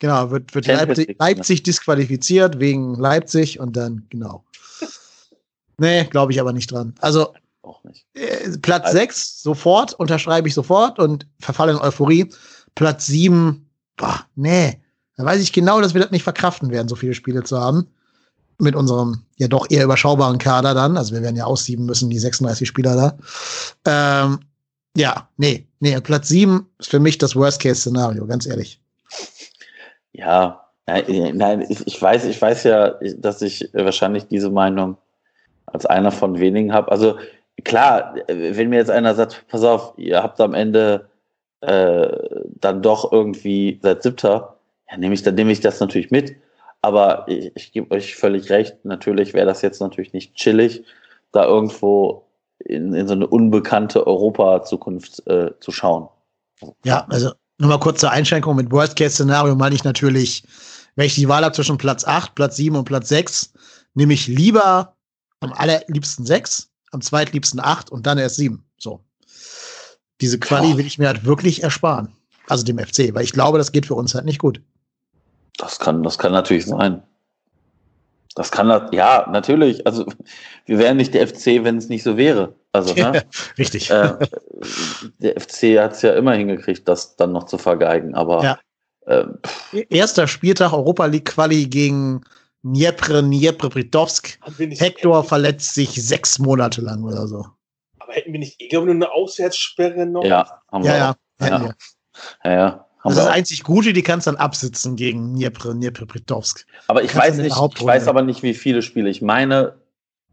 Genau, 0.00 0.32
wird, 0.32 0.52
wird 0.52 0.66
Leipzig, 0.66 1.06
League? 1.08 1.16
Leipzig 1.20 1.62
disqualifiziert 1.62 2.58
wegen 2.58 2.96
Leipzig 2.96 3.60
und 3.60 3.76
dann, 3.76 4.04
genau. 4.10 4.44
Nee, 5.78 6.04
glaube 6.04 6.32
ich 6.32 6.40
aber 6.40 6.52
nicht 6.52 6.70
dran. 6.72 6.94
Also 7.00 7.34
Auch 7.62 7.82
nicht. 7.84 8.06
äh, 8.14 8.56
Platz 8.58 8.86
Also- 8.86 8.98
6 8.98 9.42
sofort, 9.42 9.94
unterschreibe 9.94 10.48
ich 10.48 10.54
sofort 10.54 10.98
und 10.98 11.26
verfalle 11.40 11.72
in 11.72 11.78
Euphorie. 11.78 12.32
Platz 12.74 13.06
7, 13.06 13.68
boah, 13.96 14.20
nee. 14.36 14.80
Da 15.16 15.24
weiß 15.24 15.40
ich 15.40 15.52
genau, 15.52 15.80
dass 15.80 15.94
wir 15.94 16.00
das 16.02 16.10
nicht 16.12 16.22
verkraften 16.22 16.70
werden, 16.70 16.88
so 16.88 16.94
viele 16.96 17.14
Spiele 17.14 17.42
zu 17.42 17.58
haben. 17.60 17.88
Mit 18.60 18.74
unserem 18.74 19.22
ja 19.36 19.46
doch 19.48 19.66
eher 19.70 19.84
überschaubaren 19.84 20.38
Kader 20.38 20.74
dann. 20.74 20.96
Also 20.96 21.14
wir 21.14 21.22
werden 21.22 21.36
ja 21.36 21.44
aussieben 21.44 21.86
müssen, 21.86 22.10
die 22.10 22.18
36 22.18 22.66
Spieler 22.68 22.96
da. 23.84 24.24
Ähm, 24.24 24.40
Ja, 24.96 25.28
nee, 25.36 25.66
nee, 25.78 26.00
Platz 26.00 26.26
7 26.28 26.66
ist 26.78 26.90
für 26.90 26.98
mich 26.98 27.18
das 27.18 27.36
Worst-Case-Szenario, 27.36 28.26
ganz 28.26 28.46
ehrlich. 28.46 28.80
Ja, 30.12 30.64
nein, 30.86 31.64
ich, 31.68 31.86
ich, 31.86 32.00
weiß, 32.02 32.24
ich 32.24 32.40
weiß 32.40 32.64
ja, 32.64 32.94
dass 33.18 33.42
ich 33.42 33.68
wahrscheinlich 33.72 34.26
diese 34.26 34.50
Meinung 34.50 34.96
als 35.72 35.86
einer 35.86 36.10
von 36.10 36.38
wenigen 36.38 36.72
habe. 36.72 36.90
Also 36.90 37.16
klar, 37.64 38.14
wenn 38.28 38.70
mir 38.70 38.76
jetzt 38.76 38.90
einer 38.90 39.14
sagt, 39.14 39.44
pass 39.48 39.64
auf, 39.64 39.94
ihr 39.96 40.22
habt 40.22 40.40
am 40.40 40.54
Ende 40.54 41.08
äh, 41.60 42.08
dann 42.60 42.82
doch 42.82 43.12
irgendwie 43.12 43.80
seit 43.82 44.02
siebter, 44.02 44.56
ja, 44.90 44.96
nehme 44.96 45.14
ich, 45.14 45.22
dann 45.22 45.34
nehme 45.34 45.52
ich 45.52 45.60
das 45.60 45.80
natürlich 45.80 46.10
mit. 46.10 46.36
Aber 46.82 47.24
ich, 47.26 47.52
ich 47.56 47.72
gebe 47.72 47.94
euch 47.94 48.14
völlig 48.14 48.50
recht, 48.50 48.84
natürlich 48.84 49.34
wäre 49.34 49.46
das 49.46 49.62
jetzt 49.62 49.80
natürlich 49.80 50.12
nicht 50.12 50.34
chillig, 50.34 50.84
da 51.32 51.44
irgendwo 51.44 52.24
in, 52.60 52.94
in 52.94 53.08
so 53.08 53.14
eine 53.14 53.26
unbekannte 53.26 54.06
Europa-Zukunft 54.06 55.26
äh, 55.26 55.50
zu 55.60 55.72
schauen. 55.72 56.08
Ja, 56.84 57.06
also 57.08 57.32
nochmal 57.58 57.80
kurz 57.80 58.00
zur 58.00 58.10
Einschränkung 58.10 58.56
mit 58.56 58.70
Worst-Case-Szenario 58.70 59.54
meine 59.56 59.74
ich 59.74 59.84
natürlich, 59.84 60.44
wenn 60.96 61.06
ich 61.06 61.14
die 61.14 61.28
Wahl 61.28 61.44
habe 61.44 61.54
zwischen 61.54 61.78
Platz 61.78 62.04
8, 62.04 62.34
Platz 62.34 62.56
7 62.56 62.76
und 62.76 62.84
Platz 62.84 63.08
6, 63.08 63.52
nehme 63.94 64.14
ich 64.14 64.28
lieber 64.28 64.96
am 65.40 65.52
allerliebsten 65.52 66.26
6, 66.26 66.68
am 66.92 67.00
zweitliebsten 67.00 67.60
8 67.60 67.90
und 67.90 68.06
dann 68.06 68.18
erst 68.18 68.36
7. 68.36 68.64
So. 68.78 69.04
Diese 70.20 70.38
Quali 70.38 70.76
will 70.76 70.86
ich 70.86 70.98
mir 70.98 71.08
halt 71.08 71.24
wirklich 71.24 71.62
ersparen. 71.62 72.12
Also 72.48 72.64
dem 72.64 72.78
FC, 72.78 73.14
weil 73.14 73.24
ich 73.24 73.32
glaube, 73.32 73.58
das 73.58 73.72
geht 73.72 73.86
für 73.86 73.94
uns 73.94 74.14
halt 74.14 74.24
nicht 74.24 74.38
gut. 74.38 74.60
Das 75.58 75.78
kann, 75.78 76.02
das 76.02 76.18
kann 76.18 76.32
natürlich 76.32 76.66
sein. 76.66 77.02
Das 78.34 78.52
kann, 78.52 78.68
ja, 78.92 79.26
natürlich. 79.32 79.84
Also, 79.84 80.06
wir 80.66 80.78
wären 80.78 80.96
nicht 80.96 81.12
der 81.12 81.26
FC, 81.26 81.64
wenn 81.64 81.76
es 81.76 81.88
nicht 81.88 82.04
so 82.04 82.16
wäre. 82.16 82.54
Also, 82.70 82.94
ne? 82.94 83.24
Richtig. 83.58 83.90
Äh, 83.90 84.14
der 85.18 85.40
FC 85.40 85.78
hat 85.80 85.94
es 85.94 86.02
ja 86.02 86.12
immer 86.12 86.34
hingekriegt, 86.34 86.86
das 86.86 87.16
dann 87.16 87.32
noch 87.32 87.44
zu 87.44 87.58
vergeigen. 87.58 88.14
Aber 88.14 88.44
ja. 88.44 88.58
äh, 89.06 89.26
erster 89.90 90.28
Spieltag 90.28 90.72
Europa 90.72 91.06
League 91.06 91.24
Quali 91.24 91.66
gegen 91.66 92.22
Dniepr, 92.72 93.22
Dniepr-Britowsk. 93.22 94.38
Hector 94.58 95.24
verletzt 95.24 95.74
sich 95.74 95.90
sechs 95.90 96.38
Monate 96.38 96.80
lang 96.80 97.02
oder 97.04 97.26
so. 97.26 97.46
Aber 97.98 98.12
hätten 98.12 98.32
wir 98.32 98.40
nicht, 98.40 98.56
ich 98.58 98.68
glaube, 98.68 98.86
nur 98.86 98.94
eine 98.94 99.12
Auswärtssperre 99.12 100.06
noch? 100.06 100.24
Ja, 100.24 100.62
haben 100.70 100.84
wir. 100.84 100.90
Ja, 100.90 101.16
ja, 101.40 101.46
ja. 101.46 101.74
ja, 102.44 102.52
ja. 102.52 102.84
Das 103.04 103.12
ist 103.12 103.18
das 103.18 103.28
einzig 103.28 103.62
Gute, 103.62 103.92
die 103.92 104.02
kannst 104.02 104.26
dann 104.26 104.36
absitzen 104.36 104.96
gegen 104.96 105.34
Dniepr, 105.34 105.72
Dniepr-Britowsk. 105.72 106.66
Aber 106.88 107.02
ich 107.02 107.14
weiß 107.14 107.36
nicht, 107.36 107.56
ich 107.56 107.84
weiß 107.84 108.08
aber 108.08 108.22
nicht, 108.22 108.42
wie 108.42 108.54
viele 108.54 108.82
Spiele. 108.82 109.08
Ich 109.08 109.22
meine, 109.22 109.76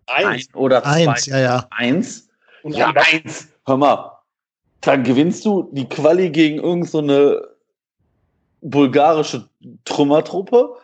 eins 0.07 0.47
ein 0.49 0.55
oder 0.55 0.81
zwei. 0.83 1.07
Eins, 1.09 1.25
ja, 1.27 1.39
ja. 1.39 1.67
Eins? 1.71 2.27
Und 2.63 2.75
ja, 2.75 2.91
eins. 2.95 3.49
Hör 3.65 3.77
mal, 3.77 4.11
dann 4.81 5.03
gewinnst 5.03 5.45
du 5.45 5.69
die 5.71 5.88
Quali 5.88 6.29
gegen 6.29 6.57
irgendeine 6.57 7.41
so 7.41 7.55
bulgarische 8.61 9.47
Trümmertruppe 9.86 10.75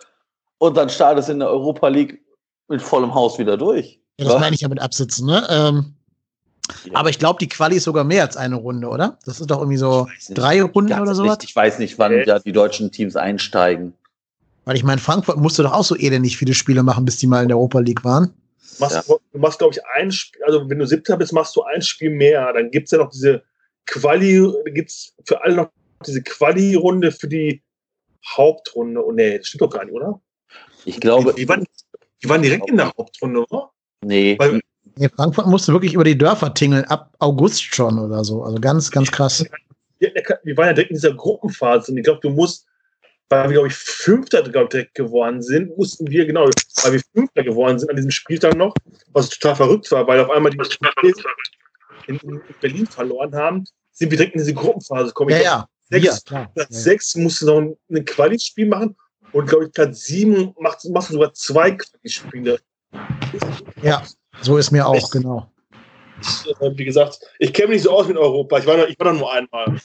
und 0.62 0.78
dann 0.78 0.90
startest 0.90 1.28
in 1.30 1.40
der 1.40 1.50
Europa 1.50 1.88
League 1.88 2.22
mit 2.68 2.84
vollem 2.84 3.16
Haus 3.16 3.40
wieder 3.40 3.58
durch. 3.58 4.00
Ja, 4.20 4.28
das 4.28 4.40
meine 4.40 4.54
ich 4.54 4.62
ja 4.62 4.70
mit 4.70 4.80
Absitzen, 4.80 5.26
ne? 5.26 5.44
Ähm, 5.50 5.96
ja. 6.86 6.92
Aber 6.94 7.10
ich 7.10 7.18
glaube, 7.18 7.40
die 7.40 7.50
Quali 7.50 7.78
ist 7.78 7.86
sogar 7.86 8.04
mehr 8.04 8.22
als 8.22 8.38
eine 8.38 8.58
Runde, 8.58 8.88
oder? 8.88 9.18
Das 9.26 9.40
ist 9.40 9.50
doch 9.50 9.58
irgendwie 9.58 9.78
so 9.78 10.08
drei 10.30 10.62
Runden 10.62 11.00
oder 11.00 11.16
sowas. 11.16 11.40
Ich 11.42 11.56
weiß 11.56 11.80
nicht, 11.80 11.98
wann 11.98 12.14
ja 12.14 12.38
die 12.38 12.52
deutschen 12.52 12.92
Teams 12.92 13.16
einsteigen. 13.16 13.94
Weil 14.66 14.76
ich 14.76 14.84
meine, 14.84 15.02
Frankfurt 15.02 15.38
musste 15.38 15.64
doch 15.64 15.74
auch 15.74 15.84
so 15.84 15.96
elendig 15.98 16.38
viele 16.38 16.54
Spiele 16.54 16.84
machen, 16.84 17.06
bis 17.06 17.18
die 17.18 17.26
mal 17.26 17.42
in 17.42 17.48
der 17.48 17.58
Europa 17.58 17.80
League 17.80 18.04
waren. 18.04 18.32
Machst, 18.78 19.10
ja. 19.10 19.16
Du 19.34 19.40
machst, 19.40 19.58
glaube 19.58 19.74
ich, 19.74 19.84
ein 19.96 20.12
Spiel, 20.12 20.44
also 20.44 20.70
wenn 20.70 20.78
du 20.78 20.86
siebter 20.86 21.18
bist, 21.18 21.34
machst 21.34 21.56
du 21.56 21.64
ein 21.64 21.82
Spiel 21.82 22.12
mehr. 22.12 22.54
Dann 22.54 22.70
gibt 22.70 22.86
es 22.86 22.92
ja 22.92 23.00
noch 23.00 23.10
diese 23.10 23.42
Quali, 23.88 24.48
gibt 24.66 24.92
es 24.92 25.16
für 25.26 25.44
alle 25.44 25.56
noch 25.56 25.70
diese 26.06 26.22
Quali-Runde 26.22 27.12
für 27.12 27.28
die 27.28 27.64
Hauptrunde. 28.38 29.04
Oh 29.04 29.12
nee, 29.12 29.40
das 29.40 29.48
stimmt 29.48 29.64
doch 29.64 29.72
gar 29.72 29.86
nicht, 29.86 29.96
oder? 29.96 30.22
Ich 30.86 31.00
glaube. 31.00 31.34
Die, 31.34 31.42
die, 31.42 31.50
waren, 31.50 31.66
die 32.24 32.30
waren 32.30 32.42
direkt 32.42 32.70
in 32.70 32.78
der 32.78 32.88
Hauptrunde, 32.88 33.46
oder? 33.50 33.72
Nee. 34.04 34.36
Weil, 34.40 34.62
Nee, 34.98 35.10
Frankfurt 35.10 35.48
musste 35.48 35.74
wirklich 35.74 35.94
über 35.94 36.04
die 36.04 36.18
Dörfer 36.18 36.54
tingeln, 36.54 36.84
ab 36.86 37.14
August 37.20 37.64
schon 37.64 37.98
oder 37.98 38.24
so. 38.24 38.44
Also 38.44 38.60
ganz, 38.60 38.92
ganz 38.92 39.12
krass. 39.12 39.46
Wir 40.00 40.58
waren 40.58 40.68
ja 40.68 40.74
direkt 40.74 40.92
in 40.92 40.98
dieser 40.98 41.14
Gruppenphase 41.14 41.92
und 41.92 41.98
ich 41.98 42.04
glaube, 42.04 42.20
du 42.22 42.30
musst, 42.30 42.66
weil 43.30 43.50
wir, 43.50 43.54
glaube 43.54 43.68
ich, 43.70 43.76
Fünfter 43.76 44.42
glaub, 44.44 44.70
direkt 44.70 44.96
geworden 44.96 45.42
sind, 45.42 45.78
mussten 45.78 46.10
wir, 46.10 46.26
genau, 46.26 46.50
weil 46.84 46.94
wir 46.94 47.02
Fünfter 47.14 47.44
geworden 47.44 47.80
sind 47.80 47.90
an 47.90 47.96
diesem 47.96 48.12
Spieltag 48.12 48.56
noch, 48.56 48.74
was 49.14 49.30
total 49.30 49.56
verrückt 49.56 49.92
war, 49.92 50.06
weil 50.08 50.20
auf 50.20 50.30
einmal 50.30 50.52
die 50.52 50.60
in, 52.08 52.18
in 52.18 52.42
Berlin 52.60 52.88
verloren 52.88 53.34
haben, 53.36 53.64
sind 53.92 54.10
wir 54.10 54.18
direkt 54.18 54.36
in 54.36 54.40
diese 54.40 54.54
Gruppenphase 54.54 55.08
gekommen. 55.08 55.30
Ja, 55.30 55.42
ja. 55.42 55.68
Sechs, 55.90 56.06
ja, 56.06 56.46
Platz 56.54 56.54
ja. 56.56 56.66
sechs 56.70 57.16
musste 57.16 57.46
noch 57.46 57.78
ein 57.90 58.06
Quali-Spiel 58.06 58.66
machen 58.66 58.96
und, 59.34 59.48
glaube 59.48 59.66
ich, 59.66 59.72
Platz 59.72 60.06
sieben 60.06 60.54
macht, 60.60 60.84
machst 60.90 61.10
du 61.10 61.14
sogar 61.14 61.34
zwei 61.34 61.72
Quali-Spiele. 61.72 62.60
Ja. 63.82 64.04
So 64.42 64.58
ist 64.58 64.72
mir 64.72 64.88
auch, 64.88 65.12
genau. 65.12 65.52
Äh, 66.60 66.72
wie 66.76 66.86
gesagt, 66.86 67.20
ich 67.40 67.54
kenne 67.54 67.70
mich 67.70 67.78
nicht 67.78 67.84
so 67.84 67.92
aus 67.92 68.08
mit 68.08 68.18
Europa. 68.18 68.60
Ich 68.60 68.66
war, 68.66 68.78
noch, 68.78 68.88
ich 68.88 68.98
war 69.00 69.08
da 69.08 69.14
nur 69.14 69.32
einmal. 69.32 69.80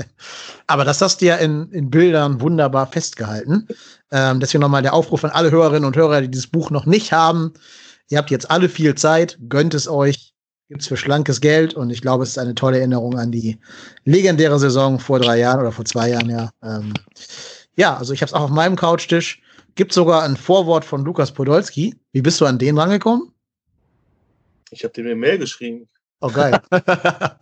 Aber 0.66 0.84
das 0.84 1.00
hast 1.00 1.20
du 1.20 1.26
ja 1.26 1.36
in, 1.36 1.70
in 1.72 1.90
Bildern 1.90 2.40
wunderbar 2.40 2.86
festgehalten. 2.86 3.68
Ähm, 4.10 4.40
deswegen 4.40 4.62
nochmal 4.62 4.82
der 4.82 4.94
Aufruf 4.94 5.24
an 5.24 5.30
alle 5.30 5.50
Hörerinnen 5.50 5.84
und 5.84 5.96
Hörer, 5.96 6.22
die 6.22 6.30
dieses 6.30 6.46
Buch 6.46 6.70
noch 6.70 6.86
nicht 6.86 7.12
haben. 7.12 7.52
Ihr 8.08 8.18
habt 8.18 8.30
jetzt 8.30 8.50
alle 8.50 8.68
viel 8.68 8.94
Zeit, 8.94 9.38
gönnt 9.48 9.74
es 9.74 9.88
euch, 9.88 10.32
gibt 10.68 10.82
es 10.82 10.88
für 10.88 10.96
schlankes 10.96 11.40
Geld 11.40 11.74
und 11.74 11.90
ich 11.90 12.02
glaube, 12.02 12.22
es 12.22 12.30
ist 12.30 12.38
eine 12.38 12.54
tolle 12.54 12.78
Erinnerung 12.78 13.18
an 13.18 13.32
die 13.32 13.58
legendäre 14.04 14.58
Saison 14.58 14.98
vor 14.98 15.18
drei 15.18 15.38
Jahren 15.38 15.60
oder 15.60 15.72
vor 15.72 15.84
zwei 15.84 16.10
Jahren, 16.10 16.30
ja. 16.30 16.50
Ähm, 16.62 16.94
ja, 17.76 17.96
also 17.96 18.12
ich 18.12 18.22
habe 18.22 18.28
es 18.28 18.34
auch 18.34 18.42
auf 18.42 18.50
meinem 18.50 18.76
Couchtisch. 18.76 19.42
Gibt 19.74 19.92
sogar 19.92 20.22
ein 20.22 20.36
Vorwort 20.36 20.84
von 20.84 21.04
Lukas 21.04 21.32
Podolski. 21.32 21.94
Wie 22.12 22.22
bist 22.22 22.40
du 22.40 22.46
an 22.46 22.58
den 22.58 22.78
rangekommen? 22.78 23.30
Ich 24.70 24.82
habe 24.82 24.92
dir 24.94 25.04
eine 25.04 25.14
Mail 25.14 25.38
geschrieben. 25.38 25.88
Oh, 26.20 26.28
geil. 26.28 26.58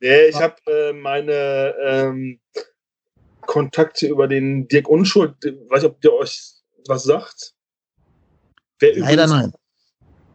nee, 0.00 0.24
ich 0.24 0.36
habe 0.36 0.56
äh, 0.66 0.92
meine 0.94 1.74
ähm, 1.84 2.40
Kontakte 3.42 4.06
über 4.06 4.26
den 4.26 4.66
Dirk 4.68 4.88
Unschuld, 4.88 5.34
weiß 5.44 5.82
ich, 5.82 5.88
ob 5.88 6.00
der 6.00 6.14
euch 6.14 6.40
was 6.88 7.04
sagt. 7.04 7.54
Wer 8.78 8.98
Leider 8.98 9.24
übrigens, 9.24 9.30
nein. 9.30 9.54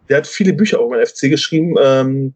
Der 0.07 0.17
hat 0.17 0.27
viele 0.27 0.53
Bücher 0.53 0.79
auch 0.79 0.89
beim 0.89 1.03
FC 1.03 1.21
geschrieben. 1.21 1.75
Ähm, 1.79 2.35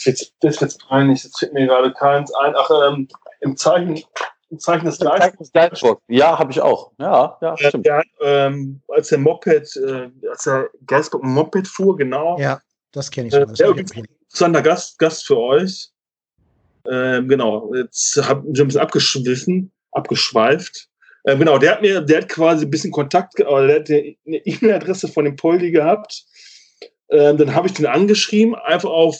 jetzt, 0.00 0.34
das 0.40 0.56
ist 0.56 0.60
jetzt 0.60 0.88
peinlich, 0.88 1.22
jetzt 1.22 1.38
fällt 1.38 1.52
mir 1.52 1.66
gerade 1.66 1.92
keins 1.92 2.34
ein. 2.34 2.54
Ach, 2.56 2.70
ähm, 2.88 3.08
im 3.44 3.56
Zeichen 3.56 4.02
Zeichen 4.58 4.86
des 4.86 4.98
Geistburg. 5.52 6.00
Ja, 6.08 6.38
habe 6.38 6.52
ich 6.52 6.60
auch. 6.60 6.92
Ja, 6.98 7.36
ja, 7.40 7.56
stimmt. 7.56 7.86
Ja, 7.86 8.02
ähm, 8.20 8.80
als 8.88 9.08
der 9.08 9.18
Moped, 9.18 9.76
äh, 9.76 10.10
als 10.30 10.44
der 10.44 10.68
Geistburg 10.86 11.22
Moped 11.24 11.66
fuhr, 11.66 11.96
genau. 11.96 12.38
Ja, 12.38 12.60
das 12.92 13.10
kenne 13.10 13.28
ich. 13.28 13.34
Äh, 13.34 13.46
der 13.46 13.76
interessanter 13.76 14.62
Gast, 14.62 14.98
Gast 14.98 15.26
für 15.26 15.38
euch. 15.38 15.90
Ähm, 16.88 17.28
genau, 17.28 17.74
jetzt 17.74 18.16
habe 18.22 18.46
ich 18.52 18.60
ein 18.60 18.66
bisschen 18.66 18.80
abgeschwiffen, 18.80 19.72
abgeschweift. 19.92 20.88
Äh, 21.24 21.36
genau, 21.36 21.58
der 21.58 21.72
hat 21.72 21.82
mir, 21.82 22.00
der 22.00 22.22
hat 22.22 22.28
quasi 22.28 22.66
ein 22.66 22.70
bisschen 22.70 22.92
Kontakt, 22.92 23.40
oder 23.40 23.80
der 23.80 23.80
hat 23.80 23.88
eine 24.26 24.36
E-Mail-Adresse 24.36 25.08
von 25.08 25.24
dem 25.24 25.36
Poldi 25.36 25.70
gehabt. 25.70 26.24
Ähm, 27.14 27.36
dann 27.38 27.54
habe 27.54 27.68
ich 27.68 27.74
den 27.74 27.86
angeschrieben, 27.86 28.56
einfach 28.56 28.90
auf 28.90 29.16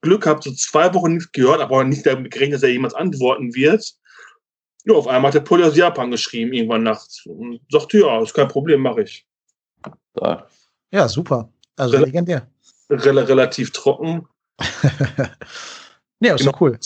Glück 0.00 0.22
gehabt, 0.22 0.44
so 0.44 0.52
zwei 0.52 0.94
Wochen 0.94 1.14
nicht 1.14 1.32
gehört, 1.32 1.60
aber 1.60 1.82
nicht 1.82 2.06
damit 2.06 2.30
gerechnet, 2.30 2.54
dass 2.54 2.62
er 2.62 2.70
jemals 2.70 2.94
antworten 2.94 3.52
wird. 3.56 3.94
Ja, 4.84 4.94
auf 4.94 5.08
einmal 5.08 5.30
hat 5.30 5.34
der 5.34 5.40
Pulli 5.40 5.64
aus 5.64 5.76
Japan 5.76 6.12
geschrieben, 6.12 6.52
irgendwann 6.52 6.84
nachts. 6.84 7.26
Und 7.26 7.60
sagte, 7.68 7.98
ja, 7.98 8.22
ist 8.22 8.34
kein 8.34 8.46
Problem, 8.46 8.80
mache 8.80 9.02
ich. 9.02 9.26
Ja. 10.20 10.46
ja, 10.92 11.08
super. 11.08 11.52
Also 11.76 11.96
Rel 11.96 12.04
legendär. 12.04 12.46
Rel 12.88 13.18
relativ 13.18 13.72
trocken. 13.72 14.28
ja, 16.20 16.34
ist 16.34 16.44
genau. 16.44 16.56
cool. 16.60 16.78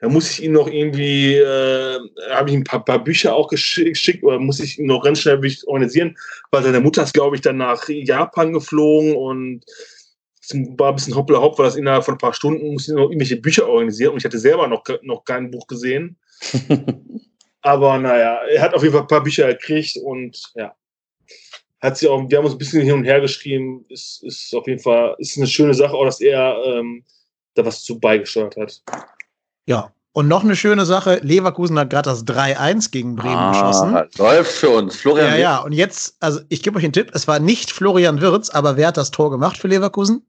Da 0.00 0.08
muss 0.08 0.30
ich 0.30 0.42
ihm 0.42 0.52
noch 0.52 0.66
irgendwie, 0.66 1.34
äh, 1.34 1.98
habe 2.30 2.48
ich 2.48 2.56
ein 2.56 2.64
paar, 2.64 2.82
paar, 2.82 3.04
Bücher 3.04 3.34
auch 3.34 3.48
geschickt 3.48 4.24
oder 4.24 4.38
muss 4.38 4.58
ich 4.58 4.78
ihn 4.78 4.86
noch 4.86 5.02
ganz 5.02 5.20
schnell 5.20 5.38
organisieren, 5.66 6.16
weil 6.50 6.62
seine 6.62 6.80
Mutter 6.80 7.02
ist, 7.02 7.12
glaube 7.12 7.36
ich, 7.36 7.42
dann 7.42 7.58
nach 7.58 7.86
Japan 7.88 8.54
geflogen 8.54 9.14
und 9.14 9.64
war 10.78 10.88
ein 10.88 10.94
bisschen 10.96 11.14
hoppla 11.14 11.40
hopp, 11.40 11.58
weil 11.58 11.66
das 11.66 11.76
innerhalb 11.76 12.04
von 12.04 12.14
ein 12.14 12.18
paar 12.18 12.34
Stunden 12.34 12.72
muss 12.72 12.88
ich 12.88 12.94
noch 12.94 13.04
irgendwelche 13.04 13.36
Bücher 13.36 13.68
organisieren 13.68 14.12
und 14.12 14.18
ich 14.18 14.24
hatte 14.24 14.38
selber 14.38 14.66
noch, 14.68 14.82
noch 15.02 15.24
kein 15.24 15.50
Buch 15.50 15.66
gesehen. 15.66 16.16
Aber 17.62 17.98
naja, 17.98 18.40
er 18.50 18.62
hat 18.62 18.74
auf 18.74 18.82
jeden 18.82 18.94
Fall 18.94 19.02
ein 19.02 19.08
paar 19.08 19.22
Bücher 19.22 19.48
gekriegt 19.48 19.98
und 20.02 20.40
ja. 20.54 20.74
Hat 21.82 21.96
sie 21.96 22.08
auch, 22.08 22.28
wir 22.28 22.38
haben 22.38 22.44
uns 22.44 22.54
ein 22.54 22.58
bisschen 22.58 22.82
hin 22.82 22.94
und 22.94 23.04
her 23.04 23.20
geschrieben. 23.20 23.86
Ist, 23.88 24.22
ist 24.22 24.54
auf 24.54 24.66
jeden 24.66 24.80
Fall 24.80 25.14
ist 25.18 25.36
eine 25.38 25.46
schöne 25.46 25.72
Sache, 25.72 25.94
auch 25.94 26.04
dass 26.04 26.20
er 26.20 26.56
ähm, 26.66 27.04
da 27.54 27.64
was 27.64 27.84
zu 27.84 27.98
beigesteuert 27.98 28.56
hat. 28.56 28.82
Ja, 29.70 29.92
und 30.10 30.26
noch 30.26 30.42
eine 30.42 30.56
schöne 30.56 30.84
Sache, 30.84 31.20
Leverkusen 31.22 31.78
hat 31.78 31.90
gerade 31.90 32.10
das 32.10 32.26
3-1 32.26 32.90
gegen 32.90 33.14
Bremen 33.14 33.36
ah, 33.36 33.52
geschossen. 33.52 33.96
Läuft 34.18 34.50
für 34.50 34.70
uns. 34.70 34.96
Florian 34.96 35.28
Ja, 35.28 35.36
ja, 35.36 35.58
und 35.58 35.70
jetzt, 35.70 36.16
also 36.18 36.40
ich 36.48 36.64
gebe 36.64 36.76
euch 36.76 36.82
einen 36.82 36.92
Tipp, 36.92 37.12
es 37.14 37.28
war 37.28 37.38
nicht 37.38 37.70
Florian 37.70 38.20
Wirz, 38.20 38.50
aber 38.50 38.76
wer 38.76 38.88
hat 38.88 38.96
das 38.96 39.12
Tor 39.12 39.30
gemacht 39.30 39.56
für 39.56 39.68
Leverkusen? 39.68 40.26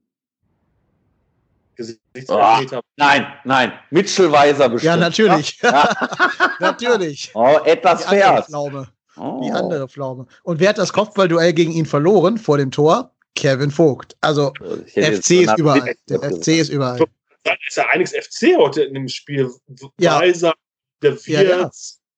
Oh, 2.28 2.58
nein, 2.96 3.26
nein. 3.42 3.72
Mitchell 3.90 4.30
Weiser 4.30 4.68
bestimmt. 4.68 4.94
Ja, 4.94 4.96
natürlich. 4.96 5.60
natürlich. 6.60 7.32
Oh, 7.34 7.58
etwas 7.64 8.04
fair. 8.04 8.46
Oh. 9.16 9.40
Die 9.42 9.50
andere 9.50 9.88
Pflaume. 9.88 10.26
Und 10.44 10.60
wer 10.60 10.68
hat 10.68 10.78
das 10.78 10.92
Kopfballduell 10.92 11.52
gegen 11.52 11.72
ihn 11.72 11.86
verloren 11.86 12.38
vor 12.38 12.58
dem 12.58 12.70
Tor? 12.70 13.10
Kevin 13.34 13.72
Vogt. 13.72 14.14
Also 14.20 14.52
FC 14.86 15.30
ist 15.30 15.58
überall. 15.58 15.96
Der 16.08 16.20
FC 16.20 16.48
ist 16.48 16.68
überall. 16.68 17.04
Ist 17.44 17.76
ja 17.76 17.88
einiges 17.88 18.12
FC 18.12 18.56
heute 18.56 18.82
in 18.82 18.94
dem 18.94 19.08
Spiel. 19.08 19.50
Ja. 19.98 20.20
Weiser, 20.20 20.54
der 21.02 21.16
Vier. 21.16 21.42
Ja, 21.42 21.58
ja. 21.60 21.70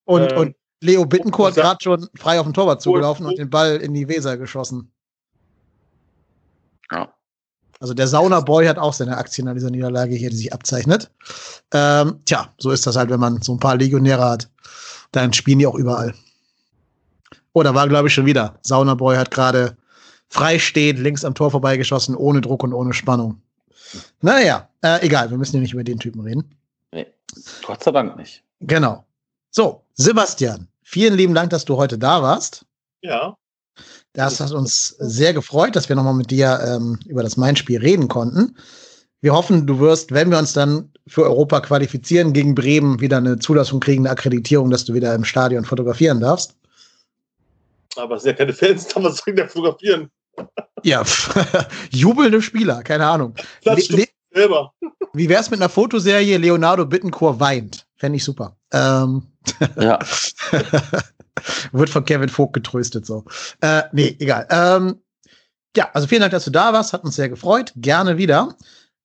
Und, 0.05 0.31
ähm, 0.31 0.37
und 0.37 0.55
Leo 0.81 1.05
Bittencourt 1.05 1.55
gerade 1.55 1.81
schon 1.81 2.07
frei 2.15 2.39
auf 2.39 2.45
den 2.45 2.53
Torwart 2.53 2.81
zugelaufen 2.81 3.25
und 3.25 3.37
den 3.37 3.49
Ball 3.49 3.77
in 3.77 3.93
die 3.93 4.07
Weser 4.07 4.37
geschossen. 4.37 4.91
Ja. 6.91 7.13
Also 7.79 7.93
der 7.93 8.07
Sauna-Boy 8.07 8.67
hat 8.67 8.77
auch 8.77 8.93
seine 8.93 9.17
Aktien 9.17 9.47
an 9.47 9.55
dieser 9.55 9.69
Niederlage 9.69 10.15
hier, 10.15 10.29
die 10.29 10.37
sich 10.37 10.53
abzeichnet. 10.53 11.11
Ähm, 11.73 12.21
tja, 12.25 12.53
so 12.57 12.71
ist 12.71 12.87
das 12.87 12.95
halt, 12.95 13.09
wenn 13.09 13.19
man 13.19 13.41
so 13.41 13.53
ein 13.53 13.59
paar 13.59 13.75
Legionäre 13.75 14.23
hat. 14.23 14.49
Dann 15.11 15.33
spielen 15.33 15.59
die 15.59 15.67
auch 15.67 15.75
überall. 15.75 16.13
Oh, 17.53 17.63
da 17.63 17.73
war, 17.73 17.87
glaube 17.87 18.07
ich, 18.07 18.13
schon 18.13 18.25
wieder. 18.25 18.59
Saunaboy 18.63 19.15
hat 19.17 19.31
gerade 19.31 19.77
frei 20.29 20.59
stehend 20.59 20.99
links 20.99 21.25
am 21.25 21.35
Tor 21.35 21.51
vorbeigeschossen, 21.51 22.15
ohne 22.15 22.41
Druck 22.41 22.63
und 22.63 22.73
ohne 22.73 22.93
Spannung. 22.93 23.41
Naja, 24.21 24.69
äh, 24.81 25.05
egal, 25.05 25.29
wir 25.29 25.37
müssen 25.37 25.55
ja 25.55 25.61
nicht 25.61 25.73
über 25.73 25.83
den 25.83 25.99
Typen 25.99 26.21
reden. 26.21 26.55
Nee, 26.91 27.07
Gott 27.65 27.83
sei 27.83 27.91
Dank 27.91 28.17
nicht. 28.17 28.43
Genau. 28.61 29.05
So, 29.51 29.83
Sebastian, 29.93 30.67
vielen 30.83 31.15
lieben 31.15 31.33
Dank, 31.33 31.49
dass 31.49 31.65
du 31.65 31.77
heute 31.77 31.97
da 31.97 32.21
warst. 32.21 32.65
Ja. 33.01 33.35
Das 34.13 34.39
hat 34.39 34.51
uns 34.51 34.95
sehr 34.99 35.33
gefreut, 35.33 35.75
dass 35.75 35.89
wir 35.89 35.95
nochmal 35.95 36.13
mit 36.13 36.31
dir 36.31 36.59
ähm, 36.65 36.99
über 37.05 37.21
das 37.21 37.35
Main-Spiel 37.35 37.79
reden 37.79 38.07
konnten. 38.07 38.55
Wir 39.21 39.33
hoffen, 39.33 39.67
du 39.67 39.79
wirst, 39.79 40.13
wenn 40.13 40.31
wir 40.31 40.37
uns 40.37 40.53
dann 40.53 40.91
für 41.07 41.23
Europa 41.23 41.59
qualifizieren, 41.59 42.31
gegen 42.31 42.55
Bremen 42.55 43.01
wieder 43.01 43.17
eine 43.17 43.39
Zulassung 43.39 43.79
kriegen, 43.79 44.03
eine 44.03 44.11
Akkreditierung, 44.11 44.69
dass 44.69 44.85
du 44.85 44.93
wieder 44.93 45.13
im 45.13 45.25
Stadion 45.25 45.65
fotografieren 45.65 46.19
darfst. 46.19 46.55
Aber 47.95 48.15
es 48.15 48.23
sind 48.23 48.31
ja 48.31 48.37
keine 48.37 48.53
Fans, 48.53 48.87
da 48.87 49.03
was 49.03 49.17
soll 49.17 49.35
der 49.35 49.49
fotografieren? 49.49 50.09
Ja, 50.83 51.03
jubelnde 51.89 52.41
Spieler, 52.41 52.83
keine 52.83 53.07
Ahnung. 53.07 53.35
Le 53.63 54.07
selber. 54.35 54.73
Wie 55.13 55.29
wär's 55.29 55.49
mit 55.49 55.61
einer 55.61 55.69
Fotoserie 55.69 56.37
Leonardo 56.37 56.85
Bittencourt 56.85 57.39
weint? 57.39 57.87
Fände 57.95 58.17
ich 58.17 58.23
super. 58.23 58.57
Ähm, 58.71 59.23
ja. 59.79 59.97
Wird 61.71 61.89
von 61.89 62.05
Kevin 62.05 62.29
Vogt 62.29 62.53
getröstet 62.53 63.05
so. 63.05 63.23
Äh, 63.61 63.83
nee, 63.93 64.15
egal. 64.19 64.47
Ähm, 64.49 65.01
ja, 65.75 65.89
also 65.93 66.07
vielen 66.07 66.21
Dank, 66.21 66.31
dass 66.31 66.45
du 66.45 66.51
da 66.51 66.73
warst. 66.73 66.93
Hat 66.93 67.03
uns 67.03 67.15
sehr 67.15 67.29
gefreut. 67.29 67.73
Gerne 67.75 68.17
wieder. 68.17 68.55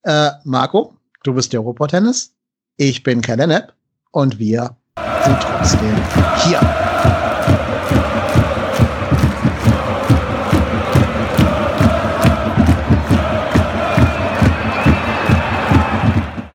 Äh, 0.03 0.31
Marco, 0.45 0.97
du 1.23 1.35
bist 1.35 1.53
der 1.53 1.63
Tennis. 1.89 2.35
Ich 2.77 3.03
bin 3.03 3.21
Kalenep 3.21 3.73
und 4.13 4.39
wir 4.39 4.77
sind 5.25 5.41
trotzdem 5.41 5.97
hier. 6.45 7.70